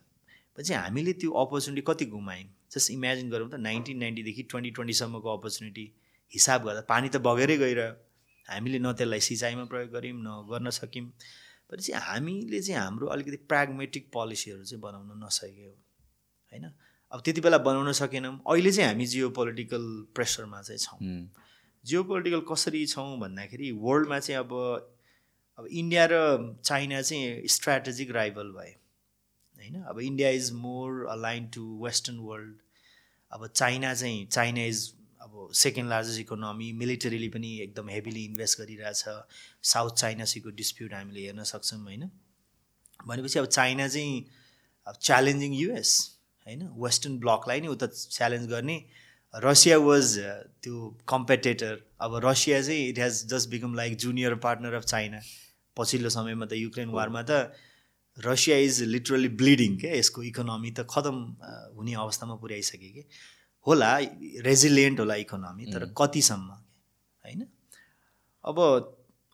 पछि 0.57 0.73
हामीले 0.73 1.13
त्यो 1.13 1.31
अपर्च्युनिटी 1.43 1.83
कति 1.87 2.05
गुमायौँ? 2.05 2.47
जस्ट 2.71 2.91
इमेजिन 2.91 3.29
गरौँ 3.29 3.49
त 3.49 3.55
नाइन्टिन 3.59 3.97
नाइन्टीदेखि 3.97 4.43
ट्वेन्टी 4.43 4.71
ट्वेन्टीसम्मको 4.71 5.37
अपर्च्युनिटी 5.37 5.85
हिसाब 6.31 6.63
गर्दा 6.65 6.81
पानी 6.91 7.09
त 7.09 7.17
बगेरै 7.27 7.57
गइरह्यो। 7.57 7.91
हामीले 8.47 8.79
न 8.79 8.93
त्यसलाई 8.93 9.19
सिँचाइमा 9.19 9.65
प्रयोग 9.71 9.89
गऱ्यौँ 9.95 10.17
न 10.17 10.29
गर्न 10.51 10.69
सक्यौँ 10.79 11.05
भनेपछि 11.71 11.91
हामीले 12.07 12.61
चाहिँ 12.61 12.79
हाम्रो 12.81 13.07
अलिकति 13.07 13.37
प्राग्मेटिक 13.51 14.03
पोलिसीहरू 14.13 14.63
चाहिँ 14.63 14.81
बनाउन 14.81 15.11
नसक्यो 15.23 15.71
होइन? 16.51 16.65
अब 17.11 17.21
त्यति 17.21 17.41
बेला 17.41 17.57
बनाउन 17.57 17.91
सकेनौँ। 17.93 18.33
अहिले 18.47 18.71
चाहिँ 18.71 18.89
हामी 18.89 19.05
जियो 19.05 19.29
पोलिटिकल 19.29 19.85
प्रेसरमा 20.15 20.61
चाहिँ 20.61 20.79
छौँ। 20.79 20.99
जियो 21.85 22.03
पोलिटिकल 22.03 22.41
कसरी 22.51 22.85
छौँ 22.87 23.19
भन्दाखेरि 23.19 23.71
वर्ल्डमा 23.81 24.19
चाहिँ 24.19 24.39
अब 24.39 24.53
अब 25.59 25.67
इन्डिया 25.67 26.07
र 26.11 26.15
चाइना 26.63 27.01
चाहिँ 27.01 27.47
स्ट्राटेजिक 27.47 28.11
राइभल 28.11 28.51
भए। 28.51 28.75
होइन? 29.57 29.81
अब 29.83 29.99
India 29.99 30.29
is 30.29 30.51
more 30.53 31.05
align 31.11 31.47
to 31.55 31.63
western 31.83 32.17
world 32.19 32.55
अब 33.31 33.47
चाइना 33.47 33.93
चाहिँ 33.93 34.25
चाइना 34.27 34.63
इज 34.65 34.91
अब 35.21 35.49
सेकेन्ड 35.55 35.89
लार्जेस्ट 35.89 36.19
इकोनोमी 36.19 36.71
मिलिटरीली 36.73 37.27
पनि 37.29 37.51
एकदम 37.61 37.89
हेभिली 37.89 38.23
इन्भेस्ट 38.25 38.59
गरिरहेछ। 38.61 39.03
साउथ 39.63 39.95
चाइनासीको 39.97 40.49
डिस्प्युट 40.51 40.93
हामीले 40.93 41.25
हेर्न 41.25 41.43
सक्छौँ 41.43 41.79
होइन? 41.83 42.09
भनेपछि 43.07 43.39
अब 43.39 43.45
चाइना 43.45 43.87
चाहिँ 43.87 44.25
अब 44.87 44.95
च्यालेन्जिङ 45.01 45.53
युएस 45.53 45.91
होइन? 46.47 46.61
वेस्टर्न 46.83 47.17
ब्लकलाई 47.19 47.61
नै 47.61 47.67
उता 47.67 47.87
च्यालेन्ज 47.87 48.47
गर्ने। 48.51 48.77
रसिया 49.33 49.77
वाज 49.79 50.17
त्यो 50.63 50.77
कम्पिटेटर 51.07 51.73
अब 52.01 52.15
रसिया 52.25 52.61
चाहिँ 52.61 52.87
it 52.89 52.97
has 52.99 53.25
just 53.33 53.49
become 53.49 53.75
like 53.75 53.97
junior 54.05 54.35
partner 54.45 54.73
of 54.75 54.85
China 54.85 55.19
पछिल्लो 55.77 56.09
समयमा 56.15 56.45
त 56.45 56.53
युक्रेन 56.61 56.89
वारमा 56.91 57.21
त 57.29 57.31
रसिया 58.17 58.57
इज 58.67 58.81
लिटरली 58.93 59.29
ब्लिडिङ 59.41 59.77
क्या 59.79 59.93
यसको 59.95 60.23
इकोनोमी 60.29 60.71
त 60.71 60.85
खतम 60.89 61.17
हुने 61.77 61.93
अवस्थामा 61.95 62.35
पुर्याइसक्यो 62.43 62.89
कि? 62.95 63.03
होला 63.67 63.91
रेजिलियन्ट 64.47 64.99
होला 64.99 65.15
इकोनोमी 65.23 65.65
तर 65.73 65.85
कतिसम्म 65.97 66.49
होइन? 67.23 67.47
अब 68.45 68.57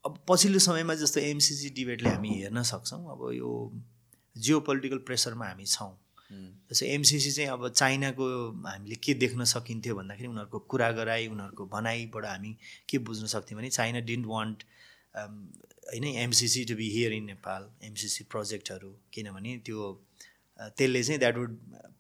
अब 0.06 0.18
पछिल्लो 0.28 0.60
समयमा 0.60 0.96
जस्तो 0.96 1.20
एमसिसी 1.20 1.70
डिबेटले 1.76 2.10
हामी 2.10 2.30
हेर्न 2.42 2.62
सक्छौँ। 2.70 3.02
अब 3.12 3.32
यो 3.34 3.50
जियो 4.36 4.60
पोलिटिकल 4.68 4.98
प्रेसरमा 5.08 5.46
हामी 5.48 5.66
छौँ। 5.66 5.92
जस्तो 6.32 6.86
एमसिसी 6.86 7.32
चाहिँ 7.32 7.50
अब 7.50 7.68
चाइनाको 7.70 8.26
हामीले 8.68 8.96
के 8.96 9.14
देख्न 9.14 9.44
सकिन्थ्यो 9.44 9.96
भन्दाखेरि 9.96 10.28
उनीहरूको 10.28 10.60
कुरा 10.60 10.92
गराइ 10.92 11.28
उनीहरूको 11.28 11.66
भनाइबाट 11.66 12.26
हामी 12.26 12.56
के 12.90 12.98
बुझ्न 12.98 13.26
सक्थ्यौँ 13.26 13.60
भने 13.60 13.70
चाइना 13.70 14.00
डिन्ट 14.10 14.26
वान्ट 14.26 14.64
होइन 15.18 16.04
MCC 16.04 16.66
to 16.66 16.76
be 16.76 16.90
here 16.90 17.14
in 17.14 17.26
Nepal 17.26 17.70
MCC 17.84 18.24
प्रोजेक्टहरू 18.24 18.94
किनभने 19.14 19.58
त्यो 19.66 19.92
त्यसले 20.60 21.04
चाहिँ 21.04 21.20
that 21.20 21.38
would 21.38 21.58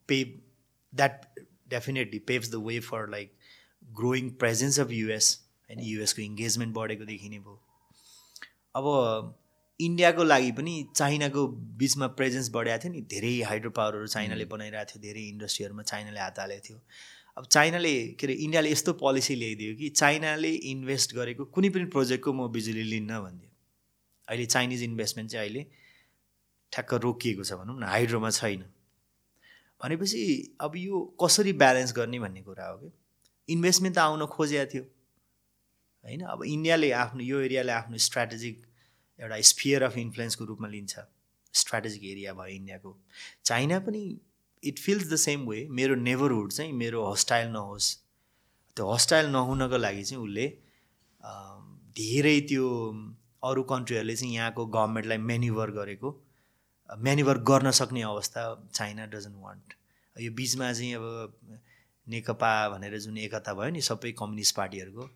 pay 0.07 0.23
that 0.93 1.25
definitely 1.69 2.19
paves 2.27 2.51
the 2.51 2.55
way 2.67 2.79
for 2.79 3.09
like 3.09 3.33
growing 3.95 4.29
presence 4.29 4.79
of 4.79 4.91
US 4.91 5.33
होइन 5.69 5.79
युएसको 5.83 6.21
इङ्गेजमेन्ट 6.21 6.73
बढेको 6.75 7.05
देखिने 7.05 7.39
भयो। 7.39 7.61
अब 8.75 8.85
इन्डियाको 9.79 10.23
लागि 10.23 10.51
पनि 10.51 10.73
चाइनाको 10.95 11.47
बिचमा 11.77 12.07
प्रेजेन्स 12.17 12.49
बढाएको 12.51 12.83
थियो 12.83 12.91
नि। 12.93 13.01
धेरै 13.13 13.33
हाइड्रो 13.49 13.69
पावरहरू 13.77 14.07
चाइनाले 14.07 14.45
बनाइरहेको 14.45 14.89
थियो 14.91 15.01
धेरै 15.01 15.23
इन्डस्ट्रीहरूमा 15.29 15.83
चाइनाले 15.83 16.19
हात 16.19 16.39
हालेको 16.39 16.67
थियो। 16.67 16.77
अब 17.37 17.45
चाइनाले 17.45 17.93
के 18.17 18.27
अरे 18.27 18.33
इन्डियाले 18.33 18.71
यस्तो 18.71 18.93
पोलिसी 18.97 19.35
ल्याइदियो 19.35 19.75
कि 19.77 19.89
चाइनाले 20.01 20.51
इन्भेस्ट 20.73 21.15
गरेको 21.15 21.45
कुनै 21.53 21.69
पनि 21.69 21.85
प्रोजेक्टको 21.93 22.33
म 22.33 22.47
बिजुली 22.51 22.83
लिन्न 22.83 23.19
भनिदियो। 23.21 23.51
अहिले 24.27 24.45
चाइनिज 24.45 24.83
इन्भेस्टमेन्ट 24.83 25.31
चाहिँ 25.31 25.45
अहिले 25.45 25.65
ठ्याक्क 26.73 26.93
रोकिएको 27.05 27.43
छ 27.43 27.53
भनौँ 27.61 27.77
न 27.79 27.83
हाइड्रोमा 27.83 28.29
छैन। 28.33 28.63
भनेपछि 29.81 30.21
अब 30.61 30.75
यो 30.75 31.01
कसरी 31.21 31.53
ब्यालेन्स 31.53 31.93
गर्ने 31.93 32.19
भन्ने 32.19 32.41
कुरा 32.41 32.65
हो 32.67 32.77
कि? 32.77 32.89
इन्भेस्टमेन्ट 33.49 33.95
त 33.95 33.99
आउन 33.99 34.25
खोजेको 34.25 34.65
थियो। 34.73 34.83
होइन 36.05 36.21
अब 36.33 36.43
इन्डियाले 36.43 36.91
आफ्नो 37.05 37.21
यो 37.23 37.39
एरियाले 37.41 37.71
आफ्नो 37.71 37.97
स्ट्राटेजिक 38.01 38.65
एउटा 39.19 39.39
स्पियर 39.49 39.83
अफ 39.83 39.97
इन्फ्लुएन्सको 39.97 40.45
रूपमा 40.45 40.67
लिन्छ। 40.67 40.99
स्ट्राटेजिक 41.53 42.03
एरिया 42.05 42.33
भयो 42.33 42.55
इन्डियाको 42.55 42.95
चाइना 43.45 43.79
पनि 43.85 44.01
it 44.63 44.79
feels 44.79 45.11
the 45.11 45.15
same 45.17 45.47
way 45.49 45.65
मेरो 45.71 45.95
नेबरहुड 45.95 46.51
चाहिँ 46.51 46.73
मेरो 46.73 47.05
हस्टाइल 47.11 47.47
नहोस्। 47.51 47.87
त्यो 48.77 48.91
हस्टाइल 48.93 49.25
नहुनको 49.31 49.77
लागि 49.77 50.03
चाहिँ 50.03 50.23
उसले 50.23 50.47
धेरै 51.97 52.39
त्यो 52.49 52.67
अरू 53.43 53.63
कन्ट्रीहरूले 53.71 54.15
चाहिँ 54.15 54.33
यहाँको 54.35 54.65
गभर्मेन्टलाई 54.65 55.17
मेन्युभर 55.31 55.71
गरेको। 55.71 56.09
मेन्युभर 56.89 57.37
गर्न 57.49 57.71
सक्ने 57.79 58.01
अवस्था 58.03 58.43
चाइना 58.73 59.05
डजन्ट 59.13 59.35
वान्ट 59.43 59.73
यो 60.15 60.31
बिचमा 60.33 60.71
चाहिँ 60.73 60.93
अब 60.93 61.57
नेकपा 62.07 62.51
भनेर 62.69 62.97
जुन 62.99 63.17
एकता 63.17 63.53
भयो 63.53 63.71
नि 63.71 63.81
सबै 63.81 64.11
कम्युनिस्ट 64.19 64.55
पार्टीहरूको 64.55 65.09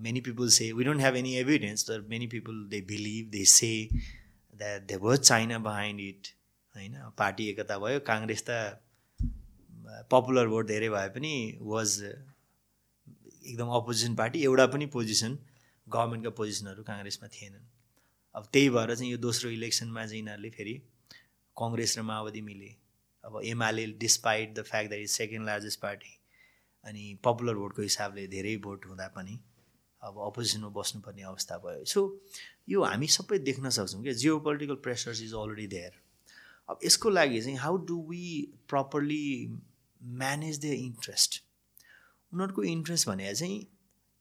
many 0.00 0.20
people 0.20 0.48
say 0.50 0.72
we 0.72 0.84
don't 0.84 1.00
have 1.00 1.16
any 1.16 1.34
evidence 1.36 1.86
तर 1.86 2.00
many 2.08 2.26
people 2.34 2.56
they 2.70 2.80
believe 2.88 3.30
they 3.30 3.44
say 3.52 3.72
that 3.92 4.82
they 4.88 4.96
was 4.96 5.18
China 5.18 5.58
behind 5.58 6.00
it 6.00 6.26
होइन? 6.74 6.92
पार्टी 7.18 7.48
एकता 7.50 7.78
भयो 7.78 8.00
काङ्ग्रेस 8.06 8.44
त 8.48 8.50
पपुलर 10.10 10.46
भोट 10.48 10.66
धेरै 10.66 10.88
भए 10.88 11.08
पनि 11.16 11.32
वाज 11.62 11.90
एकदम 12.02 13.68
अपोजिसन 13.80 14.14
पार्टी 14.16 14.42
एउटा 14.44 14.66
पनि 14.74 14.86
पोजिसन 14.94 15.38
गभर्मेन्टको 15.86 16.30
पोजिसनहरू 16.38 16.82
काङ्ग्रेसमा 16.84 17.28
थिएनन्। 17.28 17.66
अब 18.34 18.48
त्यही 18.52 18.68
भएर 18.70 18.94
चाहिँ 18.94 19.10
यो 19.12 19.18
दोस्रो 19.18 19.50
इलेक्सनमा 19.50 20.06
चाहिँ 20.06 20.18
यिनीहरूले 20.18 20.50
फेरि 20.50 20.74
कङ्ग्रेस 21.56 21.98
र 21.98 22.02
माओवादी 22.02 22.40
मिले। 22.40 22.70
अब 23.24 23.40
UML 23.44 23.86
despite 24.02 24.54
the 24.54 24.62
fact 24.70 24.88
that 24.88 25.02
is 25.02 25.10
second 25.10 25.46
largest 25.46 25.80
party 25.80 26.12
अनि 26.84 27.18
पपुलर 27.24 27.54
भोटको 27.54 27.82
हिसाबले 27.82 28.26
धेरै 28.34 28.56
भोट 28.66 28.86
हुँदा 28.86 29.08
पनि 29.16 29.34
अब 30.02 30.18
अपोजिसनमा 30.26 30.68
बस्नुपर्ने 30.76 31.22
अवस्था 31.22 31.58
भयो। 31.64 31.84
सो 31.84 32.00
यो 32.68 32.82
हामी 32.84 33.06
सबै 33.08 33.38
देख्न 33.40 33.70
सक्छौँ 33.70 34.02
क्या। 34.02 34.12
Geo 34.12 34.38
political 34.40 34.74
pressures 34.84 35.22
is 35.22 35.34
already 35.34 35.66
there 35.66 36.00
अब 36.68 36.78
यसको 36.84 37.10
लागि 37.10 37.40
चाहिँ 37.42 37.58
how 37.58 37.76
do 37.86 38.00
we 38.08 38.24
properly 38.68 39.26
manage 40.00 40.60
the 40.60 40.64
interest 40.64 41.42
उनीहरूको 42.32 42.62
इन्ट्रेस्ट 42.64 43.08
भने 43.08 43.34
चाहिँ 43.34 43.66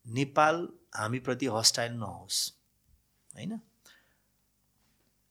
नेपाल 0.06 0.68
हामीप्रति 0.95 1.45
हस्टाइल 1.53 1.91
नहोस् 1.93 2.38
होइन? 3.30 3.60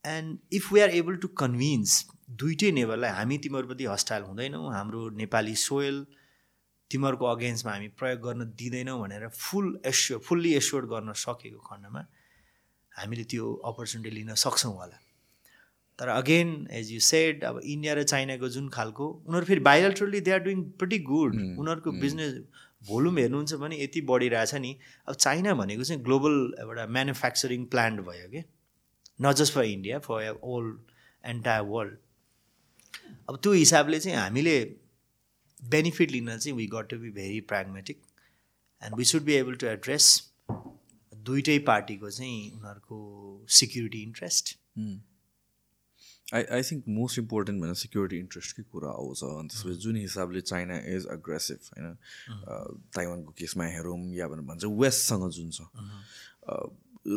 And 0.05 0.39
if 0.53 0.73
we 0.73 0.81
are 0.81 0.91
able 0.91 1.17
to 1.17 1.29
convince 1.39 2.05
दुइटै 2.31 2.71
नेबरलाई 2.73 3.11
हामी 3.11 3.39
तिमीहरूप्रति 3.39 3.85
हस्टाइल 3.85 4.23
हुँदैनौँ। 4.23 4.73
हाम्रो 4.75 5.09
नेपाली 5.17 5.55
सोयल 5.57 6.07
तिमीहरूको 6.91 7.27
अगेन्स्टमा 7.27 7.73
हामी 7.73 7.89
प्रयोग 7.99 8.21
गर्न 8.21 8.45
दिँदैनौँ 8.59 8.99
भनेर 9.01 9.29
फुल 9.31 9.67
एस्योर 9.87 10.21
फुल्ली 10.21 10.55
एस्योर 10.55 10.87
गर्न 10.87 11.13
सकेको 11.25 11.61
खण्डमा 11.67 12.07
हामीले 12.93 13.25
त्यो 13.33 13.53
अपर्च्युनिटी 13.67 14.15
लिन 14.17 14.35
सक्छौँ 14.37 14.73
होला। 14.75 14.99
तर 15.99 16.09
अगेन 16.09 16.51
एज 16.73 16.93
यु 16.93 17.01
सेड 17.03 17.45
अब 17.45 17.61
इन्डिया 17.65 17.95
र 17.95 18.03
चाइनाको 18.05 18.49
जुन 18.49 18.69
खालको 18.71 19.07
उनीहरू 19.29 19.47
फेरि 19.47 19.61
bilaterally 19.69 20.21
they 20.21 20.31
are 20.33 20.41
doing 20.41 20.63
pretty 20.79 20.99
good 21.05 21.35
उनीहरूको 21.35 21.91
बिजनेस 22.01 22.35
भोल्युम 22.89 23.19
हेर्नुहुन्छ 23.19 23.55
भने 23.61 23.83
यति 23.83 24.01
बढिरहेछ 24.09 24.55
नि। 24.57 24.71
अब 25.09 25.15
चाइना 25.17 25.55
भनेको 25.61 25.85
चाहिँ 25.85 26.03
ग्लोबल 26.03 26.37
एउटा 26.61 26.87
म्यानुफ्याक्चरिङ 26.97 27.65
प्लान्ट 27.73 28.01
भयो 28.09 28.29
कि। 28.31 28.45
Not 29.23 29.35
just 29.37 29.55
for 29.55 29.65
India 29.67 29.99
for 30.01 30.39
all 30.43 30.67
entire 31.25 31.63
world 31.71 31.97
अब 33.29 33.39
त्यो 33.43 33.53
हिसाबले 33.53 34.01
चाहिँ 34.01 34.19
हामीले 34.19 34.55
बेनिफिट 35.61 36.11
लिन 36.11 36.37
चाहिँ 36.37 36.57
we 36.57 36.67
got 36.73 36.89
to 36.89 36.99
be 36.99 37.11
very 37.13 37.41
pragmatic 37.49 38.03
and 38.83 38.97
we 38.97 39.05
should 39.05 39.23
be 39.23 39.35
able 39.35 39.55
to 39.57 39.67
address 39.67 40.11
दुइटै 41.13 41.59
पार्टीको 41.67 42.11
चाहिँ 42.11 42.51
उनीहरूको 42.53 42.99
security 43.55 44.03
interest 44.03 44.57
I 46.29 46.45
I 46.47 46.63
think 46.63 46.85
most 46.91 47.19
important 47.19 47.61
भनेर 47.63 47.75
सिक्युरिटी 47.77 48.19
इन्ट्रेस्टकै 48.19 48.63
कुरा 48.71 48.89
आउँछ 48.93 49.23
अनि 49.25 49.49
त्यसपछि 49.49 49.81
जुन 49.81 49.97
हिसाबले 49.99 50.41
चाइना 50.43 50.77
इज 50.89 51.07
अग्रेसिभ 51.11 51.71
होइन 51.71 51.95
ताइवानको 52.93 53.33
केसमा 53.39 53.65
हेरौँ 53.69 53.99
या 54.15 54.29
भनेर 54.29 54.45
भन्छ 54.47 54.73
वेस्टसँग 54.77 55.31
जुन 55.31 55.51
छ 55.51 55.61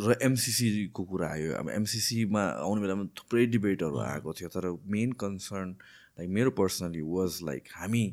र 0.01 0.15
एमसिसीको 0.21 1.03
कुरा 1.05 1.27
आयो 1.29 1.53
अब 1.55 1.69
एमसिसीमा 1.71 2.43
आउने 2.61 2.81
बेलामा 2.81 3.05
थुप्रै 3.17 3.45
डिबेटहरू 3.47 3.99
आएको 4.01 4.33
थियो 4.33 4.49
तर 4.49 4.69
मेन 4.89 5.11
कन्सर्न 5.19 5.75
लाइक 6.17 6.29
मेरो 6.29 6.51
पर्सनली 6.59 7.01
वाज 7.07 7.39
लाइक 7.43 7.63
हामी 7.75 8.05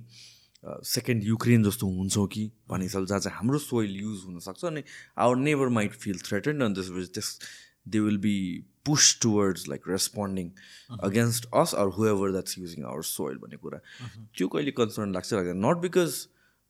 सेकेन्ड 0.64 1.24
युक्रेन 1.24 1.64
जस्तो 1.64 1.86
हुन्छौँ 1.88 2.26
कि? 2.28 2.50
भन्ने 2.68 2.84
हिसाबले 2.84 3.06
जहाँ 3.06 3.20
चाहिँ 3.20 3.36
हाम्रो 3.36 3.58
सोइल 3.58 3.96
युज 3.96 4.22
हुनसक्छ 4.26 4.64
अनि 4.64 4.82
our 5.18 5.36
never 5.38 5.68
might 5.76 5.92
feel 6.04 6.18
threatened 6.28 6.62
अनि 6.62 6.74
त्यसपछि 6.74 7.12
त्यस 7.14 7.38
they 7.88 8.00
will 8.00 8.18
be 8.18 8.38
push 8.86 9.18
towards 9.22 9.68
like 9.68 9.88
responding 9.88 10.50
against 11.02 11.46
us 11.60 11.74
or 11.74 11.88
whoever 12.06 12.32
that's 12.32 12.58
using 12.58 12.84
our 12.84 13.02
soil 13.10 13.36
भन्ने 13.38 13.56
कुरा। 13.56 13.78
त्यो 14.36 14.48
कहिले 14.48 14.70
कन्सर्न 14.80 15.12
लाग्छ 15.14 15.32
लाग्दैन। 15.34 15.64
Not 15.66 15.76
because 15.82 16.26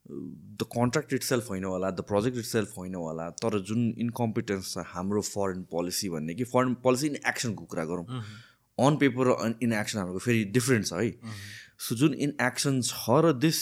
the 0.09 0.67
contract 0.75 1.13
itself 1.23 1.51
होइन 1.51 1.65
होला 1.65 1.91
द 1.91 2.01
प्रोजेक्ट 2.09 2.39
इट 2.39 2.45
सेल्फ 2.45 2.77
होइन 2.79 2.95
होला 2.95 3.29
तर 3.43 3.59
जुन 3.71 3.89
इन्कम्पिटेन्स 3.99 4.73
छ 4.75 4.85
हाम्रो 4.93 5.21
फरेन 5.23 5.63
पोलिसी 5.73 6.09
भन्ने 6.11 6.35
कि 6.35 6.45
फरेन 6.53 6.75
पोलिसी 6.85 7.07
इन 7.07 7.17
एक्सनको 7.29 7.65
कुरा 7.65 7.85
गरौँ। 7.85 8.23
अन 8.79 8.97
पेपर 8.97 9.27
र 9.29 9.55
इन 9.63 9.73
एक्सन 9.73 9.99
हाम्रो 9.99 10.19
फेरि 10.19 10.45
डिफ्रेन्ट 10.57 10.87
छ 10.87 10.93
है। 10.93 11.11
सो 11.79 11.95
जुन 11.97 12.15
इन 12.15 12.37
एक्सन 12.43 12.81
छ 12.83 13.21
र 13.25 13.33
दिस 13.39 13.61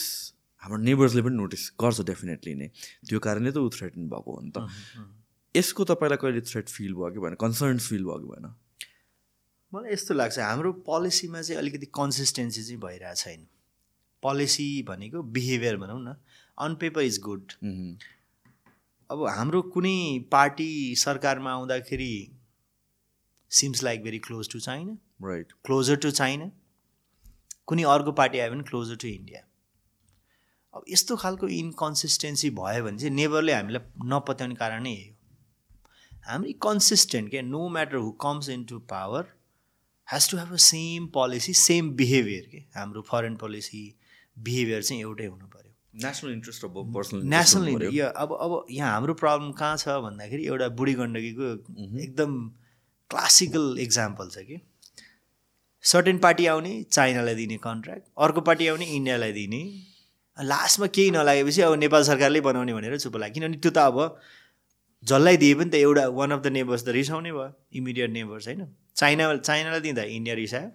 हाम्रो 0.63 0.79
नेबर्सले 0.83 1.23
पनि 1.23 1.37
नोटिस 1.37 1.65
गर्छ 1.81 2.01
डेफिनेटली 2.11 2.55
नै। 2.55 2.69
त्यो 3.09 3.19
कारणले 3.21 3.51
त 3.53 3.59
ऊ 3.59 3.69
थ्रेटन 3.71 4.09
भएको 4.13 4.31
हो 4.33 4.41
नि 4.41 4.51
त। 4.51 4.59
यसको 5.55 5.85
तपाईँलाई 5.89 6.19
कहिले 6.23 6.41
थ्रेट 6.45 6.69
फिल 6.69 6.93
भयो 6.95 7.11
कि 7.13 7.21
भएन? 7.21 7.35
कन्सर्न्स 7.41 7.89
फिल 7.89 8.05
भयो 8.05 8.19
कि 8.19 8.29
भएन? 8.33 8.47
मलाई 9.73 9.93
यस्तो 9.93 10.15
लाग्छ 10.15 10.39
हाम्रो 10.39 10.73
पोलिसीमा 10.85 11.41
चाहिँ 11.43 11.59
अलिकति 11.61 11.87
कन्सिस्टेन्सी 11.93 12.63
चाहिँ 12.63 12.81
भइरहेको 12.81 13.15
छैन। 13.17 13.47
पोलिसी 14.23 14.69
भनेको 14.89 15.23
बिहेभियर 15.23 15.77
भनौँ 15.77 16.01
न। 16.03 16.17
अन 16.59 16.75
पेपर 16.81 17.03
इज 17.03 17.21
गुड 17.21 17.53
अब 19.11 19.19
हाम्रो 19.29 19.63
कुनै 19.71 19.99
पार्टी 20.33 20.71
सरकारमा 20.99 21.51
आउँदाखेरि 21.53 22.13
seems 23.51 23.83
like 23.83 24.03
very 24.03 24.19
close 24.19 24.53
to 24.53 24.61
China 24.61 24.97
right 25.23 25.53
closer 25.65 25.97
to 25.97 26.11
China 26.11 26.51
कुनै 27.67 27.83
अर्को 27.93 28.13
पार्टी 28.13 28.39
आयो 28.39 28.51
भने 28.51 28.63
क्लोजर 28.63 28.97
टु 28.97 29.09
इन्डिया 29.09 29.41
अब 30.75 30.85
यस्तो 30.89 31.17
खालको 31.17 31.49
इन्कन्सिस्टेन्सी 31.57 32.51
भयो 32.57 32.85
भने 32.85 32.99
चाहिँ 32.99 33.15
नेबरले 33.15 33.53
हामीलाई 33.53 34.09
नपत्याउने 34.13 34.55
कारण 34.55 34.83
नै 34.83 34.91
यही 34.91 35.09
हो। 35.09 35.15
हामी 36.27 36.53
कन्सिस्टेन्ट 36.63 37.31
क्या 37.31 37.43
no 37.43 37.69
matter 37.77 37.97
who 37.97 38.11
comes 38.25 38.49
in 38.49 38.65
to 38.65 38.79
power 38.91 39.33
has 40.09 40.31
to 40.31 40.39
have 40.39 40.53
a 40.53 40.61
same 40.65 41.07
policy 41.15 41.55
same 41.61 41.91
behaviour 41.97 42.49
के। 42.51 42.59
हाम्रो 42.77 43.03
फरेन 43.11 43.37
पोलिसी 43.37 43.83
बिहेभियर 44.37 44.83
चाहिँ 44.83 45.01
एउटै 45.03 45.27
हुनु 45.27 45.47
पऱ्यो 45.47 45.73
नेसनल 46.05 46.33
इन्ट्रेस्ट 46.33 46.65
अब 46.65 46.93
पर्सनल 46.95 47.23
नेसनल 47.35 47.89
अब 48.03 48.37
अब 48.41 48.67
यहाँ 48.71 48.93
हाम्रो 48.93 49.15
प्रब्लम 49.25 49.53
कहाँ 49.61 49.77
छ 49.77 49.99
भन्दाखेरि 50.07 50.47
एउटा 50.47 50.69
बुढी 50.81 50.95
गण्डकीको 50.95 51.51
एकदम 52.03 52.39
क्लासिकल 53.11 53.77
इक्जाम्पल 53.81 54.29
छ 54.31 54.39
कि। 54.49 54.61
सर्टेन 55.85 56.19
पार्टी 56.19 56.47
आउने 56.53 56.73
चाइनालाई 56.93 57.35
दिने 57.35 57.57
कन्ट्र्याक्ट 57.65 58.05
अर्को 58.19 58.41
पार्टी 58.49 58.67
आउने 58.69 58.87
इन्डियालाई 58.97 59.33
दिने। 59.33 59.61
लास्टमा 60.37 60.87
केही 60.97 61.11
नलागेपछि 61.11 61.61
अब 61.63 61.75
नेपाल 61.81 62.03
सरकारले 62.05 62.41
बनाउने 62.47 62.73
भनेर 62.75 62.99
चुप 62.99 63.17
लाग्यो। 63.17 63.35
किनभने 63.35 63.59
त्यो 63.63 63.71
त 63.71 63.79
अब 63.79 64.19
जसलाई 65.05 65.37
दिए 65.37 65.55
पनि 65.55 65.71
त 65.71 65.75
एउटा 65.87 66.07
वान 66.19 66.31
अफ 66.31 66.41
द 66.43 66.47
नेबर्स 66.57 66.83
त 66.85 66.89
रिसाउने 66.99 67.33
भयो 67.33 67.49
इमिडिएट 67.79 68.11
नेबर्स 68.11 68.47
होइन। 68.47 68.67
चाइना 68.97 69.25
चाइनालाई 69.37 69.81
दिँदा 69.81 70.03
इन्डिया 70.03 70.35
रिसायो 70.35 70.69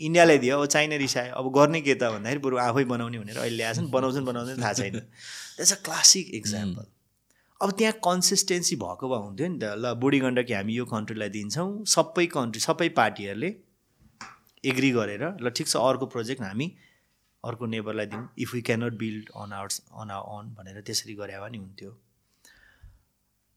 इन्डियालाई 0.00 0.38
दियो 0.38 0.58
अब 0.60 0.66
चाइना 0.66 0.96
रिसायो। 1.02 1.34
अब 1.34 1.46
गर्ने 1.52 1.80
के 1.82 1.94
त 1.94 2.02
भन्दाखेरि 2.14 2.40
बरु 2.46 2.56
आफै 2.62 2.84
बनाउने 2.94 3.18
भनेर 3.18 3.38
अहिले 3.38 3.56
ल्याएछन् 3.56 3.90
बनाउँछन् 3.90 4.24
बनाउँदैन 4.24 4.62
थाहा 4.62 4.72
छैन। 4.72 4.96
द्याट्स 4.96 5.72
अ 5.72 5.78
क्लासिक 5.84 6.30
इक्जाम्पल 6.34 6.84
अब 7.62 7.70
त्यहाँ 7.78 7.94
कन्सिस्टेन्सी 8.04 8.76
भएको 8.76 9.08
भए 9.08 9.20
हुन्थ्यो 9.24 9.48
नि 9.48 9.58
त। 9.58 9.64
ल 9.78 9.94
बुढी 10.02 10.18
गण्डकी 10.20 10.52
हामी 10.52 10.74
यो 10.74 10.84
कन्ट्रीलाई 10.92 11.30
दिन्छौँ। 11.36 11.68
सबै 11.86 12.26
कन्ट्री 12.34 12.60
सबै 12.60 12.88
पार्टीहरूले 12.98 13.50
एग्री 14.64 14.90
गरेर 14.98 15.22
ल 15.38 15.50
ठिक 15.50 15.66
छ 15.68 15.76
अर्को 15.90 16.06
प्रोजेक्ट 16.14 16.42
हामी 16.42 16.66
अर्को 17.44 17.66
नेबरलाई 17.74 18.06
दिउँ। 18.14 18.24
If 18.38 18.54
we 18.54 18.62
cannot 18.66 18.98
build 18.98 19.30
on 19.36 19.52
ours 19.52 19.78
on 19.94 20.10
our 20.10 20.26
on 20.38 20.54
भनेर 20.58 20.80
त्यसरी 20.82 21.14
गरे 21.14 21.38
पनि 21.44 21.58
हुन्थ्यो। 21.58 21.90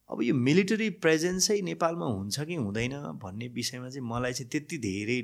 अब 0.10 0.22
यो 0.22 0.34
मिलिटरी 0.38 0.90
प्रेजेन्सै 1.02 1.62
नेपालमा 1.66 2.06
हुन्छ 2.06 2.40
कि 2.46 2.56
हुँदैन 2.56 2.94
भन्ने 3.26 3.48
विषयमा 3.58 3.90
चाहिँ 3.90 4.08
मलाई 4.08 4.34
चाहिँ 4.34 4.50
त्यति 4.54 4.78
धेरै 4.86 5.20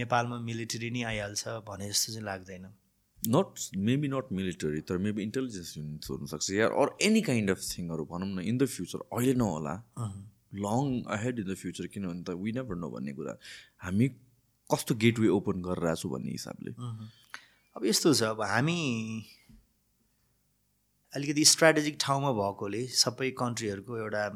नेपालमा 0.00 0.36
मिलिटरी 0.44 0.90
नै 0.92 1.02
आइहाल्छ 1.08 1.42
भने 1.68 1.88
जस्तो 1.88 2.12
चाहिँ 2.12 2.26
लाग्दैन। 2.26 2.64
नट 3.28 3.60
मेबी 3.88 4.08
नट 4.08 4.32
मिलिटरी 4.32 4.80
तर 4.88 4.98
मेबी 5.06 5.22
इन्टेलिजेन्स 5.22 5.76
युनिट्स 5.76 6.10
हुनसक्छ 6.10 6.50
या 6.50 6.66
अर 6.82 6.96
एनी 7.02 7.22
काइन्ड 7.28 7.50
अफ 7.50 7.60
थिङहरू 7.68 8.04
भनौँ 8.10 8.28
न 8.28 8.40
इन 8.52 8.58
द 8.58 8.66
फ्युचर 8.76 8.98
अहिले 9.12 9.34
नहोला. 9.42 9.74
Long 10.66 11.00
ahead 11.16 11.38
in 11.38 11.46
the 11.52 11.54
future 11.62 11.86
किनभने 11.94 12.22
त 12.22 12.36
वी 12.42 12.52
नेभर 12.52 12.76
नो 12.82 12.90
भन्ने 12.90 13.12
कुरा 13.12 13.36
हामी 13.84 14.08
कस्तो 14.70 14.94
गेटवे 15.06 15.28
ओपन 15.38 15.62
गरिरहेको 15.62 16.00
छु 16.02 16.08
भन्ने 16.08 16.30
हिसाबले. 16.32 16.74
अब 17.76 17.84
यस्तो 17.86 18.14
छ 18.14 18.22
अब 18.34 18.42
हामी 18.50 18.78
अलिकति 21.12 21.44
स्ट्राटेजिक 21.54 21.96
ठाउँमा 22.00 22.30
भएकोले 22.42 22.86
सबै 23.00 23.30
कन्ट्रीहरूको 23.40 23.98
एउटा 23.98 24.28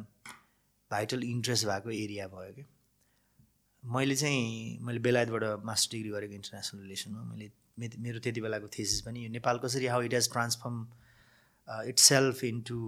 भाइटल 0.91 1.23
इन्ट्रेस्ट 1.29 1.67
भएको 1.67 1.91
एरिया 1.91 2.27
भयो 2.35 2.53
क्या 2.55 2.67
मैले 3.83 4.17
चाहिँ 4.17 4.79
मैले 4.87 5.01
बेलायतबाट 5.07 5.65
मास्टर 5.65 5.97
डिग्री 5.97 6.11
गरेको 6.11 6.35
इन्टरनेसनल 6.35 6.83
रिलेसनमा 6.83 7.23
मैले 7.31 7.51
मेरो 7.79 8.19
त्यति 8.21 8.41
बेलाको 8.41 8.69
थेसिस 8.79 9.01
पनि 9.09 9.25
यो 9.25 9.31
नेपाल 9.33 9.59
कसरी 9.65 9.87
how 9.95 10.03
it 10.09 10.15
has 10.15 10.31
transform 10.33 10.81
itself 12.09 12.45
into 12.45 12.81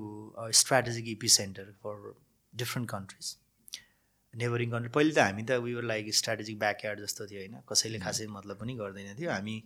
strategic 0.63 1.09
epicentre 1.37 1.71
for 1.85 1.95
different 2.53 2.91
countries 2.91 3.37
neighbouring 4.35 4.71
country 4.71 4.91
पहिले 4.95 5.13
त 5.15 5.19
हामी 5.19 5.43
त 5.43 5.57
उयो 5.63 5.81
लाइक 5.91 6.15
स्ट्राटेजिक 6.17 6.59
ब्याकयार्ड 6.59 7.01
जस्तो 7.01 7.27
थियो 7.27 7.41
होइन। 7.41 7.57
कसैले 7.71 7.99
खासै 8.01 8.27
मतलब 8.35 8.57
पनि 8.59 8.75
गर्दैन 8.81 9.17
थियो। 9.19 9.31
हामी 9.31 9.57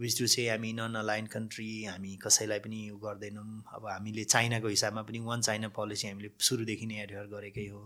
विच 0.00 0.18
टु 0.18 0.26
से 0.34 0.42
हामी 0.48 0.72
नन 0.78 0.94
अलाइन 1.00 1.26
कन्ट्री 1.32 1.70
हामी 1.84 2.12
कसैलाई 2.24 2.58
पनि 2.66 2.78
उयो 2.86 2.96
गर्दैनौँ। 3.04 3.46
अब 3.74 3.86
हामीले 3.86 4.24
चाइनाको 4.34 4.68
हिसाबमा 4.68 5.02
पनि 5.08 5.18
वान 5.26 5.40
चाइना 5.48 5.68
पोलिसी 5.78 6.08
हामीले 6.08 6.30
सुरुदेखि 6.48 6.86
नै 6.86 7.02
एडयर 7.02 7.26
गरेकै 7.34 7.66
हो। 7.68 7.82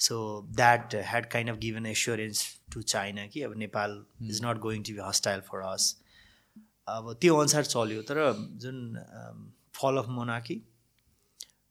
So 0.00 0.16
that 0.56 0.94
had 1.10 1.26
kind 1.30 1.50
of 1.50 1.56
given 1.58 1.86
assurance 1.86 2.44
to 2.74 2.82
China 2.84 3.26
कि 3.26 3.42
अब 3.42 3.56
Nepal 3.58 4.04
is 4.22 4.44
not 4.44 4.58
going 4.60 4.82
to 4.82 4.92
be 4.92 5.00
hostile 5.08 5.40
for 5.50 5.60
us 5.72 5.94
अब 6.88 7.12
त्यो 7.20 7.36
अनुसार 7.36 7.64
चल्यो 7.64 8.02
तर 8.10 8.22
जुन 8.62 8.80
फल 9.76 9.96
अफ 9.98 10.08
मोनार्की 10.16 10.60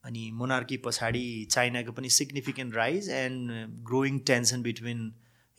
अनि 0.03 0.29
मोनार्की 0.35 0.77
पछाडि 0.85 1.25
चाइनाको 1.51 1.91
पनि 1.97 2.09
significant 2.13 2.75
rise 2.75 3.09
and 3.17 3.51
growing 3.89 4.19
tension 4.29 4.63
between 4.63 5.11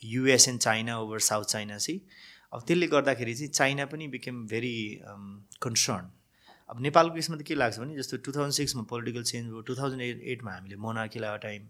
US 0.03 0.47
and 0.49 0.59
China 0.61 0.99
over 0.99 1.19
South 1.27 1.45
China 1.53 1.77
Sea 1.85 2.01
अब 2.53 2.63
त्यसले 2.67 2.87
गर्दाखेरि 2.87 3.33
चाहिँ 3.35 3.51
चाइना 3.51 3.85
पनि 3.93 4.07
बिकेम 4.09 4.45
भेरी 4.47 4.75
कन्सर्न 5.63 6.11
अब 6.69 6.81
नेपालको 6.81 7.17
यसमा 7.17 7.37
त 7.37 7.47
के 7.47 7.55
लाग्छ 7.55 7.79
भने 7.79 7.95
जस्तो 7.95 8.17
टु 8.25 8.31
थाउजन्ड 8.35 8.53
सिक्समा 8.53 8.83
पोलिटिकल 8.91 9.23
चेन्ज 9.31 9.49
भयो 9.49 9.61
टु 9.69 9.75
थाउजन्ड 9.75 10.01
एट 10.01 10.21
एटमा 10.35 10.53
हामीले 10.53 10.75
मोनार्कीलाई 10.85 11.33
हटायौँ 11.33 11.65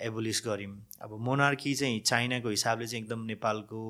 एबोलिस 0.00 0.42
गऱ्यौँ। 0.46 0.76
अब 1.02 1.18
मोनार्की 1.20 1.74
चाहिँ 1.74 2.00
चाइनाको 2.00 2.48
हिसाबले 2.48 2.86
चाहिँ 2.86 3.02
एकदम 3.04 3.24
नेपालको 3.26 3.80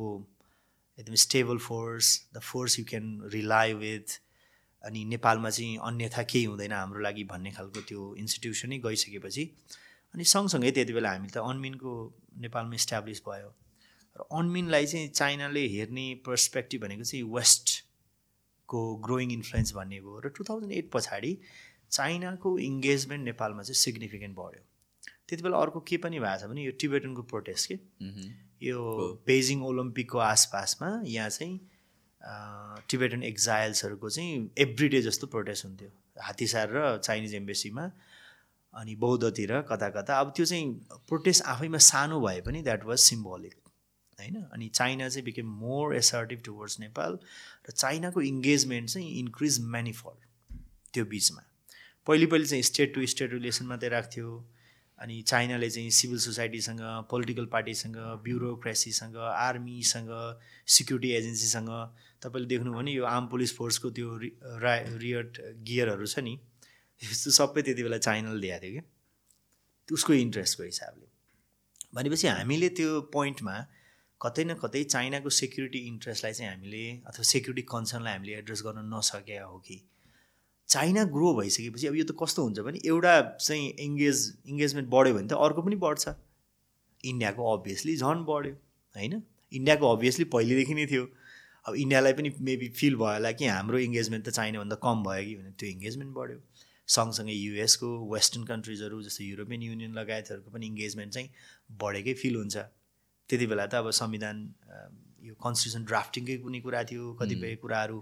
एकदम 0.98 1.14
stable 1.14 1.58
force 1.58 2.06
the 2.34 2.40
force 2.42 2.78
you 2.78 2.84
can 2.88 3.06
rely 3.32 3.72
with 3.74 4.18
अनि 4.84 5.04
नेपालमा 5.04 5.50
चाहिँ 5.50 5.78
अन्यथा 5.86 6.22
केही 6.22 6.44
हुँदैन 6.44 6.72
हाम्रो 6.72 7.00
लागि 7.00 7.24
भन्ने 7.24 7.50
खालको 7.52 7.80
त्यो 7.88 8.14
इन्स्टिट्युसनै 8.18 8.78
गइसकेपछि। 8.78 9.44
अनि 10.14 10.24
सँगसँगै 10.24 10.70
त्यति 10.70 10.92
बेला 10.92 11.10
हामी 11.10 11.28
त 11.28 11.38
अनमिनको 11.38 11.92
नेपालमा 12.40 12.74
इस्टाब्लिस 12.74 13.22
भयो। 13.28 13.54
र 14.16 14.26
अनमिनलाई 14.32 14.86
चाहिँ 14.86 15.08
चाइनाले 15.08 15.66
हेर्ने 15.68 16.06
पर्सपेक्टिभ 16.26 16.82
भनेको 16.82 17.04
चाहिँ 17.04 17.24
वेस्टको 17.34 18.82
ग्रोइङ 19.06 19.32
इन्फ्लुएन्स 19.32 19.72
भन्ने 19.74 20.00
भयो 20.00 20.18
र 20.18 20.28
टु 20.36 20.44
थाउजन्ड 20.50 20.72
एट 20.72 20.90
पछाडि 20.92 21.32
चाइनाको 21.90 22.58
इङ्गेजमेन्ट 22.58 23.24
नेपालमा 23.24 23.62
चाहिँ 23.62 23.80
सिग्निफिकेन्ट 23.84 24.36
बढ्यो। 24.36 24.62
त्यति 25.28 25.43
बेला 25.43 25.59
अर्को 25.59 25.81
के 25.89 25.97
पनि 25.97 26.19
भएको 26.20 26.39
छ 26.39 26.51
भने 26.51 26.62
यो 26.65 26.73
टिबेटनको 26.81 27.23
प्रोटेस्ट 27.32 27.73
के? 27.73 27.78
यो 28.62 28.78
बेजिङ 29.27 29.62
ओलम्पिकको 29.65 30.19
आसपासमा 30.19 30.90
यहाँ 31.07 31.28
चाहिँ 31.31 31.61
टिबेटन 32.90 33.23
एक्जाइल्सहरूको 33.23 34.11
चाहिँ 34.11 34.51
एभ्री 34.59 34.89
डे 34.89 35.03
जस्तो 35.03 35.27
प्रोटेस्ट 35.27 35.65
हुन्थ्यो। 35.65 35.90
हात्तीसार 36.23 36.69
र 36.73 36.99
चाइनिज 36.99 37.35
एम्बेसीमा 37.35 37.90
अनि 38.74 38.94
बौद्धतिर 38.97 39.61
कता 39.70 39.89
कता। 39.97 40.20
अब 40.20 40.32
त्यो 40.36 40.44
चाहिँ 40.47 40.66
प्रोटेस्ट 41.09 41.43
आफैमा 41.55 41.78
सानो 41.89 42.20
भए 42.20 42.40
पनि 42.47 42.62
द्याट 42.62 42.85
वाज 42.85 42.99
सिम्बोलिक 43.01 43.55
होइन? 44.19 44.36
अनि 44.53 44.69
चाइना 44.69 45.09
चाहिँ 45.09 45.24
became 45.24 45.47
more 45.61 45.94
assertive 45.97 46.43
towards 46.44 46.81
Nepal 46.81 47.19
र 47.69 47.73
चाइनाको 47.73 48.20
इङ्गेजमेन्ट 48.23 48.89
चाहिँ 48.90 49.11
इन्क्रिज 49.19 49.61
म्यानिफल 49.66 50.16
त्यो 50.94 51.05
बिचमा। 51.05 51.43
पहिले 52.07 52.27
पहिले 52.27 52.47
चाहिँ 52.47 52.62
स्टेट 52.62 52.94
टु 52.94 53.07
स्टेट 53.07 53.32
रिलेसन 53.32 53.66
मात्रै 53.66 53.89
राख्थ्यो। 53.89 54.28
अनि 55.02 55.20
चाइनाले 55.22 55.70
चाहिँ 55.70 55.90
सिभिल 55.90 56.18
सोसाइटीसँग 56.18 56.80
पोलिटिकल 57.10 57.46
पार्टीसँग 57.52 57.96
ब्युरोक्रेसीसँग 58.24 59.16
आर्मीसँग 59.16 60.10
सिक्युरिटी 60.66 61.10
एजेन्सीसँग 61.10 61.70
तपाईँले 62.22 62.48
देख्नुभयो 62.48 62.78
भने 62.78 62.92
यो 62.92 63.04
आर्म 63.04 63.26
पुलिस 63.26 63.56
फोर्सको 63.56 63.90
त्यो 63.90 64.08
रा 64.62 64.74
रियट 65.02 65.40
गियरहरू 65.66 66.06
छ 66.06 66.18
नि 66.18 66.38
यस्तो 67.02 67.30
सबै 67.30 67.62
त्यति 67.62 67.82
बेला 67.82 67.98
चाइनाले 67.98 68.40
दिएको 68.40 68.60
थियो 68.62 68.82
कि। 68.82 69.94
उसको 69.94 70.12
इन्ट्रेस्टको 70.14 70.62
हिसाबले। 70.62 71.06
भनेपछि 71.94 72.26
हामीले 72.26 72.68
त्यो 72.68 73.00
पोइन्टमा 73.12 73.56
कतै 74.22 74.44
न 74.44 74.54
कतै 74.54 74.84
चाइनाको 74.84 75.30
सेक्युरिटी 75.30 75.78
इन्ट्रेस्टलाई 75.78 76.32
चाहिँ 76.32 76.50
हामीले 76.52 76.84
अथवा 77.06 77.22
सेक्युरिटी 77.22 77.62
कन्सर्नलाई 77.74 78.12
हामीले 78.12 78.32
एड्रेस 78.38 78.62
गर्न 78.66 78.94
नसकेका 78.94 79.44
हो 79.44 79.58
कि। 79.58 79.76
चाइना 80.68 81.05
ग्रो 81.14 81.34
भइसकेपछि 81.34 81.86
अब 81.86 81.97
यो 81.97 82.05
त 82.05 82.16
कस्तो 82.22 82.43
हुन्छ 82.43 82.59
भने 82.66 82.78
एउटा 82.84 83.14
चाहिँ 83.40 83.68
इङ्गेज 83.86 84.18
इङ्गेजमेन्ट 84.48 84.89
बढ्यो 84.90 85.14
भने 85.14 85.28
त 85.28 85.39
अर्को 85.47 85.62
पनि 85.62 85.76
बढ्छ। 85.84 86.14
इन्डियाको 87.05 87.43
अभियसली 87.56 87.97
झन् 87.97 88.24
बढ्यो 88.30 88.55
होइन? 88.97 89.22
इन्डियाको 89.52 89.93
अभियसली 89.97 90.24
पहिलेदेखि 90.34 90.74
नै 90.74 90.86
थियो। 90.86 91.05
अब 91.66 91.74
इन्डियालाई 91.84 92.12
पनि 92.18 92.30
मेबी 92.48 92.68
फिल 92.80 92.97
भयो 92.97 93.12
होला 93.12 93.32
कि 93.39 93.47
हाम्रो 93.47 93.78
इङ्गेजमेन्ट 93.78 94.24
त 94.26 94.30
चाइनाभन्दा 94.39 94.76
कम 94.84 95.02
भयो 95.09 95.24
कि 95.26 95.34
भने 95.40 95.51
त्यो 95.59 95.68
इङ्गेजमेन्ट 95.68 96.12
बढ्यो। 96.14 96.39
सँगसँगै 96.89 97.34
युएसको 97.34 97.89
वेस्टर्न 98.12 98.44
कन्ट्रिजहरू 98.44 99.02
जस्तो 99.02 99.24
युरोपियन 99.24 99.62
युनियन 99.62 99.93
लगायतहरूको 99.98 100.51
पनि 100.51 100.66
इङ्गेजमेन्ट 100.66 101.12
चाहिँ 101.14 101.28
बढेकै 101.82 102.14
फिल 102.22 102.36
हुन्छ। 102.36 102.56
त्यति 103.28 103.47
बेला 103.47 103.66
त 103.66 103.74
अब 103.82 103.90
संविधान 104.01 104.36
यो 105.24 105.34
कन्स्टिट्युसन 105.44 105.84
ड्राफ्टिङकै 105.90 106.36
कुनै 106.43 106.60
कुरा 106.60 106.82
थियो 106.90 107.12
कतिपय 107.20 107.55
कुराहरू 107.62 107.98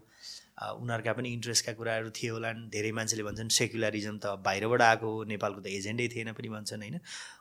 उनीहरूका 0.61 1.13
पनि 1.17 1.29
इन्ट्रेस्टका 1.33 1.73
कुराहरू 1.73 2.11
थियो 2.13 2.33
होला 2.35 2.53
धेरै 2.69 2.93
मान्छेले 2.93 3.23
भन्छन् 3.25 3.49
सेक्युलरिजम 3.49 4.17
त 4.19 4.35
बाहिरबाट 4.45 4.83
आएको 4.83 5.07
हो 5.13 5.25
नेपालको 5.33 5.61
त 5.61 5.67
एजेन्डै 5.73 6.09
थिएन 6.15 6.33
पनि 6.37 6.49
भन्छन् 6.49 6.83
होइन? 6.83 6.97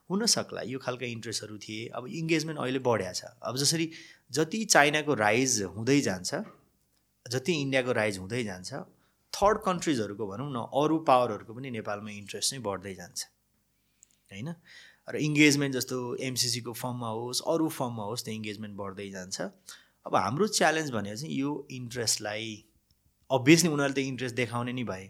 हुनसक्ला 0.10 0.62
यो 0.66 0.80
खालका 0.80 1.06
इन्ट्रेस्टहरू 1.06 1.58
थिए। 1.60 1.88
अब 1.94 2.08
इङ्गेजमेन्ट 2.22 2.60
अहिले 2.60 2.80
बढ्या 2.80 3.12
छ। 3.14 3.34
अब 3.44 3.58
जसरी 3.58 3.90
जति 4.32 4.64
चाइनाको 4.66 5.14
राइज 5.20 5.62
हुँदै 5.76 6.00
जान्छ 6.02 6.32
जति 7.26 7.54
इन्डियाको 7.62 7.92
राइज 7.92 8.18
हुँदै 8.18 8.44
जान्छ 8.44 8.70
थर्ड 9.34 9.58
कन्ट्रिजहरूको 9.66 10.28
भनौँ 10.28 10.50
न 10.52 10.64
अरू 10.74 10.98
पावरहरूको 11.10 11.54
पनि 11.54 11.70
नेपालमा 11.72 12.12
इन्ट्रेस्ट 12.12 12.50
चाहिँ 12.50 12.64
बढ्दै 12.64 12.94
जान्छ 12.96 13.20
होइन? 14.32 14.50
र 15.08 15.16
इङ्गेजमेन्ट 15.18 15.76
जस्तो 15.76 15.98
एमसिसीको 16.22 16.74
फर्ममा 16.74 17.10
होस् 17.20 17.42
अरू 17.48 17.70
फर्ममा 17.76 18.04
होस् 18.06 18.26
त्यो 18.26 18.34
इङ्गेजमेन्ट 18.34 18.76
बढ्दै 18.78 19.10
जान्छ। 19.12 19.38
अब 20.06 20.16
हाम्रो 20.16 20.48
च्यालेन्ज 20.48 20.92
भनेको 20.92 21.16
चाहिँ 21.16 21.36
यो 21.36 21.52
इन्ट्रेस्टलाई 21.72 22.50
अभियसली 23.32 23.70
उनीहरूले 23.70 24.02
त 24.02 24.06
इन्ट्रेस्ट 24.08 24.36
देखाउने 24.36 24.74
नै 24.74 24.84
भए 24.92 25.06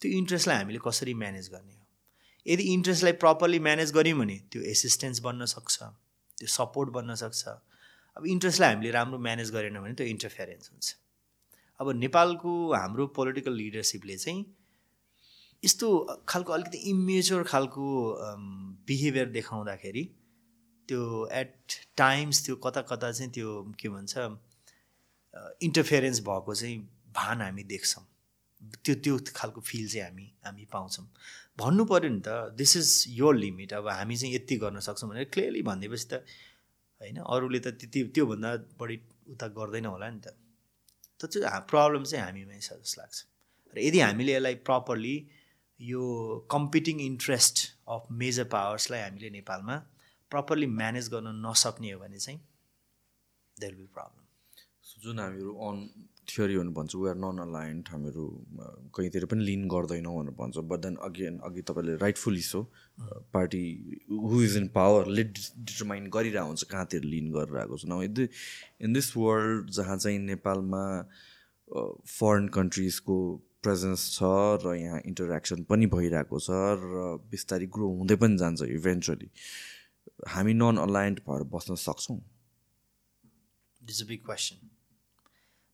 त्यो 0.00 0.10
इन्ट्रेस्टलाई 0.18 0.56
हामीले 0.56 0.80
कसरी 0.86 1.14
म्यानेज 1.22 1.48
गर्ने 1.50 1.74
हो? 1.74 1.82
यदि 2.46 2.62
इन्ट्रेस्टलाई 2.72 3.12
प्रपरली 3.22 3.58
म्यानेज 3.68 3.92
गऱ्यौँ 3.92 4.18
भने 4.18 4.36
त्यो 4.52 4.62
एसिस्टेन्स 4.72 5.20
बन्न 5.26 5.44
सक्छ 5.52 5.76
त्यो 6.38 6.48
सपोर्ट 6.54 6.90
बन्न 6.96 7.14
सक्छ। 7.22 7.42
अब 8.16 8.26
इन्ट्रेस्टलाई 8.34 8.74
हामीले 8.74 8.90
राम्रो 8.90 9.18
म्यानेज 9.28 9.50
गरेन 9.52 9.80
भने 9.80 9.94
त्यो 9.94 10.06
इन्टरफेरेन्स 10.06 10.70
हुन्छ। 10.70 10.94
अब 11.80 11.90
नेपालको 11.96 12.52
हाम्रो 12.74 13.06
पोलिटिकल 13.16 13.52
लिडरसिपले 13.52 14.16
चाहिँ 14.16 14.44
यस्तो 15.62 15.88
खालको 16.28 16.52
अलिकति 16.52 16.78
इमेच्योर 16.90 17.42
खालको 17.52 17.84
बिहेभियर 18.88 19.28
देखाउँदाखेरि 19.30 20.04
त्यो 20.88 21.02
एट 21.32 21.76
टाइम्स 21.96 22.44
त्यो 22.46 22.56
कता 22.64 22.80
कता 22.90 23.10
चाहिँ 23.12 23.30
त्यो 23.32 23.50
के 23.80 23.88
भन्छ 23.88 24.14
इन्टरफेरेन्स 25.68 26.20
भएको 26.28 26.54
चाहिँ 26.54 26.78
भान 27.16 27.42
हामी 27.42 27.64
देख्छौँ। 27.72 28.04
त्यो 28.84 28.94
त्यो 29.04 29.14
खालको 29.36 29.60
फिल 29.60 29.88
चाहिँ 29.88 30.04
हामी 30.06 30.26
हामी 30.44 30.64
पाउँछौँ। 30.72 31.06
भन्नु 31.58 31.84
पऱ्यो 31.90 32.10
नि 32.10 32.20
त 32.20 32.28
दिस 32.56 32.76
इज 32.76 32.88
यो 33.18 33.28
लिमिट 33.32 33.72
अब 33.72 33.88
हामी 33.88 34.16
चाहिँ 34.16 34.34
यति 34.34 34.56
गर्न 34.62 34.80
सक्छौँ 34.80 35.08
भनेर 35.10 35.28
क्लियरली 35.32 35.62
भनिदिएपछि 35.68 36.06
त 36.12 36.14
होइन 37.00 37.16
अरूले 37.24 37.60
त 37.60 37.68
त्यति 37.80 38.02
त्योभन्दा 38.14 38.50
बढी 38.80 38.96
उता 39.32 39.46
गर्दैन 39.58 39.86
होला 39.86 40.08
नि 40.10 40.20
त। 40.20 40.36
त्यो 41.20 41.48
प्रब्लम 41.72 42.04
चाहिँ 42.04 42.24
हामीमै 42.24 42.60
छ 42.60 42.76
जस्तो 42.76 43.00
लाग्छ। 43.00 43.18
र 43.74 43.78
यदि 43.78 43.98
हामीले 44.00 44.32
यसलाई 44.36 44.54
प्रपरली 44.68 45.16
यो 45.80 46.02
कम्पिटिङ 46.50 47.00
इन्ट्रेस्ट 47.00 47.56
अफ 47.94 48.02
मेजर 48.20 48.44
पावर्सलाई 48.52 49.00
हामीले 49.00 49.30
नेपालमा 49.30 49.76
प्रपरली 50.30 50.66
म्यानेज 50.80 51.08
गर्न 51.14 51.28
नसक्ने 51.46 51.90
हो 51.92 51.98
भने 52.00 52.18
चाहिँ 52.18 52.40
देयर 53.56 53.74
विल 53.74 53.90
प्रब्लम 53.96 54.24
जुन 55.02 55.18
हामीहरू 55.20 55.52
अन 55.68 55.76
थियोरीहरू 56.36 56.70
भन्छ। 56.76 56.94
वी 56.94 57.08
आर 57.08 57.16
नन 57.16 57.38
अलायन्ट 57.42 57.88
हामीहरू 57.90 58.24
कहीँतिर 58.94 59.24
पनि 59.32 59.44
लिन 59.44 59.62
गर्दैनौँ 59.68 60.14
भनेर 60.16 60.34
भन्छ। 60.36 60.56
बट 60.70 60.80
देन 60.80 60.96
अगेन 61.08 61.38
अघि 61.48 61.62
तपाईँले 61.68 61.96
rightfully 62.02 62.42
so 62.42 62.60
party 63.32 63.64
who 64.10 64.42
is 64.42 64.56
in 64.56 64.68
पावरले 64.74 65.24
determine 65.24 66.10
गरिरहेको 66.12 66.46
हुन्छ 66.46 66.62
कहाँतिर 66.74 67.02
लिन 67.14 67.32
गरिरहेको 67.32 67.76
छ। 67.78 67.84
न 67.88 68.02
इन 68.84 68.92
दिस 68.92 69.16
वर्ल्ड 69.16 69.70
जहाँ 69.80 69.96
चाहिँ 69.96 70.18
नेपालमा 70.26 70.84
फरेन 71.68 72.48
कन्ट्रिजको 72.54 73.16
प्रेजेन्स 73.62 74.02
छ 74.14 74.22
र 74.62 74.74
यहाँ 74.78 75.00
इन्टरेक्सन 75.06 75.62
पनि 75.70 75.86
भइरहेको 75.94 76.38
छ 76.38 76.50
र 76.78 77.18
बिस्तारै 77.30 77.66
ग्रो 77.74 77.88
हुँदै 77.98 78.16
पनि 78.22 78.36
जान्छ 78.38 78.62
इभेन्चुली 78.62 79.28
हामी 80.34 80.54
नन 80.54 80.76
अलायन्ट 80.78 81.18
भएर 81.26 81.42
बस्न 81.54 81.74
सक्छौँ। 81.84 82.18
इज 83.82 84.02
अ 84.02 84.06
बिग 84.08 84.20
क्वेसन 84.24 84.56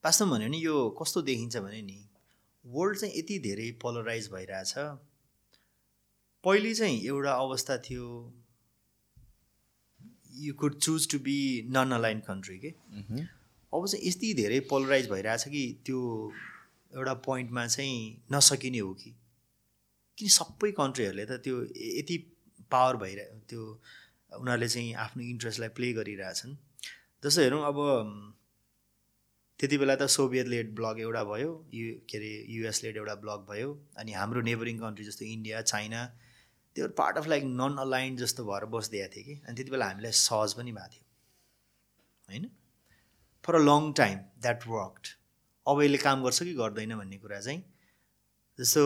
वास्तवमा 0.04 0.36
भन्यो 0.36 0.48
भने 0.48 0.58
यो 0.58 0.76
कस्तो 1.00 1.22
देखिन्छ 1.22 1.56
भने 1.56 1.80
नि 1.82 1.98
वर्ल्ड 2.64 2.98
चाहिँ 2.98 3.14
यति 3.18 3.38
धेरै 3.38 3.70
पोलराइज 3.82 4.28
भइरहेछ। 4.32 4.74
पहिले 6.44 6.74
चाहिँ 6.74 7.00
एउटा 7.06 7.32
अवस्था 7.32 7.76
थियो 7.86 8.06
you 10.42 10.54
could 10.54 10.78
choose 10.78 11.08
to 11.10 11.18
be 11.18 11.36
non 11.70 11.92
align 11.92 12.20
country 12.28 12.58
के 12.58 12.68
अब 12.68 13.86
चाहिँ 13.86 14.08
यति 14.08 14.32
धेरै 14.34 14.60
पोलराइज 14.70 15.08
भइरहेछ 15.10 15.44
कि 15.48 15.64
त्यो 15.86 16.00
एउटा 16.92 17.14
पोइन्टमा 17.26 17.66
चाहिँ 17.66 18.22
नसकिने 18.32 18.78
हो 18.78 18.92
कि। 18.94 19.14
किन 20.18 20.28
सबै 20.28 20.70
कन्ट्रीहरूले 20.78 21.24
त 21.26 21.40
त्यो 21.44 21.62
यति 21.98 22.16
पावर 22.70 22.96
भइरह 22.96 23.38
त्यो 23.48 23.62
उनीहरूले 24.32 24.68
चाहिँ 24.68 24.94
आफ्नो 25.06 25.22
इन्ट्रेस्टलाई 25.24 25.68
प्ले 25.78 25.92
गरिरहेछन्। 25.92 26.54
जस्तो 27.22 27.40
हेरौँ 27.42 27.64
अब 27.66 27.78
त्यति 29.62 29.78
बेला 29.78 29.94
त 29.96 30.06
सोभियत 30.12 30.46
लेड 30.46 30.74
ब्लक 30.74 30.98
एउटा 30.98 31.22
भयो 31.24 31.50
यु 31.74 31.90
के 32.10 32.18
अरे 32.18 32.30
युएस 32.50 32.82
लेड 32.84 32.96
एउटा 32.96 33.14
ब्लक 33.14 33.46
भयो 33.50 33.68
अनि 33.96 34.12
हाम्रो 34.12 34.40
नेबरिङ 34.40 34.78
कन्ट्री 34.78 35.04
जस्तो 35.04 35.24
इन्डिया 35.24 35.60
चाइना 35.62 36.00
त्यो 36.76 36.88
part 37.00 37.16
of 37.16 37.26
like 37.26 37.44
non 37.44 37.76
aligned 37.80 38.18
जस्तो 38.18 38.44
भएर 38.44 38.64
बसिदिएको 38.72 39.12
थियो 39.16 39.24
कि 39.24 39.34
अनि 39.34 39.56
त्यति 39.56 39.70
बेला 39.70 39.86
हामीलाई 39.86 40.12
सहज 40.20 40.54
पनि 40.54 40.72
भएको 40.72 40.88
थियो 40.94 41.04
होइन? 42.28 42.50
For 43.44 43.54
a 43.54 43.58
long 43.58 43.92
time 43.92 44.18
that 44.18 44.66
worked 44.66 45.12
अब 45.66 45.82
यसले 45.82 45.98
काम 45.98 46.24
गर्छ 46.24 46.42
कि 46.42 46.54
गर्दैन 46.54 46.96
भन्ने 46.96 47.18
कुरा 47.18 47.40
चाहिँ 47.40 47.62
जस्तो 48.58 48.82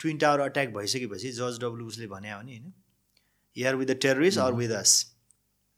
ट्विन 0.00 0.18
टावर 0.18 0.40
अट्याक 0.40 0.74
भइसकेपछि 0.74 1.32
जर्ज 1.32 1.60
डब्लुसले 1.60 2.06
भने 2.06 2.32
हो 2.32 2.42
नि 2.42 2.58
होइन? 2.58 3.66
Are 3.66 3.74
with 3.74 3.86
the 3.86 3.98
terrorist 4.02 4.38
or 4.38 4.52
with 4.52 4.70
us 4.80 4.96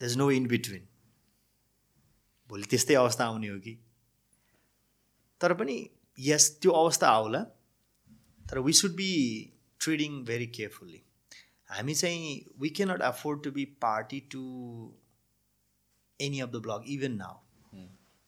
the 0.00 0.04
is 0.04 0.16
no 0.16 0.30
in 0.30 0.46
between 0.46 0.88
भोलि 2.52 2.66
त्यस्तै 2.70 2.94
अवस्था 2.94 3.24
आउने 3.24 3.48
हो 3.48 3.58
कि? 3.60 3.74
तर 5.40 5.54
पनि 5.54 5.76
यस 6.18 6.44
त्यो 6.60 6.70
अवस्था 6.78 7.08
आउला। 7.10 7.40
तर 8.46 8.58
we 8.58 8.72
should 8.72 8.92
be 8.96 9.10
treading 9.80 10.24
very 10.24 10.46
carefully 10.56 11.00
हामी 11.70 11.94
चाहिँ 11.94 12.34
we 12.60 12.68
cannot 12.70 13.02
afford 13.02 13.42
to 13.44 13.50
be 13.50 13.64
party 13.84 14.18
to 14.32 14.42
any 16.20 16.40
of 16.40 16.50
the 16.50 16.56
block 16.66 16.84
even 16.88 17.12
now 17.16 17.36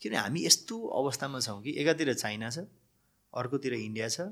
किनभने 0.03 0.19
हामी 0.19 0.45
यस्तो 0.45 0.79
अवस्थामा 1.01 1.41
छौँ 1.41 1.61
कि 1.63 1.71
एकातिर 1.83 2.13
चाइना 2.15 2.51
छ 2.51 2.65
अर्कोतिर 3.33 3.75
इन्डिया 3.75 4.09
छ। 4.09 4.27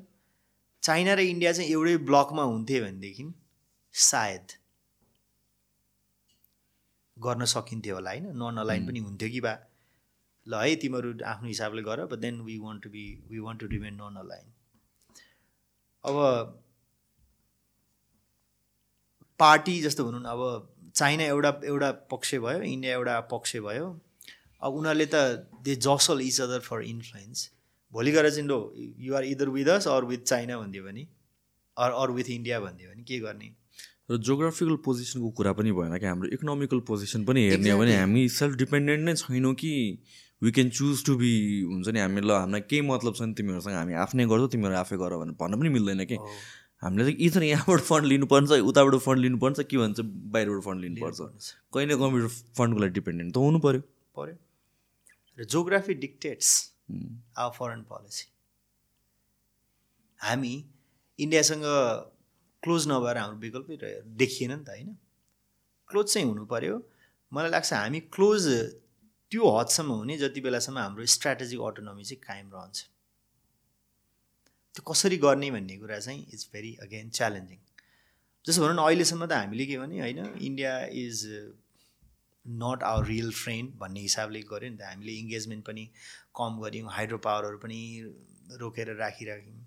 चाइना 0.83 1.15
र 1.15 1.21
इन्डिया 1.29 1.53
चाहिँ 1.53 1.71
एउटै 1.71 1.97
ब्लकमा 2.09 2.43
हुन्थे 2.43 2.81
भनेदेखि 2.81 3.25
सायद 3.95 4.53
गर्न 7.17 7.45
सकिन्थ्यो 7.53 7.95
होला 7.95 8.11
होइन? 8.11 8.27
नन 8.35 8.57
अलाइन 8.61 8.87
पनि 8.87 8.99
हुन्थ्यो 8.99 9.29
कि 9.31 9.41
बा। 9.41 9.53
ल 10.47 10.63
है 10.63 10.75
तिमीहरू 10.83 11.13
आफ्नो 11.33 11.49
हिसाबले 11.49 11.83
गर 11.83 12.05
but 12.13 12.19
then 12.27 12.41
we 12.49 12.59
want 12.59 12.83
to 12.83 12.91
be 12.91 13.05
we 13.31 13.39
want 13.39 13.61
to 13.61 13.67
remain 13.75 13.95
non 14.03 14.17
align 14.25 14.47
अब 16.05 16.17
पार्टी 19.41 19.81
जस्तो 19.83 20.05
भनौँ 20.05 20.21
न 20.21 20.25
अब 20.35 20.69
चाइना 20.95 21.25
एउटा 21.25 21.51
एउटा 21.67 21.91
पक्ष 22.11 22.35
भयो 22.35 22.61
इन्डिया 22.63 22.93
एउटा 22.93 23.21
पक्ष 23.33 23.57
भयो 23.69 23.87
अब 24.63 24.75
उनीहरूले 24.75 25.07
त 25.15 25.23
they 25.65 25.75
jostle 25.87 26.21
each 26.21 26.41
other 26.41 26.61
for 26.69 26.83
influence 26.91 27.49
भोलि 27.93 28.11
गएर 28.13 28.31
चाहिँ 28.31 28.47
लो 28.49 28.59
you're 29.07 29.25
either 29.25 29.49
with 29.57 29.69
us 29.69 29.89
or 29.95 30.05
with 30.11 30.23
China 30.33 30.59
भनिदियो 30.59 30.85
भने 30.85 31.07
अर 31.77 31.91
अर 32.03 32.11
विथ 32.19 32.31
इन्डिया 32.31 32.61
भनिदियो 32.61 32.91
भने 32.91 33.03
के 33.03 33.19
गर्ने? 33.21 33.49
र 34.11 34.17
जोग्राफिकल 34.29 34.77
पोजिसनको 34.85 35.31
कुरा 35.39 35.53
पनि 35.59 35.73
भएन 35.73 35.99
कि 35.99 36.07
हाम्रो 36.07 36.29
इकोनोमिकल 36.37 36.81
पोजिसन 36.89 37.25
पनि 37.25 37.49
हेर्ने 37.49 37.71
हो 37.71 37.79
भने 37.79 37.97
हामी 37.97 38.29
सेल्फ 38.39 38.55
डिपेन्डेन्ट 38.63 39.05
नै 39.09 39.15
छैनौँ 39.15 39.55
कि 39.55 39.73
we 40.43 40.51
can 40.51 40.71
choose 40.71 41.05
to 41.07 41.17
be 41.17 41.31
हुन्छ 41.71 41.89
नि 41.89 42.01
हामी 42.01 42.21
ल 42.21 42.31
हामीलाई 42.33 42.61
केही 42.71 42.83
मतलब 42.89 43.15
छ 43.15 43.23
नि 43.23 43.35
तिमीहरूसँग 43.39 43.75
हामी 43.75 43.95
आफ्नै 44.05 44.27
गर्छौ 44.33 44.47
तिमीहरू 44.55 44.77
आफै 44.77 44.97
गर 44.99 45.17
भनेर 45.23 45.37
भन्न 45.41 45.61
पनि 45.61 45.69
मिल्दैन 45.79 46.05
कि। 46.11 46.19
हामीले 46.83 47.05
चाहिँ 47.05 47.19
इथर 47.27 47.43
यहाँबाट 47.43 47.81
फन्ड 47.89 48.07
लिनुपर्छ 48.13 48.51
उताबाट 48.71 48.95
फन्ड 49.03 49.21
लिनुपर्छ 49.23 49.61
के 49.71 49.77
भन्छ 49.79 50.01
बाहिरबाट 50.35 50.63
फन्ड 50.65 50.81
लिनुपर्छ। 50.85 51.19
कहीँ 51.75 51.87
न 51.87 51.97
कहीँबाट 51.99 52.31
फन्डको 52.59 52.81
लागि 52.83 52.95
डिपेन्डेन्ट 52.95 53.35
त 53.35 53.37
हुनु 53.39 53.59
पऱ्यो 53.67 53.81
पऱ्यो 54.19 54.35
र 55.39 55.45
geography 55.55 55.95
dictates 56.03 56.49
our 57.39 57.53
foreign 57.59 57.83
policy 57.91 58.27
हामी 60.21 60.55
इन्डियासँग 61.19 61.65
क्लोज 62.63 62.89
नभएर 62.89 63.17
हाम्रो 63.19 63.39
विकल्पै 63.39 63.77
देखिएन 64.19 64.53
नि 64.53 64.65
त 64.65 64.69
होइन? 64.75 64.91
क्लोज 65.91 66.07
चाहिँ 66.13 66.27
हुनु 66.29 66.45
पऱ्यो 66.51 66.75
मलाई 67.33 67.51
लाग्छ 67.51 67.73
हामी 67.73 68.01
क्लोज 68.17 68.43
त्यो 69.33 69.51
हदसम्म 69.53 69.93
हुने 69.99 70.17
जति 70.19 70.41
बेलासम्म 70.45 70.79
हाम्रो 70.79 71.05
स्ट्राटेजिक 71.11 71.61
अटोनोमी 71.67 72.05
चाहिँ 72.05 72.21
कायम 72.23 72.49
रहन्छ। 72.55 72.79
त्यो 74.75 74.83
कसरी 74.91 75.17
गर्ने 75.19 75.51
भन्ने 75.51 75.77
कुरा 75.79 75.99
चाहिँ 75.99 76.21
इट्स 76.33 76.49
भेरी 76.53 76.73
अगेन 76.85 77.09
च्यालेन्जिङ 77.19 77.59
जस्तो 78.45 78.63
भनौँ 78.63 78.75
न 78.75 78.83
अहिलेसम्म 78.87 79.27
त 79.27 79.33
हामीले 79.33 79.65
के 79.67 79.79
भने 79.79 80.01
होइन 80.01 80.19
India 80.49 80.73
is 81.01 81.17
not 82.45 82.83
our 82.83 83.07
real 83.07 83.31
friend 83.41 83.73
भन्ने 83.81 84.01
हिसाबले 84.01 84.41
गऱ्यो 84.53 84.71
नि 84.71 84.77
त। 84.77 84.83
हामीले 84.83 85.13
इङ्गेजमेन्ट 85.23 85.65
पनि 85.65 85.85
कम 86.37 86.61
गऱ्यौँ 86.63 86.91
हाइड्रो 86.93 87.19
पावरहरू 87.27 87.59
पनि 87.65 87.79
रोकेर 88.61 88.89
राखिराख्यौँ। 89.01 89.61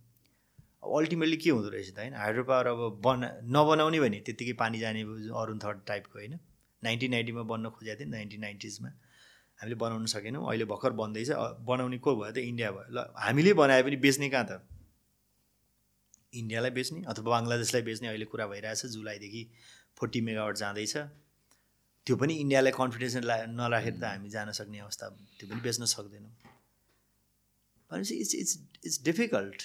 अब 0.83 0.89
अल्टिमेटली 0.97 1.37
के 1.37 1.49
हुँदो 1.49 1.69
रहेछ 1.73 1.89
त 1.89 1.97
होइन 1.99 2.13
हाइड्रो 2.21 2.43
पावर 2.51 2.67
अब 2.67 3.01
बना 3.01 3.27
नबनाउने 3.57 3.99
भने 4.05 4.19
त्यत्तिकै 4.27 4.53
पानी 4.61 4.79
जाने 4.79 5.01
अरुण 5.41 5.57
थर्ड 5.65 5.79
टाइपको 5.87 6.19
होइन। 6.19 6.37
नाइन्टिन 6.83 7.11
नाइन्टीमा 7.11 7.43
बन्न 7.49 7.69
खोजेको 7.73 7.99
थियो 7.99 8.09
नाइन्टिन 8.13 8.41
नाइन्टिजमा। 8.41 8.91
हामीले 9.65 9.75
बनाउन 9.81 10.05
सकेनौँ। 10.05 10.45
अहिले 10.45 10.65
भर्खर 10.69 10.91
बन्दैछ 11.01 11.29
बनाउने 11.65 11.97
को 11.97 12.15
भयो 12.15 12.31
त? 12.31 12.37
इन्डिया 12.37 12.69
भयो। 12.71 12.87
ल 12.93 12.97
हामीले 13.17 13.53
बनाए 13.57 13.81
पनि 13.83 13.97
बेच्ने 14.05 14.29
कहाँ 14.29 14.45
त? 14.45 14.61
इन्डियालाई 16.37 16.71
बेच्ने 16.77 17.01
अथवा 17.09 17.25
बङ्गलादेशलाई 17.33 17.83
बेच्ने 17.89 18.07
अहिले 18.13 18.25
कुरा 18.29 18.45
भइरहेछ। 18.53 18.85
जुलाईदेखि 18.93 19.43
फोर्टी 19.97 20.21
मेगावट 20.21 20.55
जाँदैछ। 20.61 20.93
त्यो 22.05 22.15
पनि 22.21 22.33
इन्डियालाई 22.45 22.73
कन्फिडेन्स 22.77 23.15
ला 23.25 23.35
नराखेर 23.49 23.95
त 23.97 24.03
हामी 24.05 24.29
जान 24.29 24.51
सक्ने 24.53 24.79
अवस्था 24.85 25.05
त्यो 25.39 25.45
पनि 25.49 25.61
बेच्न 25.65 25.85
सक्दैनौँ। 25.89 26.33
भनेपछि 27.89 28.15
इट्स 28.21 28.35
इट्स 28.35 28.53
इट्स 28.85 28.97
डिफिकल्ट 29.03 29.57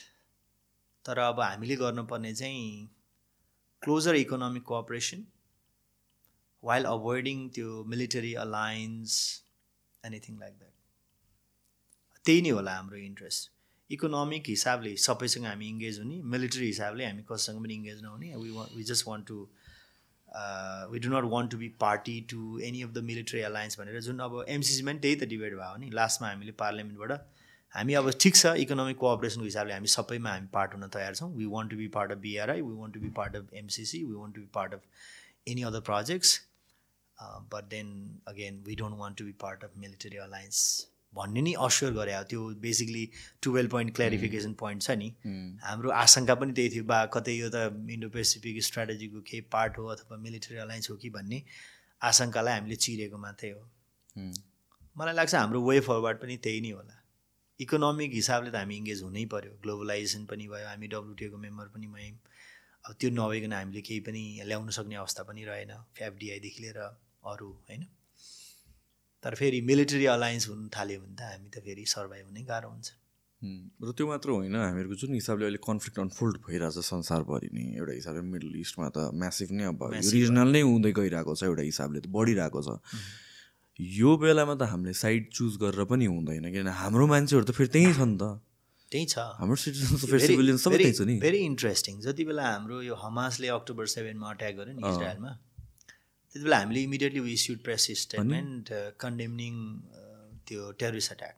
तर 1.04 1.18
अब 1.18 1.40
हामीले 1.40 1.76
गर्नुपर्ने 1.76 2.32
चाहिँ 2.40 2.88
closer 3.82 4.14
economic 4.24 4.64
cooperation 4.64 5.20
while 6.62 6.84
avoiding 6.84 7.48
त्यो 7.56 7.68
military 7.88 8.32
alliance 8.40 9.12
anything 10.04 10.38
like 10.40 10.54
that 10.58 10.74
त्यही 12.24 12.42
नै 12.42 12.50
होला 12.58 12.76
हाम्रो 12.76 12.98
इन्ट्रेस्ट 12.98 13.50
इकोनोमिक 13.90 14.48
हिसाबले 14.48 14.96
सबैसँग 15.04 15.46
हामी 15.46 15.68
इङ्गेज 15.68 15.98
हुने 15.98 16.16
मिलिट्री 16.32 16.66
हिसाबले 16.66 17.04
हामी 17.04 17.22
कसैसँग 17.30 17.62
पनि 17.64 17.74
इङ्गेज 17.74 18.02
नहुने. 18.02 18.34
We 18.36 18.50
we 18.76 18.82
just 18.90 19.06
want 19.06 19.26
to 19.26 19.38
we 20.90 20.98
do 20.98 21.08
not 21.10 21.24
want 21.30 21.50
to 21.50 21.58
be 21.58 21.68
party 21.80 22.20
to 22.30 22.58
any 22.66 22.82
of 22.82 22.90
the 22.90 22.98
military 23.04 23.40
alliance 23.48 23.78
भनेर 23.80 24.00
जुन 24.08 24.18
अब 24.26 24.44
एमसिसीमा 24.48 24.92
पनि 24.92 25.00
त्यही 25.00 25.16
त 25.16 25.28
डिबेट 25.32 25.54
भयो 25.54 25.76
नि। 25.76 25.90
लास्टमा 26.00 26.28
हामीले 26.28 26.52
पार्लियामेन्टबाट 26.60 27.12
हामी 27.74 27.94
अब 27.94 28.10
ठिक 28.20 28.36
छ 28.36 28.52
इकोनोमिक 28.66 28.96
कोअपरेसनको 29.00 29.44
हिसाबले 29.44 29.74
हामी 29.74 29.90
सबैमा 29.96 30.30
हामी 30.34 30.48
पार्ट 30.54 30.74
हुन 30.74 30.86
तयार 30.98 31.14
छौँ। 31.14 31.30
We 31.34 31.46
want 31.56 31.70
to 31.70 31.76
be 31.76 31.88
part 31.96 32.12
of 32.12 32.18
BRI 32.28 32.60
we 32.68 32.74
want 32.82 32.94
to 32.94 33.00
be 33.00 33.10
part 33.18 33.36
of 33.36 33.52
MCC 33.62 34.04
we 34.04 34.14
want 34.14 34.34
to 34.34 34.40
be 34.40 34.50
part 34.54 34.74
of 34.74 34.82
any 35.48 35.62
other 35.70 35.80
projects 35.90 36.38
but 37.22 37.64
then 37.70 37.88
again 38.28 38.62
we 38.66 38.74
don't 38.76 38.98
want 38.98 39.18
to 39.18 39.24
be 39.24 39.32
part 39.40 39.64
of 39.64 39.76
military 39.78 40.16
alliance 40.26 40.62
भन्ने 41.14 41.40
नि 41.42 41.52
assure 41.66 41.92
गरे 41.92 42.12
त्यो 42.30 42.42
basically 42.62 43.04
twelve 43.42 43.70
point 43.70 43.94
clarification 43.94 44.52
point 44.60 44.82
छ 44.82 44.90
नि। 44.98 45.08
हाम्रो 45.62 45.90
आशंका 45.90 46.34
पनि 46.34 46.52
त्यही 46.52 46.70
थियो। 46.74 46.84
बा 46.84 46.98
कतै 47.16 47.34
यो 47.34 47.48
त 47.54 47.90
इन्डो 47.94 48.08
पेसिफिक 48.14 48.62
स्ट्राटेजीको 48.62 49.20
केही 49.30 49.40
पार्ट 49.54 49.78
हो 49.78 49.86
अथवा 49.96 50.16
मिलिटरी 50.26 50.56
अलायन्स 50.66 50.90
हो 50.90 50.96
कि 51.02 51.10
भन्ने 51.10 51.42
आशंकालाई 52.02 52.54
हामीले 52.58 52.76
चिरेको 52.86 53.18
मात्रै 53.26 53.50
हो। 53.50 53.62
मलाई 54.96 55.14
लाग्छ 55.14 55.34
हाम्रो 55.34 55.60
वे 55.66 55.80
फरवर्ड 55.90 56.18
पनि 56.22 56.36
त्यही 56.46 56.60
नै 56.60 56.70
होला। 56.78 56.96
इकोनोमिक 57.60 58.10
हिसाबले 58.14 58.50
त 58.50 58.56
हामी 58.62 58.76
इङ्गेज 58.76 59.02
हुनै 59.02 59.24
पऱ्यो 59.34 59.52
ग्लोबलाइजेसन 59.66 60.24
पनि 60.30 60.46
भयो। 60.54 60.66
हामी 60.68 60.86
डब्लुटिओको 60.94 61.38
मेम्बर 61.44 61.66
पनि 61.74 61.86
भयौँ। 61.98 62.16
अब 62.86 62.92
त्यो 63.00 63.10
नभइकन 63.18 63.52
हामीले 63.52 63.80
केही 63.90 64.00
पनि 64.06 64.22
ल्याउन 64.46 64.70
सक्ने 64.78 64.96
अवस्था 65.02 65.22
पनि 65.28 65.44
रहेन। 65.44 65.72
एफडिआईदेखि 66.08 66.62
लिएर 66.62 66.78
अरू 67.24 67.48
होइन? 67.68 67.82
तर 69.22 69.34
फेरि 69.34 69.60
मिलिटरी 69.60 70.06
अलायन्स 70.16 70.48
हुनु 70.48 70.68
थाल्यो 70.76 71.00
भने 71.00 71.14
त 71.16 71.22
हामी 71.28 71.48
त 71.50 71.60
फेरि 71.64 71.84
सर्भाइभ 71.94 72.26
हुनै 72.26 72.42
गाह्रो 72.48 72.68
हुन्छ। 72.70 72.88
र 73.80 73.92
त्यो 73.96 74.06
मात्र 74.08 74.28
होइन 74.30 74.56
हामीहरूको 74.56 74.96
जुन 75.00 75.14
हिसाबले 75.14 75.44
अहिले 75.48 75.60
कन्फ्लिक्ट 75.64 75.98
अनफोल्ड 76.00 76.36
भइरहेछ 76.46 76.84
संसारभरि 76.88 77.48
नै 77.56 77.64
एउटा 77.80 77.92
हिसाबले 78.00 78.22
मिडल 78.32 78.54
इस्टमा 78.64 78.88
त 78.88 78.98
म्यासिभ 79.16 79.50
नै 79.56 79.64
अब 79.72 79.80
रिजनल 79.96 80.48
नै 80.56 80.62
हुँदै 80.68 80.92
गइरहेको 81.00 81.32
छ 81.40 81.42
एउटा 81.48 81.64
हिसाबले 81.68 82.00
त 82.00 82.06
बढिरहेको 82.16 82.60
छ। 82.60 82.76
यो 83.80 84.10
बेलामा 84.20 84.54
त 84.60 84.68
हामीले 84.72 84.92
साइड 84.92 85.32
चुज 85.32 85.56
गरेर 85.64 85.84
पनि 85.88 86.06
हुँदैन 86.12 86.52
किनभने 86.52 86.72
हाम्रो 86.84 87.04
मान्छेहरू 87.12 87.44
त 87.48 87.56
फेरि 87.56 87.70
त्यहीँ 87.76 87.92
छ 87.96 88.04
नि 88.12 88.16
त। 88.20 88.40
त्यही 88.92 89.06
छ। 89.08 89.16
हाम्रो 89.40 89.56
सिटिजन 89.56 89.96
सबै 90.60 90.76
त्यही 90.76 90.92
छ 90.92 91.08
नि। 91.08 91.16
भेरी 91.24 91.40
इन्ट्रेस्टिङ 91.48 92.00
जति 92.04 92.24
बेला 92.28 92.44
हाम्रो 92.44 92.76
यो 92.82 92.94
हमासले 93.04 93.48
अक्टोबर 93.56 93.84
सेभेनमा 93.94 94.26
अट्याक 94.36 94.54
गर्यो 94.60 94.74
नि 94.76 94.82
इजरायलमा 94.84 95.32
त्यति 96.32 96.44
बेला 96.44 96.58
हामीले 96.58 96.80
immediately 96.82 97.32
issued 97.32 97.58
press 97.64 97.86
statement 98.00 98.68
condemning 99.00 99.54
त्यो 100.48 100.70
terrorist 100.80 101.12
attack 101.12 101.36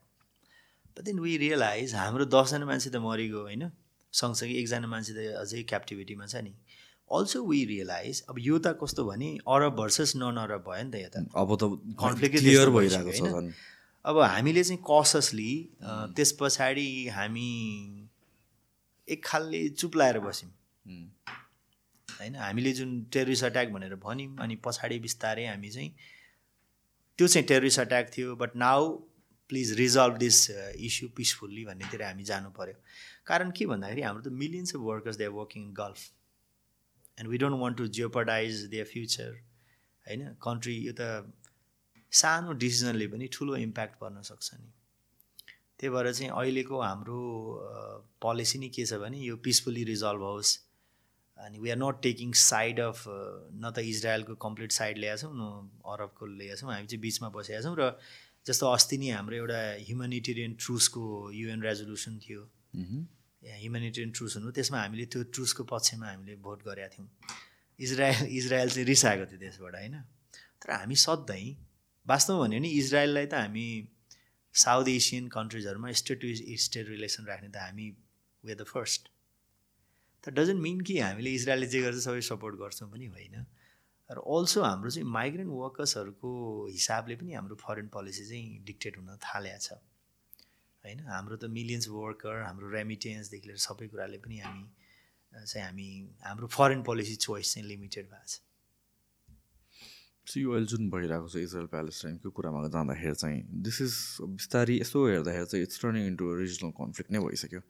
but 0.96 1.04
then 1.04 1.18
we 1.20 1.36
realise 1.44 1.94
हाम्रो 1.94 2.24
दसजना 2.34 2.66
मान्छे 2.66 2.90
त 2.90 2.96
मरिगयो 3.06 3.40
होइन? 3.42 3.70
सँगसँगै 4.14 4.54
एकजना 4.62 4.88
मान्छे 4.94 5.12
त 5.14 5.18
अझै 5.42 5.62
क्याप्टिभिटीमा 5.72 6.26
छ 6.26 6.42
नि। 6.44 6.52
अल्सो 7.10 7.38
वी 7.46 7.64
रियलाइज 7.66 8.22
अब 8.28 8.36
यो 8.40 8.58
त 8.58 8.76
कस्तो 8.82 9.04
भने 9.04 9.28
अरब 9.54 9.72
भर्सेस 9.76 10.10
नन 10.16 10.36
अरब 10.42 10.64
भयो 10.68 10.84
नि 10.84 10.90
त 10.92 10.94
यता 11.04 11.18
अब 11.40 11.56
त 11.62 11.64
कन्फ्लिक्ट 12.02 12.36
क्लियर 12.36 12.70
भइरहेको 12.76 13.12
छ 13.18 13.44
अब 14.04 14.18
हामीले 14.20 14.62
चाहिँ 14.64 14.82
कससली 14.90 15.52
त्यस 16.16 16.30
पछाडि 16.40 16.86
हामी 17.16 17.50
एक 19.08 19.24
खालले 19.24 19.60
चुप 19.80 19.96
लाएर 19.96 20.18
बस्यौँ। 20.20 20.52
होइन 22.22 22.36
हामीले 22.38 22.72
जुन 22.80 22.90
टेरिस्ट 23.12 23.44
अट्याक 23.44 23.68
भनेर 23.76 23.94
भन्यौँ 24.06 24.36
अनि 24.46 24.56
पछाडि 24.64 24.98
बिस्तारै 25.06 25.46
हामी 25.46 25.70
चाहिँ 25.70 25.90
त्यो 27.18 27.26
चाहिँ 27.28 27.46
टेरिस्ट 27.48 27.80
अट्याक 27.80 28.10
थियो 28.16 28.36
but 28.42 28.56
now 28.64 28.90
please 29.50 29.72
resolve 29.78 30.16
this 30.18 30.38
issue 30.88 31.08
peacefully 31.16 31.64
भन्नेतिर 31.64 32.02
हामी 32.02 32.24
जानु 32.24 32.50
पऱ्यो 32.58 32.74
कारण 33.26 33.50
के 33.56 33.66
भन्दाखेरि 33.66 34.02
हाम्रो 34.02 34.22
त 34.22 34.32
millions 34.42 34.74
of 34.76 34.80
workers 34.82 35.16
they 35.16 35.24
are 35.24 35.34
working 35.38 35.62
in 35.62 35.72
Gulf 35.74 36.00
and 37.18 37.30
we 37.30 37.38
don't 37.38 37.60
want 37.60 37.76
to 37.78 37.86
jeopardise 37.98 38.60
their 38.74 38.86
future 38.92 39.30
होइन? 40.06 40.20
कन्ट्री 40.42 40.76
यो 40.86 40.92
त 41.00 41.32
सानो 42.12 42.52
डिसिजनले 42.62 43.06
पनि 43.08 43.28
ठुलो 43.32 43.56
इम्प्याक्ट 43.56 43.94
पर्न 44.00 44.22
सक्छ 44.22 44.48
नि। 44.54 44.70
त्यही 45.78 45.90
भएर 45.94 46.12
चाहिँ 46.12 46.30
अहिलेको 46.30 46.80
हाम्रो 46.80 47.20
पोलिसी 48.22 48.58
नै 48.58 48.68
के 48.68 48.84
छ 48.86 48.98
भने 49.04 49.18
यो 49.20 49.36
पिसफुल्ली 49.44 49.84
रिजल्भ 49.84 50.22
होस्। 50.22 50.50
अनि 51.46 51.58
we 51.58 51.70
are 51.70 51.78
not 51.78 52.02
taking 52.02 52.32
side 52.40 52.80
of 52.80 53.04
न 53.06 53.70
त 53.76 53.78
इजरायलको 53.92 54.34
कम्प्लिट 54.46 54.72
साइड 54.72 54.98
ल्याएको 54.98 55.22
छौँ 55.22 55.32
न 55.36 55.70
अरबको 55.94 56.26
ल्याएको 56.26 56.60
छौँ 56.60 56.72
हामी 56.72 56.86
चाहिँ 56.86 57.02
बिचमा 57.02 57.28
बसेका 57.38 57.60
छौँ 57.62 57.76
र 57.78 57.90
जस्तो 58.46 58.66
अस्ति 58.74 58.96
नै 58.98 59.10
हाम्रो 59.14 59.36
एउटा 59.36 59.58
ह्युमेनिटेरियन 59.88 60.54
ट्रुसको 60.62 61.02
युएन 61.32 61.62
रेजोल्युसन 61.62 62.18
थियो। 62.22 62.40
ह्युमेनिटेरियन 63.60 64.10
ट्रुस 64.18 64.36
हुनु 64.36 64.50
त्यसमा 64.56 64.78
हामीले 64.80 65.04
त्यो 65.14 65.22
ट्रुसको 65.34 65.64
पक्षमा 65.70 66.06
हामीले 66.10 66.34
भोट 66.46 66.62
गरेका 66.66 66.88
थियौँ। 66.94 67.08
इजरायल 67.78 68.26
इजरायल 68.38 68.68
चाहिँ 68.74 68.86
रिसाएको 68.88 69.26
थियो 69.30 69.38
त्यसबाट 69.44 69.74
होइन? 69.74 69.94
तर 70.62 70.70
हामी 70.72 70.96
सधैँ 71.04 71.46
वास्तवमा 72.06 72.40
भन्यो 72.42 72.58
भने 72.60 72.68
इजरायललाई 72.80 73.26
त 73.26 73.34
हामी 73.42 73.66
साउथ 74.54 74.88
एसियन 74.88 75.28
कन्ट्रिजहरूमा 75.36 75.92
स्टेट 76.02 76.20
टु 76.22 76.34
स्टेट 76.66 76.88
रिलेसन 76.88 77.30
राख्ने 77.30 77.48
त 77.48 77.62
हामी 77.62 77.86
we 78.44 78.54
the 78.54 78.66
first 78.72 79.11
that 80.24 80.34
doesn't 80.36 80.60
mean 80.60 80.80
कि 80.80 80.98
हामीले 80.98 81.30
इजरायलले 81.34 81.66
जे 81.66 81.80
गर्छ 81.82 81.98
सबै 82.04 82.20
सपोर्ट 82.22 82.56
गर्छौँ 82.58 82.88
पनि 82.90 83.06
होइन। 83.06 83.36
र 84.10 84.18
अल्सो 84.34 84.62
हाम्रो 84.62 84.90
चाहिँ 84.90 85.08
माइग्रेन्ट 85.08 85.50
वर्कर्सहरूको 85.50 86.30
हिसाबले 86.70 87.14
पनि 87.16 87.32
हाम्रो 87.34 87.56
फरेन 87.62 87.88
पोलिसी 87.88 88.24
चाहिँ 88.28 88.62
डिक्टेट 88.64 88.98
हुन 88.98 89.16
थालेको 89.24 89.58
छ। 89.58 89.80
होइन 90.84 91.00
हाम्रो 91.08 91.36
त 91.36 91.44
मिलियन्स 91.58 91.88
वर्कर 91.88 92.42
हाम्रो 92.42 92.70
रेमिटेन्सदेखि 92.70 93.46
लिएर 93.48 93.60
सबै 93.66 93.88
कुराले 93.88 94.18
पनि 94.22 94.38
हामी 94.46 94.64
चाहिँ 95.32 95.64
हामी 95.66 95.88
हाम्रो 96.22 96.46
फरेन 96.56 96.82
पोलिसी 96.82 97.14
चोइस 97.24 97.54
चाहिँ 97.54 97.66
लिमिटेड 97.68 98.06
भएको 98.06 98.26
छ। 98.28 98.40
सो 100.22 100.40
यो 100.40 100.50
अहिले 100.54 100.66
जुन 100.70 100.90
भइरहेको 100.90 101.28
छ 101.28 101.36
इजरायल 101.42 101.66
प्यालेस्टाइनको 101.74 102.30
कुरामा 102.30 102.58
जाँदाखेरि 102.70 103.16
चाहिँ 103.18 103.38
दिस 103.66 103.78
इज 103.82 103.94
बिस्तारै 104.38 104.76
यसो 104.78 104.98
हेर्दाखेरि 105.02 105.46
चाहिँ 105.50 105.64
it's 105.66 105.78
turning 105.82 106.02
into 106.14 106.24
regional 106.38 106.70
conflict 106.78 107.10
नै 107.10 107.18
भइसक्यो। 107.26 107.60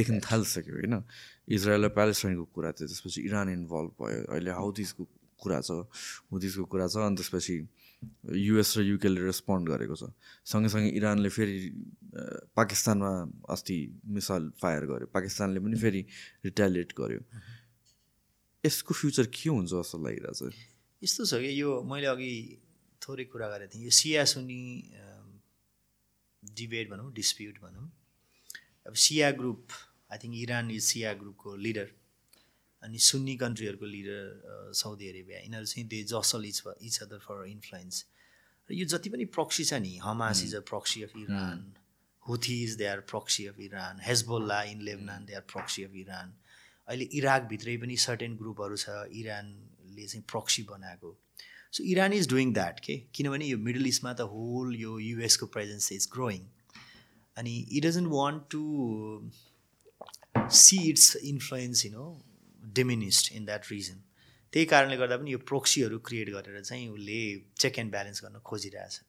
देख्न 0.00 0.20
थालिसक्यो 0.24 0.74
होइन? 0.80 0.94
इजरायल 1.44 1.84
र 1.84 1.88
प्यालेस्टाइनको 1.92 2.44
कुरा 2.56 2.70
चाहिँ 2.72 2.88
त्यसपछि 2.88 3.20
इरान 3.28 3.48
इन्भल्भ 3.52 3.90
भयो 4.00 4.20
अहिले 4.32 4.50
हाउदिसको 4.56 5.02
कुरा 5.44 5.60
छ 5.60 5.70
हुदिसको 6.32 6.64
कुरा 6.72 6.86
छ 6.88 6.96
अनि 7.04 7.16
त्यसपछि 7.20 7.56
युएस 8.48 8.70
र 8.76 8.80
युकेले 8.80 9.20
रेस्पोन्ड 9.28 9.68
गरेको 9.68 9.96
छ। 10.00 10.08
सँगैसँगै 10.48 10.88
इरानले 10.96 11.28
फेरि 11.28 11.56
पाकिस्तानमा 12.56 13.12
अस्ति 13.52 13.76
मिसाइल 14.16 14.44
फायर 14.56 14.82
गर्यो। 14.88 15.06
पाकिस्तानले 15.12 15.60
पनि 15.60 15.76
फेरि 15.76 16.02
रिटालिएट 16.48 16.90
गर्यो। 16.96 17.20
यसको 18.64 18.92
फ्युचर 18.94 19.26
के 19.28 19.48
हुन्छ 19.52 19.68
जस्तो 19.68 19.96
लागिरहेको 20.00 20.48
छ 20.48 20.69
यस्तो 21.02 21.24
छ 21.24 21.40
कि 21.42 21.50
यो 21.60 21.70
मैले 21.90 22.06
अघि 22.06 22.32
थोरै 23.02 23.24
कुरा 23.32 23.48
गरेको 23.48 23.72
थिएँ। 23.74 23.84
यो 23.84 23.92
सिया 24.00 24.24
सुनी 24.32 24.62
डिबेट 26.42 26.90
भनौँ 26.90 27.12
डिस्प्युट 27.14 27.56
भनौँ। 27.60 27.86
अब 28.86 28.94
Shia 29.04 29.30
group 29.40 29.64
I 30.12 30.18
think 30.22 30.34
Iran 30.44 30.70
is 30.70 30.82
Shia 30.84 31.12
ग्रुपको 31.20 31.56
लिडर 31.56 31.88
अनि 32.82 32.98
सुन्नी 33.08 33.36
कन्ट्रीहरूको 33.42 33.86
लिडर 33.86 34.72
साउदी 34.82 35.08
अरेबिया 35.08 35.38
यिनीहरू 35.40 35.66
चाहिँ 35.72 35.86
they 35.88 36.02
jostle 36.12 36.44
each 36.50 36.58
each 36.88 36.96
other 37.02 37.18
for 37.26 37.44
influence 37.48 38.04
र 38.68 38.74
यो 38.74 38.84
जति 38.92 39.08
पनि 39.14 39.24
प्रक्सी 39.36 39.64
छ 39.70 39.80
नि 39.84 39.96
Hamas 40.04 40.42
is 40.44 40.54
a 40.54 40.62
proxy 40.70 41.02
of 41.08 41.16
Iran 41.24 41.58
Houthi 42.22 42.56
is 42.64 42.76
they 42.80 42.86
are 42.92 43.00
proxy 43.12 43.46
of 43.52 43.60
Iran 43.68 44.00
Hezbollah 44.08 44.62
in 44.72 44.80
Lebanon 44.88 45.24
they 45.28 45.34
are 45.40 45.44
proxy 45.52 45.84
of 45.88 45.94
Iran 46.04 46.32
अहिले 46.88 47.04
इराकभित्रै 47.20 47.76
पनि 47.84 47.96
सर्टेन 48.06 48.36
ग्रुपहरू 48.36 48.76
छ 48.84 48.96
इरान 49.22 49.52
ले 49.96 50.06
चाहिँ 50.06 50.24
प्रक्सी 50.32 50.62
बनाएको 50.70 51.16
so 51.72 51.84
Iran 51.92 52.12
is 52.12 52.28
doing 52.28 52.52
that 52.52 52.80
के 52.80 52.96
किनभने 53.14 53.46
यो 53.46 53.58
मिडल 53.58 53.86
इस्टमा 53.86 54.12
त 54.12 54.28
होल 54.32 54.74
यो 54.76 54.98
युएसको 54.98 55.46
प्रेजेन्स 55.56 55.92
इज 55.92 56.08
ग्रोइङ 56.12 56.46
अनि 57.36 57.54
it 57.72 57.84
doesn't 57.86 58.08
want 58.12 58.42
to 58.50 58.62
see 60.62 60.78
its 60.90 61.16
influence 61.32 61.84
you 61.86 61.92
know 61.92 62.06
diminished 62.62 63.32
in 63.36 63.44
that 63.44 63.70
region 63.72 64.02
त्यही 64.52 64.66
कारणले 64.66 64.96
गर्दा 64.96 65.16
पनि 65.16 65.32
यो 65.32 65.38
प्रोक्सीहरू 65.52 65.98
क्रिएट 66.06 66.28
गरेर 66.34 66.62
चाहिँ 66.62 66.88
उसले 66.88 67.20
चेक 67.58 67.78
एन्ड 67.78 67.90
ब्यालेन्स 67.90 68.24
गर्न 68.24 68.38
खोजिरहेछ। 68.50 69.00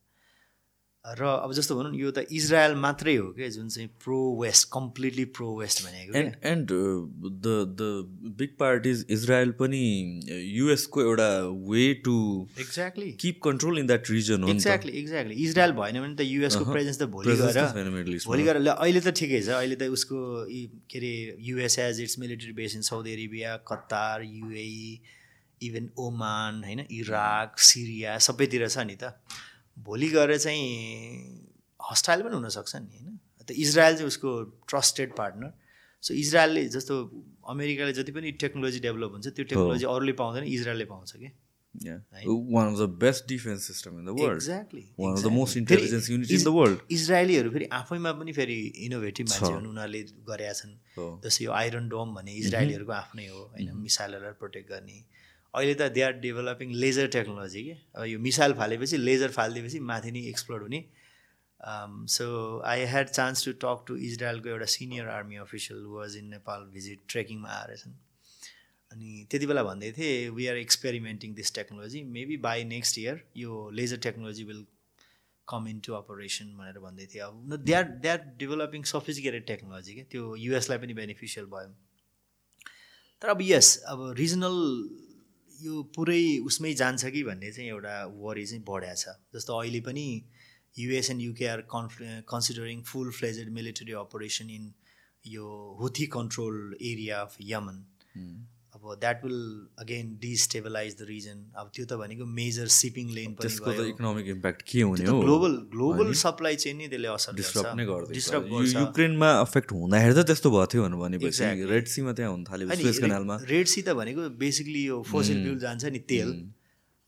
र 1.02 1.26
अब 1.26 1.54
जस्तो 1.54 1.76
भनौँ 1.76 1.96
यो 1.98 2.10
त 2.14 2.30
इजरायल 2.30 2.76
मात्रै 2.78 3.16
हो 3.16 3.28
क्या 3.34 3.48
जुन 3.50 3.70
चाहिँ 3.70 3.88
pro 4.04 4.18
west 4.42 4.68
completely 4.74 5.24
pro 5.34 5.48
west 5.60 5.82
भनेको 5.84 6.18
and 6.18 6.36
and 6.46 6.70
the 7.46 7.54
the 7.80 7.88
big 8.38 8.54
part 8.60 8.86
is 8.86 9.06
Israel 9.18 9.52
पनि 9.62 9.82
युएसको 10.30 11.02
एउटा 11.02 11.30
way 11.72 11.88
to 12.06 12.16
exactly 12.60 13.12
keep 13.26 13.40
control 13.44 13.80
in 13.80 13.88
that 13.88 14.12
region 14.12 14.44
हो 14.44 14.50
एक्ज्याक्टली 14.50 14.94
एक्ज्याक्टली 15.02 15.36
इजरायल 15.46 15.72
भएन 15.82 16.02
भने 16.02 16.16
त 16.16 16.30
युएसको 16.30 16.72
प्रेजेन्स 16.72 17.02
त 17.02 17.10
भोलि 17.18 17.36
गएर 17.42 18.20
भोलि 18.28 18.44
गएर 18.44 18.62
अहिले 18.70 19.02
त 19.02 19.18
ठिकै 19.18 19.42
छ। 19.42 19.58
अहिले 19.58 19.76
त 19.76 19.90
उसको 19.98 20.18
के 20.86 20.98
अरे 20.98 21.14
US 21.50 21.80
as 21.90 22.02
its 22.02 22.20
military 22.20 22.54
base 22.62 22.76
in 22.76 22.82
Saudi 22.94 23.14
Arabia 23.14 23.58
Qatar 23.66 24.18
UAE 24.24 24.70
even 25.62 25.90
Oman 26.00 26.64
होइन 26.64 26.86
इराक 27.02 27.60
सिरिया 27.60 28.18
सबैतिर 28.28 28.68
छ 28.68 28.86
नि 28.86 28.96
त। 29.02 29.18
भोलि 29.84 30.10
गएर 30.10 30.38
चाहिँ 30.38 30.66
हस्टाइल 31.80 32.22
पनि 32.22 32.36
हुनसक्छ 32.36 32.76
नि 32.76 32.98
होइन? 32.98 33.20
त 33.48 33.52
इजरायल 33.52 33.94
चाहिँ 33.96 34.08
उसको 34.08 34.30
ट्रस्टेड 34.70 35.16
पार्टनर 35.18 35.54
सो 36.04 36.14
इजरायलले 36.14 36.66
जस्तो 36.70 36.94
अमेरिकाले 37.50 37.94
जति 37.94 38.12
पनि 38.12 38.32
टेक्नोलोजी 38.32 38.80
डेभलप 38.80 39.12
हुन्छ 39.12 39.28
त्यो 39.28 39.46
टेक्नोलोजी 39.46 39.86
अरूले 39.86 40.14
पाउँदैन 40.14 40.44
इजरायलले 40.44 40.86
पाउँछ 40.86 41.12
कि. 41.16 41.30
इजरायलीहरू 46.92 47.50
फेरि 47.52 47.66
आफैमा 47.72 48.12
पनि 48.12 48.32
फेरि 48.34 48.58
इनोभेटिभ 48.86 49.26
मान्छे 49.30 49.54
हुन् 49.54 49.68
उनीहरूले 49.68 50.02
गरेका 50.30 50.54
छन्। 50.54 50.74
जस्तै 51.24 51.46
यो 51.46 51.52
आइरन 51.52 51.90
डोम 51.90 52.16
भने 52.16 52.32
इजरायलीहरूको 52.44 52.92
आफ्नै 52.92 53.28
हो 53.28 53.40
होइन? 53.40 53.72
मिसाइलहरूलाई 53.88 54.34
प्रोटेक्ट 54.34 54.70
गर्ने। 54.70 54.98
अहिले 55.54 55.74
त 55.76 55.88
they 55.96 56.02
are 56.02 56.14
developing 56.24 56.74
laser 56.82 57.08
technology 57.14 57.64
के? 57.64 57.76
अब 57.96 58.04
यो 58.06 58.20
मिसाइल 58.28 58.54
फालेपछि 58.60 58.98
लेजर 58.98 59.32
फालिदिएपछि 59.38 59.80
माथि 59.92 60.12
नै 60.12 60.22
एक्सप्लोड 60.30 60.62
हुने। 60.64 60.84
So 62.10 62.26
I 62.66 62.86
had 62.92 63.10
chance 63.10 63.46
to 63.46 63.52
talk 63.64 63.84
to 63.88 63.98
इजरायलको 64.10 64.50
एउटा 64.50 64.66
senior 64.76 65.10
army 65.16 65.36
official 65.42 65.84
was 65.98 66.16
in 66.18 66.26
Nepal 66.36 66.64
visit 66.74 67.00
ट्रेकिङमा 67.10 67.50
आएर 67.58 67.68
रहेछन् 67.70 67.98
अनि 68.92 69.26
त्यति 69.32 69.46
बेला 69.52 69.64
भन्दै 69.64 69.92
थिएँ 69.98 70.30
we 70.38 70.48
are 70.54 70.58
experimenting 70.58 71.34
this 71.36 71.54
technology 71.56 72.04
maybe 72.16 72.38
by 72.48 72.64
next 72.72 72.98
year 73.04 73.22
यो 73.44 73.60
laser 73.82 73.98
technology 74.08 74.44
will 74.46 74.66
come 75.48 75.68
into 75.86 75.94
operation 75.94 76.50
भनेर 76.58 76.80
भन्दै 76.80 77.06
थिएँ। 77.14 77.22
अब 77.28 77.56
they 77.68 77.74
are 77.74 77.86
they 78.04 78.10
are 78.10 78.20
developing 78.40 78.84
sophisticated 78.96 79.46
technology 79.46 79.94
क्या 79.94 80.06
त्यो 80.12 80.36
युएसलाई 80.48 80.78
पनि 80.78 80.94
बेनिफिसियल 81.00 81.46
भयो। 81.54 81.72
तर 83.22 83.30
अब 83.30 83.42
यस 83.44 83.78
अब 83.94 84.04
रिजनल 84.18 84.60
यो 85.64 85.82
पुरै 85.96 86.22
उसमै 86.50 86.74
जान्छ 86.74 87.10
कि 87.16 87.24
भन्ने 87.24 87.52
चाहिँ 87.52 87.70
एउटा 87.70 87.96
वरी 88.22 88.46
चाहिँ 88.46 88.64
बढ्या 88.68 88.94
छ। 88.96 89.16
जस्तो 89.36 89.58
अहिले 89.58 89.82
पनि 89.88 90.06
US 90.76 91.10
and 91.12 91.22
UK 91.22 91.48
are 91.48 91.62
कन्फ्ले 91.74 92.22
considering 92.30 92.82
full 92.84 93.12
fledged 93.12 93.50
military 93.58 93.94
operation 94.02 94.50
in 94.50 94.72
यो 95.26 95.48
Houthi 95.82 96.06
control 96.16 96.58
area 96.82 97.22
of 97.22 97.36
Yemen 97.50 97.78
अब 98.82 98.96
that 99.00 99.24
will 99.26 99.42
again 99.80 100.06
destabilise 100.22 100.96
the 101.00 101.06
region 101.08 101.38
अब 101.62 101.70
त्यो 101.74 101.86
त 101.86 101.98
भनेको 102.02 102.26
मेजर 102.26 102.68
सिपिङ 102.76 103.10
लेन 103.18 103.34
त्यसको 103.42 103.72
त 103.72 103.86
इकोनोमिक 103.94 104.28
इम्प्याक्ट 104.36 104.62
के 104.72 104.82
हुने 104.82 105.06
हो? 105.06 105.20
ग्लोबल 105.22 105.54
ग्लोबल 105.76 106.14
सप्लाई 106.22 106.56
चेन 106.64 106.78
नै 106.78 106.88
त्यसले 106.94 107.10
असर 107.16 107.36
डिस्टर्ब 107.42 107.78
नै 107.78 107.86
गर्छ 107.92 108.10
डिस्टर्ब 108.18 108.44
गर्छ। 108.54 108.74
युक्रेनमा 108.76 109.30
अफेक्ट 109.42 109.70
हुँदाखेरि 109.78 110.16
त 110.18 110.26
त्यस्तो 110.32 110.50
भयो 110.56 110.66
थियो 110.74 110.82
भनेपछि. 111.04 111.52
रेड 111.74 111.86
सीमा 111.94 112.12
त्यहाँ 112.18 112.32
हुन 112.32 112.44
थाल्यो 112.50 112.66
रेड 113.54 113.68
सी 113.68 113.82
त 113.82 113.94
भनेको 114.02 114.22
बेसिकली 114.42 114.82
यो 114.86 114.98
फोसिल 115.12 115.38
फ्युल 115.46 115.60
जान्छ 115.68 115.84
नि 115.86 116.02
तेल। 116.10 116.30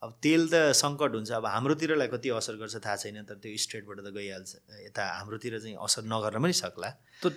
अब 0.03 0.11
तेल 0.25 0.41
त 0.51 0.59
सङ्कट 0.77 1.15
हुन्छ 1.15 1.31
अब 1.39 1.45
हाम्रोतिरलाई 1.47 2.07
कति 2.13 2.29
असर 2.37 2.55
गर्छ 2.61 2.75
थाहा 2.85 2.95
छैन 3.03 3.23
तर 3.29 3.35
त्यो 3.43 3.57
स्टेटबाट 3.65 3.97
त 4.03 4.11
गइहाल्छ। 4.17 4.51
यता 4.87 5.03
हाम्रोतिर 5.17 5.59
चाहिँ 5.63 5.75
असर 5.87 6.03
नगर्न 6.13 6.43
पनि 6.43 6.55
सक्ला। 6.59 6.89
त 7.23 7.31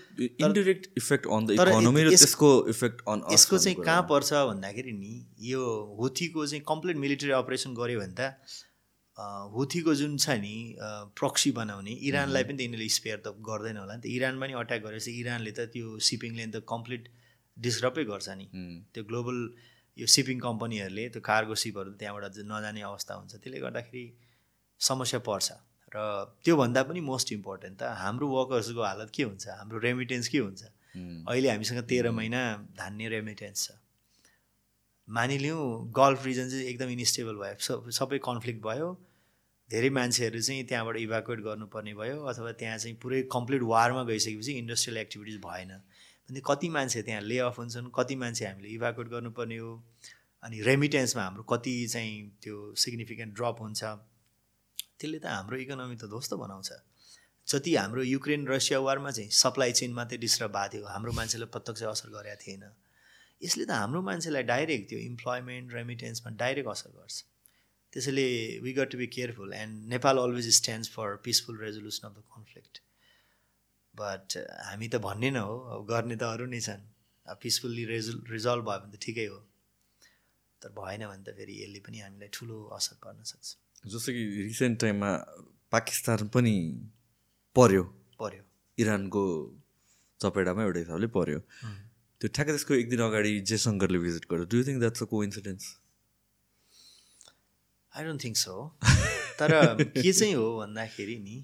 indirect 0.46 0.84
effect 1.02 1.26
on 1.36 1.46
the 1.46 1.50
economy 1.62 2.02
र 2.02 2.12
यस- 2.12 2.22
त्यसको 2.26 2.50
इफेक्ट 2.74 2.98
अन 3.12 3.22
यसको 3.34 3.58
चाहिँ 3.64 3.76
कहाँ 3.86 4.02
पर्छ 4.10 4.30
भन्दाखेरि 4.50 4.92
नि 5.02 5.12
यो 5.50 5.62
हुथीको 6.00 6.46
चाहिँ 6.46 6.62
कम्प्लिट 6.72 6.96
मिलिटरी 7.06 7.30
अपरेसन 7.42 7.74
गऱ्यो 7.78 8.00
भने 8.02 8.14
त 8.18 8.34
हुथीको 9.54 9.94
जुन 10.02 10.16
छ 10.24 10.34
नि 10.42 10.56
प्रक्सी 11.20 11.50
बनाउने 11.60 11.92
इरानलाई 12.08 12.44
पनि 12.50 12.56
त 12.58 12.60
यिनीहरूले 12.66 12.88
स्पेयर 12.98 13.18
त 13.24 13.32
गर्दैन 13.46 13.76
होला 13.84 13.94
नि 13.96 14.02
त। 14.02 14.06
इरानमा 14.16 14.44
पनि 14.46 14.52
अट्याक 14.64 14.80
गरेपछि 14.86 15.12
इरानले 15.22 15.52
त 15.56 15.70
त्यो 15.72 15.86
सिपिङ 16.08 16.34
लेन 16.40 16.50
त 16.50 16.66
कम्प्लिट 16.74 17.02
डिस्टर्बै 17.56 18.04
गर्छ 18.12 18.28
नि। 18.42 18.46
त्यो 18.92 19.02
ग्लोबल 19.08 19.38
यो 19.96 20.06
सिपिङ 20.06 20.38
कम्पनीहरूले 20.40 21.08
त्यो 21.08 21.20
कार्गो 21.24 21.54
सिपहरू 21.56 21.90
त्यहाँबाट 22.00 22.24
नजाने 22.52 22.80
अवस्था 22.82 23.14
हुन्छ। 23.14 23.32
त्यसले 23.40 23.60
गर्दाखेरि 23.60 24.04
समस्या 24.80 25.20
पर्छ। 25.24 25.48
र 25.94 25.98
त्योभन्दा 26.44 26.82
पनि 26.82 27.00
मोस्ट 27.00 27.32
इम्पोर्टेन्ट 27.32 27.78
त 27.80 27.82
हाम्रो 27.96 28.26
वर्कर्सको 28.28 28.82
हालत 28.82 29.10
के 29.16 29.22
हुन्छ? 29.22 29.44
हाम्रो 29.48 29.78
रेमिटेन्स 29.78 30.28
के 30.28 30.38
हुन्छ? 30.38 30.62
अहिले 31.28 31.48
हामीसँग 31.48 31.80
तेह्र 31.88 32.10
महिना 32.10 32.40
धान्ने 32.76 33.08
रेमिटेन्स 33.08 33.58
छ। 33.64 33.78
मानिलिउँ 35.08 35.92
गल्फ 35.96 36.24
रिजन 36.26 36.48
चाहिँ 36.50 36.66
एकदम 36.66 36.88
इन्स्टेबल 36.98 37.36
भयो। 37.40 37.56
सब 37.62 37.90
सबै 37.94 38.18
कन्फ्लिक्ट 38.28 38.60
भयो। 38.62 38.88
धेरै 39.70 39.90
मान्छेहरू 39.90 40.40
चाहिँ 40.40 40.64
त्यहाँबाट 40.66 40.96
इभ्याकुएट 40.96 41.40
गर्नुपर्ने 41.46 41.94
भयो। 41.94 42.16
अथवा 42.26 42.52
त्यहाँ 42.60 42.78
चाहिँ 42.78 42.96
पुरै 43.02 43.22
कम्प्लिट 43.32 43.62
वारमा 43.62 44.02
गइसकेपछि 44.10 44.52
इन्डस्ट्रियल 44.52 44.96
एक्टिभिटिज 44.98 45.36
भएन। 45.46 45.72
भने 46.28 46.40
कति 46.46 46.68
मान्छे 46.76 47.02
त्यहाँ 47.02 47.22
ले 47.22 47.38
अफ 47.38 47.58
हुन्छन् 47.58 47.90
कति 47.94 48.16
मान्छे 48.22 48.44
हामीले 48.46 48.68
इभ्याकुएट 48.74 49.08
गर्नुपर्ने 49.08 49.56
हो 49.58 49.70
अनि 50.42 50.60
रेमिटेन्समा 50.62 51.22
हाम्रो 51.22 51.42
कति 51.52 51.74
चाहिँ 51.92 52.14
त्यो 52.42 52.74
सिग्निफिकेन्ट 52.84 53.34
ड्रप 53.34 53.56
हुन्छ 53.60 53.82
त्यसले 54.98 55.18
त 55.18 55.26
हाम्रो 55.26 55.56
इकोनोमी 55.64 55.96
त 55.96 56.04
ध्वस्त 56.10 56.34
बनाउँछ। 56.34 56.70
जति 57.46 57.74
हाम्रो 57.76 58.02
युक्रेन 58.02 58.46
रसिया 58.48 58.78
वारमा 58.80 59.10
चाहिँ 59.10 59.30
सप्लाई 59.30 59.72
चेन 59.78 59.92
मात्रै 59.94 60.18
डिस्टर्ब 60.18 60.50
भएको 60.50 60.72
थियो 60.72 60.86
हाम्रो 60.86 61.12
मान्छेलाई 61.18 61.48
प्रत्यक्ष 61.54 61.82
असर 61.94 62.08
गरेको 62.10 62.42
थिएन। 62.42 62.64
यसले 63.42 63.64
त 63.64 63.70
हाम्रो 63.70 64.02
मान्छेलाई 64.02 64.42
डाइरेक्ट 64.50 64.88
त्यो 64.90 64.98
इम्प्लोइमेन्ट 64.98 65.74
रेमिटेन्समा 65.74 66.30
डाइरेक्ट 66.42 66.70
असर 66.70 66.90
गर्छ। 66.96 67.16
त्यसैले 67.92 68.26
we 68.64 68.72
got 68.78 68.90
to 68.90 68.98
be 68.98 69.06
careful 69.14 69.52
and 69.54 69.88
Nepal 69.94 70.18
always 70.18 70.48
stands 70.56 70.90
for 70.96 71.16
peaceful 71.24 71.60
resolution 71.60 72.08
of 72.08 72.14
the 72.18 72.22
conflict 72.36 72.82
but 73.98 74.36
हामी 74.68 74.88
त 74.88 74.96
भन्ने 75.06 75.30
न 75.30 75.38
हो 75.48 75.54
अब 75.74 75.86
गर्ने 75.90 76.16
त 76.16 76.22
अरू 76.34 76.46
नै 76.52 76.60
छन्। 76.60 76.82
अब 77.26 77.38
पिसफुल्ली 77.42 77.84
रेजल 77.92 78.16
रिजल्भ 78.30 78.64
भयो 78.68 78.78
भने 78.80 78.96
त 78.96 79.00
ठिकै 79.06 79.26
हो। 79.26 79.38
तर 80.62 80.70
भएन 80.78 81.06
भने 81.10 81.24
त 81.26 81.36
फेरि 81.38 81.54
यसले 81.62 81.80
पनि 81.86 81.98
हामीलाई 82.04 82.30
ठुलो 82.32 82.58
असर 82.76 82.96
पर्न 83.04 83.22
सक्छ। 83.32 83.48
जस्तो 83.92 84.12
कि 84.16 84.22
रिसेन्ट 84.48 84.80
टाइममा 84.80 85.10
पाकिस्तान 85.72 86.28
पनि 86.34 86.54
पर्यो। 87.56 87.82
पर्यो। 88.20 88.42
इरानको 88.78 89.22
चपेटामा 90.20 90.62
एउटा 90.68 90.80
हिसाबले 90.84 91.08
पर्यो। 91.18 91.40
त्यो 92.20 92.28
ठ्याक्कै 92.34 92.52
त्यसको 92.52 92.74
एक 92.74 92.88
दिन 92.90 93.00
अगाडि 93.08 93.32
जयशङ्करले 93.48 93.98
भिजिट 94.04 94.24
गर्यो। 94.30 94.44
Do 94.52 94.62
think 94.68 94.78
that's 94.80 95.02
a 95.02 95.06
coincidence 95.24 95.64
I 97.94 98.04
don't 98.04 98.20
think 98.24 98.36
so 98.36 98.54
तर 99.40 99.50
के 99.96 100.12
चाहिँ 100.12 100.34
हो 100.34 100.46
भन्दाखेरि 100.60 101.16
नि 101.26 101.36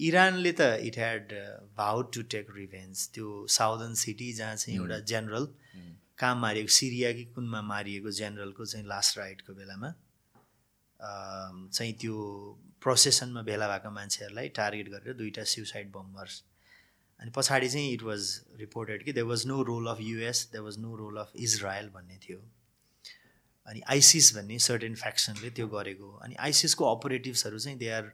इरानले 0.00 0.52
त 0.52 0.60
it 0.86 0.96
had 0.98 1.32
vowed 1.76 2.12
to 2.14 2.22
take 2.34 2.46
revenge 2.56 3.08
त्यो 3.14 3.46
साउदर्न 3.56 3.94
सिटी 4.04 4.32
जहाँ 4.32 4.56
चाहिँ 4.56 4.78
एउटा 4.78 4.98
जेनरल 5.12 5.46
कहाँ 6.18 6.34
मारिएको 6.40 6.72
सिरिया 6.78 7.12
कि 7.12 7.24
कुनमा 7.34 7.60
मारिएको 7.62 8.10
जेनरलको 8.18 8.64
चाहिँ 8.64 8.86
लास्ट 8.86 9.18
राइडको 9.18 9.54
बेलामा 9.54 9.88
अम, 11.00 11.68
चाहिँ 11.68 11.92
त्यो 12.00 12.16
प्रोसेसनमा 12.82 13.42
भेला 13.42 13.68
भएको 13.68 13.90
मान्छेहरूलाई 13.90 14.48
टार्गेट 14.58 14.88
गरेर 14.88 15.14
दुईवटा 15.14 15.44
सुसाइड 15.52 15.90
बम्बर्स 15.92 16.42
अनि 17.20 17.30
पछाडि 17.36 17.68
चाहिँ 17.68 17.92
इट 17.92 18.02
वाज 18.02 18.22
रिपोर्टेड 18.58 19.04
कि 19.04 19.12
there 19.12 19.26
was 19.26 19.46
no 19.46 19.62
role 19.62 19.86
of 19.94 20.00
US 20.00 20.48
there 20.52 20.64
was 20.64 20.78
no 20.78 20.94
role 20.96 21.16
of 21.20 21.32
Israel 21.46 21.88
भन्ने 21.94 22.18
थियो। 22.26 22.38
अनि 23.66 23.80
आइसिस 23.90 24.34
भन्ने 24.36 24.58
सर्टेन 24.58 24.94
फ्याक्सनले 24.94 25.50
त्यो 25.50 25.66
गरेको। 25.68 26.10
अनि 26.24 26.34
आइसिसको 26.46 26.94
अपरेटिभ्सहरू 26.94 27.58
चाहिँ 27.58 27.78
they 27.78 27.88
are 27.88 28.12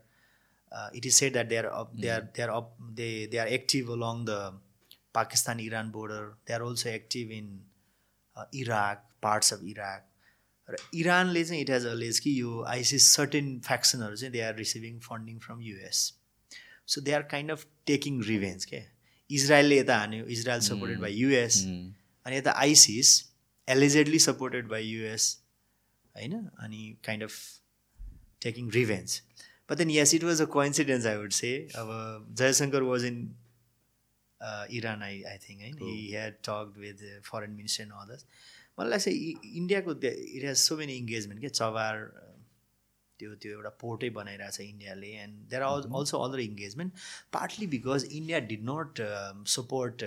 it 0.72 1.06
is 1.06 1.14
said 1.14 1.32
that 1.32 1.48
they 1.48 1.56
are 1.56 1.64
up 1.66 1.92
they 1.96 2.08
are 2.08 2.20
they 2.36 2.42
are 2.42 2.48
up 2.50 2.76
they 2.96 3.08
they 3.26 3.38
are 3.38 3.48
active 3.48 3.90
along 3.92 4.24
the 4.24 4.60
Pakistan 5.14 5.60
Iran 5.60 5.90
border 5.90 6.28
they 6.46 6.52
are 6.52 6.62
also 6.62 6.88
active 6.88 7.32
in 7.32 7.48
Iraq 8.54 9.08
parts 9.22 9.52
of 9.52 9.64
Iraq 9.64 10.06
र 10.68 10.76
इरानले 10.94 11.44
चाहिँ 11.44 11.62
it 11.62 11.70
has 11.70 11.86
allege 11.86 12.18
कि 12.18 12.40
यो 12.40 12.62
ISIS 12.68 13.10
certain 13.16 13.58
फ्याक्सनहरू 13.60 14.16
चाहिँ 14.16 14.32
they 14.32 14.40
are 14.40 14.54
receiving 14.56 14.98
funding 15.00 15.38
from 15.38 15.60
US 15.62 16.02
so 16.86 17.00
they 17.00 17.12
are 17.12 17.22
kind 17.30 17.50
of 17.50 17.66
taking 17.86 18.22
revenge 18.24 18.64
के 18.64 18.82
इजरायलले 19.30 19.78
यता 19.78 19.96
हान्यो 19.98 20.26
इजरायल 20.36 20.60
सपोर्टेड 20.60 21.00
बाई 21.00 21.14
युएस 21.14 21.58
अनि 21.64 22.36
यता 22.36 22.52
ISIS 22.58 23.12
allegedly 23.68 24.18
supported 24.20 24.68
by 24.68 24.84
US 24.84 25.26
होइन 26.14 26.32
अनि 26.58 26.96
kind 27.04 27.24
of 27.24 27.36
taking 28.42 28.70
revenge 29.70 29.78
but 29.78 29.78
then 29.78 29.90
yes 29.90 30.14
it 30.14 30.24
was 30.24 30.42
a 30.42 30.44
coincidence 30.44 31.06
I 31.06 31.16
would 31.16 31.30
say 31.32 31.68
अब 31.76 32.34
Jaishankar 32.38 32.82
was 32.82 33.04
in 33.04 33.20
Iran 34.70 35.02
I 35.02 35.22
I 35.22 35.38
think 35.38 35.60
होइन 35.62 35.78
he 35.82 36.08
had 36.10 36.34
talk 36.44 36.74
with 36.78 37.20
foreign 37.22 37.50
minister 37.50 37.82
and 37.84 37.92
others 37.92 38.24
मलाई 38.78 38.90
लाग्छ 38.90 39.08
इ- 39.08 39.56
इन्डियाको 39.56 39.92
it 39.92 40.44
has 40.44 40.56
so 40.58 40.76
many 40.76 40.92
engagement 40.96 41.40
के 41.40 41.48
Chabahar 41.48 41.98
त्यो 43.20 43.34
त्यो 43.34 43.52
एउटा 43.52 43.68
पोर्टै 43.80 44.08
बनाइरहेको 44.10 44.56
छ 44.56 44.60
इन्डियाले 44.60 45.08
and 45.24 45.48
there 45.50 45.62
are 45.62 45.88
also 45.98 46.18
other 46.18 46.40
engagement 46.40 46.92
partly 47.32 47.66
because 47.66 48.04
India 48.12 48.38
did 48.52 48.62
not 48.64 49.00
support 49.46 50.02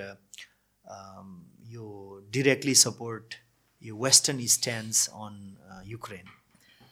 यो 1.71 1.85
डिरेक्टली 2.31 2.75
सपोर्ट 2.75 3.35
यो 3.81 3.95
western 3.97 4.45
stands 4.47 5.07
on 5.09 5.37
Ukraine 5.85 6.25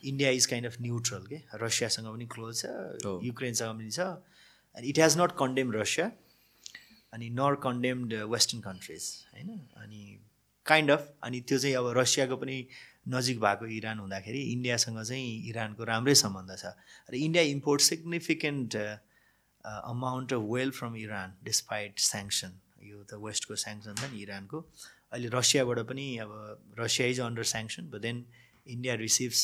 India 0.03 0.29
is 0.29 0.45
kind 0.45 0.67
of 0.67 0.81
neutral 0.81 1.25
के 1.27 1.41
रसियासँग 1.63 2.07
पनि 2.07 2.25
क्लोज 2.33 2.61
छ। 2.61 2.65
युक्रेनसँग 3.25 3.77
पनि 3.79 3.91
छ 3.91 3.99
and 4.75 4.85
it 4.89 4.99
has 4.99 5.17
not 5.19 5.31
condemn 5.39 5.71
Russia 5.73 6.11
अनि 7.13 7.29
नर 7.39 7.55
कन्डेम्ड 7.63 8.13
वेस्टर्न 8.33 8.61
कन्ट्रिज 8.61 9.03
होइन? 9.33 9.49
अनि 9.83 10.01
काइन्ड 10.65 10.91
अफ 10.91 11.13
अनि 11.23 11.39
त्यो 11.41 11.57
चाहिँ 11.59 11.75
अब 11.75 11.93
रसियाको 11.97 12.35
पनि 12.37 12.57
नजिक 13.09 13.39
भएको 13.39 13.65
इरान 13.77 13.99
हुँदाखेरि 13.99 14.41
इन्डियासँग 14.51 15.01
चाहिँ 15.03 15.49
इरानको 15.49 15.83
राम्रै 15.83 16.15
सम्बन्ध 16.15 16.57
छ। 16.57 16.65
र 17.09 17.15
India 17.15 17.43
import 17.53 17.81
significant 17.81 18.75
amount 19.65 20.33
of 20.33 20.41
well 20.51 20.71
from 20.71 20.95
Iran 20.97 21.33
despite 21.43 21.99
sanction 22.09 22.59
यो 22.83 23.03
त 23.03 23.17
वेस्टको 23.25 23.55
स्याङ्सन 23.63 23.93
छ 23.95 24.11
नि 24.11 24.21
इरानको 24.21 24.57
अहिले 25.11 25.29
रसियाबाट 25.33 25.79
पनि 25.89 26.05
अब 26.25 26.31
Russia 26.79 27.07
is 27.07 27.19
under 27.21 27.43
sanction 27.53 27.89
but 27.91 28.01
then 28.01 28.25
India 28.67 28.95
receives 29.01 29.41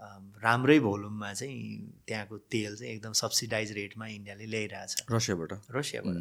राम्रै 0.00 0.78
भोल्युममा 0.80 1.32
चाहिँ 1.32 1.60
त्यहाँको 2.08 2.38
तेल 2.38 2.76
चाहिँ 2.76 2.92
एकदम 2.94 3.12
सब्सिडाइज 3.12 3.72
रेटमा 3.72 4.06
इन्डियाले 4.06 4.46
ल्याइरहेछ। 4.46 5.04
रसियाबाट? 5.10 5.52
रसियाबाट। 5.70 6.16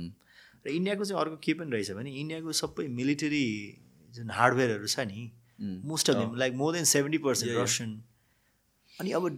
र 0.65 0.69
इन्डियाको 0.69 1.05
चाहिँ 1.05 1.21
अर्को 1.21 1.37
के 1.43 1.53
पनि 1.53 1.71
रहेछ 1.71 1.91
भने 1.91 2.11
इन्डियाको 2.19 2.51
सबै 2.51 2.87
मिलिटरी 2.87 3.45
जुन 4.13 4.29
हार्डवेयरहरू 4.31 4.87
छ 4.87 4.99
नि 4.99 5.31
most 5.85 6.09
of 6.09 6.35
like 6.35 6.53
more 6.53 6.73
than 6.73 6.83
seventy 6.83 7.17
percent 7.17 7.57
Russian 7.57 7.91
अनि 8.99 9.11
अब 9.11 9.29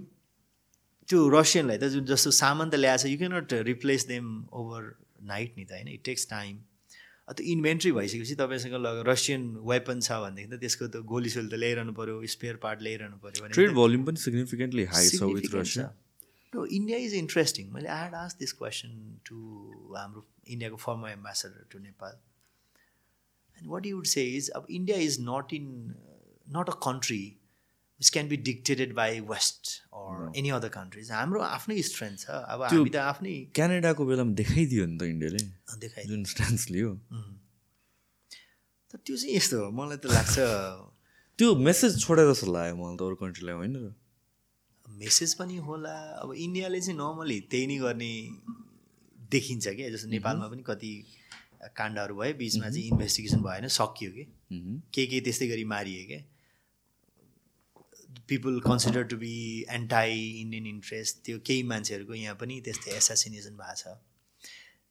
त्यो 1.10 1.28
रसियनलाई 1.30 1.78
त 1.78 1.90
जुन 1.98 2.06
जस्तो 2.06 2.32
सामान 2.32 2.70
त 2.70 2.76
ल्याएछ 2.76 3.06
you 3.06 3.18
can't 3.18 3.54
replace 3.68 4.08
them 4.08 4.26
overnight 5.22 5.58
नि 5.58 5.66
त 5.66 5.72
होइन? 5.72 5.88
इट 5.88 6.04
टेक्स 6.04 6.30
टाइम 6.30 6.60
त्यो 7.28 7.46
इन्भेन्ट्री 7.46 7.92
भइसकेपछि 7.92 8.36
तपाईँसँग 8.36 8.74
लग 8.80 9.04
रसियन 9.08 9.42
वेपन 9.64 10.00
छ 10.00 10.20
भनेदेखि 10.24 10.50
त 10.50 10.60
त्यसको 10.60 10.88
त 10.88 11.04
गोली 11.06 11.30
सोली 11.30 11.50
त 11.50 11.60
ल्याइरहनु 11.60 11.94
पऱ्यो 11.94 12.16
स्पेयर 12.34 12.56
पार्ट 12.66 12.82
ल्याइरहनु 12.82 13.18
पऱ्यो 13.20 13.44
भने 13.44 13.54
ट्रेड 13.54 13.72
भोल्युम 13.74 14.06
पनि 14.06 14.24
सिग्निफिकेन्टली 14.24 14.86
हाई 14.94 15.10
छ 15.10 15.30
with 15.32 15.56
Russia 15.56 15.88
no 16.54 16.66
India 16.78 16.98
is 17.08 17.14
interesting 17.16 17.72
मैले 17.74 17.90
I 17.96 18.04
had 18.04 18.16
ask 18.16 18.40
this 18.40 18.54
question 18.62 18.96
to 19.26 19.42
हाम्रो 19.96 20.26
इन्डियाको 20.48 20.78
former 20.86 21.10
ambassador 21.12 21.68
to 21.72 21.80
Nepal 21.80 22.16
and 23.58 23.70
what 23.72 23.86
you 23.86 23.96
would 23.96 24.12
say 24.14 24.24
is 24.38 24.50
अब 24.62 24.68
India 24.80 24.98
is 25.10 25.20
not 25.22 25.54
in 25.54 25.68
not 26.58 26.70
a 26.70 26.80
country 26.88 27.22
which 28.00 28.10
can 28.14 28.28
be 28.28 28.38
dictated 28.50 28.94
by 28.96 29.20
west 29.32 29.72
or 29.94 30.32
any 30.38 30.50
other 30.58 30.70
countries 30.70 31.12
हाम्रो 31.12 31.42
आफ्नै 31.42 31.82
strength 31.82 32.20
छ। 32.20 32.30
अब 32.54 32.64
हामी 32.64 32.90
त 32.90 32.96
आफ्नै 33.12 33.36
क्यानाडाको 33.60 34.06
बेलामा 34.06 34.34
देखाइदियो 34.42 34.86
नि 34.86 34.98
त 34.98 35.04
इन्डियाले। 35.14 35.42
देखाइ 35.86 36.04
जुन 36.06 36.24
स्ट्यान्स 36.34 36.70
लियो। 36.70 36.94
तर 38.92 38.98
त्यो 39.06 39.16
चाहिँ 39.18 39.36
यस्तो 39.36 39.56
हो। 39.64 39.72
मलाई 39.80 39.98
त 39.98 40.06
लाग्छ 40.14 40.36
त्यो 41.40 41.56
मेसेज 41.70 41.92
छोडेर 42.04 42.32
जस्तो 42.32 42.54
लाग्यो 42.54 42.76
मलाई 42.82 42.98
त 42.98 43.02
अरू 43.08 43.16
कन्ट्रीलाई 43.24 43.56
होइन 43.62 43.76
र। 43.76 43.94
मेसेज 44.86 45.34
पनि 45.40 45.58
होला। 45.66 45.96
अब 46.22 46.34
इन्डियाले 46.34 46.80
चाहिँ 46.82 46.98
नर्मली 46.98 47.40
त्यही 47.52 47.66
नै 47.68 47.78
गर्ने 47.82 48.14
देखिन्छ 49.32 49.68
क्या। 49.68 49.90
जस्तो 49.90 50.08
नेपालमा 50.10 50.48
पनि 50.54 50.64
कति 50.70 50.92
काण्डहरू 51.76 52.16
भयो 52.16 52.34
बिचमा 52.38 52.70
चाहिँ 52.70 52.88
इन्भेस्टिगेसन 52.94 53.42
भएन 53.42 53.68
सकियो 53.68 54.10
कि। 54.12 54.24
के 54.94 55.06
के 55.12 55.20
त्यस्तै 55.26 55.48
गरी 55.48 55.64
मारियो 55.74 56.08
क्या। 56.08 56.22
People 58.30 58.60
consider 58.66 59.04
to 59.12 59.18
be 59.18 59.34
anti 59.76 60.16
Indian 60.42 60.66
interest 60.68 61.24
त्यो 61.26 61.40
केही 61.48 61.64
मान्छेहरूको 61.72 62.14
यहाँ 62.14 62.36
पनि 62.42 62.60
त्यस्तै 62.66 62.96
एसासिनेसन 62.98 63.54
भएको 63.62 63.76
छ। 63.82 63.96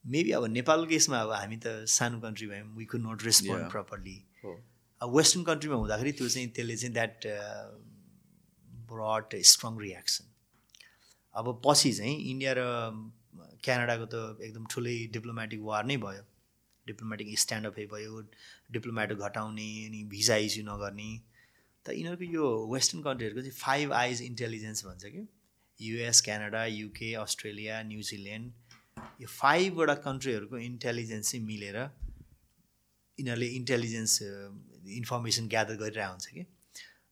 मेबी 0.04 0.30
अब 0.38 0.44
नेपालको 0.52 0.86
केसमा 0.90 1.20
अब 1.26 1.32
हामी 1.32 1.56
त 1.64 1.66
सानो 1.96 2.20
कन्ट्री 2.20 2.46
भयौँ 2.48 2.68
we 2.76 2.84
could 2.92 3.02
not 3.06 3.24
respond 3.28 3.70
properly 3.72 4.16
अब 5.00 5.16
वेस्टर्न 5.16 5.44
कन्ट्रीमा 5.44 5.76
हुँदाखेरि 5.82 6.12
त्यो 6.20 6.28
चाहिँ 6.28 6.48
त्यसले 6.56 6.76
चाहिँ 6.76 6.92
द्याट 6.94 7.26
ब्रड 8.92 9.36
स्ट्रङ 9.52 9.78
रियाक्सन 9.80 10.32
अब 11.34 11.60
पछि 11.66 11.92
चाहिँ 11.92 12.16
इन्डिया 12.32 12.52
र 12.58 12.64
क्यानाडाको 13.64 14.06
त 14.12 14.16
एकदम 14.46 14.64
ठुलै 14.72 14.96
डिप्लोमेटिक 15.12 15.60
वार 15.68 15.84
नै 15.84 15.96
भयो। 16.02 16.22
डिप्लोमेटिक 16.86 17.38
स्ट्यान्डअपै 17.38 17.84
भयो 17.92 18.20
डिप्लोमेट 18.72 19.12
घटाउने 19.12 19.68
अनि 19.86 20.02
भिजा 20.12 20.36
इस्यु 20.46 20.62
नगर्ने। 20.66 21.08
त 21.86 21.94
यिनीहरूको 21.96 22.26
यो 22.34 22.46
वेस्टर्न 22.72 23.02
कन्ट्रीहरूको 23.02 23.42
चाहिँ 23.42 23.58
फाइभ 23.58 23.92
आइज 24.02 24.22
इन्टेलिजेन्स 24.22 24.84
भन्छ 24.84 25.04
कि? 25.04 25.22
US 25.80 26.20
Canada 26.26 26.64
UK 26.64 27.12
Australia 27.22 27.82
New Zealand 27.82 29.00
यो 29.22 29.28
फाइभवटा 29.28 29.94
कन्ट्रीहरूको 30.08 30.58
इन्टेलिजेन्स 30.66 31.30
चाहिँ 31.30 31.44
मिलेर 31.46 31.78
यिनीहरूले 33.18 33.48
इन्टेलिजेन्स 33.60 34.18
इन्फर्मेसन 35.00 35.48
ग्यादर 35.48 35.76
गरिरहेको 35.82 36.12
हुन्छ 36.12 36.26
कि? 36.36 36.44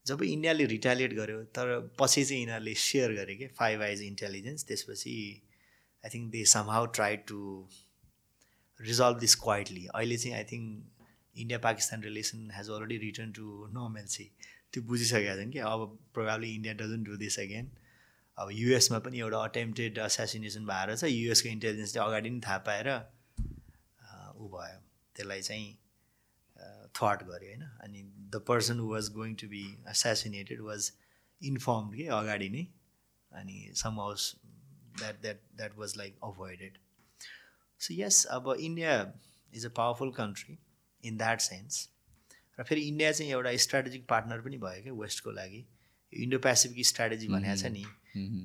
जब 0.05 0.23
इन्डियाले 0.23 0.65
रिटालिएट 0.65 1.13
गर्यो 1.13 1.43
तर 1.57 1.69
पछि 1.99 2.23
चाहिँ 2.23 2.41
यिनीहरूले 2.41 2.73
सेयर 2.81 3.13
गरे 3.13 3.35
कि 3.35 3.47
फाइभ 3.59 3.81
आइज 3.81 4.01
इन्टेलिजेन्स 4.03 4.65
त्यसपछि 4.67 5.15
I 6.03 6.09
think 6.15 6.31
they 6.31 6.43
somehow 6.69 6.85
try 6.97 7.17
to 7.29 7.39
resolve 8.79 9.17
this 9.19 9.35
quietly. 9.45 9.85
अहिले 9.85 10.17
चाहिँ 10.17 10.35
I 10.37 10.43
think 10.51 10.67
India 11.35 11.59
Pakistan 11.59 12.03
relation 12.03 12.51
has 12.55 12.69
already 12.69 12.97
return 12.97 13.31
to 13.31 13.45
normalcy 13.73 14.29
त्यो 14.75 14.83
बुझिसकेका 14.91 15.35
छन् 15.39 15.51
कि 15.51 15.59
अब 15.71 15.87
probably 16.13 16.53
India 16.55 16.73
doesn't 16.83 17.03
do 17.03 17.17
this 17.17 17.39
again 17.39 17.71
अब 18.37 18.49
युएसमा 18.53 18.99
पनि 19.03 19.19
एउटा 19.19 19.43
अटेम्प्टेड 19.49 19.97
एसासिनेसन 20.05 20.65
भएर 20.67 20.95
छ 20.95 21.11
युएसको 21.11 21.49
इन्टेलिजेन्सले 21.49 22.01
अगाडि 22.03 22.29
नै 22.29 22.39
थाहा 22.47 22.57
पाएर 22.69 22.89
ऊ 24.35 24.49
भयो। 24.53 24.79
त्यसलाई 25.15 25.41
चाहिँ 25.41 25.67
थट 26.97 27.23
गर्यो 27.29 27.49
होइन? 27.49 27.63
अनि 27.83 28.01
the 28.03 28.41
person 28.47 28.79
who 28.79 28.87
was 28.89 29.09
going 29.13 29.35
to 29.41 29.47
be 29.47 29.63
assassinated 29.89 30.61
was 30.61 30.91
inform 31.41 31.89
कि 31.95 32.07
अगाडि 32.17 32.49
नै। 32.49 32.67
अनि 33.31 33.57
some 33.75 33.99
house 33.99 34.29
that 34.99 35.21
that 35.21 35.39
that 35.57 35.77
was 35.77 35.97
like 35.97 36.19
avoided 36.23 36.77
so 37.81 37.93
yes 37.93 38.23
अब 38.37 38.55
India 38.59 38.93
is 39.53 39.65
a 39.65 39.69
powerful 39.77 40.11
country 40.21 40.57
in 41.03 41.17
that 41.17 41.39
sense 41.41 41.83
र 42.59 42.63
फेरि 42.63 42.81
इन्डिया 42.87 43.11
चाहिँ 43.11 43.31
एउटा 43.31 43.55
स्ट्राटेजिक 43.63 44.05
पार्टनर 44.09 44.41
पनि 44.41 44.57
भयो 44.57 44.83
क्या 44.83 44.93
वेस्टको 44.95 45.31
लागि। 45.31 45.61
इन्डो 46.13 46.39
पेसिफिक 46.39 46.85
स्ट्राटेजी 46.87 47.27
भनेको 47.27 47.55
छ 47.61 47.71
नि। 47.71 47.85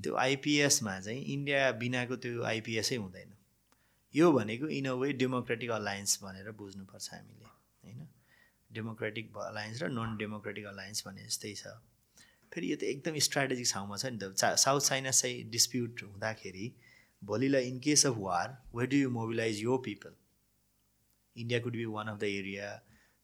त्यो 0.03 0.15
आइपिएसमा 0.17 0.99
चाहिँ 1.01 1.23
इन्डिया 1.35 1.71
बिनाको 1.83 2.17
त्यो 2.25 2.43
आइपिएसै 2.45 2.97
हुँदैन। 2.97 3.37
यो 4.15 4.33
भनेको 4.33 4.67
in 4.79 4.87
a 4.87 4.95
way 5.03 5.13
democratic 5.19 5.71
alliance 5.71 6.19
भनेर 6.23 6.51
बुझ्नुपर्छ 6.59 7.09
हामीले 7.13 7.47
होइन? 7.47 8.09
डेमोक्रेटिक 8.71 9.37
अलायन्स 9.47 9.83
र 9.83 9.89
नन 9.91 10.17
डेमोक्रेटिक 10.19 10.67
अलायन्स 10.67 11.07
भने 11.07 11.27
जस्तै 11.27 11.55
छ। 11.55 11.79
फेरि 12.53 12.73
यो 12.73 12.77
त 12.77 12.83
एकदम 12.91 13.19
स्ट्राटेजिक 13.23 13.67
ठाउँमा 13.73 13.97
छ 13.97 14.07
नि 14.11 14.19
त। 14.19 14.57
साउथ 14.59 14.81
चाइना 14.81 15.11
चाहिँ 15.11 15.51
डिस्प्युट 15.51 16.03
हुँदाखेरि 16.03 16.67
भोलिलाई 17.23 17.69
in 17.69 17.79
case 17.87 18.07
of 18.07 18.17
war 18.19 18.59
way 18.75 18.87
do 18.87 18.97
you 18.97 19.11
mobilize 19.11 19.63
यो 19.63 19.77
people 19.87 20.15
India 21.37 21.61
could 21.61 21.77
be 21.77 21.85
one 21.95 22.07
of 22.09 22.19
the 22.19 22.25
area 22.25 22.69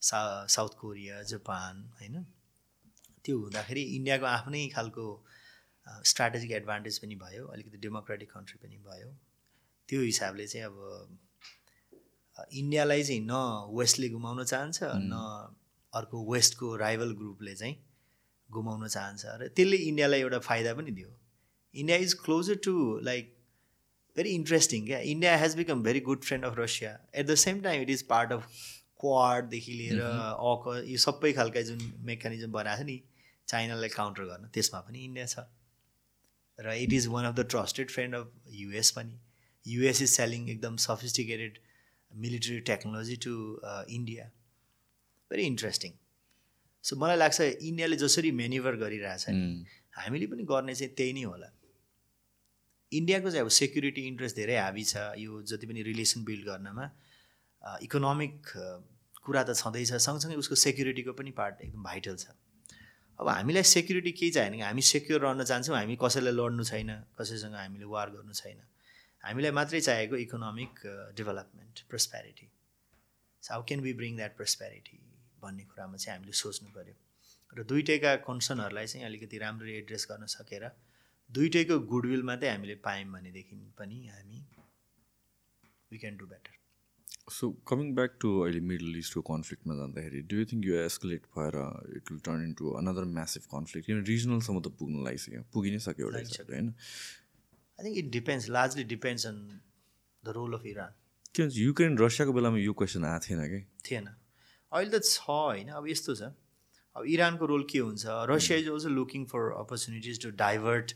सा 0.07 0.21
साउथ 0.55 0.73
कोरिया 0.81 1.23
जापान 1.31 1.85
होइन? 1.99 2.25
त्यो 3.25 3.39
हुँदाखेरि 3.39 3.83
इन्डियाको 3.97 4.27
आफ्नै 4.29 4.67
खालको 4.75 5.07
स्ट्राटेजिक 6.11 6.51
एडभान्टेज 6.53 6.99
पनि 6.99 7.15
भयो 7.19 7.47
अलिकति 7.55 7.79
डेमोक्रेटिक 7.79 8.31
कन्ट्री 8.31 8.59
पनि 8.63 8.77
भयो। 8.87 9.09
त्यो 9.89 10.01
हिसाबले 10.03 10.47
चाहिँ 10.47 10.67
अब 10.67 10.77
इन्डियालाई 12.37 13.03
चाहिँ 13.03 13.21
न 13.23 13.33
वेस्टले 13.79 14.09
गुमाउन 14.09 14.45
चाहन्छ 14.45 14.79
न 14.83 15.21
अर्को 15.93 16.17
वेस्टको 16.33 16.75
राइभल 16.77 17.13
ग्रुपले 17.19 17.55
चाहिँ 17.57 17.77
गुमाउन 18.49 18.89
चाहन्छ। 18.89 19.23
र 19.41 19.49
त्यसले 19.49 19.77
इन्डियालाई 19.91 20.21
एउटा 20.21 20.39
फाइदा 20.49 20.75
पनि 20.75 20.91
दियो। 20.91 21.11
India 21.75 21.99
is 21.99 22.13
closer 22.25 22.57
to 22.65 22.75
like 23.05 23.33
very 24.17 24.31
interesting 24.35 24.87
क्या? 24.87 24.99
India 25.13 25.37
has 25.37 25.57
become 25.57 25.83
very 25.83 26.01
good 26.09 26.23
friend 26.25 26.45
of 26.45 26.59
Russia 26.59 26.93
at 27.15 27.27
the 27.27 27.35
same 27.45 27.61
time 27.63 27.83
it 27.83 27.91
is 27.91 28.03
part 28.09 28.33
of 28.33 28.43
क्वाडदेखि 29.01 29.73
लिएर 29.73 30.01
अक 30.01 30.65
यो 30.89 30.99
सबै 31.05 31.33
खालका 31.39 31.63
जुन 31.69 31.81
मेकानिजम 32.09 32.53
बनाएको 32.53 32.83
छ 32.83 32.87
नि 32.87 32.97
चाइनालाई 33.49 33.91
काउन्टर 33.95 34.25
गर्न 34.31 34.49
त्यसमा 34.55 34.81
पनि 34.87 35.05
इन्डिया 35.05 35.27
छ। 35.27 35.47
र 36.59 36.75
it 36.85 36.93
is 36.93 37.07
one 37.15 37.25
of 37.27 37.35
the 37.35 37.47
trusted 37.53 37.91
friend 37.91 38.15
of 38.15 38.55
US 38.61 38.91
पनि। 38.99 39.19
युएस 39.67 40.03
इज 40.03 40.11
सेलिङ 40.11 40.49
एकदम 40.49 40.77
sophisticated 40.83 41.59
military 42.13 42.59
technology 42.71 43.17
to 43.25 43.35
India 43.97 44.25
very 45.31 45.47
interesting 45.53 45.93
so 46.85 46.97
मलाई 46.97 47.17
लाग्छ 47.17 47.41
इन्डियाले 47.41 47.97
जसरी 47.99 48.31
मेन्युभर 48.41 48.77
गरिरहेछ 48.83 49.25
नि 49.31 49.65
हामीले 49.97 50.27
पनि 50.33 50.45
गर्ने 50.51 50.75
चाहिँ 50.75 50.95
त्यही 50.95 51.13
नै 51.13 51.23
होला। 51.23 51.49
इन्डियाको 52.93 53.31
चाहिँ 53.31 53.45
अब 53.45 53.51
सेक्युरिटी 53.57 54.03
इन्ट्रेस्ट 54.09 54.37
धेरै 54.37 54.57
हाबी 54.57 54.85
छ 54.85 55.05
यो 55.19 55.43
जति 55.53 55.67
पनि 55.67 55.83
रिलेसन 55.83 56.25
बिल्ड 56.25 56.45
गर्नमा। 56.47 56.87
इकोनोमिक 57.83 58.37
कुरा 59.25 59.43
त 59.43 59.51
छँदैछ। 59.55 59.93
सँगसँगै 60.07 60.37
उसको 60.43 60.55
सेक्युरिटीको 60.65 61.13
पनि 61.19 61.31
पार्ट 61.39 61.61
एकदम 61.67 61.83
भाइटल 61.83 62.17
छ। 62.17 62.27
अब 63.19 63.29
हामीलाई 63.29 63.63
सेक्युरिटी 63.67 64.13
केही 64.13 64.31
चाहिएन 64.37 64.63
हामी 64.63 64.83
सेक्योर 64.93 65.21
रहन 65.21 65.45
चाहन्छौँ 65.45 65.77
हामी 65.77 65.97
कसैलाई 66.03 66.35
लड्नु 66.39 66.65
छैन 66.71 66.91
कसैसँग 67.19 67.55
हामीले 67.55 67.87
वार 67.95 68.11
गर्नु 68.17 68.33
छैन। 68.33 68.61
हामीलाई 69.25 69.51
मात्रै 69.59 69.81
चाहिएको 69.81 70.17
economic 70.17 70.73
development 71.19 71.75
prosperity 71.91 72.47
how 73.43 73.63
can 73.69 73.81
be 73.83 73.93
bring 74.01 74.17
that 74.17 74.37
prosperity 74.37 74.99
भन्ने 75.43 75.65
कुरामा 75.71 75.97
चाहिँ 75.97 76.19
हामीले 76.19 76.33
सोच्नु 76.43 76.69
पऱ्यो 76.77 76.95
र 77.53 77.65
दुइटैका 77.73 78.15
कन्सर्नहरूलाई 78.29 78.87
चाहिँ 78.87 79.07
अलिकति 79.07 79.39
राम्ररी 79.39 79.75
एड्रेस 79.79 80.07
गर्न 80.11 80.27
सकेर 80.35 80.69
दुइटैको 81.31 81.79
गुडविल 81.93 82.23
मात्रै 82.31 82.51
हामीले 82.51 82.75
पायौँ 82.87 83.11
भनेदेखि 83.13 83.57
पनि 83.79 83.99
हामी 84.13 84.39
we 85.91 85.99
can 85.99 86.17
do 86.17 86.27
better 86.27 86.55
so 87.35 87.51
coming 87.69 87.95
back 87.95 88.13
to 88.21 88.29
अहिले 88.41 88.61
मिडल 88.71 88.97
इस्टको 88.99 89.21
कन्फ्लिक्टमा 89.29 89.75
जाँदाखेरि 89.77 90.21
डु 90.31 90.37
यु 90.37 90.45
थिङ्क 90.51 90.67
यो 90.67 90.77
एस्कुलेट 90.83 91.23
भएर 91.37 91.57
it 91.97 92.11
will 92.11 92.21
turn 92.29 92.45
into 92.49 92.71
another 92.81 93.05
massive 93.17 93.49
conflict 93.55 93.87
किन 93.87 94.05
रिजनलसम्म 94.11 94.61
त 94.61 94.73
पुग्नु 94.79 95.03
लागिसक्यो? 95.07 95.43
पुगि 95.53 95.71
नै 95.75 95.81
सक्यो 95.87 96.07
एउटा 96.07 96.45
होइन? 96.53 96.69
I 97.79 97.85
think 97.85 97.99
it 98.05 98.11
depends 98.19 98.49
largely 98.59 98.85
depends 98.95 99.27
on 99.27 99.43
the 100.25 100.37
role 100.39 100.55
of 100.61 100.67
Iran 100.73 100.95
के 101.35 101.43
भन्छ 101.43 101.57
युक्रेन 101.59 101.99
रसियाको 101.99 102.33
बेलामा 102.33 102.59
यो 102.59 102.73
क्वेसन 102.81 103.05
आएको 103.05 103.27
थिएन 103.29 103.41
कि? 103.53 103.61
थिएन। 103.91 104.07
अहिले 104.73 104.99
त 104.99 105.03
छ 105.05 105.21
होइन? 105.29 105.69
अब 105.69 105.89
यस्तो 105.89 106.15
छ। 106.15 106.33
अब 106.97 107.05
इरानको 107.13 107.47
रोल 107.47 107.65
के 107.71 107.79
हुन्छ? 107.79 108.05
Russia 108.31 108.59
is 108.59 108.69
also 108.75 108.89
looking 108.89 109.25
for 109.33 109.51
opportunities 109.61 110.23
to 110.23 110.31
divert 110.43 110.95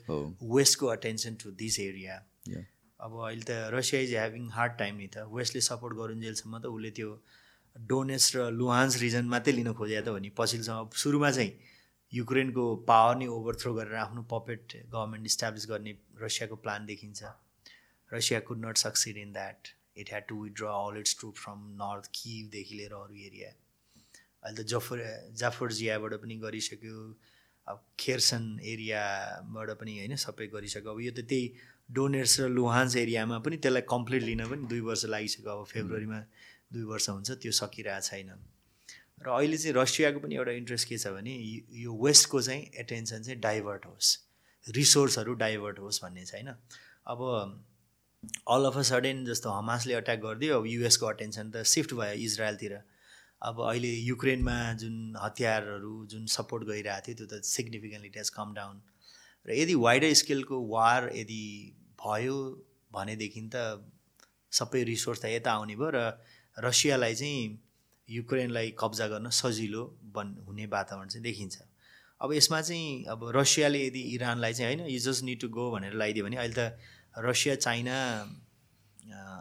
वेस्टको 0.56 0.86
attention 0.94 1.34
to 1.42 1.50
this 1.62 1.80
area. 1.80 2.14
अब 3.00 3.12
अहिले 3.26 3.44
त 3.48 3.50
Russia 3.74 4.00
is 4.06 4.10
having 4.14 4.48
hard 4.56 4.72
time 4.78 4.94
नि 4.96 5.08
त। 5.08 5.24
वेस्टले 5.36 5.60
सपोर्ट 5.66 5.96
गरुन्जेलसम्म 6.00 6.58
त 6.58 6.66
उसले 6.76 6.90
त्यो 6.98 7.10
डोनेस 7.76 8.24
र 8.36 8.38
लुहान्स 8.52 8.96
रिजन 9.02 9.24
मात्रै 9.34 9.54
लिन 9.58 9.72
खोजे 9.80 10.00
त 10.00 10.08
हो 10.08 10.18
नि। 10.24 10.30
पछिल्लोसम्म 10.36 11.00
सुरुमा 11.02 11.30
चाहिँ 11.36 11.52
युक्रेनको 12.12 12.64
पावर 12.90 13.14
नै 13.16 13.26
ओभरथ्रो 13.36 13.72
गरेर 13.74 13.96
आफ्नो 14.04 14.22
पपेट 14.34 14.76
गभर्मेन्ट 14.92 15.32
इस्टाब्लिस 15.32 15.66
गर्ने 15.72 15.92
रसियाको 16.22 16.56
प्लान 16.64 16.86
देखिन्छ। 16.92 17.32
Russia 18.10 18.40
could 18.46 18.64
not 18.66 18.76
succeed 18.84 19.16
in 19.24 19.32
that 19.32 19.72
it 19.96 20.08
had 20.10 20.26
to 20.28 20.42
withdraw 20.42 20.70
all 20.76 21.00
its 21.00 21.18
troop 21.18 21.34
from 21.42 21.66
north 21.82 22.10
किवदेखि 22.14 22.74
लिएर 22.76 22.94
अरू 23.00 23.14
एरिया 23.26 23.50
अहिले 23.50 24.62
त 24.62 24.66
जफर 24.72 24.98
जाफरजियाबाट 25.40 26.12
पनि 26.22 26.36
गरिसक्यो। 26.44 26.96
अब 27.66 27.82
खेर्सन 28.02 28.44
एरियाबाट 28.66 29.70
पनि 29.80 29.98
होइन 29.98 30.16
सबै 30.20 30.46
गरिसक्यो। 30.54 30.92
अब 30.92 31.00
यो 31.00 31.12
त 31.12 31.22
त्यही 31.30 31.46
डोनेट्स 31.90 32.40
र 32.40 32.48
लुहान्स 32.48 32.96
एरियामा 32.96 33.38
पनि 33.38 33.56
त्यसलाई 33.56 33.82
कम्प्लिट 33.82 34.22
लिन 34.22 34.46
पनि 34.46 34.66
दुई 34.66 34.80
वर्ष 34.80 35.04
लागिसक्यो। 35.04 35.50
अब 35.50 35.66
फेब्रुअरीमा 35.66 36.20
दुई 36.72 36.82
वर्ष 36.82 37.08
हुन्छ 37.10 37.30
त्यो 37.30 37.52
सकिरहेको 37.52 38.06
छैन। 38.06 38.30
र 39.26 39.28
अहिले 39.28 39.56
चाहिँ 39.58 39.74
रसियाको 39.76 40.18
पनि 40.20 40.34
एउटा 40.34 40.52
इन्ट्रेस्ट 40.52 40.88
के 40.88 40.98
छ 40.98 41.06
भने 41.06 41.32
यो- 41.32 41.96
वेस्टको 42.04 42.42
चाहिँ 42.42 42.62
एटेन्सन 42.74 43.22
चाहिँ 43.22 43.40
डाइभर्ट 43.40 43.86
होस् 43.86 44.08
रिसोर्सहरू 44.66 45.34
डाइभर्ट 45.34 45.78
होस् 45.78 46.02
भन्ने 46.02 46.24
छ 46.24 46.34
होइन। 46.34 46.54
अब 47.06 47.20
अल 48.48 48.64
अफ 48.64 48.76
अ 48.76 48.82
सडेन 48.82 49.24
जस्तो 49.24 49.50
हमासले 49.50 49.94
अट्याक 49.94 50.18
गरिदियो 50.18 50.58
अब 50.58 50.66
युएसको 50.66 51.06
अटेन्सन 51.06 51.50
त 51.50 51.62
सिफ्ट 51.64 51.94
भयो 51.94 52.12
इजरायलतिर। 52.12 52.78
अब 53.42 53.60
अहिले 53.60 53.88
युक्रेनमा 53.88 54.56
जुन 54.80 55.16
हतियारहरू 55.16 56.06
जुन 56.06 56.26
सपोर्ट 56.26 56.64
गइरहेको 56.64 57.06
थियो 57.08 57.16
त्यो 57.16 57.26
त 57.26 57.42
significantly 57.42 58.08
it 58.08 58.16
has 58.16 58.30
come 58.30 58.54
down 58.54 58.80
र 59.48 59.52
यदि 59.56 59.74
वाइडर 59.74 60.12
स्केलको 60.12 60.56
वार 60.68 61.10
यदि 61.16 61.44
भयो 62.00 62.36
भनेदेखि 62.92 63.42
त 63.54 63.56
सबै 64.52 64.82
रिसोर्स 64.84 65.20
त 65.22 65.24
यता 65.30 65.52
आउने 65.52 65.74
भयो 65.76 65.90
र 65.94 65.98
रसियालाई 66.56 67.14
चाहिँ 67.14 67.58
युक्रेनलाई 68.08 68.74
कब्जा 68.78 69.06
गर्न 69.08 69.30
सजिलो 69.30 69.82
बन 70.14 70.26
हुने 70.46 70.66
वातावरण 70.66 71.08
चाहिँ 71.08 71.22
देखिन्छ। 71.22 71.56
अब 72.20 72.32
यसमा 72.32 72.60
चाहिँ 72.60 73.04
अब 73.06 73.20
रसियाले 73.36 73.80
यदि 73.86 74.02
इरानलाई 74.14 74.52
चाहिँ 74.54 74.74
होइन 74.74 74.90
you 74.90 74.98
just 75.00 75.24
need 75.24 75.40
to 75.40 75.48
go 75.48 75.70
भनेर 75.70 75.94
लगाइदियो 75.94 76.24
भने 76.24 76.36
अहिले 76.36 76.54
त 76.58 76.74
रसिया 77.18 77.54
चाइना 77.64 77.96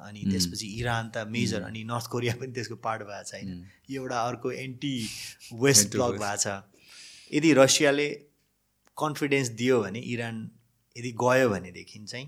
अनि 0.06 0.22
त्यसपछि 0.32 0.68
इरान 0.80 1.10
त 1.10 1.26
मेजर 1.28 1.62
अनि 1.62 1.84
नर्थ 1.84 2.08
कोरिया 2.08 2.34
पनि 2.40 2.52
त्यसको 2.54 2.76
पार्ट 2.86 3.02
भएको 3.04 3.24
छ 3.24 3.34
होइन। 3.36 3.66
यो 3.90 4.02
एउटा 4.02 4.20
अर्को 4.22 4.52
एन्टी 4.52 4.96
वेस्ट. 5.54 5.90
ब्लक 5.92 6.14
भएको 6.22 6.38
छ। 6.38 6.48
यदि 7.32 7.54
रसियाले 7.54 8.08
कन्फिडेन्स 8.98 9.50
दियो 9.60 9.82
भने 9.84 10.00
इरान 10.14 10.38
यदि 10.96 11.12
गयो 11.24 11.50
भनेदेखि 11.50 12.00
चाहिँ 12.06 12.28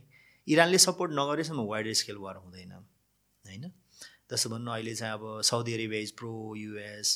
इरानले 0.52 0.78
सपोर्ट 0.78 1.12
नगरेसम्म 1.14 1.66
वाइड 1.72 1.92
स्केल 2.02 2.18
वार 2.26 2.36
हुँदैन 2.36 2.72
होइन? 2.72 3.72
जस्तो 4.32 4.50
भन्नु 4.50 4.72
अहिले 4.72 4.94
चाहिँ 4.96 5.14
अब 5.14 5.42
Saudi 5.50 5.74
Arabia 5.74 6.02
is 6.02 6.12
pro 6.20 6.34
US 6.58 7.10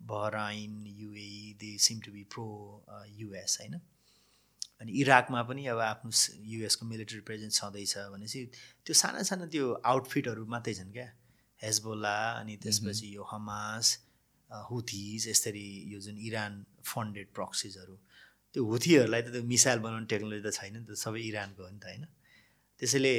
Bahrain 0.00 0.84
UAE 0.86 1.28
they 1.60 1.76
seem 1.86 2.00
to 2.06 2.12
be 2.12 2.24
pro 2.34 2.48
US 3.20 3.56
होइन? 3.60 3.80
अनि 4.80 4.92
इराकमा 5.00 5.42
पनि 5.42 5.66
अब 5.66 5.78
आफ्नो 5.80 6.10
युएसको 6.54 6.86
मिलिट्री 6.86 7.20
प्रेजेन्स 7.28 7.60
छँदैछ 7.60 7.94
भनेपछि 8.12 8.44
त्यो 8.86 8.94
साना 8.94 9.22
साना 9.30 9.46
त्यो 9.54 9.72
आउटफिटहरू 9.92 10.46
मात्रै 10.46 10.74
छन् 10.74 10.92
क्या? 10.92 11.08
हेजबोला 11.60 12.18
अनि 12.40 12.56
त्यसपछि 12.62 13.14
यो 13.16 13.22
हमास 13.32 13.86
हुथिज 14.70 15.28
यसरी 15.28 15.68
यो 15.92 16.00
जुन 16.00 16.18
इरान 16.28 16.64
फन्डेड 16.84 17.34
प्रक्सिजहरू 17.34 17.96
त्यो 18.54 18.64
हुथीहरूलाई 18.64 19.22
त 19.22 19.28
त्यो 19.34 19.42
मिसाइल 19.54 19.78
बनाउने 19.86 20.06
टेक्नोलोजी 20.12 20.42
त 20.48 20.54
छैन 20.58 20.76
नि 20.76 20.86
त 20.86 20.96
सबै 21.04 21.20
इरानको 21.30 21.62
हो 21.62 21.70
नि 21.70 21.80
त 21.82 21.84
होइन? 21.90 22.06
त्यसैले 22.80 23.14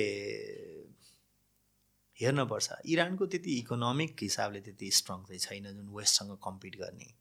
हेर्नुपर्छ। 2.19 2.67
इरानको 2.85 3.25
त्यति 3.25 3.51
इकोनोमिक 3.59 4.15
हिसाबले 4.21 4.61
त्यति 4.61 4.91
स्ट्रङ 4.91 5.23
चाहिँ 5.23 5.39
छैन 5.39 5.65
जुन 5.75 5.87
वेस्टसँग 5.95 6.37
कम्पिट 6.43 6.75
गर्ने। 6.79 7.13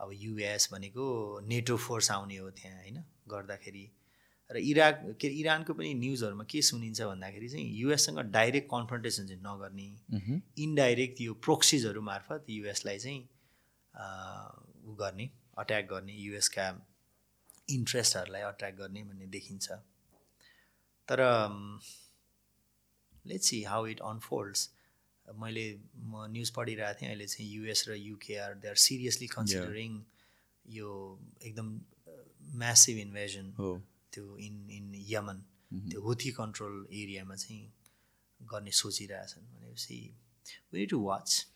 अब 0.00 0.10
युएस 0.14 0.68
भनेको 0.72 1.04
नेटो 1.46 1.76
फोर्स 1.76 2.10
आउने 2.10 2.36
हो 2.36 2.50
त्यहाँ 2.50 2.78
होइन? 2.78 2.98
गर्दाखेरि। 3.28 3.84
र 4.50 4.58
इराक 4.58 4.96
के 5.20 5.26
अरे 5.28 5.36
इरानको 5.40 5.72
पनि 5.74 5.92
न्युजहरूमा 5.94 6.44
के 6.44 6.62
सुनिन्छ 6.62 7.00
भन्दाखेरि 7.02 7.48
चाहिँ 7.48 7.66
युएससँग 7.72 8.18
डाइरेक्ट 8.30 8.68
कन्फ्रन्टेसन 8.70 9.26
चाहिँ 9.26 9.40
नगर्ने. 9.42 9.86
इन्डाइरेक्ट 10.64 11.20
यो 11.20 11.34
प्रोक्सिजहरू 11.40 12.00
मार्फत 12.02 12.44
युएसलाई 12.50 12.98
चाहिँ 12.98 13.20
उ 14.84 14.94
गर्ने 15.00 15.30
अट्याक 15.58 15.84
गर्ने। 15.90 16.12
युएसका 16.12 16.66
इन्ट्रेस्टहरूलाई 17.70 18.42
अट्याक 18.42 18.74
गर्ने 18.74 19.02
भन्ने 19.02 19.26
देखिन्छ। 19.26 19.72
तर 21.08 21.20
let's 23.26 23.46
see 23.48 23.62
how 23.64 23.86
it 23.86 24.00
unfolds 24.10 24.68
मैले 25.26 25.66
म 25.96 26.26
न्युज 26.30 26.50
पढिरहेको 26.56 27.00
थिएँ 27.00 27.08
अहिले 27.10 27.26
चाहिँ 27.26 27.48
युएस 27.50 27.84
र 27.88 27.94
UK 27.96 28.36
are 28.44 28.54
they 28.62 28.68
are 28.68 28.76
seriously 28.84 29.26
considering 29.34 30.00
यो 30.64 30.88
एकदम 31.42 31.68
म्यासिभ 32.58 32.98
इन्भेजन 32.98 33.52
हो। 33.58 33.70
त्यो 34.12 34.36
इन 34.46 34.54
इन 34.70 34.92
यमन 35.10 35.38
त्यो 35.90 36.00
हुथी 36.02 36.30
कन्ट्रोल 36.38 36.74
एरियामा 36.92 37.34
चाहिँ 37.34 37.62
गर्ने 38.40 38.70
सोचिरहेछन् 38.80 39.44
भनेपछि 39.54 40.00
वी 40.74 40.86
टु 40.86 41.00
वाच 41.04 41.46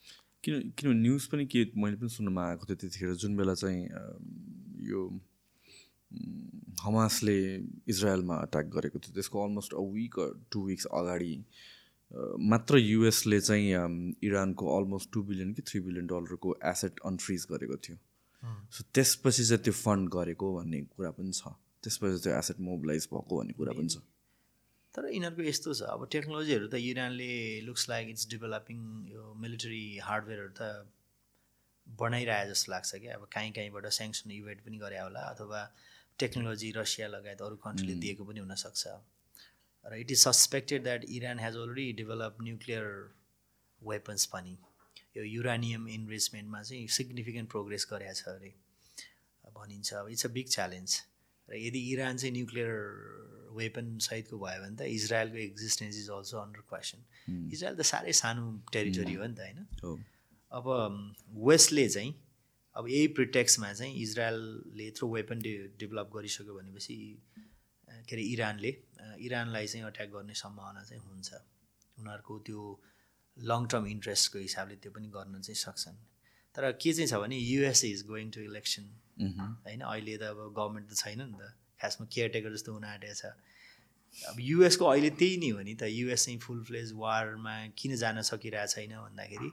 किन 0.44 0.55
किनभने 0.78 1.01
न्युज 1.01 1.27
पनि 1.32 1.47
के 1.52 1.64
मैले 1.77 1.97
पनि 1.97 2.09
सुन्नुमा 2.16 2.47
आएको 2.48 2.66
थियो 2.66 2.77
त्यतिखेर 2.81 3.14
जुन 3.23 3.36
बेला 3.36 3.55
चाहिँ 3.55 3.82
यो 4.90 5.01
हमासले 6.83 7.39
इजरायलमा 7.89 8.37
अट्याक 8.47 8.66
गरेको 8.74 8.99
थियो। 8.99 9.12
त्यसको 9.15 9.45
almost 9.45 9.73
a 9.74 9.83
week 9.95 10.16
two 10.53 10.66
weeks 10.66 10.87
अगाडि 10.93 11.35
मात्र 12.51 12.78
युएसले 12.78 13.41
चाहिँ 13.41 14.16
इरानको 14.23 14.65
अलमोस्ट 14.77 15.12
टु 15.12 15.23
बिलियन 15.28 15.53
कि 15.55 15.62
थ्री 15.62 15.81
बिलियन 15.87 16.07
डलरको 16.07 16.57
एसेट 16.73 17.01
अनफ्रिज 17.07 17.47
गरेको 17.51 17.77
थियो। 17.87 17.97
सो 18.73 18.85
त्यसपछि 18.95 19.45
चाहिँ 19.45 19.62
त्यो 19.65 19.73
फन्ड 19.74 20.09
गरेको 20.12 20.53
भन्ने 20.57 20.81
कुरा 20.95 21.11
पनि 21.19 21.33
छ। 21.33 21.51
त्यसपछि 21.83 22.23
त्यो 22.23 22.33
एसेट 22.39 22.61
मोबिलाइज 22.69 23.09
भएको 23.12 23.39
भन्ने 23.39 23.55
कुरा 23.59 23.73
पनि 23.78 23.89
छ। 23.89 23.99
तर 24.95 25.11
यिनीहरूको 25.12 25.43
यस्तो 25.43 25.74
छ। 25.74 25.83
अब 25.93 26.07
टेक्नोलोजीहरू 26.12 26.66
त 26.69 26.74
इरानले 26.91 27.33
लुक्स 27.66 27.89
लाइक 27.89 28.09
इट्स 28.15 28.28
डेभलपिङ 28.31 28.78
यो 29.12 29.23
मिलिटरी 29.43 29.85
हार्डवेयरहरू 30.07 30.53
त 30.61 30.62
बनाइरहे 31.87 32.49
जस्तो 32.51 32.73
लाग्छ 32.73 32.95
क्या। 33.03 33.15
अब 33.19 33.27
काहीँ 33.35 33.53
काहीँबाट 33.59 33.87
स्याङ्सन 33.99 34.31
इभेन्ट 34.39 34.61
पनि 34.62 34.78
गरे 34.78 34.99
होला 35.01 35.20
अथवा 35.35 35.61
टेक्नोलोजी 36.19 36.71
रसिया 36.77 37.09
लगायत 37.09 37.43
अरू 37.43 37.57
कन्ट्रीले 37.65 37.95
दिएको 38.05 38.25
पनि 38.25 38.41
हुनसक्छ। 38.41 38.83
र 39.85 39.93
it 40.03 40.11
is 40.11 40.21
suspected 40.21 40.83
that 40.83 41.05
Iran 41.17 41.39
has 41.39 41.57
already 41.57 41.93
develop 42.03 42.35
nuclear 42.43 42.87
weapons 43.81 44.25
पनि। 44.35 44.57
यो 45.17 45.25
युरानियम 45.25 45.89
इन्भेस्टमेन्टमा 45.89 46.63
चाहिँ 46.63 46.87
सिग्निफिकेन्ट 47.01 47.51
प्रोग्रेस 47.51 47.87
गरेको 47.91 48.15
छ 48.15 48.29
अरे। 48.37 48.53
भनिन्छ 49.45 49.93
अब 49.95 50.09
इट्स 50.11 50.27
अ 50.27 50.29
बिग 50.33 50.49
च्यालेन्ज 50.53 50.91
र 51.49 51.57
यदि 51.57 51.81
इरान 51.93 52.17
चाहिँ 52.17 52.33
न्युक्लियर 52.35 52.73
वेपन 53.57 53.87
सहितको 54.07 54.39
भयो 54.39 54.61
भने 54.63 54.77
त 54.77 54.89
इजरायलको 54.93 55.39
existence 55.45 55.97
is 55.97 56.09
also 56.17 56.37
under 56.39 56.61
question 56.69 57.01
Israel 57.53 57.77
त 57.77 57.83
साह्रै 57.91 58.13
सानो 58.21 58.45
टेरिटोरी 58.73 59.15
हो 59.15 59.27
नि 59.27 59.35
त 59.35 59.41
होइन? 59.41 59.59
अब 60.53 60.67
वेस्टले 61.49 61.89
चाहिँ 61.89 62.13
अब 62.77 62.89
यही 62.89 63.07
प्रिटेक्समा 63.19 63.73
चाहिँ 63.73 63.94
इजरायलले 64.03 64.86
यत्रो 64.86 65.09
वेपन 65.15 65.39
डे 65.40 65.53
डेभलप 65.81 66.11
गरिसक्यो 66.15 66.55
भनेपछि 66.55 66.97
के 67.89 68.16
अरे 68.16 68.23
इरानले 68.32 68.70
इरानलाई 69.27 69.66
चाहिँ 69.66 69.85
अट्याक 69.86 70.09
गर्ने 70.11 70.35
सम्भावना 70.35 70.82
चाहिँ 70.85 71.03
हुन्छ। 71.03 71.31
उनीहरूको 71.98 72.39
त्यो 72.47 72.61
लङ 73.36 73.66
टर्म 73.73 73.86
इन्ट्रेस्टको 73.86 74.39
हिसाबले 74.39 74.77
त्यो 74.82 74.93
पनि 74.93 75.09
गर्न 75.16 75.40
चाहिँ 75.40 75.57
सक्छन्। 75.57 75.97
तर 76.55 76.73
के 76.82 76.93
चाहिँ 76.93 77.09
छ 77.09 77.15
भने 77.23 77.36
US 77.36 77.85
is 77.85 78.07
going 78.07 78.31
to 78.31 78.40
election. 78.40 78.85
होइन? 79.65 79.81
अहिले 79.81 80.16
त 80.19 80.23
अब 80.32 80.39
गभर्मेन्ट 80.59 80.90
त 80.90 80.97
छैन 80.97 81.20
नि 81.20 81.36
त। 81.40 81.53
खासमा 81.81 82.07
केयरटेकर 82.12 82.53
जस्तो 82.57 82.73
हुन 82.73 82.85
आँटेको 82.85 83.15
छ। 83.15 83.24
अब 84.28 84.36
युएसको 84.40 84.85
अहिले 84.85 85.11
त्यही 85.20 85.36
नै 85.36 85.51
हो 85.57 85.61
नि 85.61 85.74
त। 85.74 85.89
युएस 85.93 86.24
चाहिँ 86.24 86.39
फुल 86.40 86.61
फ्लेज 86.65 86.93
वारमा 86.97 87.55
किन 87.78 87.97
जान 87.97 88.20
सकिरहेको 88.31 88.73
छैन 88.74 88.93
भन्दाखेरि 88.97 89.51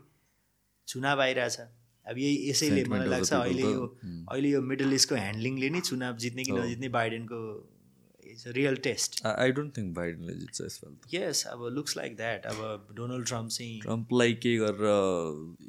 चुनाव 0.88 1.22
आइरहेछ। 1.22 1.58
अब 2.06 2.18
यही 2.18 2.50
यसैले 2.50 2.84
मलाई 2.92 3.08
लाग्छ 3.10 3.34
अहिले 3.34 3.62
यो 3.64 3.84
mm. 3.84 4.18
अहिले 4.32 4.50
यो 4.50 4.62
मिडल 4.72 4.94
इस्टको 4.94 5.16
ह्यान्डलिङले 5.16 5.70
नै 5.70 5.82
चुनाव 5.90 6.18
जित्ने 6.24 6.44
कि 6.44 6.52
हो। 6.52 6.58
नजित्ने 6.58 6.90
बाइडेनको 6.96 7.40
it's 8.24 8.48
real 8.58 8.76
test 8.88 9.26
I 9.26 9.52
don't 9.58 9.78
think 9.78 9.96
बाइडनले 9.96 10.34
जित्छ 10.40 10.62
यसपालि 10.62 11.18
यस 11.18 11.44
अब 11.48 11.66
लुक्स 11.76 11.98
लाइक 11.98 12.16
द्याट 12.18 12.46
अब 12.52 12.96
डोनाल्ड 12.98 13.28
ट्रम्प 13.28 13.50
चाहिँ 13.50 13.80
ट्रम्पलाई 13.82 14.34
के 14.46 14.56
गरेर 14.58 14.84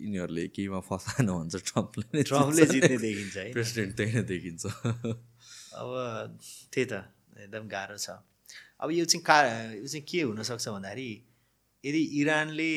यिनीहरूले 0.01 0.47
केहीमा 0.57 0.81
फसाएन 0.89 1.31
भन्छ 1.31 1.63
ट्रम्पले 1.71 2.07
नै 2.15 2.23
ट्रम्पले 2.33 2.67
जित्ने। 2.73 2.99
देखिन्छ 3.05 3.37
है 3.37 3.53
प्रेसिडेन्ट 3.53 3.97
त्यही 3.97 4.13
नै 4.15 4.23
देखिन्छ 4.33 4.63
अब 4.67 5.91
त्यही 6.73 6.87
त 6.87 7.03
एकदम 7.45 7.69
गाह्रो 7.77 7.99
छ 7.99 8.19
अब 8.81 8.91
यो 8.91 9.05
चाहिँ 9.05 9.23
का 9.31 9.39
यो 9.77 9.87
चाहिँ 9.87 10.05
के 10.11 10.23
हुनसक्छ 10.23 10.69
भन्दाखेरि 10.69 11.11
यदि 11.85 12.03
इरानले 12.21 12.73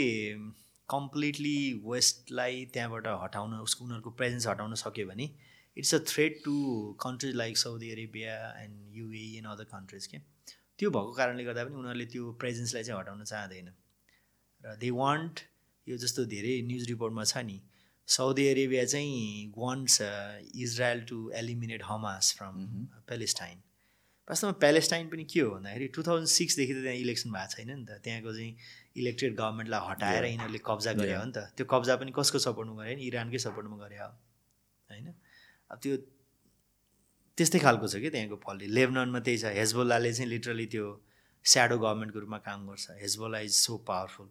कम्प्लिटली 0.89 1.57
वेस्टलाई 1.85 2.65
त्यहाँबाट 2.73 3.07
हटाउन 3.23 3.53
उसको 3.59 3.85
उनीहरूको 3.85 4.11
प्रेजेन्स 4.19 4.47
हटाउन 4.47 4.75
सक्यो 4.81 5.07
भने 5.07 5.29
it's 5.77 5.93
a 5.95 5.99
threat 6.07 6.41
to 6.45 6.53
countries 7.01 7.35
like 7.35 7.57
Saudi 7.57 7.91
Arabia 7.91 8.35
and 8.63 8.95
UAE 8.97 9.25
and 9.37 9.47
other 9.47 9.63
countries 9.73 10.07
के। 10.07 10.17
त्यो 10.79 10.89
भएको 10.91 11.13
कारणले 11.19 11.43
गर्दा 11.43 11.63
पनि 11.65 11.75
उनीहरूले 11.75 12.05
त्यो 12.13 12.31
प्रेजेन्सलाई 12.41 12.83
चाहिँ 12.83 12.99
हटाउन 13.01 13.23
चाहँदैन। 13.23 13.69
र 14.63 14.75
दे 14.81 14.89
वान्ट 14.95 15.39
यो 15.87 15.97
जस्तो 15.97 16.25
धेरै 16.33 16.55
न्युज 16.67 16.87
रिपोर्टमा 16.89 17.23
छ 17.23 17.45
नि 17.45 17.59
साउदी 18.07 18.47
अरेबिया 18.47 18.83
चाहिँ 18.85 19.53
wants 19.57 20.01
Israel 20.65 21.01
to 21.09 21.17
eliminate 21.35 21.81
Hamas 21.83 22.33
from 22.37 22.55
Palestine 23.07 23.57
वास्तवमा 24.27 24.53
प्यालेस्टाइन 24.61 25.07
पनि 25.09 25.23
के 25.33 25.39
हो 25.39 25.49
भन्दाखेरि 25.51 25.87
टु 25.95 26.03
थाउजन्ड 26.03 26.27
सिक्सदेखि 26.29 26.73
त 26.73 26.81
त्यहाँ 26.83 26.97
इलेक्सन 27.03 27.29
भएको 27.31 27.51
छैन 27.53 27.69
नि 27.71 27.85
त। 27.85 27.99
त्यहाँको 28.03 28.33
चाहिँ 28.33 28.53
इलेक्टेड 28.97 29.35
गभर्मेन्टलाई 29.37 29.81
हटाएर 29.89 30.25
यिनीहरूले 30.25 30.61
कब्जा 30.65 30.91
गरे 30.99 31.13
हो 31.13 31.23
नि 31.25 31.31
त। 31.31 31.39
त्यो 31.57 31.65
कब्जा 31.73 31.95
पनि 32.01 32.11
कसको 32.17 32.39
सपोर्टमा 32.45 32.75
गरे? 32.83 32.95
नि 32.95 33.03
इरानकै 33.07 33.39
सपोर्टमा 33.45 33.77
गरे 33.83 33.97
हो। 33.97 34.09
होइन? 34.89 35.07
अब 35.71 35.77
त्यो 35.83 35.93
त्यस्तै 37.37 37.59
खालको 37.59 37.87
छ 37.87 38.01
कि 38.01 38.09
त्यहाँको 38.09 38.37
पलि 38.41 38.65
लेबननमा 38.77 39.19
त्यही 39.21 39.37
छ। 39.37 39.53
हेजबोल्लाले 39.53 40.11
चाहिँ 40.13 40.29
लिटरली 40.29 40.65
त्यो 40.73 40.85
स्याडो 41.45 41.77
गभर्मेन्टको 41.77 42.19
रूपमा 42.19 42.39
काम 42.47 42.59
गर्छ। 42.69 42.85
हेजबोल्ला 43.03 43.39
इज 43.47 43.53
सो 43.55 43.77
पावरफुल 43.85 44.29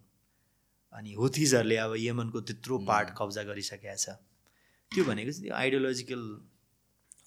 अनि 0.93 1.12
हुथिजहरूले 1.14 1.76
अब 1.76 1.93
यमनको 2.02 2.40
त्यत्रो 2.48 2.76
पार्ट 2.90 3.09
कब्जा 3.18 3.43
गरिसकेका 3.47 3.94
छ। 3.94 4.18
त्यो 4.93 5.02
भनेको 5.05 5.30
चाहिँ 5.30 5.47
त्यो 5.47 5.55
आइडियोलोजिकल 5.55 6.22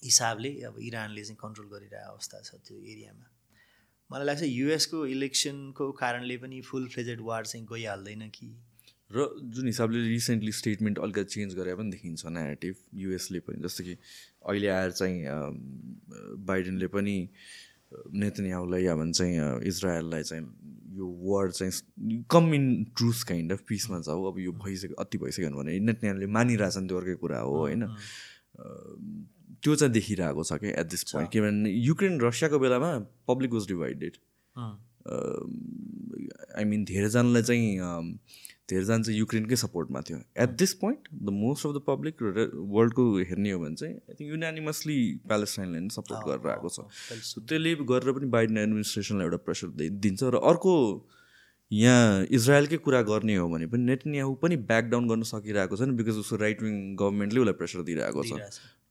हिसाबले 0.04 0.50
अब 0.68 0.74
इरानले 0.80 1.22
चाहिँ 1.24 1.38
कन्ट्रोल 1.40 1.68
गरिरहेको 1.72 2.12
अवस्था 2.12 2.36
छ 2.40 2.50
त्यो 2.66 2.76
एरियामा। 2.76 3.26
मलाई 4.10 4.26
लाग्छ 4.26 4.42
युएसको 4.42 5.06
इलेक्सनको 5.06 5.90
कारणले 5.92 6.36
पनि 6.36 6.60
फुल 6.60 6.88
फ्लेजेड 6.88 7.20
वार 7.22 7.46
चाहिँ 7.46 7.66
गइहाल्दैन 7.66 8.28
कि। 8.34 8.48
र 9.10 9.26
जुन 9.54 9.66
हिसाबले 9.66 10.00
रिसेन्टली 10.08 10.52
स्टेटमेन्ट 10.52 10.98
अलिकति 10.98 11.24
चेन्ज 11.24 11.54
गरे 11.54 11.74
पनि 11.74 11.90
देखिन्छ 11.90 12.26
नेगेटिभ 12.26 12.74
युएसले 12.94 13.40
पनि। 13.40 13.62
जस्तो 13.62 13.84
कि 13.84 13.96
अहिले 14.46 14.68
आएर 14.68 14.90
चाहिँ 14.90 15.16
बाइडेनले 16.46 16.86
पनि 16.86 17.16
नेतन्याहुलाई 18.14 18.82
या 18.82 18.94
भन्छ 18.94 19.18
चाहिँ 19.18 19.34
इजरायललाई 19.66 20.22
चाहिँ 20.22 20.44
यो 20.98 21.06
वर्ड 21.22 21.52
चाहिँ 21.52 22.22
come 22.30 22.54
in 22.54 22.66
truce 22.96 23.22
kind 23.24 23.52
of 23.52 23.60
पिसमा 23.68 23.98
जाऊ 24.06 24.24
अब 24.30 24.38
यो 24.38 24.52
भइसक्यो 24.62 24.96
अति 25.02 25.18
भइसक्यो 25.18 25.50
भने 25.50 25.78
नेतन्याहुले 25.80 26.26
मानिरहेछन् 26.26 26.88
त्यो 26.88 26.98
अर्कै 26.98 27.14
कुरा 27.14 27.40
हो 27.40 27.56
होइन। 27.58 27.82
त्यो 29.62 29.74
चाहिँ 29.76 29.92
देखिरहेको 29.94 30.44
छ 30.44 30.60
क्या 30.60 30.70
एट 30.80 30.86
दिस 30.90 31.02
पोइन्ट 31.12 31.30
किनभने 31.32 31.70
युक्रेन 31.88 32.20
रसियाको 32.20 32.58
बेलामा 32.58 32.92
public 33.28 33.50
was 33.52 33.66
divided 33.68 34.14
I 36.58 36.64
mean 36.70 36.84
धेरैजनालाई 36.84 37.42
चाहिँ 37.42 37.68
धेरैजना 38.70 39.02
चाहिँ 39.02 39.18
युक्रेनकै 39.18 39.56
सपोर्टमा 39.60 40.00
थियो। 40.08 40.18
At 40.42 40.50
this 40.58 40.72
point 40.80 41.08
the 41.12 41.32
most 41.36 41.66
of 41.66 41.72
the 41.74 41.80
public 41.86 42.22
वर्ल्डको 42.74 43.04
हेर्ने 43.30 43.50
हो 43.50 43.58
भने 43.60 43.74
चाहिँ 43.76 43.94
आई 43.94 44.14
थिङ्क 44.14 44.30
युनानिमसली 44.30 44.98
प्यालेस्टाइनलाई 45.28 45.80
नै 45.80 45.88
सपोर्ट 45.94 46.20
गरेर 46.28 46.50
आएको 46.50 46.68
छ। 46.68 46.78
सो 47.30 47.40
त्यसले 47.40 47.74
गरेर 47.90 48.12
पनि 48.18 48.26
बाइडन 48.36 48.56
एडमिनिस्ट्रेसनलाई 48.64 49.26
एउटा 49.26 49.40
प्रेसर 49.48 49.68
दिन्छ 50.04 50.22
र 50.22 50.42
अर्को 50.52 50.74
यहाँ 51.70 52.26
इजरायलकै 52.38 52.78
कुरा 52.84 53.00
गर्ने 53.08 53.34
हो 53.36 53.48
भने 53.48 53.66
पनि 53.72 53.82
नेट 53.90 54.06
याहु 54.18 54.34
पनि 54.44 54.56
ब्याक 54.70 54.84
डाउन 54.92 55.08
गर्न 55.08 55.22
सकिरहेको 55.32 55.76
छैन 55.80 55.96
बिकज 55.96 56.22
उसको 56.22 56.36
राइट 56.44 56.62
विङ 56.62 56.74
गभर्मेन्टले 57.02 57.40
उसलाई 57.40 57.58
प्रेसर 57.62 57.82
दिइरहेको 57.90 58.22
छ। 58.22 58.32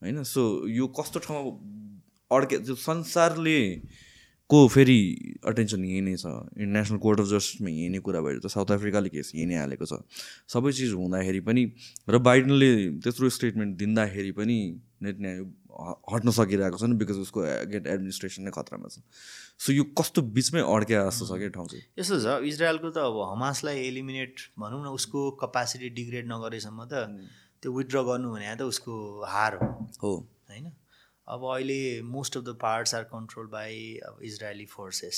होइन? 0.02 0.24
सो 0.24 0.68
यो 0.68 0.88
कस्तो 1.00 1.20
ठाउँमा 1.20 2.38
अड्के 2.38 2.58
संसारले 2.76 3.60
को 4.50 4.60
फेरि 4.68 5.00
अटेन्सन 5.46 5.84
यही 5.86 6.02
नै 6.02 6.16
छ 6.18 6.26
इन्टरनेसनल 6.58 6.98
कोर्ट 6.98 7.20
अफ 7.20 7.28
जस्टिसमा 7.30 7.70
यही 7.70 7.90
नै 7.90 8.00
कुरा 8.02 8.22
भएर 8.26 8.40
त 8.42 8.50
साउथ 8.50 8.72
अफ्रिकाले 8.76 9.10
केस 9.14 9.32
यही 9.36 9.46
नै 9.46 9.58
हालेको 9.62 9.86
छ। 9.86 10.02
सबै 10.50 10.72
चिज 10.74 10.94
हुँदाखेरि 10.98 11.42
पनि 11.46 11.64
र 12.10 12.18
बाइडनले 12.18 12.70
त्यत्रो 13.06 13.30
स्टेटमेन्ट 13.30 13.78
दिँदाखेरि 13.78 14.32
पनि 14.40 14.58
नेट 15.06 15.18
न्याय 15.22 15.38
हट्न 16.14 16.30
सकिरहेको 16.34 16.78
छैन 16.82 16.98
बिकज 16.98 17.18
उसको 17.24 17.40
गेट 17.70 17.86
एडमिनिस्ट्रेसन 17.88 18.50
नै 18.50 18.52
खतरामा 18.58 18.90
छ। 18.90 19.06
सो 19.62 19.74
यो 19.74 19.84
कस्तो 19.94 20.22
बिचमै 20.34 20.62
अड्के 20.66 20.98
जस्तो 20.98 21.30
छ 21.30 21.38
क्या 21.38 21.54
ठाउँ 21.54 21.68
चाहिँ? 21.70 21.84
यस्तो 22.02 22.18
छ 22.26 22.42
इजरायलको 22.50 22.90
त 22.90 23.06
अब 23.06 23.22
हमासलाई 23.34 23.86
एलिमिनेट 23.86 24.34
भनौँ 24.58 24.82
न 24.82 24.98
उसको 24.98 25.20
कपासिटी 25.46 25.90
डिग्रेड 25.94 26.26
नगरेसम्म 26.26 26.90
त 26.90 27.06
त्यो 27.64 27.72
विथड्र 27.74 28.02
गर्नु 28.10 28.34
भने 28.34 28.56
त 28.56 28.62
उसको 28.74 28.94
हार 29.28 29.56
हो 30.04 30.12
होइन? 30.50 30.72
अब 31.28 31.44
अहिले 31.46 31.80
most 32.12 32.38
of 32.38 32.44
the 32.44 32.56
parts 32.62 32.96
are 32.96 33.04
control 33.10 33.48
by 33.50 33.76
अब 34.08 34.24
इजरायली 34.30 34.66
फोर्सेस 34.76 35.18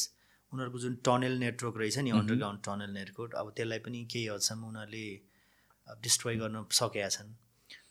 उनीहरूको 0.52 0.80
जुन 0.80 0.96
टनल 1.08 1.38
नेटवर्क 1.44 1.78
रहेछ 1.78 1.98
नि 2.00 2.12
अन्डरग्राउन्ड 2.12 2.60
टनल 2.66 2.92
नेटवर्क 2.94 3.36
अब 3.42 3.54
त्यसलाई 3.58 3.80
पनि 3.86 4.04
केही 4.14 4.26
हदसम्म 4.28 4.68
उनीहरूले 4.68 5.06
डिस्ट्रोय 6.08 6.36
गर्न 6.42 6.64
सकेका 6.80 7.10
छन्। 7.10 7.30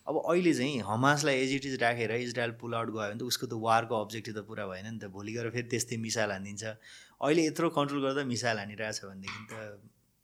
अब 0.08 0.16
अहिले 0.20 0.52
चाहिँ 0.54 0.80
हमासलाई 0.88 1.36
एज 1.40 1.54
इट 1.54 1.66
इज 1.66 1.76
राखेर 1.82 2.12
इजरायल 2.12 2.52
पुल 2.60 2.74
आउट 2.74 2.90
गयो 2.90 3.00
भने 3.00 3.18
त 3.20 3.22
उसको 3.32 3.46
त 3.46 3.60
वारको 3.64 4.00
अब्जेक्टिभ 4.04 4.34
त 4.36 4.44
पुरा 4.50 4.66
भएन 4.66 4.86
नि 4.86 4.98
त। 4.98 5.10
भोलि 5.14 5.32
गएर 5.32 5.50
फेरि 5.56 5.68
त्यस्तै 5.70 5.96
मिसाइल 6.04 6.30
हानिदिन्छ 6.30 6.64
अहिले 6.66 7.46
यत्रो 7.46 7.70
कन्ट्रोल 7.78 8.02
गर्दा 8.04 8.24
मिसाइल 8.34 8.58
हानिरहेछ 8.58 9.00
भनेदेखि 9.04 9.40
त 9.52 9.54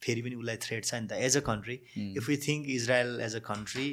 फेरि 0.01 0.21
पनि 0.27 0.35
उसलाई 0.35 0.57
थ्रेट 0.67 0.85
छ 0.85 1.01
नि 1.01 1.07
त। 1.07 1.13
As 1.25 1.37
a 1.37 1.43
country 1.49 1.75
if 2.19 2.29
you 2.29 2.37
think 2.45 2.69
Israel 2.75 3.19
as 3.29 3.35
a 3.35 3.43
country 3.49 3.87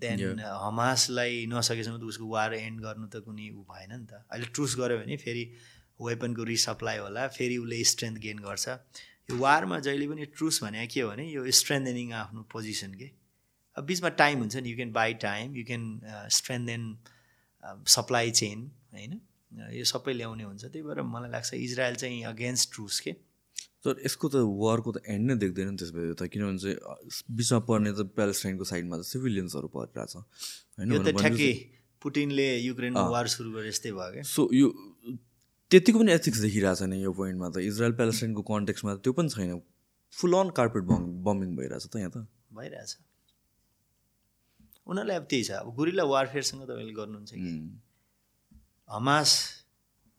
then 0.00 0.40
हमासलाई 0.40 1.46
नसकेसम्म 1.50 1.98
त 1.98 2.04
उसको 2.12 2.26
वार 2.28 2.54
एन्ड 2.54 2.80
गर्नु 2.80 3.06
त 3.08 3.24
कुनै 3.26 3.50
ऊ 3.50 3.62
भएन 3.64 3.92
नि 3.92 4.06
त। 4.06 4.22
अहिले 4.30 4.46
ट्रुस 4.54 4.76
गऱ्यो 4.78 4.96
भने 5.02 5.16
फेरि 5.16 5.44
वेपनको 6.00 6.42
रिसप्लाई 6.44 6.98
होला 6.98 7.26
फेरि 7.36 7.56
उसले 7.58 7.82
स्ट्रेन्थ 7.92 8.18
गेन 8.24 8.38
गर्छ। 8.46 8.68
यो 9.30 9.36
वारमा 9.38 9.78
जहिले 9.86 10.06
पनि 10.08 10.24
ट्रुस 10.36 10.62
भने 10.64 10.86
के 10.86 11.00
हो 11.00 11.10
भने 11.10 11.24
यो 11.26 11.50
स्ट्रेन्थेनिङ 11.50 12.12
आफ्नो 12.22 12.42
पोजिसन 12.52 12.94
के। 12.94 13.10
अब 13.76 13.84
बिचमा 13.84 14.08
टाइम 14.20 14.38
हुन्छ 14.38 14.56
नि 14.56 14.70
you 14.70 14.76
can 14.76 14.92
by 14.92 15.14
time 15.22 15.56
you 15.56 15.64
can 15.64 15.84
strengthen 16.32 16.82
supply 17.94 18.30
chain 18.30 18.58
होइन? 18.92 19.20
यो 19.72 19.84
सबै 19.84 20.12
ल्याउने 20.12 20.44
हुन्छ। 20.44 20.64
त्यही 20.64 20.82
भएर 20.86 21.02
मलाई 21.02 21.30
लाग्छ 21.30 21.54
इजरायल 21.54 21.94
चाहिँ 21.96 22.22
अगेन्स्ट 22.24 22.74
ट्रुस 22.74 23.00
के। 23.00 23.16
तर 23.84 23.94
यसको 24.04 24.26
त 24.28 24.36
वारको 24.62 24.90
त 24.96 24.98
एन्ड 25.14 25.24
नै 25.30 25.36
देख्दैन 25.42 25.76
त्यस 25.76 25.90
भए 25.96 26.14
त 26.14 26.26
किनभने 26.32 26.58
चाहिँ 26.62 26.76
बिचमा 27.38 27.58
पर्ने 27.68 27.90
त 27.92 28.00
प्यालेस्टाइनको 28.16 28.64
साइडमा 28.72 28.94
त 28.98 29.02
सिभिलियन्सहरू 29.12 29.68
परिरहेछ। 29.76 30.12
होइन 30.80 30.90
पुटिनले 32.02 32.48
युक्रेनमा 32.60 33.02
वार 33.14 33.26
सुरु 33.34 33.50
गरे 33.52 33.68
यस्तै 33.68 33.90
भयो 33.98 34.12
क्या। 34.12 34.22
सो 34.22 34.42
यो 34.54 34.68
त्यतिको 35.70 35.98
पनि 35.98 36.12
एथिक्स 36.12 36.38
देखिरहेको 36.46 36.78
छैन 36.80 36.92
यो 37.02 37.12
पोइन्टमा 37.20 37.48
त। 37.50 37.56
इजरायल 37.70 37.94
प्यालेस्टाइनको 38.00 38.42
कन्टेक्समा 38.50 38.94
त्यो 39.02 39.12
पनि 39.18 39.28
छैन। 39.34 39.50
Full 40.12 40.32
on 40.40 40.50
carpet 40.58 40.82
bomb 40.90 41.02
bombing 41.26 41.50
भइरहेछ 41.56 41.86
त 41.86 41.96
यहाँ 41.96 42.10
त। 42.10 42.26
भइरहेछ। 42.58 42.90
उनीहरूलाई 44.86 45.16
अब 45.16 45.26
त्यही 45.30 45.44
छ। 45.44 45.50
अब 45.62 45.74
गुरिला 45.74 46.04
वारफेयरसँग 46.12 46.62
तपाईँले 46.62 46.94
गर्नुहुन्छ 46.98 47.30
कि? 47.34 47.52
Hamas 48.88 49.30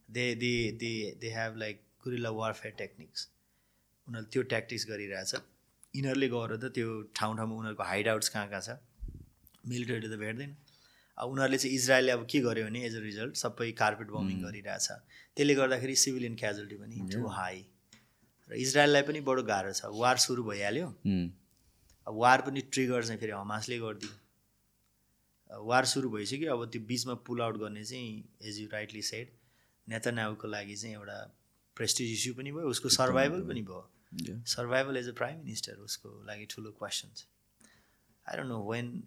they 0.10 0.26
they 0.36 0.54
they 0.82 0.94
they 1.22 1.28
have 1.36 1.56
like 1.58 1.78
guerrilla 2.04 2.30
warfare 2.40 2.74
techniques 2.78 3.28
उनीहरूले 4.08 4.30
त्यो 4.32 4.42
ट्याक्टिक्स 4.52 4.86
गरिरहेछ। 4.90 5.32
यिनीहरूले 5.96 6.28
गएर 6.36 6.52
त 6.58 6.66
त्यो 6.76 6.88
ठाउँ 7.16 7.34
ठाउँमा 7.38 7.56
उनीहरूको 7.56 7.84
हाइड 7.84 8.08
आउट्स 8.08 8.30
कहाँ 8.30 8.48
कहाँ 8.50 8.62
छ? 8.62 8.70
मिलिटरीले 9.68 10.08
त 10.08 10.20
भेट्दैन। 10.20 10.52
अब 11.18 11.28
उनीहरूले 11.32 11.58
चाहिँ 11.58 11.76
इजरायलले 11.76 12.12
अब 12.12 12.26
के 12.32 12.40
गर्यो 12.40 12.66
भने 12.66 12.80
एज 12.86 12.96
अ 12.96 13.02
रिजल्ट 13.02 13.34
सबै 13.36 13.72
कार्पेट 13.82 14.08
बमिङ 14.16 14.38
गरिरहेछ। 14.44 14.88
त्यसले 15.36 15.54
गर्दाखेरि 15.56 15.96
सिभिलियन 16.04 16.36
क्याजुअलिटी 16.36 16.78
पनि 16.78 16.96
टु 17.14 17.28
हाई 17.38 17.60
र 18.50 18.54
इजरायललाई 18.64 19.04
पनि 19.10 19.20
बडो 19.28 19.44
गाह्रो 19.44 19.74
छ। 19.74 19.92
वार 19.92 20.18
सुरु 20.24 20.44
भइहाल्यो। 20.50 20.88
अब 22.08 22.14
वार 22.16 22.42
पनि 22.48 22.62
ट्रिगर 22.72 23.04
चाहिँ 23.04 23.20
फेरि 23.20 23.34
हमासले 23.36 23.78
गरिदियो। 23.80 24.14
वार 25.68 25.86
सुरु 25.86 26.10
भइसक्यो। 26.12 26.48
अब 26.54 26.62
त्यो 26.72 26.82
बिचमा 26.88 27.14
पुल 27.28 27.42
आउट 27.42 27.58
गर्ने 27.60 27.84
चाहिँ 27.84 28.24
एज 28.48 28.60
यु 28.62 28.68
राइटली 28.72 29.02
सेड 29.10 29.28
नेता 29.88 30.12
लागि 30.12 30.76
चाहिँ 30.76 30.96
एउटा 30.96 31.20
प्रेस्टिज 31.78 32.12
इस्यु 32.12 32.34
पनि 32.34 32.52
भयो। 32.52 32.70
उसको 32.70 32.90
सर्भाइभल 32.90 33.42
पनि 33.50 33.62
भयो। 33.68 33.84
Survival 34.48 34.98
as 34.98 35.10
a 35.10 35.14
prime 35.14 35.40
minister 35.40 35.74
उसको 35.88 36.10
लागि 36.28 36.46
ठुलो 36.46 36.72
क्वेसन 36.72 37.14
छ 37.16 37.26
I 38.26 38.38
don't 38.38 38.50
know 38.50 38.62
when 38.72 39.04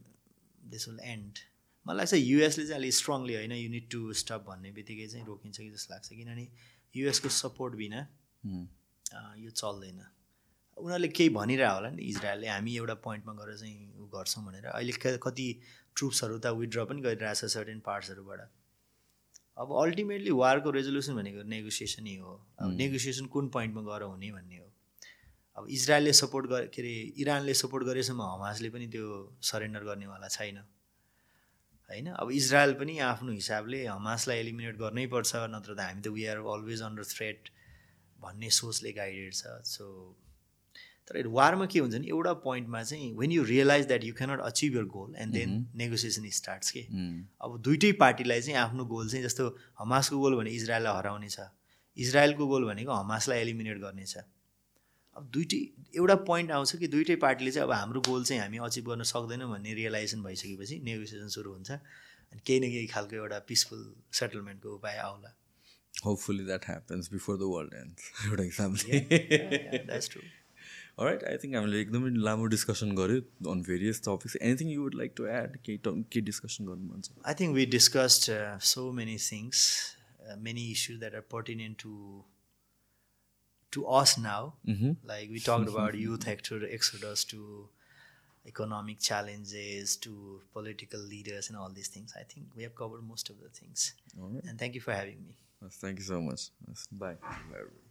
this 0.73 0.89
will 0.89 1.01
end 1.03 1.39
मलाई 1.87 1.97
लाग्छ 1.97 2.15
युएसले 2.15 2.67
चाहिँ 2.67 2.81
अलिक 2.81 2.95
स्ट्रङली 2.95 3.35
होइन 3.35 3.53
युनिट 3.53 3.91
टु 3.91 4.13
स्टप 4.23 4.45
भन्ने 4.49 4.73
बित्तिकै 4.73 5.07
चाहिँ 5.07 5.27
रोकिन्छ 5.27 5.57
कि 5.59 5.71
जस्तो 5.71 5.95
लाग्छ 5.95 6.09
किनभने 6.09 6.49
युएसको 6.97 7.29
सपोर्ट 7.29 7.75
बिना 7.75 8.07
hmm. 8.47 8.67
यो 9.39 9.51
चल्दैन. 9.51 10.01
उनीहरूले 10.77 11.09
केही 11.09 11.29
भनिरह 11.31 11.71
होला 11.71 11.91
नि 11.91 12.03
इजरायलले 12.03 12.49
हामी 12.49 12.77
एउटा 12.77 12.95
पोइन्टमा 13.07 13.33
गएर 13.33 13.57
चाहिँ 13.57 13.93
उ 13.95 14.07
गर्छौँ 14.15 14.45
भनेर. 14.47 14.65
अहिले 14.67 15.17
कति 15.19 15.47
ट्रुप्सहरू 15.97 16.39
त 16.39 16.47
विथड्र 16.61 16.85
पनि 16.85 17.01
गरिरहेछ 17.03 17.45
सर्टेन 17.55 17.81
पार्ट्सहरूबाट 17.87 18.41
अब 19.59 19.73
अल्टिमेटली 19.83 20.31
वारको 20.43 20.71
रेजोल्युसन 20.71 21.15
भनेको 21.17 21.43
नेगोसिएसनै 21.49 22.17
हो. 22.17 22.35
अब 22.59 22.77
नेगोसिएसन 22.77 23.25
hmm. 23.25 23.33
कुन 23.33 23.49
पोइन्टमा 23.49 23.83
गएर 23.83 24.03
हुने 24.03 24.33
भन्ने 24.33 24.59
हो। 24.59 24.70
अब 25.61 25.67
इजरायलले 25.69 26.13
सपोर्ट 26.17 26.47
गर 26.51 26.67
के 26.73 26.81
अरे 26.83 26.93
इरानले 27.23 27.55
सपोर्ट 27.61 27.85
गरेसम्म 27.87 28.23
हमासले 28.35 28.69
पनि 28.73 28.87
त्यो 28.89 29.07
सरेन्डर 29.45 29.83
गर्नेवाला 29.85 30.29
छैन। 30.29 30.57
होइन? 31.91 32.07
अब 32.17 32.31
इजरायल 32.33 32.73
पनि 32.81 32.99
आफ्नो 33.05 33.33
हिसाबले 33.33 33.85
हमासलाई 33.87 34.39
एलिमिनेट 34.41 34.77
गर्नै 34.81 35.07
पर्छ 35.13 35.31
नत्र 35.53 35.75
त 35.75 35.81
हामी 35.85 36.01
त 36.01 36.17
we 36.17 36.25
are 36.33 36.39
always 36.55 36.83
under 36.89 37.05
threat 37.13 37.53
भन्ने 38.17 38.51
सोचले 38.57 38.93
गाइडेड 38.97 39.35
छ। 39.35 39.55
सो 39.69 39.85
तर 41.11 41.27
वारमा 41.37 41.67
के 41.67 41.79
हुन्छ 41.83 41.95
नि 42.01 42.09
एउटा 42.09 42.33
पोइन्टमा 42.47 42.83
चाहिँ 42.89 43.13
when 43.21 43.31
you 43.33 43.43
realize 43.45 43.87
that 43.87 44.05
you 44.05 44.15
cannot 44.17 44.41
achieve 44.49 44.77
your 44.77 44.85
goal 44.97 45.15
and 45.19 45.35
then 45.35 45.51
negotiation 45.77 46.29
starts 46.39 46.71
के 46.77 46.83
अब 47.45 47.61
दुइटै 47.69 47.93
पार्टीलाई 48.01 48.41
चाहिँ 48.41 48.59
आफ्नो 48.65 48.85
गोल 48.93 49.09
चाहिँ 49.11 49.25
जस्तो 49.25 49.45
हमासको 49.79 50.19
गोल 50.19 50.37
भने 50.41 50.51
इजरायललाई 50.59 50.95
हराउने 50.97 51.29
छ। 51.29 51.51
इजरायलको 51.97 52.47
गोल 52.47 52.65
भनेको 52.67 52.93
हमासलाई 52.95 53.39
एलिमिनेट 53.41 53.79
गर्ने 53.79 54.07
छ। 54.07 54.23
अब 55.21 55.31
दुइटै 55.31 55.61
एउटा 55.97 56.15
पोइन्ट 56.15 56.51
आउँछ 56.51 56.77
कि 56.77 56.89
दुइटै 56.89 57.17
पार्टीले 57.17 57.51
चाहिँ 57.51 57.69
अब 57.69 57.75
हाम्रो 57.75 58.01
गोल 58.01 58.25
चाहिँ 58.25 58.43
हामी 58.43 58.59
अचिभ 58.59 58.85
गर्न 58.85 59.03
सक्दैनौँ 59.03 59.51
भन्ने 59.51 59.75
रियलाइजेसन 59.75 60.23
भइसकेपछि 60.23 60.81
नेगोसिएसन 60.85 61.29
सुरु 61.29 61.53
हुन्छ। 61.53 61.71
अनि 61.71 62.41
केही 62.47 62.61
न 62.61 62.63
केही 62.63 62.87
खालको 62.87 63.17
एउटा 63.17 63.39
पिसफुल 63.39 63.95
सेटलमेन्टको 64.13 64.75
उपाय 64.75 64.97
आउला। 64.97 65.37
Hopefully 66.05 66.45
that 66.51 66.65
happens 66.65 67.09
before 67.15 67.37
the 67.37 67.49
world 67.55 67.75
ends. 67.75 68.11
एउटा 68.27 68.43
हिसाबले 68.43 69.01
राइट 71.01 71.25
आई 71.25 71.37
थिङ्क 71.37 71.55
हामीले 71.55 71.81
एकदमै 71.81 72.11
लामो 72.23 72.47
डिस्कसन 72.47 72.95
गऱ्यो 72.97 73.51
on 73.51 73.63
various 73.63 74.01
topics 74.05 74.37
anything 74.37 74.69
you 74.69 74.83
would 74.83 74.95
like 74.95 75.13
to 75.17 75.27
add 75.27 75.57
केही 75.57 75.79
ट 75.79 75.89
केही 75.89 76.21
डिस्कसन 76.21 76.67
गर्नु 76.67 76.93
मन 76.93 77.01
छ? 77.01 77.11
Think 77.41 77.57
we 77.59 77.67
discussed 77.77 78.29
uh, 78.29 78.59
so 78.59 78.85
many 79.01 79.19
things, 79.27 79.63
uh, 80.31 80.37
many 80.49 80.67
issues 80.73 81.01
that 81.05 81.17
are 81.21 81.25
pertinent 81.37 81.87
to 83.73 83.81
to 83.81 83.87
us 83.87 84.19
now. 84.19 84.55
Mm-hmm. 84.67 84.93
Like 85.05 85.31
we 85.31 85.41
talked 85.41 85.69
about 85.75 85.95
youth 85.95 86.27
actor 86.29 86.61
exodus 86.71 87.25
to 87.27 87.69
economic 88.47 89.01
challenges 89.01 89.97
to 89.97 90.41
political 90.53 91.01
leaders 91.01 91.49
and 91.49 91.59
all 91.59 91.71
these 91.71 91.89
things. 91.89 92.15
I 92.19 92.23
think 92.23 92.47
we 92.57 92.63
have 92.63 92.75
covered 92.75 93.03
most 93.03 93.31
of 93.31 93.41
the 93.41 93.49
things. 93.49 93.95
All 94.21 94.29
right. 94.29 94.45
And 94.45 94.59
thank 94.59 94.75
you 94.75 94.81
for 94.81 94.93
having 94.93 95.23
me. 95.27 95.37
Yes, 95.63 95.77
thank 95.77 95.99
you 95.99 96.05
so 96.05 96.21
much. 96.21 96.51
Bye. 96.91 97.15
Bye. 97.21 97.37
everybody. 97.53 97.90